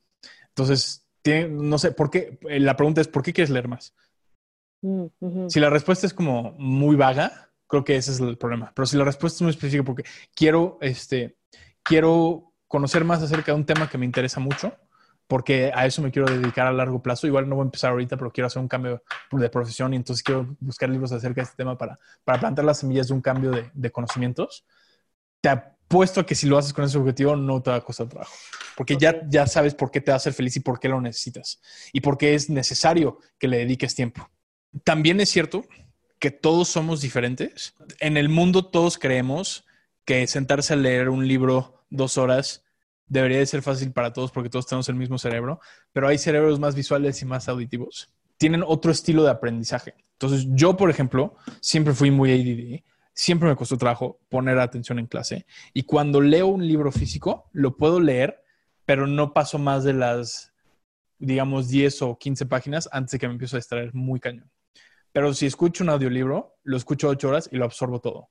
Entonces, 0.49 1.05
no 1.49 1.77
sé, 1.77 1.91
¿por 1.91 2.09
qué? 2.09 2.39
La 2.41 2.75
pregunta 2.75 3.01
es, 3.01 3.07
¿por 3.07 3.23
qué 3.23 3.33
quieres 3.33 3.49
leer 3.49 3.67
más? 3.67 3.93
Mm, 4.81 5.47
si 5.47 5.59
la 5.59 5.69
respuesta 5.69 6.07
es 6.07 6.13
como 6.13 6.53
muy 6.57 6.95
vaga, 6.95 7.51
Creo 7.71 7.85
que 7.85 7.95
ese 7.95 8.11
es 8.11 8.19
el 8.19 8.37
problema. 8.37 8.73
Pero 8.75 8.85
si 8.85 8.97
la 8.97 9.05
respuesta 9.05 9.37
es 9.37 9.41
muy 9.43 9.51
específica, 9.51 9.85
porque 9.85 10.03
quiero, 10.35 10.77
este, 10.81 11.37
quiero 11.81 12.51
conocer 12.67 13.05
más 13.05 13.23
acerca 13.23 13.53
de 13.53 13.57
un 13.57 13.65
tema 13.65 13.89
que 13.89 13.97
me 13.97 14.05
interesa 14.05 14.41
mucho, 14.41 14.75
porque 15.31 15.71
a 15.73 15.85
eso 15.85 16.01
me 16.01 16.11
quiero 16.11 16.27
dedicar 16.27 16.67
a 16.67 16.73
largo 16.73 17.01
plazo. 17.01 17.25
Igual 17.25 17.47
no 17.47 17.55
voy 17.55 17.63
a 17.63 17.67
empezar 17.67 17.91
ahorita, 17.91 18.17
pero 18.17 18.33
quiero 18.33 18.47
hacer 18.47 18.61
un 18.61 18.67
cambio 18.67 19.01
de 19.31 19.49
profesión 19.49 19.93
y 19.93 19.95
entonces 19.95 20.21
quiero 20.21 20.57
buscar 20.59 20.89
libros 20.89 21.13
acerca 21.13 21.39
de 21.39 21.43
este 21.43 21.55
tema 21.55 21.77
para, 21.77 21.97
para 22.25 22.37
plantar 22.37 22.65
las 22.65 22.79
semillas 22.79 23.07
de 23.07 23.13
un 23.13 23.21
cambio 23.21 23.49
de, 23.51 23.71
de 23.73 23.91
conocimientos. 23.93 24.65
Te 25.39 25.47
apuesto 25.47 26.19
a 26.19 26.25
que 26.25 26.35
si 26.35 26.47
lo 26.47 26.57
haces 26.57 26.73
con 26.73 26.83
ese 26.83 26.97
objetivo 26.97 27.37
no 27.37 27.61
te 27.61 27.69
va 27.69 27.77
a 27.77 27.81
costar 27.81 28.09
trabajo, 28.09 28.33
porque 28.75 28.97
ya, 28.97 29.21
ya 29.29 29.47
sabes 29.47 29.73
por 29.73 29.89
qué 29.89 30.01
te 30.01 30.11
va 30.11 30.15
a 30.15 30.17
hacer 30.17 30.33
feliz 30.33 30.57
y 30.57 30.59
por 30.59 30.81
qué 30.81 30.89
lo 30.89 30.99
necesitas 30.99 31.61
y 31.93 32.01
por 32.01 32.17
qué 32.17 32.35
es 32.35 32.49
necesario 32.49 33.17
que 33.39 33.47
le 33.47 33.59
dediques 33.59 33.95
tiempo. 33.95 34.29
También 34.83 35.21
es 35.21 35.29
cierto 35.29 35.63
que 36.19 36.31
todos 36.31 36.67
somos 36.67 36.99
diferentes. 36.99 37.73
En 38.01 38.17
el 38.17 38.27
mundo 38.27 38.65
todos 38.65 38.97
creemos 38.97 39.63
que 40.03 40.27
sentarse 40.27 40.73
a 40.73 40.75
leer 40.75 41.07
un 41.07 41.25
libro 41.25 41.85
dos 41.89 42.17
horas 42.17 42.65
debería 43.07 43.39
de 43.39 43.45
ser 43.45 43.61
fácil 43.61 43.91
para 43.91 44.13
todos 44.13 44.31
porque 44.31 44.49
todos 44.49 44.67
tenemos 44.67 44.89
el 44.89 44.95
mismo 44.95 45.17
cerebro, 45.17 45.59
pero 45.93 46.07
hay 46.07 46.17
cerebros 46.17 46.59
más 46.59 46.75
visuales 46.75 47.21
y 47.21 47.25
más 47.25 47.49
auditivos. 47.49 48.13
Tienen 48.37 48.63
otro 48.65 48.91
estilo 48.91 49.23
de 49.23 49.31
aprendizaje. 49.31 49.95
Entonces, 50.13 50.47
yo, 50.51 50.77
por 50.77 50.89
ejemplo, 50.89 51.35
siempre 51.61 51.93
fui 51.93 52.11
muy 52.11 52.31
ADD, 52.31 52.83
siempre 53.13 53.49
me 53.49 53.55
costó 53.55 53.77
trabajo 53.77 54.19
poner 54.29 54.59
atención 54.59 54.99
en 54.99 55.07
clase 55.07 55.45
y 55.73 55.83
cuando 55.83 56.21
leo 56.21 56.47
un 56.47 56.65
libro 56.65 56.91
físico, 56.91 57.49
lo 57.51 57.75
puedo 57.77 57.99
leer, 57.99 58.43
pero 58.85 59.07
no 59.07 59.33
paso 59.33 59.57
más 59.57 59.83
de 59.83 59.93
las, 59.93 60.53
digamos, 61.19 61.69
10 61.69 62.01
o 62.03 62.17
15 62.17 62.45
páginas 62.45 62.89
antes 62.91 63.11
de 63.11 63.19
que 63.19 63.27
me 63.27 63.33
empiezo 63.33 63.55
a 63.55 63.59
distraer 63.59 63.93
muy 63.93 64.19
cañón. 64.19 64.49
Pero 65.11 65.33
si 65.33 65.45
escucho 65.45 65.83
un 65.83 65.89
audiolibro, 65.89 66.57
lo 66.63 66.77
escucho 66.77 67.09
ocho 67.09 67.29
horas 67.29 67.49
y 67.51 67.57
lo 67.57 67.65
absorbo 67.65 67.99
todo. 67.99 68.29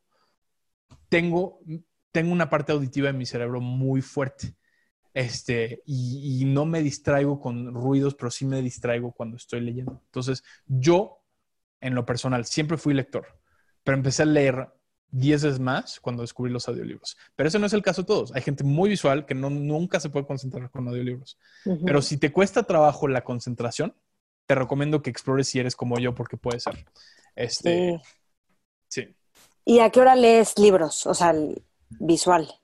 Tengo, 1.09 1.61
tengo 2.13 2.33
una 2.33 2.49
parte 2.49 2.73
auditiva 2.73 3.11
en 3.11 3.19
mi 3.19 3.27
cerebro 3.27 3.61
muy 3.61 4.01
fuerte. 4.01 4.55
Este, 5.21 5.83
y, 5.85 6.45
no 6.47 6.65
me 6.65 6.81
distraigo 6.81 7.39
con 7.39 7.75
ruidos, 7.75 8.15
pero 8.15 8.31
sí 8.31 8.47
me 8.47 8.63
distraigo 8.63 9.13
cuando 9.13 9.37
estoy 9.37 9.61
leyendo. 9.61 10.01
Entonces, 10.07 10.43
yo, 10.67 11.23
en 11.83 11.95
lo 11.95 12.07
personal, 12.07 12.47
siempre 12.47 12.79
fui 12.79 12.95
lector, 12.95 13.27
pero 13.85 13.99
empecé 13.99 14.23
a 14.23 14.25
leer 14.27 14.71
diez 15.11 15.45
veces 15.45 15.61
más 15.61 16.01
cuando 16.01 16.23
descubrí 16.23 16.51
los 16.51 16.67
audiolibros. 16.69 17.19
Pero 17.37 17.51
ese 17.51 17.59
no 17.59 17.67
es 17.67 17.75
el 17.75 17.83
caso 17.83 18.01
de 18.01 18.07
todos. 18.07 18.35
Hay 18.35 18.41
gente 18.41 18.65
muy 18.65 18.89
visual 18.89 19.27
que 19.27 19.35
no, 19.35 19.51
nunca 19.51 20.01
se 20.01 20.09
puede 20.09 20.27
concentrar 20.27 20.71
con 20.71 20.89
audiolibros. 20.89 21.39
Pero 21.85 22.01
si 22.01 22.17
te 22.17 22.33
cuesta 22.33 22.63
trabajo 22.63 23.07
la 23.07 23.23
concentración, 23.23 23.95
te 24.47 24.55
recomiendo 24.55 25.03
que 25.03 25.11
explores 25.11 25.49
si 25.49 25.59
eres 25.59 25.77
como 25.77 25.99
yo, 25.99 26.15
porque 26.15 26.39
puede 26.39 26.61
ser. 26.61 26.87
Este, 27.35 28.01
sí. 28.89 29.15
¿Y 29.67 29.81
a 29.81 29.91
qué 29.91 30.01
hora 30.01 30.17
lees 30.17 30.59
libros? 30.59 31.07
O 31.07 31.13
sea, 31.13 31.35
visual. 31.91 32.60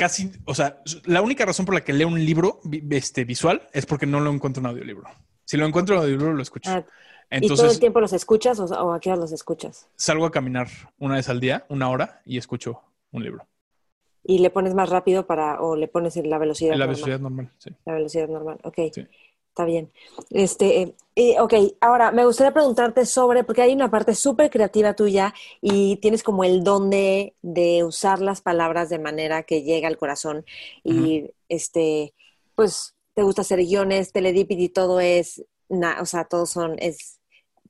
Casi, 0.00 0.32
o 0.46 0.54
sea, 0.54 0.80
la 1.04 1.20
única 1.20 1.44
razón 1.44 1.66
por 1.66 1.74
la 1.74 1.82
que 1.82 1.92
leo 1.92 2.08
un 2.08 2.24
libro 2.24 2.62
este, 2.88 3.26
visual 3.26 3.68
es 3.74 3.84
porque 3.84 4.06
no 4.06 4.18
lo 4.18 4.32
encuentro 4.32 4.62
en 4.62 4.68
audiolibro. 4.68 5.10
Si 5.44 5.58
lo 5.58 5.66
encuentro 5.66 5.94
en 5.94 6.00
audiolibro, 6.00 6.32
lo 6.32 6.40
escucho. 6.40 6.70
Ah, 6.70 6.82
Entonces, 7.28 7.58
¿Y 7.58 7.60
todo 7.60 7.70
el 7.70 7.80
tiempo 7.80 8.00
los 8.00 8.14
escuchas 8.14 8.58
o, 8.60 8.94
a 8.94 8.98
qué 8.98 9.10
hora 9.10 9.20
los 9.20 9.30
escuchas? 9.32 9.90
Salgo 9.96 10.24
a 10.24 10.30
caminar 10.30 10.68
una 10.98 11.16
vez 11.16 11.28
al 11.28 11.38
día, 11.38 11.66
una 11.68 11.90
hora, 11.90 12.22
y 12.24 12.38
escucho 12.38 12.80
un 13.12 13.24
libro. 13.24 13.46
¿Y 14.24 14.38
le 14.38 14.48
pones 14.48 14.72
más 14.72 14.88
rápido 14.88 15.26
para, 15.26 15.60
o 15.60 15.76
le 15.76 15.86
pones 15.86 16.16
la 16.16 16.38
velocidad 16.38 16.76
la 16.76 16.86
velocidad 16.86 17.20
normal, 17.20 17.52
sí. 17.58 17.68
La 17.84 17.92
velocidad 17.92 18.26
normal, 18.26 18.58
ok. 18.62 18.78
Sí. 18.94 19.06
Está 19.50 19.64
bien. 19.64 19.92
Este, 20.30 20.94
y, 21.14 21.36
ok, 21.38 21.54
ahora 21.80 22.12
me 22.12 22.24
gustaría 22.24 22.52
preguntarte 22.52 23.04
sobre, 23.04 23.42
porque 23.44 23.62
hay 23.62 23.72
una 23.74 23.90
parte 23.90 24.14
súper 24.14 24.48
creativa 24.48 24.94
tuya 24.94 25.34
y 25.60 25.96
tienes 25.96 26.22
como 26.22 26.44
el 26.44 26.62
don 26.62 26.88
de, 26.88 27.34
usar 27.84 28.20
las 28.20 28.40
palabras 28.40 28.88
de 28.88 29.00
manera 29.00 29.42
que 29.42 29.62
llega 29.62 29.88
al 29.88 29.98
corazón. 29.98 30.44
Y 30.84 31.32
este, 31.48 32.14
pues 32.54 32.94
te 33.14 33.22
gusta 33.22 33.42
hacer 33.42 33.58
guiones, 33.58 34.12
teledip 34.12 34.52
y 34.52 34.68
todo 34.68 35.00
es, 35.00 35.44
o 35.68 36.06
sea, 36.06 36.24
todos 36.24 36.50
son, 36.50 36.76
es, 36.78 37.19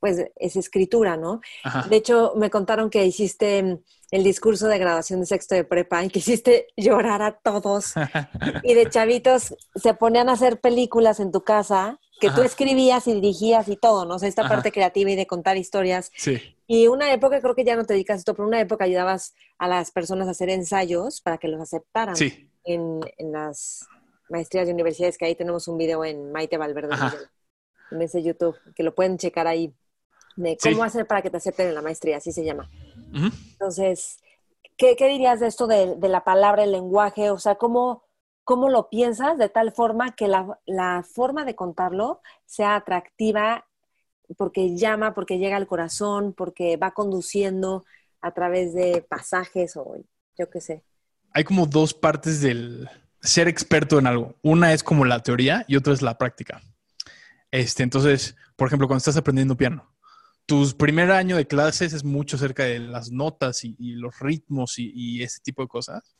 pues 0.01 0.25
es 0.35 0.55
escritura, 0.55 1.15
¿no? 1.15 1.41
De 1.87 1.95
hecho, 1.95 2.33
me 2.35 2.49
contaron 2.49 2.89
que 2.89 3.05
hiciste 3.05 3.79
el 4.09 4.23
discurso 4.23 4.67
de 4.67 4.79
graduación 4.79 5.21
de 5.21 5.27
sexto 5.27 5.55
de 5.55 5.63
prepa 5.63 6.03
y 6.03 6.09
que 6.09 6.19
hiciste 6.19 6.67
llorar 6.75 7.21
a 7.21 7.37
todos. 7.37 7.93
y 8.63 8.73
de 8.73 8.89
chavitos 8.89 9.55
se 9.75 9.93
ponían 9.93 10.27
a 10.27 10.33
hacer 10.33 10.59
películas 10.59 11.19
en 11.19 11.31
tu 11.31 11.43
casa 11.43 11.99
que 12.19 12.29
tú 12.29 12.41
escribías 12.41 13.07
y 13.07 13.13
dirigías 13.13 13.67
y 13.67 13.75
todo, 13.75 14.05
¿no? 14.05 14.15
O 14.15 14.19
sea, 14.19 14.29
esta 14.29 14.47
parte 14.47 14.71
creativa 14.71 15.09
y 15.09 15.15
de 15.15 15.25
contar 15.25 15.57
historias. 15.57 16.11
Sí. 16.15 16.39
Y 16.67 16.87
una 16.87 17.11
época, 17.11 17.41
creo 17.41 17.55
que 17.55 17.63
ya 17.63 17.75
no 17.75 17.83
te 17.83 17.93
dedicas 17.93 18.15
a 18.15 18.19
esto, 18.19 18.35
pero 18.35 18.47
una 18.47 18.61
época 18.61 18.85
ayudabas 18.85 19.33
a 19.57 19.67
las 19.67 19.91
personas 19.91 20.27
a 20.27 20.31
hacer 20.31 20.49
ensayos 20.49 21.19
para 21.21 21.39
que 21.39 21.47
los 21.47 21.59
aceptaran 21.59 22.15
sí. 22.15 22.47
en, 22.63 22.99
en, 23.17 23.31
las 23.31 23.87
maestrías 24.29 24.67
de 24.67 24.73
universidades, 24.73 25.17
que 25.17 25.25
ahí 25.25 25.35
tenemos 25.35 25.67
un 25.67 25.77
video 25.79 26.05
en 26.05 26.31
Maite 26.31 26.57
Valverde, 26.57 26.95
en 27.91 28.01
ese 28.01 28.21
YouTube, 28.23 28.55
que 28.75 28.83
lo 28.83 28.93
pueden 28.93 29.17
checar 29.17 29.47
ahí, 29.47 29.73
de 30.35 30.57
cómo 30.61 30.83
hacer 30.83 31.05
para 31.07 31.21
que 31.21 31.29
te 31.29 31.37
acepten 31.37 31.67
en 31.67 31.75
la 31.75 31.81
maestría, 31.81 32.17
así 32.17 32.31
se 32.31 32.43
llama. 32.43 32.69
Entonces, 33.13 34.19
¿qué, 34.77 34.95
dirías 34.95 35.39
de 35.39 35.47
esto 35.47 35.67
de, 35.67 35.97
la 36.01 36.23
palabra, 36.23 36.63
el 36.63 36.71
lenguaje? 36.71 37.29
O 37.29 37.39
sea, 37.39 37.55
¿cómo, 37.55 38.03
cómo 38.43 38.69
lo 38.69 38.89
piensas 38.89 39.37
de 39.37 39.49
tal 39.49 39.71
forma 39.71 40.15
que 40.15 40.27
la, 40.27 41.03
forma 41.03 41.45
de 41.45 41.55
contarlo 41.55 42.21
sea 42.45 42.75
atractiva 42.75 43.67
porque 44.37 44.77
llama, 44.77 45.13
porque 45.13 45.39
llega 45.39 45.57
al 45.57 45.67
corazón, 45.67 46.33
porque 46.33 46.77
va 46.77 46.91
conduciendo 46.91 47.83
a 48.21 48.31
través 48.31 48.73
de 48.73 49.05
pasajes 49.07 49.75
o 49.75 49.97
yo 50.37 50.49
qué 50.49 50.61
sé. 50.61 50.83
Hay 51.33 51.43
como 51.43 51.65
dos 51.65 51.93
partes 51.93 52.41
del 52.41 52.89
ser 53.21 53.47
experto 53.47 53.99
en 53.99 54.07
algo. 54.07 54.35
Una 54.41 54.73
es 54.73 54.83
como 54.83 55.05
la 55.05 55.21
teoría 55.21 55.65
y 55.67 55.75
otra 55.75 55.93
es 55.93 56.01
la 56.01 56.17
práctica. 56.17 56.61
Este, 57.51 57.83
entonces, 57.83 58.35
por 58.55 58.67
ejemplo, 58.67 58.87
cuando 58.87 58.99
estás 58.99 59.17
aprendiendo 59.17 59.57
piano, 59.57 59.91
tu 60.45 60.69
primer 60.77 61.11
año 61.11 61.37
de 61.37 61.47
clases 61.47 61.93
es 61.93 62.03
mucho 62.03 62.35
acerca 62.35 62.63
de 62.63 62.79
las 62.79 63.11
notas 63.11 63.63
y, 63.63 63.75
los 63.95 64.19
ritmos 64.19 64.75
y, 64.77 65.23
ese 65.23 65.39
tipo 65.41 65.61
de 65.61 65.67
cosas. 65.67 66.15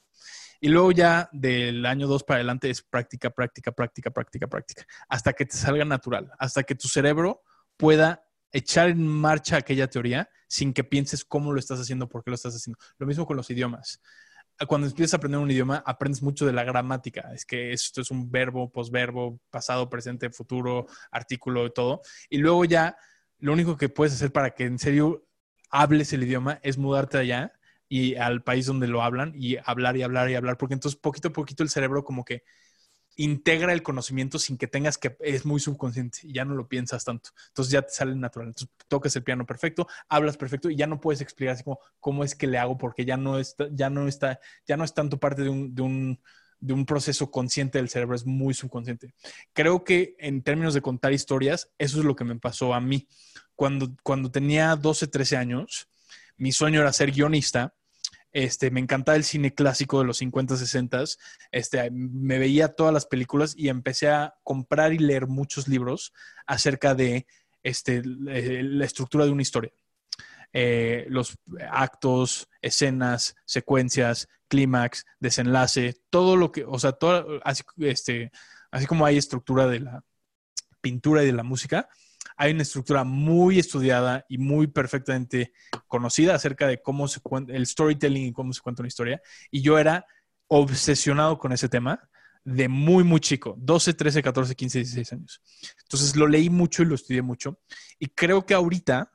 Y 0.59 0.69
luego 0.69 0.91
ya 0.91 1.29
del 1.31 1.85
año 1.85 2.07
dos 2.07 2.23
para 2.23 2.37
adelante 2.37 2.69
es 2.69 2.83
práctica, 2.83 3.31
práctica, 3.31 3.71
práctica, 3.71 4.11
práctica, 4.11 4.47
práctica, 4.47 4.85
hasta 5.09 5.33
que 5.33 5.45
te 5.45 5.57
salga 5.57 5.85
natural, 5.85 6.31
hasta 6.37 6.63
que 6.63 6.75
tu 6.75 6.87
cerebro 6.87 7.41
pueda 7.77 8.23
echar 8.51 8.89
en 8.89 9.07
marcha 9.07 9.57
aquella 9.57 9.89
teoría 9.89 10.29
sin 10.47 10.73
que 10.73 10.83
pienses 10.83 11.25
cómo 11.25 11.51
lo 11.53 11.59
estás 11.59 11.79
haciendo, 11.79 12.09
por 12.09 12.23
qué 12.23 12.31
lo 12.31 12.35
estás 12.35 12.55
haciendo. 12.55 12.77
Lo 12.97 13.07
mismo 13.07 13.25
con 13.25 13.37
los 13.37 13.49
idiomas. 13.49 14.01
Cuando 14.67 14.85
empiezas 14.85 15.15
a 15.15 15.17
aprender 15.17 15.39
un 15.39 15.49
idioma, 15.49 15.81
aprendes 15.85 16.21
mucho 16.21 16.45
de 16.45 16.53
la 16.53 16.63
gramática. 16.63 17.31
Es 17.33 17.45
que 17.45 17.71
esto 17.73 18.01
es 18.01 18.11
un 18.11 18.29
verbo, 18.29 18.71
posverbo, 18.71 19.39
pasado, 19.49 19.89
presente, 19.89 20.29
futuro, 20.29 20.85
artículo, 21.09 21.65
y 21.65 21.73
todo. 21.73 22.01
Y 22.29 22.37
luego 22.37 22.65
ya 22.65 22.95
lo 23.41 23.53
único 23.53 23.75
que 23.75 23.89
puedes 23.89 24.13
hacer 24.13 24.31
para 24.31 24.51
que 24.51 24.65
en 24.65 24.79
serio 24.79 25.27
hables 25.69 26.13
el 26.13 26.23
idioma 26.23 26.59
es 26.63 26.77
mudarte 26.77 27.17
allá 27.17 27.53
y 27.89 28.15
al 28.15 28.43
país 28.43 28.65
donde 28.67 28.87
lo 28.87 29.01
hablan 29.01 29.33
y 29.35 29.57
hablar 29.65 29.97
y 29.97 30.03
hablar 30.03 30.29
y 30.29 30.35
hablar, 30.35 30.57
porque 30.57 30.75
entonces 30.75 30.99
poquito 30.99 31.29
a 31.29 31.33
poquito 31.33 31.63
el 31.63 31.69
cerebro 31.69 32.05
como 32.05 32.23
que 32.23 32.43
integra 33.17 33.73
el 33.73 33.83
conocimiento 33.83 34.39
sin 34.39 34.57
que 34.57 34.67
tengas 34.67 34.97
que, 34.97 35.17
es 35.19 35.45
muy 35.45 35.59
subconsciente 35.59 36.19
y 36.23 36.33
ya 36.33 36.45
no 36.45 36.55
lo 36.55 36.67
piensas 36.67 37.03
tanto. 37.03 37.31
Entonces 37.49 37.71
ya 37.71 37.81
te 37.81 37.91
sale 37.91 38.15
natural. 38.15 38.49
Entonces 38.49 38.69
tocas 38.87 39.15
el 39.15 39.23
piano 39.23 39.45
perfecto, 39.45 39.87
hablas 40.07 40.37
perfecto 40.37 40.69
y 40.69 40.75
ya 40.75 40.87
no 40.87 40.99
puedes 40.99 41.21
explicar 41.21 41.55
así 41.55 41.63
como 41.63 41.79
cómo 41.99 42.23
es 42.23 42.35
que 42.35 42.47
le 42.47 42.57
hago 42.57 42.77
porque 42.77 43.05
ya 43.05 43.17
no 43.17 43.39
está, 43.39 43.67
ya 43.71 43.89
no 43.89 44.07
está, 44.07 44.39
ya 44.65 44.77
no 44.77 44.83
es 44.83 44.93
tanto 44.93 45.19
parte 45.19 45.41
de 45.41 45.49
un, 45.49 45.75
de 45.75 45.81
un 45.81 46.21
de 46.61 46.73
un 46.73 46.85
proceso 46.85 47.29
consciente 47.31 47.79
del 47.79 47.89
cerebro, 47.89 48.15
es 48.15 48.25
muy 48.25 48.53
subconsciente. 48.53 49.13
Creo 49.51 49.83
que 49.83 50.15
en 50.19 50.43
términos 50.43 50.73
de 50.73 50.81
contar 50.81 51.11
historias, 51.11 51.69
eso 51.77 51.99
es 51.99 52.05
lo 52.05 52.15
que 52.15 52.23
me 52.23 52.35
pasó 52.37 52.73
a 52.73 52.79
mí. 52.79 53.07
Cuando, 53.55 53.93
cuando 54.03 54.31
tenía 54.31 54.75
12, 54.75 55.07
13 55.07 55.37
años, 55.37 55.89
mi 56.37 56.51
sueño 56.51 56.81
era 56.81 56.93
ser 56.93 57.11
guionista. 57.11 57.73
Este, 58.31 58.71
me 58.71 58.79
encantaba 58.79 59.15
el 59.17 59.23
cine 59.23 59.53
clásico 59.53 59.99
de 59.99 60.05
los 60.05 60.17
50, 60.17 60.55
60. 60.55 61.03
Este, 61.51 61.91
me 61.91 62.39
veía 62.39 62.69
todas 62.69 62.93
las 62.93 63.07
películas 63.07 63.53
y 63.57 63.69
empecé 63.69 64.09
a 64.09 64.35
comprar 64.43 64.93
y 64.93 64.99
leer 64.99 65.27
muchos 65.27 65.67
libros 65.67 66.13
acerca 66.45 66.95
de 66.95 67.25
este, 67.63 68.01
la 68.05 68.85
estructura 68.85 69.25
de 69.25 69.31
una 69.31 69.41
historia. 69.41 69.71
Eh, 70.53 71.05
los 71.09 71.37
actos, 71.69 72.49
escenas, 72.61 73.35
secuencias, 73.45 74.27
clímax, 74.47 75.05
desenlace, 75.19 76.01
todo 76.09 76.35
lo 76.35 76.51
que, 76.51 76.65
o 76.65 76.77
sea, 76.77 76.91
todo, 76.91 77.39
así, 77.43 77.63
este, 77.77 78.31
así 78.69 78.85
como 78.85 79.05
hay 79.05 79.17
estructura 79.17 79.67
de 79.67 79.79
la 79.79 80.03
pintura 80.81 81.23
y 81.23 81.27
de 81.27 81.33
la 81.33 81.43
música, 81.43 81.87
hay 82.35 82.51
una 82.51 82.63
estructura 82.63 83.03
muy 83.03 83.59
estudiada 83.59 84.25
y 84.27 84.37
muy 84.37 84.67
perfectamente 84.67 85.53
conocida 85.87 86.35
acerca 86.35 86.67
de 86.67 86.81
cómo 86.81 87.07
se 87.07 87.19
cuenta, 87.21 87.53
el 87.53 87.65
storytelling 87.65 88.27
y 88.27 88.33
cómo 88.33 88.51
se 88.51 88.61
cuenta 88.61 88.81
una 88.81 88.87
historia. 88.87 89.21
Y 89.51 89.61
yo 89.61 89.77
era 89.77 90.05
obsesionado 90.47 91.37
con 91.37 91.53
ese 91.53 91.69
tema 91.69 92.09
de 92.43 92.67
muy, 92.67 93.03
muy 93.03 93.19
chico, 93.19 93.55
12, 93.59 93.93
13, 93.93 94.23
14, 94.23 94.55
15, 94.55 94.79
16 94.79 95.13
años. 95.13 95.41
Entonces 95.83 96.15
lo 96.15 96.27
leí 96.27 96.49
mucho 96.49 96.81
y 96.81 96.87
lo 96.87 96.95
estudié 96.95 97.21
mucho. 97.21 97.59
Y 97.99 98.07
creo 98.07 98.45
que 98.45 98.53
ahorita 98.53 99.11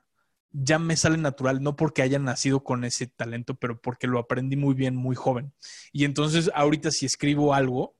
ya 0.52 0.78
me 0.78 0.97
sale 0.97 1.18
natural, 1.18 1.62
no 1.62 1.77
porque 1.77 2.02
haya 2.02 2.18
nacido 2.18 2.64
con 2.64 2.85
ese 2.85 3.06
talento, 3.06 3.55
pero 3.56 3.81
porque 3.81 4.06
lo 4.06 4.18
aprendí 4.18 4.56
muy 4.56 4.74
bien, 4.74 4.97
muy 4.97 5.16
joven. 5.16 5.52
Y 5.93 6.05
entonces 6.05 6.51
ahorita 6.55 6.90
si 6.90 7.06
escribo 7.06 7.55
algo, 7.55 7.97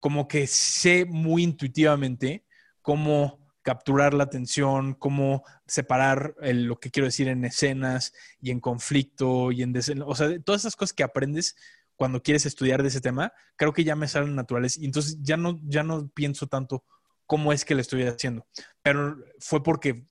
como 0.00 0.26
que 0.26 0.46
sé 0.46 1.04
muy 1.04 1.44
intuitivamente 1.44 2.44
cómo 2.80 3.42
capturar 3.62 4.14
la 4.14 4.24
atención, 4.24 4.94
cómo 4.94 5.44
separar 5.66 6.34
lo 6.40 6.80
que 6.80 6.90
quiero 6.90 7.06
decir 7.06 7.28
en 7.28 7.44
escenas 7.44 8.12
y 8.40 8.50
en 8.50 8.60
conflicto 8.60 9.52
y 9.52 9.62
en... 9.62 9.74
O 10.04 10.14
sea, 10.16 10.38
todas 10.40 10.62
esas 10.62 10.76
cosas 10.76 10.92
que 10.92 11.04
aprendes 11.04 11.56
cuando 11.94 12.22
quieres 12.22 12.46
estudiar 12.46 12.82
de 12.82 12.88
ese 12.88 13.00
tema, 13.00 13.32
creo 13.54 13.72
que 13.72 13.84
ya 13.84 13.94
me 13.94 14.08
salen 14.08 14.34
naturales. 14.34 14.76
Y 14.76 14.86
entonces 14.86 15.18
ya 15.22 15.36
no, 15.36 15.60
ya 15.62 15.84
no 15.84 16.08
pienso 16.08 16.48
tanto 16.48 16.84
cómo 17.26 17.52
es 17.52 17.64
que 17.64 17.76
lo 17.76 17.80
estoy 17.80 18.02
haciendo. 18.02 18.46
Pero 18.82 19.16
fue 19.38 19.62
porque 19.62 20.04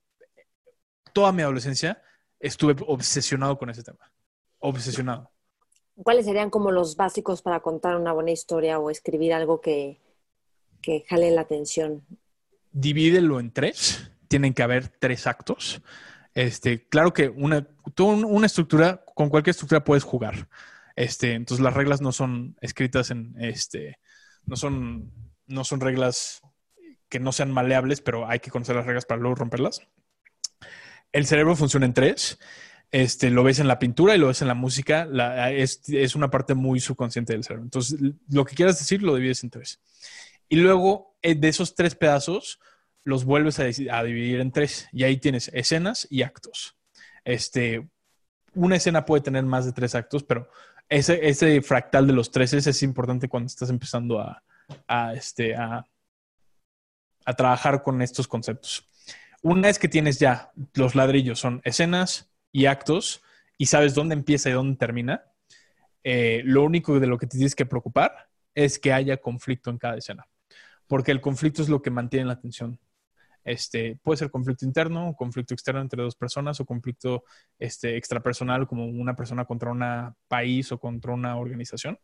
toda 1.14 1.32
mi 1.32 1.42
adolescencia 1.42 2.02
estuve 2.40 2.76
obsesionado 2.88 3.58
con 3.58 3.70
ese 3.70 3.84
tema. 3.84 4.12
Obsesionado. 4.60 5.32
¿Cuáles 5.96 6.26
serían 6.26 6.50
como 6.50 6.72
los 6.72 6.96
básicos 6.96 7.42
para 7.42 7.60
contar 7.60 7.96
una 7.96 8.14
buena 8.14 8.32
historia 8.32 8.80
o 8.80 8.90
escribir 8.90 9.34
algo 9.34 9.62
que, 9.62 10.00
que 10.82 11.06
jale 11.08 11.32
la 11.32 11.42
atención? 11.42 12.04
Divídelo 12.72 13.40
en 13.40 13.52
tres. 13.52 14.12
Tienen 14.28 14.54
que 14.54 14.64
haber 14.64 14.88
tres 14.88 15.28
actos. 15.28 15.82
Este, 16.34 16.88
claro 16.88 17.14
que 17.14 17.30
una, 17.30 17.68
una 17.98 18.46
estructura, 18.46 19.04
con 19.14 19.30
cualquier 19.30 19.52
estructura 19.52 19.84
puedes 19.84 20.04
jugar. 20.04 20.48
Este, 20.96 21.34
entonces 21.34 21.64
las 21.64 21.74
reglas 21.74 22.02
no 22.02 22.12
son 22.12 22.58
escritas 22.62 23.12
en 23.12 23.36
este, 23.40 24.00
no 24.46 24.56
son, 24.56 25.12
no 25.48 25.64
son 25.64 25.82
reglas 25.82 26.42
que 27.10 27.20
no 27.20 27.32
sean 27.32 27.52
maleables, 27.52 28.02
pero 28.02 28.28
hay 28.28 28.40
que 28.40 28.52
conocer 28.52 28.76
las 28.76 28.86
reglas 28.86 29.06
para 29.06 29.20
luego 29.20 29.36
romperlas 29.36 29.82
el 31.12 31.26
cerebro 31.26 31.56
funciona 31.56 31.86
en 31.86 31.94
tres. 31.94 32.40
Este, 32.92 33.30
lo 33.30 33.44
ves 33.44 33.60
en 33.60 33.70
la 33.70 33.80
pintura 33.80 34.16
y 34.16 34.18
lo 34.18 34.28
ves 34.28 34.42
en 34.42 34.48
la 34.48 34.54
música. 34.54 35.08
es, 35.52 36.16
una 36.16 36.30
parte 36.30 36.54
muy 36.54 36.80
subconsciente 36.80 37.34
del 37.34 37.44
cerebro. 37.44 37.64
Entonces, 37.64 38.00
lo 38.30 38.46
que 38.46 38.56
quieras 38.56 38.80
decir 38.80 39.02
lo 39.02 39.16
divides 39.16 39.44
en 39.44 39.50
tres. 39.50 39.80
Y 40.50 40.58
luego, 40.58 41.16
eh, 41.22 41.36
de 41.36 41.48
esos 41.48 41.76
tres 41.76 41.96
pedazos, 41.96 42.60
los 43.04 43.24
vuelves 43.24 43.60
a, 43.60 44.04
dividir 44.04 44.42
en 44.42 44.52
tres. 44.52 44.88
Y 44.92 45.04
ahí 45.04 45.18
tienes 45.18 45.50
escenas 45.54 46.08
y 46.10 46.24
actos. 46.24 46.78
Este, 47.24 47.88
una 48.54 48.76
escena 48.76 49.06
puede 49.06 49.24
tener 49.24 49.44
más 49.44 49.66
de 49.66 49.72
tres 49.72 49.96
actos, 49.96 50.24
pero 50.24 50.50
ese, 50.90 51.28
ese 51.28 51.62
fractal 51.62 52.06
de 52.08 52.14
los 52.14 52.32
tres 52.32 52.54
es 52.54 52.84
importante 52.84 53.30
cuando 53.30 53.48
estás 53.48 53.70
empezando 53.70 54.20
a, 54.20 54.44
este, 55.14 55.56
a 55.56 55.86
trabajar 57.38 57.82
con 57.82 58.02
estos 58.02 58.28
conceptos. 58.28 58.91
Una 59.42 59.68
vez 59.68 59.80
que 59.80 59.88
tienes 59.88 60.20
ya 60.20 60.52
los 60.76 60.96
ladrillos, 60.96 61.40
son 61.40 61.62
escenas 61.64 62.32
y 62.52 62.68
actos, 62.68 63.24
y 63.58 63.68
sabes 63.68 63.94
dónde 63.94 64.14
empieza 64.14 64.50
y 64.50 64.54
dónde 64.54 64.78
termina, 64.78 65.24
eh, 66.04 66.42
lo 66.46 66.64
único 66.64 67.00
de 67.00 67.08
lo 67.08 67.18
que 67.18 67.28
te 67.28 67.38
tienes 67.38 67.56
que 67.56 67.66
preocupar 67.66 68.30
es 68.56 68.80
que 68.80 68.94
haya 68.94 69.18
conflicto 69.18 69.70
en 69.70 69.78
cada 69.78 69.98
escena, 69.98 70.26
porque 70.88 71.12
el 71.12 71.22
conflicto 71.22 71.62
es 71.62 71.70
lo 71.70 71.82
que 71.82 71.92
mantiene 71.92 72.26
la 72.26 72.34
atención. 72.34 72.80
Este, 73.44 74.00
puede 74.04 74.18
ser 74.18 74.30
conflicto 74.30 74.66
interno, 74.66 75.16
conflicto 75.18 75.54
externo 75.54 75.82
entre 75.82 76.04
dos 76.04 76.16
personas 76.16 76.60
o 76.60 76.66
conflicto 76.66 77.24
este, 77.58 77.98
extrapersonal 77.98 78.68
como 78.68 78.86
una 78.86 79.16
persona 79.16 79.46
contra 79.46 79.72
un 79.72 80.16
país 80.28 80.72
o 80.72 80.80
contra 80.80 81.14
una 81.14 81.38
organización. 81.38 81.98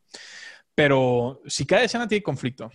Pero 0.74 1.42
si 1.46 1.66
cada 1.66 1.84
escena 1.84 2.08
tiene 2.08 2.24
conflicto 2.24 2.72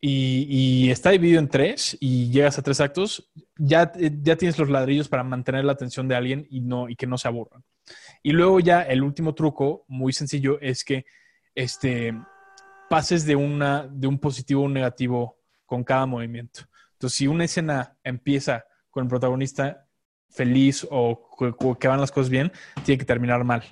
y, 0.00 0.90
está 0.90 1.10
dividido 1.10 1.38
en 1.38 1.48
tres 1.48 1.96
y 2.00 2.30
llegas 2.30 2.58
a 2.58 2.62
tres 2.62 2.80
actos, 2.80 3.30
ya, 3.56 3.92
ya 3.96 4.36
tienes 4.36 4.58
los 4.58 4.68
ladrillos 4.68 5.08
para 5.08 5.24
mantener 5.24 5.64
la 5.64 5.72
atención 5.72 6.08
de 6.08 6.14
alguien 6.14 6.46
y, 6.50 6.60
no, 6.60 6.88
y 6.88 6.96
que 6.96 7.06
no 7.06 7.16
se 7.16 7.28
aburran. 7.28 7.64
Y 8.22 8.32
luego 8.32 8.60
ya 8.60 8.82
el 8.82 9.02
último 9.02 9.34
truco, 9.34 9.84
muy 9.88 10.12
sencillo, 10.12 10.60
es 10.60 10.84
que 10.84 11.06
este, 11.54 12.14
pases 12.90 13.24
de, 13.24 13.36
una, 13.36 13.86
de 13.90 14.06
un 14.06 14.18
positivo 14.18 14.62
a 14.62 14.66
un 14.66 14.74
negativo 14.74 15.38
con 15.64 15.84
cada 15.84 16.06
movimiento. 16.06 16.60
Entonces, 16.92 17.18
si 17.18 17.26
una 17.26 17.44
escena 17.44 17.96
empieza 18.04 18.64
con 18.90 19.04
el 19.04 19.08
protagonista 19.08 19.86
feliz 20.28 20.86
o 20.90 21.76
que 21.78 21.88
van 21.88 22.00
las 22.00 22.12
cosas 22.12 22.30
bien, 22.30 22.52
tiene 22.84 22.98
que 22.98 23.04
terminar 23.04 23.44
mal. 23.44 23.62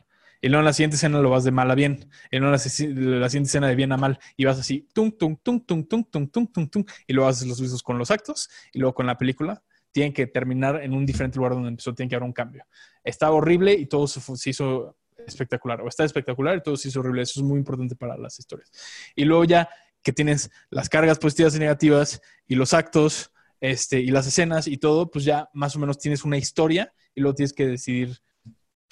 Y 0.43 0.49
luego 0.49 0.61
en 0.61 0.65
la 0.67 0.73
siguiente 0.73 0.97
escena 0.97 1.21
lo 1.21 1.31
vas 1.31 1.45
de 1.45 1.53
mal 1.53 1.71
a 1.71 1.77
bien. 1.77 2.11
Y 2.33 2.39
luego 2.39 2.49
en 2.49 3.21
la, 3.21 3.29
siguiente 3.29 3.47
escena 3.47 3.69
de 3.69 3.77
bien 3.77 3.93
a 3.93 3.97
mal. 3.97 4.19
Y 4.37 4.45
vas 4.45 4.59
así, 4.59 4.89
tum, 4.93 5.13
tum, 5.13 5.37
tum, 5.37 5.61
tum, 5.61 5.85
tum, 5.85 6.05
tum, 6.05 6.27
tum, 6.29 6.47
tum, 6.49 6.69
tum. 6.69 6.85
Y 7.07 7.13
luego 7.13 7.31
haces 7.31 7.47
los 7.47 7.61
usos 7.61 7.81
con 7.81 7.97
los 7.97 8.11
actos. 8.11 8.51
Y 8.73 8.81
luego 8.81 8.93
con 8.93 9.07
la 9.07 9.17
película. 9.17 9.63
Tienen 9.93 10.13
que 10.13 10.27
terminar 10.27 10.83
en 10.83 10.95
un 10.95 11.07
diferente 11.07 11.37
lugar 11.37 11.53
donde 11.53 11.69
empezó. 11.69 11.95
Tiene 11.95 12.11
que 12.11 12.17
haber 12.17 12.27
un 12.27 12.33
cambio. 12.33 12.67
Está 13.05 13.31
horrible 13.31 13.73
y 13.73 13.87
todo 13.87 14.09
se, 14.09 14.51
hizo 14.51 14.97
espectacular. 15.25 15.81
O 15.81 15.89
está 15.89 16.05
espectacular 16.05 16.57
y 16.57 16.63
todo 16.63 16.77
se 16.77 16.89
hizo 16.89 16.99
horrible. 16.99 17.23
Eso 17.23 17.39
es 17.39 17.47
muy 17.47 17.59
importante 17.59 17.95
para 17.95 18.17
las 18.17 18.37
historias. 18.37 18.73
Y 19.15 19.25
luego 19.25 19.45
ya 19.45 19.69
que 20.03 20.13
tienes 20.13 20.51
las 20.71 20.89
cargas 20.89 21.21
positivas 21.21 21.55
y 21.55 21.61
negativas 21.61 22.21
y 22.49 22.57
los 22.57 22.75
actos 22.75 23.31
este, 23.61 24.01
y 24.01 24.09
las 24.09 24.27
escenas 24.27 24.67
y 24.67 24.77
todo, 24.77 25.09
pues 25.09 25.25
ya 25.25 25.49
más 25.53 25.77
o 25.77 25.79
menos 25.79 26.01
tienes 26.01 26.25
una 26.25 26.37
historia 26.37 26.93
y 27.15 27.21
luego 27.21 27.37
tienes 27.37 27.53
que 27.53 27.65
decidir 27.65 28.21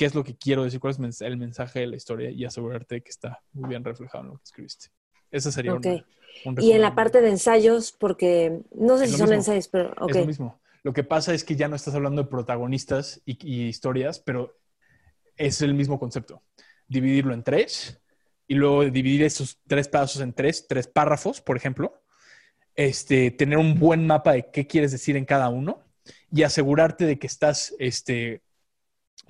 qué 0.01 0.07
es 0.07 0.15
lo 0.15 0.25
que 0.25 0.35
quiero 0.35 0.65
decir, 0.65 0.81
cuál 0.81 0.95
es 0.99 1.21
el 1.21 1.37
mensaje 1.37 1.81
de 1.81 1.87
la 1.87 1.95
historia 1.95 2.31
y 2.31 2.47
asegurarte 2.47 3.03
que 3.03 3.11
está 3.11 3.43
muy 3.53 3.69
bien 3.69 3.85
reflejado 3.85 4.25
en 4.25 4.31
lo 4.31 4.39
que 4.39 4.45
escribiste. 4.45 4.87
Esa 5.31 5.53
sería 5.53 5.75
okay. 5.75 6.03
Y 6.57 6.73
en 6.73 6.81
la 6.81 6.95
parte 6.95 7.21
de 7.21 7.29
ensayos, 7.29 7.93
porque 7.93 8.63
no 8.75 8.97
sé 8.97 9.09
si 9.09 9.19
son 9.19 9.31
ensayos, 9.31 9.69
pero 9.69 9.95
Es 10.09 10.17
lo 10.17 10.25
mismo. 10.25 10.59
Lo 10.85 10.95
que 10.95 11.05
pasa 11.05 11.35
es 11.35 11.45
que 11.45 11.55
ya 11.55 11.69
no 11.69 11.77
estás 11.77 11.95
hablando 11.95 12.23
de 12.23 12.31
protagonistas 12.31 13.21
y, 13.27 13.67
historias, 13.67 14.21
pero 14.21 14.57
es 15.37 15.61
el 15.61 15.75
mismo 15.75 15.99
concepto. 15.99 16.43
Dividirlo 16.89 17.35
en 17.35 17.43
tres 17.43 18.01
y 18.49 18.55
luego 18.55 18.87
dividir 18.87 19.25
esos 19.25 19.61
tres 19.67 19.87
pasos 19.87 20.23
en 20.23 20.33
tres, 20.33 20.67
tres 20.67 20.87
párrafos, 20.87 21.43
por 21.43 21.59
ejemplo. 21.59 22.01
Este, 22.75 23.31
tener 23.33 23.59
un 23.59 23.79
buen 23.79 24.07
mapa 24.07 24.33
de 24.33 24.51
qué 24.51 24.67
quieres 24.67 24.93
decir 24.93 25.19
en 25.19 25.27
cada 25.27 25.51
uno 25.51 25.85
y 26.33 26.43
asegurarte 26.43 27.05
de 27.05 27.19
que 27.19 27.27
estás 27.27 27.75
este, 27.79 28.41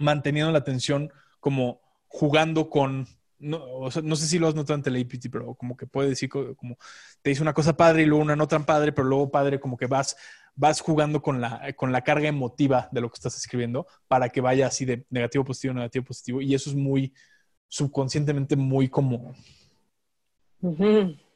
manteniendo 0.00 0.50
la 0.50 0.58
atención 0.58 1.12
como 1.38 1.80
jugando 2.08 2.68
con, 2.68 3.06
no, 3.38 3.90
sé 3.90 4.26
si 4.26 4.38
lo 4.38 4.48
has 4.48 4.54
notado 4.54 4.74
en 4.74 4.82
Telepity, 4.82 5.28
pero 5.28 5.54
como 5.54 5.76
que 5.76 5.86
puede 5.86 6.08
decir 6.08 6.28
como 6.28 6.76
te 7.22 7.30
dice 7.30 7.42
una 7.42 7.54
cosa 7.54 7.76
padre 7.76 8.02
y 8.02 8.06
luego 8.06 8.22
una 8.22 8.34
no 8.34 8.48
tan 8.48 8.64
padre, 8.64 8.92
pero 8.92 9.06
luego 9.06 9.30
padre 9.30 9.60
como 9.60 9.76
que 9.76 9.86
vas, 9.86 10.16
vas 10.56 10.80
jugando 10.80 11.22
con 11.22 11.40
la, 11.40 11.72
con 11.76 11.92
la 11.92 12.02
carga 12.02 12.28
emotiva 12.28 12.88
de 12.90 13.00
lo 13.00 13.10
que 13.10 13.16
estás 13.16 13.36
escribiendo 13.36 13.86
para 14.08 14.28
que 14.28 14.40
vaya 14.40 14.66
así 14.66 14.84
de 14.84 15.06
negativo, 15.10 15.44
positivo, 15.44 15.74
negativo, 15.74 16.04
positivo. 16.04 16.40
Y 16.40 16.54
eso 16.54 16.70
es 16.70 16.76
muy 16.76 17.12
subconscientemente 17.68 18.56
muy 18.56 18.88
como, 18.88 19.32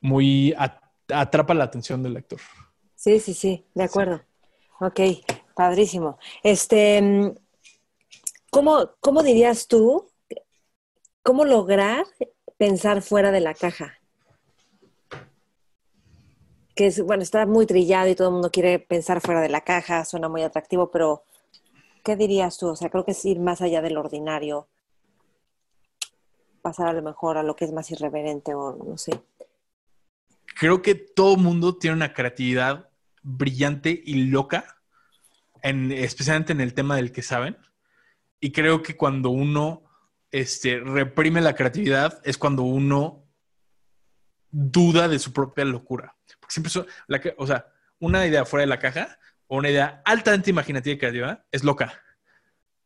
muy 0.00 0.54
atrapa 1.08 1.54
la 1.54 1.64
atención 1.64 2.02
del 2.02 2.14
lector. 2.14 2.40
Sí, 2.94 3.20
sí, 3.20 3.34
sí, 3.34 3.66
de 3.74 3.84
acuerdo. 3.84 4.22
Ok, 4.80 5.00
padrísimo. 5.54 6.18
Este, 6.42 7.34
mm, 8.62 8.88
¿Cómo, 9.00 9.22
dirías 9.22 9.68
tú, 9.68 10.10
cómo 11.22 11.44
lograr 11.44 12.04
pensar 12.56 13.02
fuera 13.02 13.30
de 13.30 13.40
la 13.40 13.54
caja? 13.54 13.98
Que 16.74 16.86
es, 16.86 17.00
bueno, 17.02 17.22
está 17.22 17.46
muy 17.46 17.66
trillado 17.66 18.08
y 18.08 18.14
todo 18.14 18.28
el 18.28 18.34
mundo 18.34 18.50
quiere 18.50 18.78
pensar 18.78 19.20
fuera 19.20 19.40
de 19.40 19.48
la 19.48 19.62
caja, 19.62 20.04
suena 20.04 20.28
muy 20.28 20.42
atractivo, 20.42 20.90
pero 20.90 21.24
¿qué 22.02 22.16
dirías 22.16 22.58
tú? 22.58 22.68
O 22.68 22.76
sea, 22.76 22.90
creo 22.90 23.04
que 23.04 23.12
es 23.12 23.24
ir 23.24 23.38
más 23.38 23.60
allá 23.60 23.80
del 23.80 23.96
ordinario, 23.96 24.68
pasar 26.62 26.88
a 26.88 26.92
lo 26.92 27.02
mejor 27.02 27.38
a 27.38 27.42
lo 27.42 27.54
que 27.54 27.64
es 27.64 27.72
más 27.72 27.90
irreverente 27.90 28.54
o 28.54 28.76
no 28.76 28.98
sé. 28.98 29.20
Creo 30.58 30.82
que 30.82 30.94
todo 30.94 31.36
mundo 31.36 31.76
tiene 31.76 31.96
una 31.96 32.12
creatividad 32.12 32.88
brillante 33.22 34.02
y 34.04 34.24
loca, 34.24 34.76
en, 35.62 35.90
especialmente 35.90 36.52
en 36.52 36.60
el 36.60 36.74
tema 36.74 36.96
del 36.96 37.10
que 37.12 37.22
saben. 37.22 37.56
Y 38.40 38.52
creo 38.52 38.82
que 38.82 38.96
cuando 38.96 39.30
uno 39.30 39.84
este, 40.34 40.80
reprime 40.80 41.40
la 41.40 41.54
creatividad 41.54 42.20
es 42.24 42.38
cuando 42.38 42.64
uno 42.64 43.24
duda 44.50 45.06
de 45.06 45.20
su 45.20 45.32
propia 45.32 45.64
locura. 45.64 46.16
Porque 46.40 46.52
siempre, 46.52 46.92
la, 47.06 47.22
o 47.36 47.46
sea, 47.46 47.66
una 48.00 48.26
idea 48.26 48.44
fuera 48.44 48.62
de 48.62 48.66
la 48.66 48.80
caja 48.80 49.16
o 49.46 49.58
una 49.58 49.70
idea 49.70 50.02
altamente 50.04 50.50
imaginativa 50.50 50.94
y 50.94 50.98
creativa 50.98 51.46
es 51.52 51.62
loca. 51.62 52.02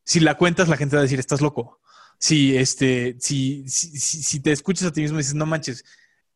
Si 0.04 0.20
la 0.20 0.36
cuentas, 0.36 0.68
la 0.68 0.76
gente 0.76 0.96
va 0.96 1.00
a 1.00 1.04
decir, 1.04 1.18
estás 1.18 1.40
loco. 1.40 1.80
Si, 2.18 2.54
este, 2.54 3.16
si, 3.18 3.66
si, 3.66 4.40
te 4.40 4.52
escuchas 4.52 4.88
a 4.88 4.92
ti 4.92 5.00
mismo 5.00 5.16
y 5.16 5.22
dices, 5.22 5.34
no 5.34 5.46
manches, 5.46 5.84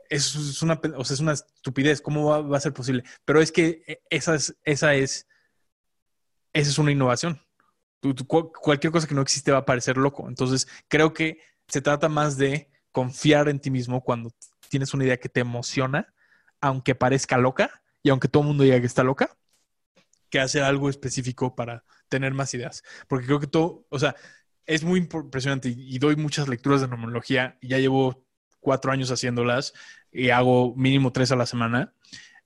es, 0.08 0.62
una, 0.62 0.80
o 0.96 1.04
sea, 1.04 1.14
es 1.14 1.20
una 1.20 1.32
estupidez, 1.32 2.00
¿cómo 2.00 2.30
va, 2.30 2.40
va, 2.40 2.56
a 2.56 2.60
ser 2.60 2.72
posible? 2.72 3.04
Pero 3.26 3.42
es 3.42 3.52
que 3.52 3.82
e, 3.86 4.02
esa 4.08 4.34
es, 4.34 4.56
esa 4.64 4.94
es, 4.94 5.26
esa 6.54 6.70
es 6.70 6.78
una 6.78 6.92
innovación 6.92 7.42
cualquier 8.26 8.92
cosa 8.92 9.06
que 9.06 9.14
no 9.14 9.22
existe 9.22 9.52
va 9.52 9.58
a 9.58 9.64
parecer 9.64 9.96
loco. 9.96 10.28
Entonces, 10.28 10.68
creo 10.88 11.12
que 11.12 11.38
se 11.68 11.80
trata 11.80 12.08
más 12.08 12.36
de 12.36 12.70
confiar 12.90 13.48
en 13.48 13.60
ti 13.60 13.70
mismo 13.70 14.02
cuando 14.02 14.30
tienes 14.68 14.92
una 14.94 15.04
idea 15.04 15.18
que 15.18 15.28
te 15.28 15.40
emociona, 15.40 16.12
aunque 16.60 16.94
parezca 16.94 17.38
loca 17.38 17.82
y 18.02 18.10
aunque 18.10 18.28
todo 18.28 18.42
el 18.42 18.48
mundo 18.48 18.64
diga 18.64 18.80
que 18.80 18.86
está 18.86 19.02
loca, 19.02 19.36
que 20.30 20.40
hacer 20.40 20.62
algo 20.62 20.88
específico 20.88 21.54
para 21.54 21.84
tener 22.08 22.34
más 22.34 22.52
ideas. 22.54 22.82
Porque 23.08 23.26
creo 23.26 23.40
que 23.40 23.46
todo, 23.46 23.86
o 23.88 23.98
sea, 23.98 24.16
es 24.66 24.84
muy 24.84 25.00
impresionante 25.00 25.72
y 25.76 25.98
doy 25.98 26.16
muchas 26.16 26.48
lecturas 26.48 26.80
de 26.80 26.88
nomología 26.88 27.58
ya 27.62 27.78
llevo 27.78 28.24
cuatro 28.60 28.92
años 28.92 29.10
haciéndolas 29.10 29.74
y 30.10 30.30
hago 30.30 30.74
mínimo 30.76 31.12
tres 31.12 31.32
a 31.32 31.36
la 31.36 31.46
semana. 31.46 31.94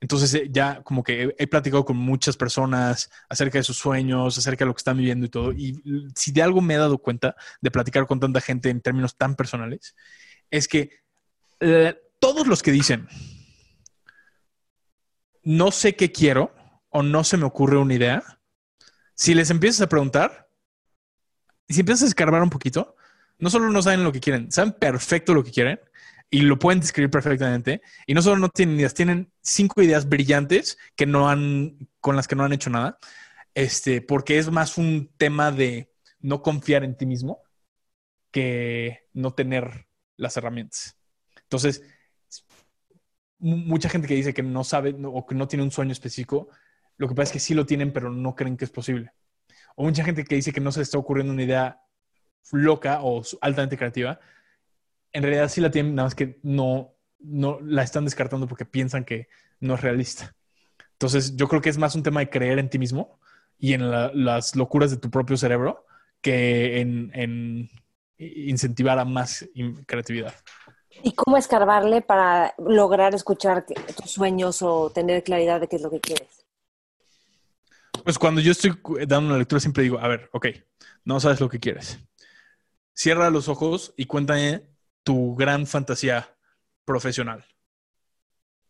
Entonces 0.00 0.34
eh, 0.34 0.48
ya 0.50 0.82
como 0.82 1.02
que 1.02 1.34
he, 1.38 1.46
platicado 1.46 1.84
con 1.84 1.96
muchas 1.96 2.36
personas 2.36 3.10
acerca 3.28 3.58
de 3.58 3.64
sus 3.64 3.78
sueños, 3.78 4.36
acerca 4.36 4.64
de 4.64 4.68
lo 4.68 4.74
que 4.74 4.80
están 4.80 4.98
viviendo 4.98 5.26
y 5.26 5.28
todo. 5.30 5.52
Y 5.52 5.82
si 6.14 6.32
de 6.32 6.42
algo 6.42 6.60
me 6.60 6.74
he 6.74 6.78
dado 6.78 6.98
cuenta 6.98 7.34
de 7.60 7.70
platicar 7.70 8.06
con 8.06 8.20
tanta 8.20 8.40
gente 8.40 8.68
en 8.68 8.80
términos 8.80 9.16
tan 9.16 9.36
personales, 9.36 9.96
es 10.50 10.68
que 10.68 10.90
eh, 11.60 11.98
todos 12.20 12.46
los 12.46 12.62
que 12.62 12.72
dicen, 12.72 13.08
no 15.42 15.70
sé 15.70 15.96
qué 15.96 16.12
quiero 16.12 16.54
o 16.90 17.02
no 17.02 17.24
se 17.24 17.36
me 17.36 17.44
ocurre 17.44 17.78
una 17.78 17.94
idea, 17.94 18.40
si 19.14 19.34
les 19.34 19.50
empiezas 19.50 19.80
a 19.82 19.88
preguntar, 19.88 20.50
y 21.68 21.74
si 21.74 21.80
empiezas 21.80 22.04
a 22.04 22.08
escarbar 22.08 22.42
un 22.42 22.50
poquito, 22.50 22.96
no 23.38 23.48
solo 23.50 23.70
no 23.70 23.82
saben 23.82 24.04
lo 24.04 24.12
que 24.12 24.20
quieren, 24.20 24.52
saben 24.52 24.72
perfecto 24.72 25.34
lo 25.34 25.42
que 25.42 25.52
quieren 25.52 25.80
y 26.30 26.42
lo 26.42 26.58
pueden 26.58 26.80
describir 26.80 27.10
perfectamente. 27.10 27.82
Y 28.06 28.14
no 28.14 28.22
solo 28.22 28.36
no 28.36 28.48
tienen 28.48 28.76
ideas, 28.76 28.94
tienen 28.94 29.32
cinco 29.42 29.82
ideas 29.82 30.08
brillantes 30.08 30.78
que 30.94 31.06
no 31.06 31.28
han, 31.28 31.88
con 32.00 32.16
las 32.16 32.28
que 32.28 32.36
no 32.36 32.44
han 32.44 32.52
hecho 32.52 32.70
nada. 32.70 32.98
Este, 33.54 34.02
porque 34.02 34.38
es 34.38 34.50
más 34.50 34.76
un 34.78 35.10
tema 35.16 35.50
de 35.50 35.92
no 36.20 36.42
confiar 36.42 36.84
en 36.84 36.96
ti 36.96 37.06
mismo 37.06 37.42
que 38.30 39.08
no 39.14 39.32
tener 39.32 39.86
las 40.16 40.36
herramientas. 40.36 40.98
Entonces, 41.42 41.82
mucha 43.38 43.88
gente 43.88 44.08
que 44.08 44.14
dice 44.14 44.34
que 44.34 44.42
no 44.42 44.64
sabe 44.64 44.94
o 45.04 45.26
que 45.26 45.34
no 45.34 45.48
tiene 45.48 45.62
un 45.62 45.70
sueño 45.70 45.92
específico, 45.92 46.48
lo 46.96 47.08
que 47.08 47.14
pasa 47.14 47.30
es 47.30 47.32
que 47.32 47.40
sí 47.40 47.54
lo 47.54 47.66
tienen, 47.66 47.92
pero 47.92 48.10
no 48.10 48.34
creen 48.34 48.56
que 48.56 48.64
es 48.64 48.70
posible. 48.70 49.12
O 49.76 49.84
mucha 49.84 50.04
gente 50.04 50.24
que 50.24 50.34
dice 50.34 50.52
que 50.52 50.60
no 50.60 50.72
se 50.72 50.82
está 50.82 50.98
ocurriendo 50.98 51.32
una 51.32 51.42
idea 51.42 51.80
loca 52.52 53.00
o 53.02 53.22
altamente 53.40 53.76
creativa, 53.76 54.20
en 55.16 55.22
realidad 55.22 55.48
sí 55.48 55.62
la 55.62 55.70
tienen, 55.70 55.94
nada 55.94 56.06
más 56.06 56.14
que 56.14 56.38
no, 56.42 56.94
no 57.20 57.58
la 57.62 57.82
están 57.82 58.04
descartando 58.04 58.46
porque 58.46 58.66
piensan 58.66 59.04
que 59.04 59.28
no 59.60 59.74
es 59.74 59.80
realista. 59.80 60.34
Entonces, 60.92 61.36
yo 61.36 61.48
creo 61.48 61.62
que 61.62 61.70
es 61.70 61.78
más 61.78 61.94
un 61.94 62.02
tema 62.02 62.20
de 62.20 62.28
creer 62.28 62.58
en 62.58 62.68
ti 62.68 62.78
mismo 62.78 63.18
y 63.58 63.72
en 63.72 63.90
las 63.90 64.54
locuras 64.56 64.90
de 64.90 64.98
tu 64.98 65.10
propio 65.10 65.38
cerebro 65.38 65.86
que 66.20 66.80
en, 66.80 67.70
incentivar 68.18 68.98
a 68.98 69.06
más 69.06 69.48
creatividad. 69.86 70.34
¿Y 71.02 71.14
cómo 71.14 71.38
escarbarle 71.38 72.02
para 72.02 72.54
lograr 72.58 73.14
escuchar 73.14 73.64
tus 73.64 74.10
sueños 74.10 74.60
o 74.60 74.90
tener 74.90 75.22
claridad 75.22 75.62
de 75.62 75.68
qué 75.68 75.76
es 75.76 75.82
lo 75.82 75.90
que 75.90 76.00
quieres? 76.00 76.44
Pues 78.04 78.18
cuando 78.18 78.42
yo 78.42 78.52
estoy 78.52 78.72
dando 79.06 79.30
una 79.30 79.38
lectura 79.38 79.60
siempre 79.60 79.82
digo, 79.82 79.98
a 79.98 80.08
ver, 80.08 80.28
ok, 80.32 80.48
no 81.04 81.20
sabes 81.20 81.40
lo 81.40 81.48
que 81.48 81.58
quieres. 81.58 81.98
Cierra 82.92 83.30
los 83.30 83.48
ojos 83.48 83.94
y 83.96 84.04
cuéntame 84.04 84.75
tu 85.06 85.36
gran 85.36 85.68
fantasía 85.68 86.36
profesional. 86.84 87.44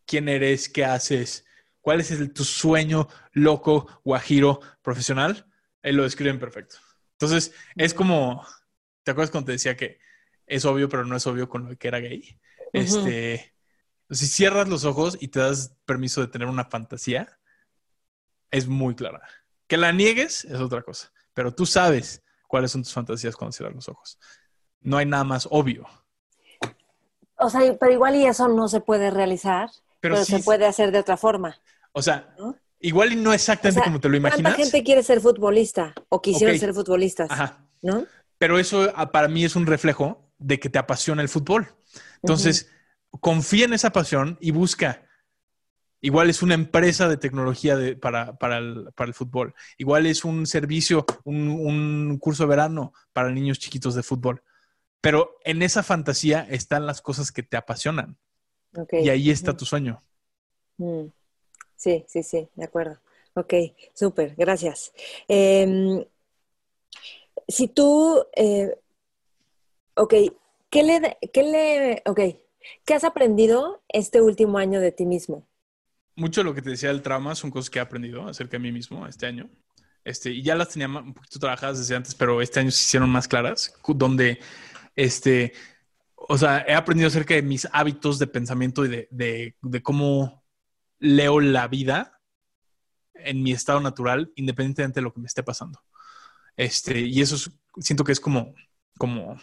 ¿Quién 0.04 0.28
eres? 0.28 0.68
¿Qué 0.68 0.84
haces? 0.84 1.46
¿Cuál 1.80 2.00
es 2.00 2.34
tu 2.34 2.44
sueño 2.44 3.08
loco, 3.32 4.02
guajiro, 4.04 4.60
profesional? 4.82 5.50
Él 5.80 5.96
lo 5.96 6.02
describen 6.02 6.38
perfecto. 6.38 6.76
Entonces, 7.12 7.54
es 7.74 7.94
como, 7.94 8.46
¿te 9.02 9.12
acuerdas 9.12 9.30
cuando 9.30 9.46
te 9.46 9.52
decía 9.52 9.78
que 9.78 9.98
es 10.46 10.66
obvio, 10.66 10.90
pero 10.90 11.06
no 11.06 11.16
es 11.16 11.26
obvio 11.26 11.48
con 11.48 11.70
lo 11.70 11.78
que 11.78 11.88
era 11.88 12.00
gay? 12.00 12.38
Este, 12.74 13.54
Si 14.10 14.26
cierras 14.26 14.68
los 14.68 14.84
ojos 14.84 15.16
y 15.18 15.28
te 15.28 15.40
das 15.40 15.74
permiso 15.86 16.20
de 16.20 16.28
tener 16.28 16.48
una 16.48 16.66
fantasía, 16.66 17.40
es 18.50 18.66
muy 18.66 18.94
clara. 18.94 19.26
Que 19.66 19.78
la 19.78 19.90
niegues 19.90 20.44
es 20.44 20.60
otra 20.60 20.82
cosa, 20.82 21.10
pero 21.32 21.54
tú 21.54 21.64
sabes 21.64 22.22
cuáles 22.46 22.72
son 22.72 22.82
tus 22.82 22.92
fantasías 22.92 23.34
cuando 23.34 23.52
cierras 23.52 23.74
los 23.74 23.88
ojos. 23.88 24.18
No 24.80 24.98
hay 24.98 25.06
nada 25.06 25.24
más 25.24 25.48
obvio. 25.50 25.88
O 27.38 27.50
sea, 27.50 27.60
pero 27.78 27.92
igual 27.92 28.16
y 28.16 28.26
eso 28.26 28.48
no 28.48 28.68
se 28.68 28.80
puede 28.80 29.10
realizar, 29.10 29.70
pero, 30.00 30.24
se 30.24 30.40
puede 30.40 30.66
hacer 30.66 30.92
de 30.92 31.00
otra 31.00 31.16
forma. 31.16 31.60
O 31.92 32.02
sea, 32.02 32.34
igual 32.80 33.12
y 33.12 33.16
no 33.16 33.32
exactamente 33.32 33.82
como 33.82 34.00
te 34.00 34.08
lo 34.08 34.16
imaginas. 34.16 34.54
¿Cuánta 34.54 34.62
gente 34.62 34.84
quiere 34.84 35.02
ser 35.02 35.20
futbolista 35.20 35.94
o 36.08 36.20
quisieron 36.22 36.58
ser 36.58 36.72
futbolistas? 36.72 37.30
Ajá. 37.30 37.64
¿No? 37.82 38.06
Pero 38.38 38.58
eso 38.58 38.92
ah, 38.94 39.12
para 39.12 39.28
mí 39.28 39.44
es 39.44 39.56
un 39.56 39.66
reflejo 39.66 40.30
de 40.38 40.60
que 40.60 40.68
te 40.68 40.78
apasiona 40.78 41.22
el 41.22 41.28
fútbol. 41.28 41.74
Entonces, 42.22 42.70
confía 43.20 43.64
en 43.64 43.72
esa 43.72 43.90
pasión 43.90 44.38
y 44.40 44.50
busca. 44.50 45.02
Igual 46.00 46.28
es 46.28 46.42
una 46.42 46.54
empresa 46.54 47.08
de 47.08 47.16
tecnología 47.16 47.76
para, 48.00 48.58
el, 48.58 49.14
fútbol. 49.14 49.54
Igual 49.78 50.06
es 50.06 50.24
un 50.24 50.46
servicio, 50.46 51.04
un, 51.24 52.18
curso 52.18 52.44
de 52.44 52.50
verano 52.50 52.92
para 53.12 53.30
niños 53.30 53.58
chiquitos 53.58 53.94
de 53.94 54.02
fútbol. 54.02 54.42
Pero 55.00 55.36
en 55.44 55.62
esa 55.62 55.82
fantasía 55.82 56.46
están 56.50 56.86
las 56.86 57.00
cosas 57.00 57.30
que 57.32 57.42
te 57.42 57.56
apasionan. 57.56 58.16
Y 58.92 59.08
ahí 59.08 59.30
está 59.30 59.56
tu 59.56 59.64
sueño. 59.64 60.02
Mm. 60.78 61.06
Sí, 61.76 62.04
sí, 62.08 62.22
sí, 62.22 62.48
de 62.54 62.64
acuerdo. 62.64 62.98
Ok, 63.34 63.54
súper, 63.94 64.34
gracias. 64.36 64.92
Em, 65.28 66.04
si 67.46 67.68
tú, 67.68 68.24
eh, 68.34 68.74
ok, 69.94 70.14
¿qué 70.70 70.82
le, 70.82 71.18
qué 71.32 71.42
le, 71.42 72.02
ok, 72.06 72.20
¿qué 72.84 72.94
has 72.94 73.04
aprendido 73.04 73.82
este 73.88 74.22
último 74.22 74.58
año 74.58 74.80
de 74.80 74.90
ti 74.92 75.04
mismo? 75.04 75.46
Mucho 76.14 76.40
de 76.40 76.44
lo 76.44 76.54
que 76.54 76.62
te 76.62 76.70
decía 76.70 76.88
del 76.88 77.02
trauma 77.02 77.34
son 77.34 77.50
cosas 77.50 77.68
que 77.68 77.78
he 77.78 77.82
aprendido 77.82 78.26
acerca 78.26 78.52
de 78.52 78.60
mí 78.60 78.72
mismo 78.72 79.06
este 79.06 79.26
año. 79.26 79.50
Este, 80.02 80.30
y 80.30 80.42
ya 80.42 80.54
las 80.54 80.70
tenía 80.70 80.88
un 80.88 81.12
poquito 81.12 81.38
trabajadas 81.38 81.78
desde 81.78 81.96
antes, 81.96 82.14
pero 82.14 82.40
este 82.40 82.60
año 82.60 82.70
se 82.70 82.80
hicieron 82.80 83.10
más 83.10 83.28
claras, 83.28 83.74
donde, 83.86 84.38
este, 84.96 85.52
o 86.16 86.36
sea, 86.38 86.64
he 86.66 86.74
aprendido 86.74 87.08
acerca 87.08 87.34
de 87.34 87.42
mis 87.42 87.68
hábitos 87.72 88.18
de 88.18 88.26
pensamiento 88.26 88.84
y 88.84 88.88
de, 88.88 89.54
de, 89.60 89.82
cómo 89.82 90.44
leo 90.98 91.40
la 91.40 91.68
vida 91.68 92.20
en 93.14 93.42
mi 93.42 93.52
estado 93.52 93.80
natural, 93.80 94.32
independientemente 94.34 95.00
de 95.00 95.04
lo 95.04 95.12
que 95.12 95.20
me 95.20 95.26
esté 95.26 95.42
pasando. 95.42 95.80
Este, 96.56 97.00
y 97.00 97.20
eso 97.20 97.50
siento 97.78 98.02
que 98.02 98.12
es 98.12 98.20
como, 98.20 98.54
como 98.98 99.36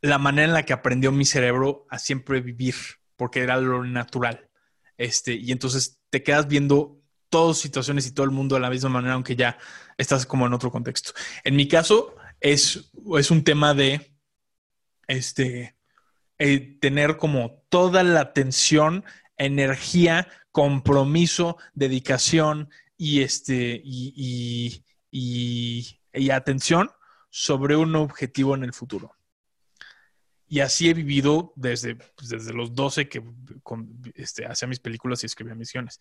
la 0.00 0.18
manera 0.18 0.46
en 0.46 0.54
la 0.54 0.64
que 0.64 0.72
aprendió 0.72 1.10
mi 1.10 1.24
cerebro 1.24 1.86
a 1.90 1.98
siempre 1.98 2.40
vivir, 2.40 2.74
porque 3.16 3.40
era 3.40 3.56
lo 3.56 3.84
natural. 3.84 4.48
Este, 4.96 5.34
y 5.34 5.50
entonces 5.50 5.98
te 6.10 6.22
quedas 6.22 6.46
viendo 6.46 7.00
todas 7.28 7.58
situaciones 7.58 8.06
y 8.06 8.12
todo 8.12 8.24
el 8.24 8.30
mundo 8.30 8.54
de 8.54 8.60
la 8.60 8.70
misma 8.70 8.90
manera, 8.90 9.14
aunque 9.14 9.34
ya 9.34 9.58
estás 9.98 10.24
como 10.24 10.46
en 10.46 10.52
otro 10.52 10.70
contexto. 10.70 11.12
En 11.42 11.56
mi 11.56 11.66
caso, 11.66 12.14
es, 12.44 12.92
es 13.18 13.30
un 13.30 13.42
tema 13.42 13.72
de 13.72 14.14
este, 15.08 15.76
eh, 16.38 16.78
tener 16.78 17.16
como 17.16 17.64
toda 17.70 18.04
la 18.04 18.20
atención, 18.20 19.02
energía, 19.38 20.28
compromiso, 20.52 21.56
dedicación 21.72 22.68
y, 22.98 23.22
este, 23.22 23.80
y, 23.82 24.84
y, 25.10 26.30
atención 26.30 26.90
sobre 27.30 27.76
un 27.76 27.96
objetivo 27.96 28.54
en 28.54 28.64
el 28.64 28.74
futuro. 28.74 29.16
Y 30.46 30.60
así 30.60 30.90
he 30.90 30.94
vivido 30.94 31.54
desde, 31.56 31.94
pues, 31.94 32.28
desde 32.28 32.52
los 32.52 32.74
12 32.74 33.08
que 33.08 33.22
este, 34.16 34.44
hacía 34.44 34.68
mis 34.68 34.80
películas 34.80 35.22
y 35.22 35.26
escribía 35.26 35.54
misiones. 35.54 35.98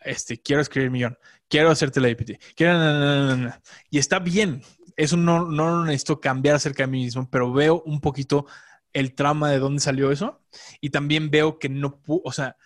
Este, 0.00 0.40
quiero 0.40 0.62
escribir 0.62 0.90
millón, 0.90 1.18
quiero 1.48 1.70
hacer 1.70 1.90
telepatía, 1.90 2.38
quiero... 2.56 3.52
y 3.90 3.98
está 3.98 4.18
bien, 4.18 4.62
eso 4.96 5.16
no, 5.16 5.46
no 5.46 5.84
necesito 5.84 6.20
cambiar 6.20 6.56
acerca 6.56 6.84
de 6.84 6.88
mí 6.88 7.04
mismo, 7.04 7.28
pero 7.30 7.52
veo 7.52 7.82
un 7.86 8.00
poquito 8.00 8.46
el 8.92 9.14
trauma 9.14 9.50
de 9.50 9.58
dónde 9.58 9.80
salió 9.80 10.10
eso 10.10 10.40
y 10.80 10.90
también 10.90 11.30
veo 11.30 11.58
que 11.58 11.68
no, 11.68 12.00
o 12.06 12.32
sea, 12.32 12.56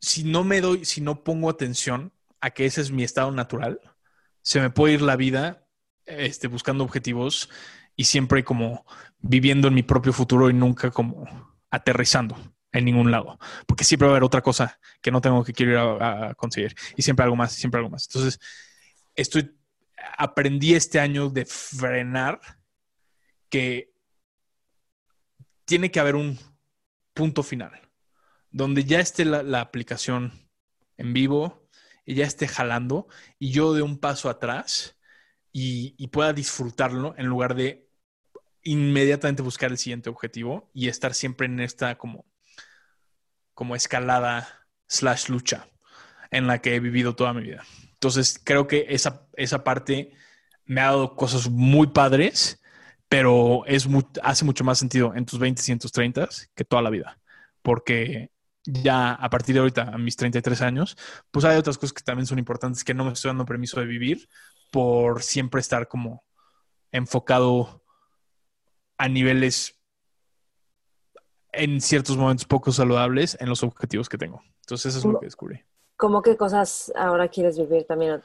si 0.00 0.24
no 0.24 0.44
me 0.44 0.60
doy, 0.60 0.84
si 0.84 1.00
no 1.00 1.22
pongo 1.22 1.48
atención 1.48 2.12
a 2.40 2.50
que 2.50 2.66
ese 2.66 2.80
es 2.80 2.90
mi 2.90 3.04
estado 3.04 3.30
natural, 3.30 3.80
se 4.42 4.60
me 4.60 4.70
puede 4.70 4.94
ir 4.94 5.02
la 5.02 5.16
vida 5.16 5.66
este, 6.04 6.48
buscando 6.48 6.84
objetivos 6.84 7.48
y 7.96 8.04
siempre 8.04 8.44
como 8.44 8.84
viviendo 9.18 9.68
en 9.68 9.74
mi 9.74 9.82
propio 9.82 10.12
futuro 10.12 10.50
y 10.50 10.54
nunca 10.54 10.90
como 10.90 11.24
aterrizando 11.70 12.36
en 12.72 12.84
ningún 12.84 13.10
lado, 13.10 13.38
porque 13.66 13.84
siempre 13.84 14.06
va 14.06 14.12
a 14.12 14.16
haber 14.16 14.24
otra 14.24 14.42
cosa 14.42 14.78
que 15.00 15.10
no 15.10 15.20
tengo 15.20 15.42
que 15.44 15.52
quiero 15.52 15.72
ir 15.72 15.78
a, 15.78 16.34
conseguir 16.34 16.74
y 16.96 17.02
siempre 17.02 17.24
algo 17.24 17.36
más, 17.36 17.52
siempre 17.52 17.78
algo 17.78 17.90
más. 17.90 18.06
Entonces, 18.08 18.38
estoy 19.14 19.56
aprendí 20.16 20.74
este 20.74 21.00
año 21.00 21.28
de 21.30 21.44
frenar 21.44 22.40
que 23.48 23.92
tiene 25.64 25.90
que 25.90 26.00
haber 26.00 26.14
un 26.14 26.38
punto 27.14 27.42
final 27.42 27.80
donde 28.50 28.84
ya 28.84 29.00
esté 29.00 29.24
la 29.24 29.60
aplicación 29.60 30.32
en 30.96 31.12
vivo, 31.12 31.66
y 32.06 32.14
ya 32.14 32.24
esté 32.24 32.48
jalando 32.48 33.08
y 33.38 33.50
yo 33.50 33.74
de 33.74 33.82
un 33.82 33.98
paso 33.98 34.30
atrás 34.30 34.96
y, 35.52 36.06
pueda 36.08 36.32
disfrutarlo 36.32 37.14
en 37.18 37.26
lugar 37.26 37.54
de 37.54 37.90
inmediatamente 38.62 39.42
buscar 39.42 39.70
el 39.70 39.78
siguiente 39.78 40.08
objetivo 40.08 40.70
y 40.72 40.88
estar 40.88 41.14
siempre 41.14 41.46
en 41.46 41.60
esta 41.60 41.98
como, 41.98 42.24
como 43.54 43.74
escalada 43.74 44.68
slash 44.86 45.28
lucha 45.28 45.68
en 46.30 46.46
la 46.46 46.60
que 46.60 46.74
he 46.74 46.80
vivido 46.80 47.16
toda 47.16 47.32
mi 47.32 47.42
vida. 47.42 47.64
Entonces 47.96 48.40
creo 48.42 48.66
que 48.66 48.86
esa, 48.90 49.26
esa 49.34 49.64
parte 49.64 50.12
me 50.64 50.80
ha 50.80 50.86
dado 50.86 51.16
cosas 51.16 51.48
muy 51.48 51.88
padres, 51.88 52.62
pero 53.08 53.64
es 53.66 53.88
hace 54.22 54.44
mucho 54.44 54.64
más 54.64 54.78
sentido 54.78 55.14
en 55.14 55.24
tus 55.24 55.38
20 55.38 55.62
y 55.66 55.72
en 55.72 55.78
tus 55.78 55.92
30 55.92 56.28
que 56.54 56.64
toda 56.64 56.82
la 56.82 56.90
vida. 56.90 57.18
Porque 57.62 58.30
ya 58.64 59.12
a 59.12 59.30
partir 59.30 59.54
de 59.54 59.60
ahorita, 59.60 59.82
a 59.82 59.98
mis 59.98 60.16
33 60.16 60.60
años, 60.62 60.96
pues 61.30 61.44
hay 61.44 61.56
otras 61.56 61.78
cosas 61.78 61.92
que 61.92 62.02
también 62.02 62.26
son 62.26 62.38
importantes 62.38 62.84
que 62.84 62.94
no 62.94 63.04
me 63.04 63.12
estoy 63.12 63.30
dando 63.30 63.46
permiso 63.46 63.80
de 63.80 63.86
vivir 63.86 64.28
por 64.70 65.22
siempre 65.22 65.60
estar 65.60 65.88
como 65.88 66.24
enfocado 66.92 67.82
a 68.98 69.08
niveles 69.08 69.80
en 71.52 71.80
ciertos 71.80 72.16
momentos 72.16 72.44
poco 72.44 72.72
saludables 72.72 73.36
en 73.40 73.48
los 73.48 73.62
objetivos 73.62 74.08
que 74.08 74.18
tengo. 74.18 74.42
Entonces 74.60 74.94
eso 74.94 75.08
es 75.08 75.12
lo 75.12 75.20
que 75.20 75.26
descubrí. 75.26 75.62
¿Cómo 75.96 76.22
qué 76.22 76.36
cosas 76.36 76.92
ahora 76.94 77.28
quieres 77.28 77.58
vivir 77.58 77.84
también? 77.84 78.22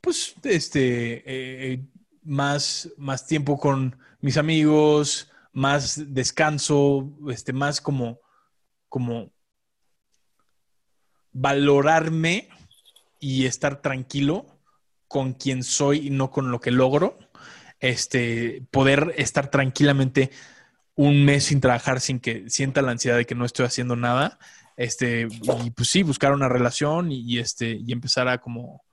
Pues 0.00 0.34
este, 0.42 1.22
eh, 1.26 1.80
más, 2.22 2.90
más 2.96 3.26
tiempo 3.26 3.58
con 3.58 3.98
mis 4.20 4.38
amigos, 4.38 5.30
más 5.52 6.14
descanso, 6.14 7.10
este, 7.28 7.52
más 7.52 7.80
como, 7.80 8.18
como 8.88 9.30
valorarme 11.32 12.48
y 13.20 13.46
estar 13.46 13.82
tranquilo 13.82 14.46
con 15.08 15.34
quien 15.34 15.62
soy 15.62 16.06
y 16.06 16.10
no 16.10 16.30
con 16.30 16.50
lo 16.50 16.60
que 16.60 16.70
logro. 16.70 17.18
Este, 17.80 18.66
poder 18.70 19.14
estar 19.18 19.50
tranquilamente 19.50 20.30
un 20.94 21.24
mes 21.24 21.44
sin 21.44 21.60
trabajar, 21.60 22.00
sin 22.00 22.18
que 22.18 22.48
sienta 22.48 22.82
la 22.82 22.92
ansiedad 22.92 23.16
de 23.16 23.26
que 23.26 23.34
no 23.34 23.44
estoy 23.44 23.66
haciendo 23.66 23.94
nada. 23.94 24.38
Este, 24.76 25.28
y 25.64 25.70
pues 25.70 25.88
sí, 25.88 26.02
buscar 26.02 26.32
una 26.32 26.48
relación 26.48 27.12
y, 27.12 27.38
este, 27.38 27.78
y 27.84 27.92
empezar 27.92 28.28
a 28.28 28.38
como 28.38 28.84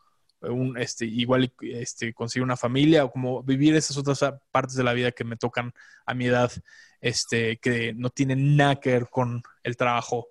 un, 0.42 0.78
este, 0.78 1.06
igual 1.06 1.54
este, 1.62 2.14
conseguir 2.14 2.44
una 2.44 2.58
familia 2.58 3.04
o 3.06 3.12
como 3.12 3.44
vivir 3.44 3.76
esas 3.76 3.98
otras 3.98 4.20
partes 4.52 4.76
de 4.76 4.84
la 4.84 4.94
vida 4.94 5.12
que 5.12 5.24
me 5.24 5.38
tocan 5.38 5.74
a 6.06 6.14
mi 6.14 6.26
edad, 6.26 6.52
este, 7.00 7.58
que 7.58 7.94
no 7.94 8.10
tienen 8.10 8.56
nada 8.56 8.80
que 8.80 8.92
ver 8.92 9.10
con 9.10 9.42
el 9.64 9.76
trabajo 9.76 10.28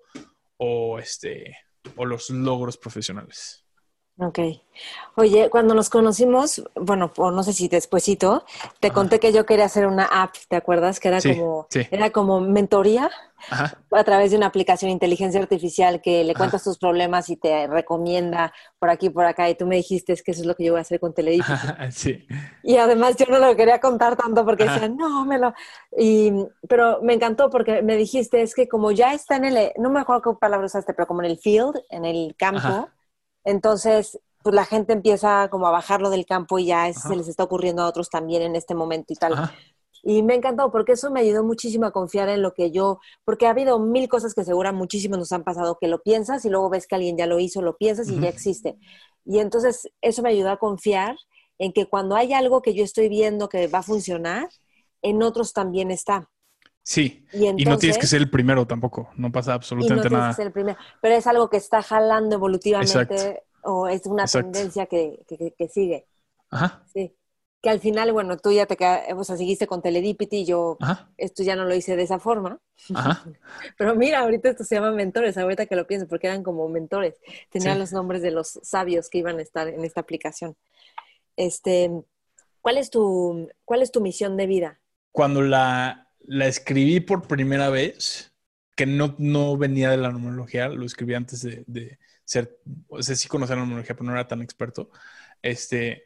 o 0.57 0.99
este, 0.99 1.57
o 1.95 2.05
los 2.05 2.29
logros 2.29 2.77
profesionales. 2.77 3.65
Ok. 4.17 4.39
Oye, 5.15 5.49
cuando 5.49 5.73
nos 5.73 5.89
conocimos, 5.89 6.63
bueno, 6.75 7.11
no 7.17 7.43
sé 7.43 7.53
si 7.53 7.67
despuesito, 7.67 8.45
te 8.79 8.91
conté 8.91 9.19
que 9.19 9.33
yo 9.33 9.45
quería 9.45 9.65
hacer 9.65 9.87
una 9.87 10.05
app, 10.05 10.35
¿te 10.47 10.55
acuerdas? 10.55 10.99
Que 10.99 11.07
era 11.07 11.21
como, 11.21 11.67
era 11.89 12.09
como 12.11 12.39
mentoría 12.39 13.09
a 13.49 14.03
través 14.03 14.31
de 14.31 14.37
una 14.37 14.45
aplicación 14.47 14.89
de 14.89 14.93
inteligencia 14.93 15.41
artificial 15.41 16.01
que 16.01 16.23
le 16.23 16.35
cuentas 16.35 16.63
tus 16.63 16.77
problemas 16.77 17.29
y 17.29 17.37
te 17.37 17.67
recomienda 17.67 18.53
por 18.79 18.89
aquí 18.89 19.09
por 19.09 19.25
acá. 19.25 19.49
Y 19.49 19.55
tú 19.55 19.65
me 19.65 19.75
dijiste 19.77 20.13
es 20.13 20.21
que 20.21 20.31
eso 20.31 20.41
es 20.41 20.47
lo 20.47 20.55
que 20.55 20.65
yo 20.65 20.73
voy 20.73 20.79
a 20.79 20.81
hacer 20.81 20.99
con 20.99 21.13
Teledifícil. 21.13 21.71
Sí. 21.91 22.27
Y 22.63 22.77
además 22.77 23.15
yo 23.17 23.25
no 23.27 23.39
lo 23.39 23.55
quería 23.55 23.79
contar 23.79 24.15
tanto 24.15 24.45
porque 24.45 24.65
decía, 24.65 24.87
no, 24.87 25.25
me 25.25 25.39
lo. 25.39 25.53
Y, 25.97 26.31
pero 26.69 27.01
me 27.01 27.13
encantó 27.13 27.49
porque 27.49 27.81
me 27.81 27.95
dijiste 27.95 28.41
es 28.41 28.53
que 28.53 28.67
como 28.67 28.91
ya 28.91 29.13
está 29.13 29.35
en 29.37 29.45
el, 29.45 29.71
no 29.77 29.89
me 29.89 29.99
acuerdo 29.99 30.21
qué 30.21 30.39
palabra 30.39 30.67
usaste, 30.67 30.93
pero 30.93 31.07
como 31.07 31.21
en 31.23 31.31
el 31.31 31.37
field, 31.37 31.81
en 31.89 32.05
el 32.05 32.35
campo. 32.37 32.89
Entonces, 33.43 34.19
pues 34.43 34.55
la 34.55 34.65
gente 34.65 34.93
empieza 34.93 35.49
como 35.49 35.67
a 35.67 35.71
bajarlo 35.71 36.09
del 36.09 36.25
campo 36.25 36.59
y 36.59 36.65
ya 36.67 36.91
se 36.93 37.15
les 37.15 37.27
está 37.27 37.43
ocurriendo 37.43 37.83
a 37.83 37.87
otros 37.87 38.09
también 38.09 38.41
en 38.41 38.55
este 38.55 38.75
momento 38.75 39.13
y 39.13 39.15
tal. 39.15 39.51
Y 40.03 40.23
me 40.23 40.33
ha 40.33 40.37
encantado 40.37 40.71
porque 40.71 40.93
eso 40.93 41.11
me 41.11 41.19
ayudó 41.19 41.43
muchísimo 41.43 41.85
a 41.85 41.91
confiar 41.91 42.27
en 42.29 42.41
lo 42.41 42.53
que 42.53 42.71
yo, 42.71 42.99
porque 43.23 43.45
ha 43.45 43.51
habido 43.51 43.77
mil 43.79 44.09
cosas 44.09 44.33
que 44.33 44.43
segura 44.43 44.71
muchísimos 44.71 45.19
nos 45.19 45.31
han 45.31 45.43
pasado, 45.43 45.77
que 45.79 45.87
lo 45.87 46.01
piensas 46.01 46.43
y 46.43 46.49
luego 46.49 46.69
ves 46.69 46.87
que 46.87 46.95
alguien 46.95 47.17
ya 47.17 47.27
lo 47.27 47.39
hizo, 47.39 47.61
lo 47.61 47.77
piensas 47.77 48.09
y 48.09 48.19
ya 48.19 48.29
existe. 48.29 48.77
Y 49.25 49.39
entonces 49.39 49.89
eso 50.01 50.23
me 50.23 50.29
ayudó 50.29 50.49
a 50.49 50.57
confiar 50.57 51.17
en 51.59 51.71
que 51.71 51.87
cuando 51.87 52.15
hay 52.15 52.33
algo 52.33 52.63
que 52.63 52.73
yo 52.73 52.83
estoy 52.83 53.09
viendo 53.09 53.47
que 53.47 53.67
va 53.67 53.79
a 53.79 53.83
funcionar, 53.83 54.49
en 55.03 55.21
otros 55.21 55.53
también 55.53 55.91
está. 55.91 56.29
Sí, 56.83 57.25
y, 57.31 57.63
no 57.65 57.77
tienes 57.77 57.97
que 57.97 58.07
ser 58.07 58.21
el 58.21 58.29
primero 58.29 58.65
tampoco, 58.65 59.11
no 59.15 59.31
pasa 59.31 59.53
absolutamente 59.53 60.09
no 60.09 60.17
nada. 60.17 60.29
Que 60.29 60.35
ser 60.35 60.47
el 60.47 60.53
primero, 60.53 60.77
pero 60.99 61.15
es 61.15 61.27
algo 61.27 61.49
que 61.49 61.57
está 61.57 61.83
jalando 61.83 62.35
evolutivamente 62.35 63.43
o 63.63 63.87
es 63.87 64.05
una 64.07 64.25
tendencia 64.25 64.87
que, 64.87 65.23
que, 65.57 65.67
sigue. 65.67 66.07
Ajá. 66.49 66.83
Sí. 66.91 67.15
Que 67.61 67.69
al 67.69 67.79
final, 67.79 68.11
bueno, 68.11 68.37
tú 68.37 68.51
ya 68.51 68.65
te 68.65 68.75
quedaste, 68.75 69.13
o 69.13 69.23
sea, 69.23 69.37
seguiste 69.37 69.67
con 69.67 69.83
Teledipity 69.83 70.37
y 70.37 70.45
yo 70.45 70.79
esto 71.17 71.43
ya 71.43 71.55
no 71.55 71.65
lo 71.65 71.75
hice 71.75 71.95
de 71.95 72.01
esa 72.01 72.17
forma. 72.17 72.59
Ajá. 72.95 73.23
Pero 73.77 73.95
mira, 73.95 74.21
ahorita 74.21 74.49
esto 74.49 74.63
se 74.63 74.73
llama 74.73 74.91
mentores, 74.91 75.37
ahorita 75.37 75.67
que 75.67 75.75
lo 75.75 75.85
pienso, 75.85 76.07
porque 76.07 76.25
eran 76.25 76.41
como 76.41 76.67
mentores. 76.67 77.19
Tenían 77.51 77.77
los 77.77 77.93
nombres 77.93 78.23
de 78.23 78.31
los 78.31 78.59
sabios 78.63 79.09
que 79.09 79.19
iban 79.19 79.37
a 79.37 79.43
estar 79.43 79.67
en 79.67 79.85
esta 79.85 80.01
aplicación. 80.01 80.57
Este, 81.35 81.91
¿cuál 82.61 82.79
es 82.79 82.89
tu, 82.89 83.47
cuál 83.65 83.83
es 83.83 83.91
tu 83.91 84.01
misión 84.01 84.35
de 84.37 84.47
vida? 84.47 84.79
Cuando 85.11 85.43
la, 85.43 86.10
la 86.31 86.47
escribí 86.47 87.01
por 87.01 87.27
primera 87.27 87.69
vez, 87.69 88.31
que 88.77 88.85
no, 88.85 89.15
no 89.17 89.57
venía 89.57 89.89
de 89.89 89.97
la 89.97 90.11
numerología, 90.11 90.69
lo 90.69 90.85
escribí 90.85 91.13
antes 91.13 91.41
de, 91.41 91.65
de 91.67 91.99
ser, 92.23 92.57
o 92.87 93.03
sea, 93.03 93.17
sí 93.17 93.27
conocía 93.27 93.57
la 93.57 93.63
numerología, 93.63 93.97
pero 93.97 94.05
no 94.05 94.13
era 94.13 94.29
tan 94.29 94.41
experto. 94.41 94.89
Este, 95.41 96.05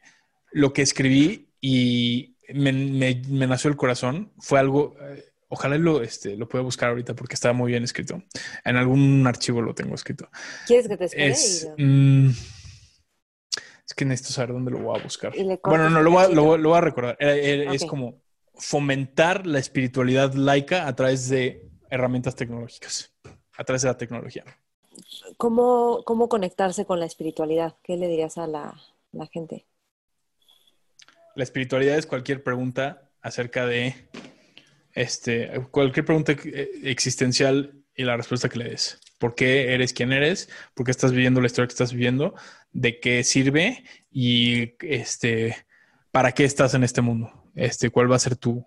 lo 0.50 0.72
que 0.72 0.82
escribí 0.82 1.52
y 1.60 2.34
me, 2.52 2.72
me, 2.72 3.46
nació 3.46 3.70
el 3.70 3.76
corazón 3.76 4.32
fue 4.40 4.58
algo, 4.58 4.96
eh, 5.00 5.26
ojalá 5.46 5.78
lo, 5.78 6.02
este, 6.02 6.36
lo 6.36 6.48
pueda 6.48 6.64
buscar 6.64 6.88
ahorita 6.88 7.14
porque 7.14 7.34
estaba 7.34 7.52
muy 7.52 7.70
bien 7.70 7.84
escrito. 7.84 8.20
En 8.64 8.74
algún 8.74 9.24
archivo 9.28 9.62
lo 9.62 9.76
tengo 9.76 9.94
escrito. 9.94 10.28
¿Quieres 10.66 10.88
que 10.88 10.96
te 10.96 11.04
espere? 11.04 11.28
Es, 11.28 11.68
mm, 11.78 12.30
es 13.86 13.94
que 13.94 14.04
necesito 14.04 14.32
saber 14.32 14.54
dónde 14.54 14.72
lo 14.72 14.80
voy 14.80 14.98
a 14.98 15.02
buscar. 15.04 15.32
Bueno, 15.62 15.88
no, 15.88 16.02
lo 16.02 16.10
voy, 16.10 16.34
lo, 16.34 16.42
voy 16.42 16.78
a 16.78 16.80
recordar. 16.80 17.16
Es 17.20 17.84
como 17.84 18.25
fomentar 18.56 19.46
la 19.46 19.58
espiritualidad 19.58 20.34
laica 20.34 20.86
a 20.86 20.96
través 20.96 21.28
de 21.28 21.68
herramientas 21.90 22.34
tecnológicas, 22.34 23.12
a 23.56 23.64
través 23.64 23.82
de 23.82 23.88
la 23.88 23.98
tecnología. 23.98 24.44
¿Cómo, 25.36 26.02
cómo 26.04 26.28
conectarse 26.28 26.86
con 26.86 27.00
la 27.00 27.06
espiritualidad? 27.06 27.76
¿Qué 27.82 27.96
le 27.96 28.08
dirías 28.08 28.38
a 28.38 28.46
la, 28.46 28.74
la 29.12 29.26
gente? 29.26 29.66
La 31.34 31.42
espiritualidad 31.42 31.98
es 31.98 32.06
cualquier 32.06 32.42
pregunta 32.42 33.10
acerca 33.20 33.66
de 33.66 33.94
este, 34.94 35.50
cualquier 35.70 36.06
pregunta 36.06 36.32
existencial 36.82 37.84
y 37.94 38.04
la 38.04 38.16
respuesta 38.16 38.48
que 38.48 38.58
le 38.58 38.70
des. 38.70 38.98
¿Por 39.18 39.34
qué 39.34 39.74
eres 39.74 39.92
quien 39.92 40.12
eres? 40.12 40.48
¿Por 40.74 40.84
qué 40.86 40.90
estás 40.90 41.12
viviendo 41.12 41.40
la 41.40 41.46
historia 41.46 41.66
que 41.66 41.72
estás 41.72 41.92
viviendo? 41.92 42.34
¿De 42.72 42.98
qué 43.00 43.22
sirve? 43.22 43.84
Y 44.10 44.74
este, 44.80 45.56
¿para 46.10 46.32
qué 46.32 46.44
estás 46.44 46.74
en 46.74 46.84
este 46.84 47.02
mundo? 47.02 47.30
Este, 47.56 47.90
¿cuál 47.90 48.10
va 48.10 48.16
a 48.16 48.20
ser 48.20 48.36
tu, 48.36 48.64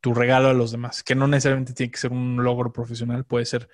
tu 0.00 0.14
regalo 0.14 0.48
a 0.48 0.54
los 0.54 0.70
demás? 0.70 1.02
Que 1.02 1.16
no 1.16 1.26
necesariamente 1.26 1.72
tiene 1.72 1.90
que 1.90 1.98
ser 1.98 2.12
un 2.12 2.44
logro 2.44 2.72
profesional, 2.72 3.24
puede 3.24 3.46
ser, 3.46 3.68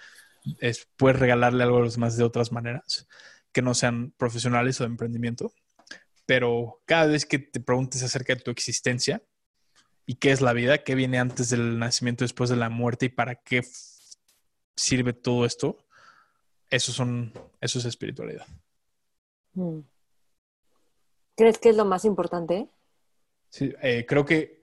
es, 0.60 0.88
puedes 0.96 1.18
regalarle 1.18 1.64
algo 1.64 1.78
a 1.78 1.80
los 1.80 1.94
demás 1.94 2.16
de 2.16 2.24
otras 2.24 2.52
maneras 2.52 3.06
que 3.52 3.62
no 3.62 3.74
sean 3.74 4.12
profesionales 4.16 4.80
o 4.80 4.84
de 4.84 4.90
emprendimiento. 4.90 5.52
Pero 6.24 6.80
cada 6.86 7.06
vez 7.06 7.26
que 7.26 7.38
te 7.38 7.60
preguntes 7.60 8.02
acerca 8.02 8.34
de 8.34 8.40
tu 8.40 8.50
existencia 8.50 9.22
y 10.06 10.16
qué 10.16 10.32
es 10.32 10.40
la 10.40 10.52
vida, 10.52 10.78
qué 10.78 10.94
viene 10.94 11.18
antes 11.18 11.50
del 11.50 11.78
nacimiento, 11.78 12.24
después 12.24 12.48
de 12.48 12.56
la 12.56 12.70
muerte 12.70 13.06
y 13.06 13.10
para 13.10 13.34
qué 13.36 13.62
sirve 14.76 15.12
todo 15.12 15.44
esto, 15.44 15.84
eso, 16.70 16.92
son, 16.92 17.32
eso 17.60 17.78
es 17.78 17.84
espiritualidad. 17.84 18.46
Mm. 19.54 19.80
¿Crees 21.36 21.58
que 21.58 21.70
es 21.70 21.76
lo 21.76 21.84
más 21.84 22.04
importante? 22.04 22.68
Eh, 23.60 24.04
creo 24.08 24.24
que 24.24 24.60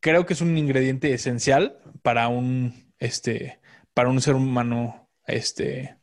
creo 0.00 0.26
que 0.26 0.34
es 0.34 0.40
un 0.40 0.56
ingrediente 0.58 1.12
esencial 1.12 1.80
para 2.02 2.28
un 2.28 2.92
este 2.98 3.60
para 3.94 4.08
un 4.08 4.20
ser 4.20 4.34
humano 4.34 5.08
este 5.26 5.96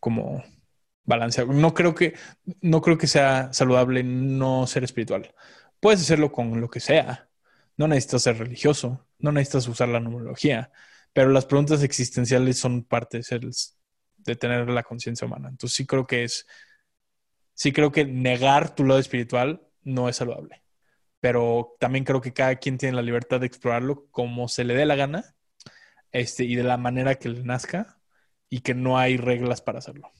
como 0.00 0.44
balanceado. 1.04 1.52
No 1.52 1.74
creo 1.74 1.94
que 1.94 2.14
no 2.60 2.80
creo 2.82 2.98
que 2.98 3.06
sea 3.06 3.52
saludable 3.52 4.02
no 4.04 4.66
ser 4.66 4.84
espiritual. 4.84 5.34
Puedes 5.80 6.00
hacerlo 6.02 6.32
con 6.32 6.60
lo 6.60 6.68
que 6.68 6.80
sea. 6.80 7.28
No 7.76 7.88
necesitas 7.88 8.22
ser 8.22 8.38
religioso, 8.38 9.06
no 9.18 9.32
necesitas 9.32 9.66
usar 9.68 9.88
la 9.88 10.00
numerología, 10.00 10.70
pero 11.12 11.30
las 11.30 11.46
preguntas 11.46 11.82
existenciales 11.82 12.58
son 12.58 12.84
parte 12.84 13.18
de, 13.18 13.22
ser, 13.24 13.40
de 14.18 14.36
tener 14.36 14.68
la 14.70 14.84
conciencia 14.84 15.26
humana. 15.26 15.48
Entonces 15.48 15.76
sí 15.76 15.86
creo 15.86 16.06
que 16.06 16.24
es, 16.24 16.46
sí 17.54 17.72
creo 17.72 17.90
que 17.90 18.04
negar 18.04 18.74
tu 18.74 18.84
lado 18.84 19.00
espiritual 19.00 19.63
no 19.84 20.08
es 20.08 20.16
saludable. 20.16 20.62
Pero 21.20 21.76
también 21.78 22.04
creo 22.04 22.20
que 22.20 22.32
cada 22.32 22.56
quien 22.56 22.78
tiene 22.78 22.96
la 22.96 23.02
libertad 23.02 23.40
de 23.40 23.46
explorarlo 23.46 24.06
como 24.10 24.48
se 24.48 24.64
le 24.64 24.74
dé 24.74 24.84
la 24.84 24.96
gana 24.96 25.34
este, 26.12 26.44
y 26.44 26.54
de 26.56 26.64
la 26.64 26.76
manera 26.76 27.14
que 27.14 27.28
le 27.28 27.42
nazca 27.42 27.98
y 28.48 28.60
que 28.60 28.74
no 28.74 28.98
hay 28.98 29.16
reglas 29.16 29.60
para 29.62 29.78
hacerlo. 29.78 30.12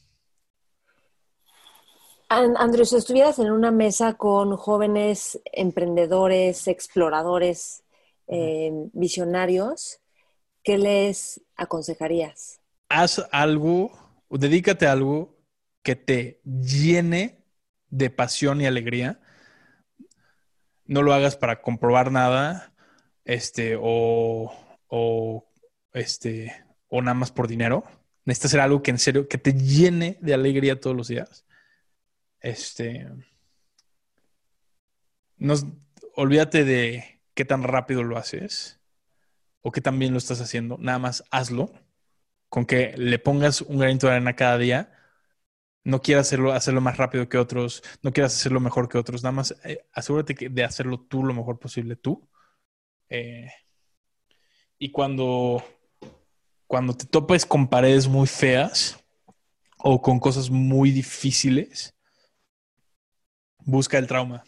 Andrew, 2.28 2.84
si 2.84 2.96
estuvieras 2.96 3.38
en 3.38 3.52
una 3.52 3.70
mesa 3.70 4.14
con 4.14 4.56
jóvenes 4.56 5.40
emprendedores, 5.52 6.66
exploradores, 6.66 7.84
eh, 8.26 8.72
visionarios, 8.92 10.00
¿qué 10.62 10.78
les 10.78 11.40
aconsejarías? 11.54 12.60
Haz 12.88 13.24
algo, 13.30 13.92
dedícate 14.30 14.86
a 14.86 14.92
algo 14.92 15.36
que 15.82 15.94
te 15.94 16.40
llene 16.44 17.44
de 17.88 18.10
pasión 18.10 18.60
y 18.60 18.66
alegría. 18.66 19.20
No 20.86 21.02
lo 21.02 21.14
hagas 21.14 21.36
para 21.36 21.62
comprobar 21.62 22.12
nada, 22.12 22.72
este, 23.24 23.76
o, 23.80 24.52
o 24.88 25.50
este, 25.92 26.52
o 26.88 27.02
nada 27.02 27.14
más 27.14 27.32
por 27.32 27.48
dinero. 27.48 27.84
Necesitas 28.24 28.50
hacer 28.50 28.60
algo 28.60 28.82
que 28.82 28.90
en 28.90 28.98
serio, 28.98 29.28
que 29.28 29.38
te 29.38 29.54
llene 29.54 30.18
de 30.20 30.34
alegría 30.34 30.80
todos 30.80 30.96
los 30.96 31.08
días. 31.08 31.44
Este, 32.40 33.08
nos, 35.36 35.66
olvídate 36.14 36.64
de 36.64 37.20
qué 37.34 37.44
tan 37.44 37.62
rápido 37.62 38.02
lo 38.02 38.16
haces 38.16 38.80
o 39.62 39.72
que 39.72 39.80
también 39.80 40.12
lo 40.12 40.18
estás 40.18 40.40
haciendo, 40.40 40.76
nada 40.78 40.98
más 40.98 41.24
hazlo. 41.30 41.72
Con 42.48 42.66
que 42.66 42.94
le 42.96 43.18
pongas 43.18 43.62
un 43.62 43.78
granito 43.78 44.06
de 44.06 44.12
arena 44.12 44.36
cada 44.36 44.58
día, 44.58 44.93
no 45.84 46.00
quieras 46.00 46.26
hacerlo, 46.26 46.52
hacerlo 46.52 46.80
más 46.80 46.96
rápido 46.96 47.28
que 47.28 47.38
otros, 47.38 47.82
no 48.02 48.12
quieras 48.12 48.34
hacerlo 48.34 48.58
mejor 48.58 48.88
que 48.88 48.98
otros, 48.98 49.22
nada 49.22 49.32
más 49.32 49.54
eh, 49.64 49.86
asegúrate 49.92 50.48
de 50.48 50.64
hacerlo 50.64 51.00
tú 51.00 51.22
lo 51.22 51.34
mejor 51.34 51.58
posible 51.58 51.94
tú. 51.96 52.28
Eh, 53.10 53.50
y 54.78 54.90
cuando, 54.90 55.62
cuando 56.66 56.96
te 56.96 57.06
topes 57.06 57.46
con 57.46 57.68
paredes 57.68 58.08
muy 58.08 58.26
feas 58.26 58.98
o 59.78 60.00
con 60.00 60.18
cosas 60.18 60.50
muy 60.50 60.90
difíciles, 60.90 61.94
busca 63.58 63.98
el 63.98 64.06
trauma. 64.06 64.42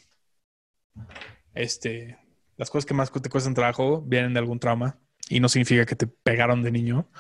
Este, 1.54 2.18
las 2.56 2.70
cosas 2.70 2.86
que 2.86 2.94
más 2.94 3.12
te 3.12 3.30
cuestan 3.30 3.54
trabajo 3.54 4.02
vienen 4.02 4.32
de 4.32 4.40
algún 4.40 4.58
trauma 4.58 4.98
y 5.28 5.40
no 5.40 5.48
significa 5.48 5.84
que 5.84 5.96
te 5.96 6.06
pegaron 6.06 6.62
de 6.62 6.70
niño, 6.70 7.10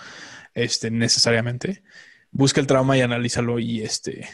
este, 0.54 0.90
necesariamente. 0.90 1.82
Busca 2.36 2.60
el 2.60 2.66
trauma 2.66 2.98
y 2.98 3.00
analízalo 3.00 3.58
y 3.58 3.80
este, 3.80 4.28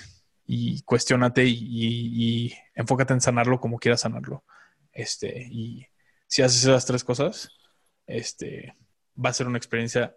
y 0.45 0.83
cuestionate 0.83 1.45
y, 1.47 2.53
enfócate 2.75 3.13
en 3.13 3.21
sanarlo 3.21 3.61
como 3.61 3.79
quieras 3.79 4.01
sanarlo. 4.01 4.43
Este, 4.91 5.47
y 5.49 5.87
si 6.27 6.43
haces 6.43 6.65
esas 6.65 6.85
tres 6.85 7.05
cosas, 7.05 7.49
este, 8.09 8.77
va 9.17 9.31
a 9.31 9.33
ser 9.33 9.47
una 9.47 9.57
experiencia 9.57 10.17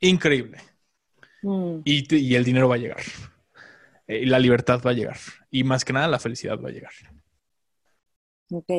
increíble. 0.00 0.56
Mm. 1.42 1.80
Y, 1.84 2.16
y, 2.16 2.34
el 2.34 2.44
dinero 2.44 2.66
va 2.66 2.76
a 2.76 2.78
llegar. 2.78 3.02
Eh, 4.06 4.20
y 4.20 4.24
la 4.24 4.38
libertad 4.38 4.80
va 4.84 4.92
a 4.92 4.94
llegar. 4.94 5.18
Y 5.50 5.64
más 5.64 5.84
que 5.84 5.92
nada, 5.92 6.08
la 6.08 6.18
felicidad 6.18 6.58
va 6.58 6.70
a 6.70 6.72
llegar. 6.72 6.92
Ok. 8.50 8.70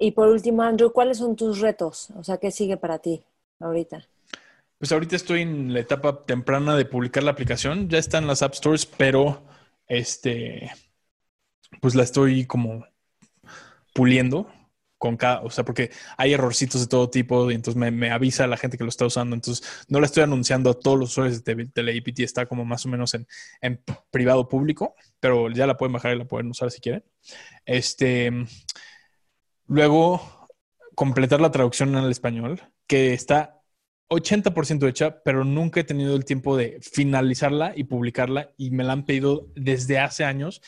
Y 0.00 0.10
por 0.10 0.26
último, 0.26 0.62
Andrew, 0.62 0.92
¿cuáles 0.92 1.18
son 1.18 1.36
tus 1.36 1.60
retos? 1.60 2.10
O 2.16 2.24
sea, 2.24 2.38
¿qué 2.38 2.50
sigue 2.50 2.76
para 2.76 2.98
ti 2.98 3.22
ahorita? 3.60 4.08
Pues 4.80 4.90
ahorita 4.90 5.14
estoy 5.14 5.42
en 5.42 5.72
la 5.72 5.80
etapa 5.80 6.24
temprana 6.24 6.74
de 6.74 6.86
publicar 6.86 7.22
la 7.22 7.30
aplicación. 7.30 7.88
Ya 7.88 7.98
está 7.98 8.18
en 8.18 8.26
las 8.26 8.42
App 8.42 8.54
Stores, 8.54 8.86
pero 8.86 9.46
este, 9.86 10.72
pues 11.80 11.94
la 11.94 12.02
estoy 12.02 12.46
como 12.46 12.84
puliendo 13.94 14.50
con 14.98 15.16
cada, 15.16 15.42
o 15.42 15.50
sea, 15.50 15.64
porque 15.64 15.90
hay 16.16 16.32
errorcitos 16.32 16.80
de 16.80 16.86
todo 16.88 17.08
tipo 17.10 17.50
y 17.50 17.54
entonces 17.54 17.76
me, 17.76 18.10
avisa 18.10 18.46
la 18.46 18.56
gente 18.56 18.78
que 18.78 18.84
lo 18.84 18.90
está 18.90 19.06
usando. 19.06 19.36
Entonces 19.36 19.86
no 19.88 20.00
la 20.00 20.06
estoy 20.06 20.24
anunciando 20.24 20.70
a 20.70 20.74
todos 20.78 20.98
los 20.98 21.10
usuarios 21.10 21.44
de 21.44 21.66
TeleIPT, 21.66 22.20
está 22.20 22.46
como 22.46 22.64
más 22.64 22.84
o 22.86 22.88
menos 22.88 23.14
en, 23.14 23.26
en, 23.60 23.82
privado 24.10 24.48
público, 24.48 24.96
pero 25.20 25.50
ya 25.50 25.66
la 25.66 25.76
pueden 25.76 25.92
bajar 25.92 26.14
y 26.16 26.18
la 26.18 26.24
pueden 26.26 26.50
usar 26.50 26.70
si 26.70 26.80
quieren. 26.80 27.04
Este, 27.64 28.32
Luego, 29.70 30.48
completar 30.96 31.40
la 31.40 31.52
traducción 31.52 31.94
al 31.94 32.10
español, 32.10 32.60
que 32.88 33.14
está 33.14 33.59
80% 34.10 34.88
hecha, 34.88 35.22
pero 35.22 35.44
nunca 35.44 35.80
he 35.80 35.84
tenido 35.84 36.16
el 36.16 36.24
tiempo 36.24 36.56
de 36.56 36.78
finalizarla 36.82 37.72
y 37.76 37.84
publicarla 37.84 38.52
y 38.56 38.70
me 38.70 38.84
la 38.84 38.92
han 38.92 39.04
pedido 39.06 39.48
desde 39.54 39.98
hace 39.98 40.24
años 40.24 40.60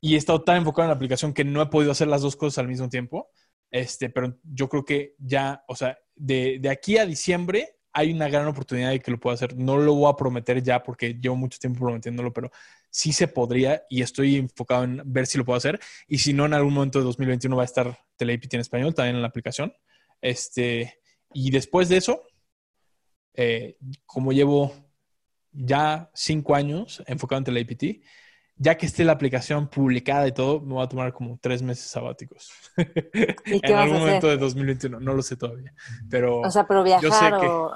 y 0.00 0.14
he 0.14 0.16
estado 0.16 0.42
tan 0.42 0.58
enfocado 0.58 0.84
en 0.84 0.90
la 0.90 0.94
aplicación 0.94 1.34
que 1.34 1.44
no 1.44 1.60
he 1.60 1.66
podido 1.66 1.92
hacer 1.92 2.08
las 2.08 2.22
dos 2.22 2.36
cosas 2.36 2.58
al 2.58 2.68
mismo 2.68 2.88
tiempo. 2.88 3.30
Este, 3.70 4.08
pero 4.08 4.36
yo 4.44 4.68
creo 4.68 4.84
que 4.84 5.14
ya, 5.18 5.64
o 5.68 5.76
sea, 5.76 5.98
de, 6.14 6.58
de 6.60 6.70
aquí 6.70 6.96
a 6.96 7.06
diciembre 7.06 7.76
hay 7.92 8.12
una 8.12 8.28
gran 8.28 8.46
oportunidad 8.46 8.90
de 8.90 9.00
que 9.00 9.10
lo 9.10 9.18
pueda 9.18 9.34
hacer. 9.34 9.56
No 9.56 9.76
lo 9.76 9.94
voy 9.94 10.10
a 10.10 10.16
prometer 10.16 10.62
ya 10.62 10.82
porque 10.82 11.14
llevo 11.14 11.36
mucho 11.36 11.58
tiempo 11.58 11.80
prometiéndolo, 11.80 12.32
pero 12.32 12.50
sí 12.88 13.12
se 13.12 13.28
podría 13.28 13.82
y 13.90 14.02
estoy 14.02 14.36
enfocado 14.36 14.84
en 14.84 15.02
ver 15.04 15.26
si 15.26 15.38
lo 15.38 15.44
puedo 15.44 15.56
hacer. 15.56 15.80
Y 16.06 16.18
si 16.18 16.32
no, 16.32 16.46
en 16.46 16.54
algún 16.54 16.74
momento 16.74 16.98
de 16.98 17.04
2021 17.04 17.56
va 17.56 17.62
a 17.62 17.66
estar 17.66 17.98
TeleIPT 18.16 18.54
en 18.54 18.60
español 18.60 18.94
también 18.94 19.16
en 19.16 19.22
la 19.22 19.28
aplicación. 19.28 19.72
Este, 20.20 21.00
y 21.32 21.50
después 21.50 21.88
de 21.88 21.96
eso, 21.96 22.22
eh, 23.34 23.76
como 24.06 24.32
llevo 24.32 24.72
ya 25.52 26.10
cinco 26.14 26.54
años 26.54 27.02
enfocado 27.06 27.38
en 27.38 27.44
TeleIPT, 27.44 28.02
ya 28.56 28.76
que 28.76 28.84
esté 28.84 29.04
la 29.04 29.12
aplicación 29.12 29.68
publicada 29.68 30.28
y 30.28 30.32
todo, 30.32 30.60
me 30.60 30.74
va 30.74 30.84
a 30.84 30.88
tomar 30.88 31.14
como 31.14 31.38
tres 31.40 31.62
meses 31.62 31.86
sabáticos. 31.86 32.52
en 32.76 33.74
algún 33.74 34.00
momento 34.00 34.28
de 34.28 34.36
2021, 34.36 35.00
no 35.00 35.14
lo 35.14 35.22
sé 35.22 35.36
todavía. 35.36 35.72
Pero, 36.10 36.40
o 36.40 36.50
sea, 36.50 36.66
pero 36.66 36.84
viajar 36.84 37.34
o... 37.42 37.72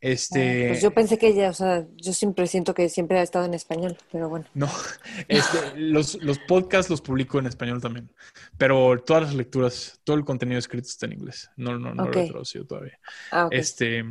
Este, 0.00 0.68
pues 0.68 0.80
yo 0.80 0.92
pensé 0.92 1.18
que 1.18 1.34
ya, 1.34 1.50
o 1.50 1.52
sea, 1.52 1.86
yo 1.96 2.14
siempre 2.14 2.46
siento 2.46 2.72
que 2.72 2.88
siempre 2.88 3.18
ha 3.18 3.22
estado 3.22 3.44
en 3.44 3.52
español, 3.52 3.98
pero 4.10 4.30
bueno. 4.30 4.46
No, 4.54 4.66
este, 5.28 5.58
los, 5.76 6.14
los, 6.22 6.38
podcasts 6.38 6.88
los 6.88 7.02
publico 7.02 7.38
en 7.38 7.46
español 7.46 7.82
también, 7.82 8.10
pero 8.56 9.02
todas 9.04 9.24
las 9.24 9.34
lecturas, 9.34 10.00
todo 10.02 10.16
el 10.16 10.24
contenido 10.24 10.58
escrito 10.58 10.88
está 10.88 11.04
en 11.04 11.12
inglés. 11.12 11.50
No, 11.56 11.78
no, 11.78 11.94
no 11.94 12.06
lo 12.06 12.18
he 12.18 12.28
traducido 12.28 12.64
todavía. 12.66 12.98
Ah, 13.30 13.48
este, 13.50 14.04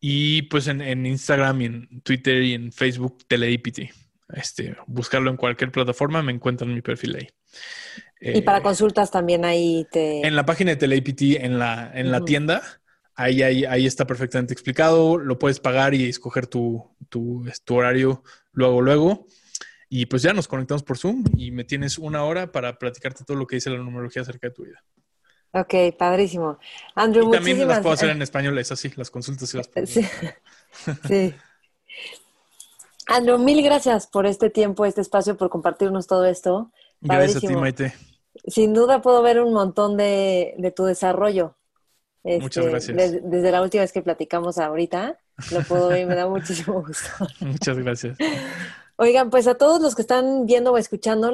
y 0.00 0.42
pues 0.42 0.68
en, 0.68 0.82
en, 0.82 1.06
Instagram 1.06 1.62
y 1.62 1.64
en 1.64 2.00
Twitter 2.02 2.42
y 2.42 2.52
en 2.52 2.72
Facebook, 2.72 3.24
Teledipity. 3.26 3.88
Este, 4.34 4.76
buscarlo 4.86 5.30
en 5.30 5.38
cualquier 5.38 5.72
plataforma, 5.72 6.22
me 6.22 6.32
encuentran 6.32 6.74
mi 6.74 6.82
perfil 6.82 7.16
ahí. 7.16 7.28
Y 8.20 8.42
para 8.42 8.58
eh, 8.58 8.62
consultas 8.62 9.10
también 9.10 9.46
ahí 9.46 9.86
te... 9.90 10.26
En 10.26 10.36
la 10.36 10.44
página 10.44 10.72
de 10.72 10.76
Teledipity, 10.76 11.36
en 11.36 11.58
la, 11.58 11.90
en 11.94 12.10
la 12.10 12.22
tienda 12.22 12.62
Ahí, 13.18 13.42
ahí, 13.42 13.86
está 13.86 14.06
perfectamente 14.06 14.52
explicado. 14.52 15.16
Lo 15.16 15.38
puedes 15.38 15.58
pagar 15.58 15.94
y 15.94 16.06
escoger 16.06 16.46
tu, 16.46 16.94
tu, 17.08 17.46
horario 17.70 18.22
luego, 18.52 18.82
luego. 18.82 19.26
Y 19.88 20.04
pues 20.06 20.20
ya 20.20 20.34
nos 20.34 20.46
conectamos 20.46 20.82
por 20.82 20.98
Zoom 20.98 21.24
y 21.34 21.50
me 21.50 21.64
tienes 21.64 21.96
una 21.96 22.24
hora 22.24 22.52
para 22.52 22.78
platicarte 22.78 23.24
todo 23.24 23.38
lo 23.38 23.46
que 23.46 23.56
dice 23.56 23.70
la 23.70 23.78
numerología 23.78 24.20
acerca 24.20 24.48
de 24.48 24.54
tu 24.54 24.64
vida. 24.64 24.84
Ok, 25.52 25.96
padrísimo. 25.96 26.58
Andrew, 26.94 27.28
y 27.28 27.32
también 27.32 27.66
las 27.66 27.80
puedo 27.80 27.94
hacer 27.94 28.10
en 28.10 28.20
español, 28.20 28.58
es 28.58 28.70
así, 28.70 28.92
las 28.96 29.10
consultas 29.10 29.54
y 29.54 29.56
las 29.56 29.68
puedo 29.68 29.86
Sí. 29.86 30.06
sí. 31.08 31.34
Andrew, 33.06 33.38
mil 33.38 33.62
gracias 33.62 34.06
por 34.08 34.26
este 34.26 34.50
tiempo, 34.50 34.84
este 34.84 35.00
espacio, 35.00 35.38
por 35.38 35.48
compartirnos 35.48 36.06
todo 36.06 36.26
esto. 36.26 36.70
Gracias 37.00 37.36
a 37.42 37.46
ti, 37.46 37.54
Maite. 37.54 37.94
Sin 38.46 38.74
duda 38.74 39.00
puedo 39.00 39.22
ver 39.22 39.40
un 39.40 39.54
montón 39.54 39.96
de, 39.96 40.54
de 40.58 40.70
tu 40.70 40.84
desarrollo. 40.84 41.56
Muchas 42.26 42.64
este, 42.64 42.70
gracias. 42.70 43.22
Desde, 43.22 43.52
la 43.52 43.62
última 43.62 43.82
vez 43.82 43.92
que 43.92 44.02
platicamos 44.02 44.58
ahorita, 44.58 45.18
lo 45.52 45.62
puedo 45.62 45.88
ver 45.88 46.00
y 46.00 46.06
me 46.06 46.16
da 46.16 46.26
muchísimo 46.28 46.82
gusto. 46.82 47.08
Muchas 47.40 47.78
gracias. 47.78 48.18
Oigan, 48.96 49.30
pues 49.30 49.46
a 49.46 49.54
todos 49.54 49.80
los 49.80 49.94
que 49.94 50.02
están 50.02 50.46
viendo 50.46 50.72
o 50.72 50.78
escuchando, 50.78 51.30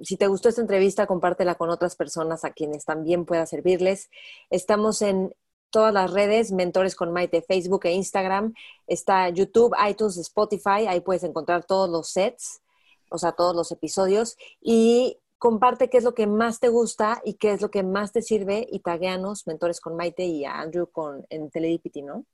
si 0.00 0.16
te 0.16 0.26
gustó 0.28 0.48
esta 0.48 0.60
entrevista, 0.60 1.06
compártela 1.06 1.56
con 1.56 1.68
otras 1.68 1.96
personas 1.96 2.44
a 2.44 2.52
quienes 2.52 2.84
también 2.84 3.26
pueda 3.26 3.44
servirles. 3.46 4.10
Estamos 4.48 5.02
en 5.02 5.34
todas 5.70 5.92
las 5.92 6.12
redes, 6.12 6.52
Mentores 6.52 6.94
con 6.94 7.12
Maite, 7.12 7.42
Facebook 7.42 7.84
e 7.84 7.92
Instagram. 7.92 8.54
Está 8.86 9.28
YouTube, 9.28 9.74
iTunes, 9.88 10.16
Spotify, 10.16 10.86
ahí 10.88 11.00
puedes 11.00 11.24
encontrar 11.24 11.64
todos 11.64 11.90
los 11.90 12.08
sets, 12.08 12.62
o 13.10 13.18
sea, 13.18 13.32
todos 13.32 13.54
los 13.56 13.72
episodios. 13.72 14.36
Y 14.62 15.18
comparte 15.44 15.90
qué 15.90 15.98
es 15.98 16.04
lo 16.04 16.14
que 16.14 16.26
más 16.26 16.58
te 16.58 16.70
gusta 16.70 17.20
y 17.22 17.34
qué 17.34 17.52
es 17.52 17.60
lo 17.60 17.70
que 17.70 17.82
más 17.82 18.12
te 18.12 18.22
sirve 18.22 18.66
y 18.72 18.78
tagueanos, 18.78 19.46
mentores 19.46 19.78
con 19.78 19.94
Maite 19.94 20.24
y 20.24 20.46
a 20.46 20.58
Andrew 20.58 20.86
con, 20.90 21.26
en 21.28 21.50
Teledipity, 21.50 22.00
¿no? 22.00 22.24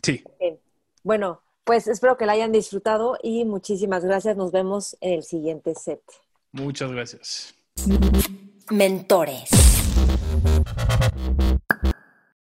Sí. 0.00 0.22
Bueno, 1.02 1.42
pues 1.64 1.88
espero 1.88 2.16
que 2.16 2.26
la 2.26 2.34
hayan 2.34 2.52
disfrutado 2.52 3.18
y 3.20 3.44
muchísimas 3.44 4.04
gracias. 4.04 4.36
Nos 4.36 4.52
vemos 4.52 4.96
en 5.00 5.14
el 5.14 5.24
siguiente 5.24 5.74
set. 5.74 6.02
Muchas 6.52 6.92
gracias. 6.92 7.52
Mentores. 8.70 9.50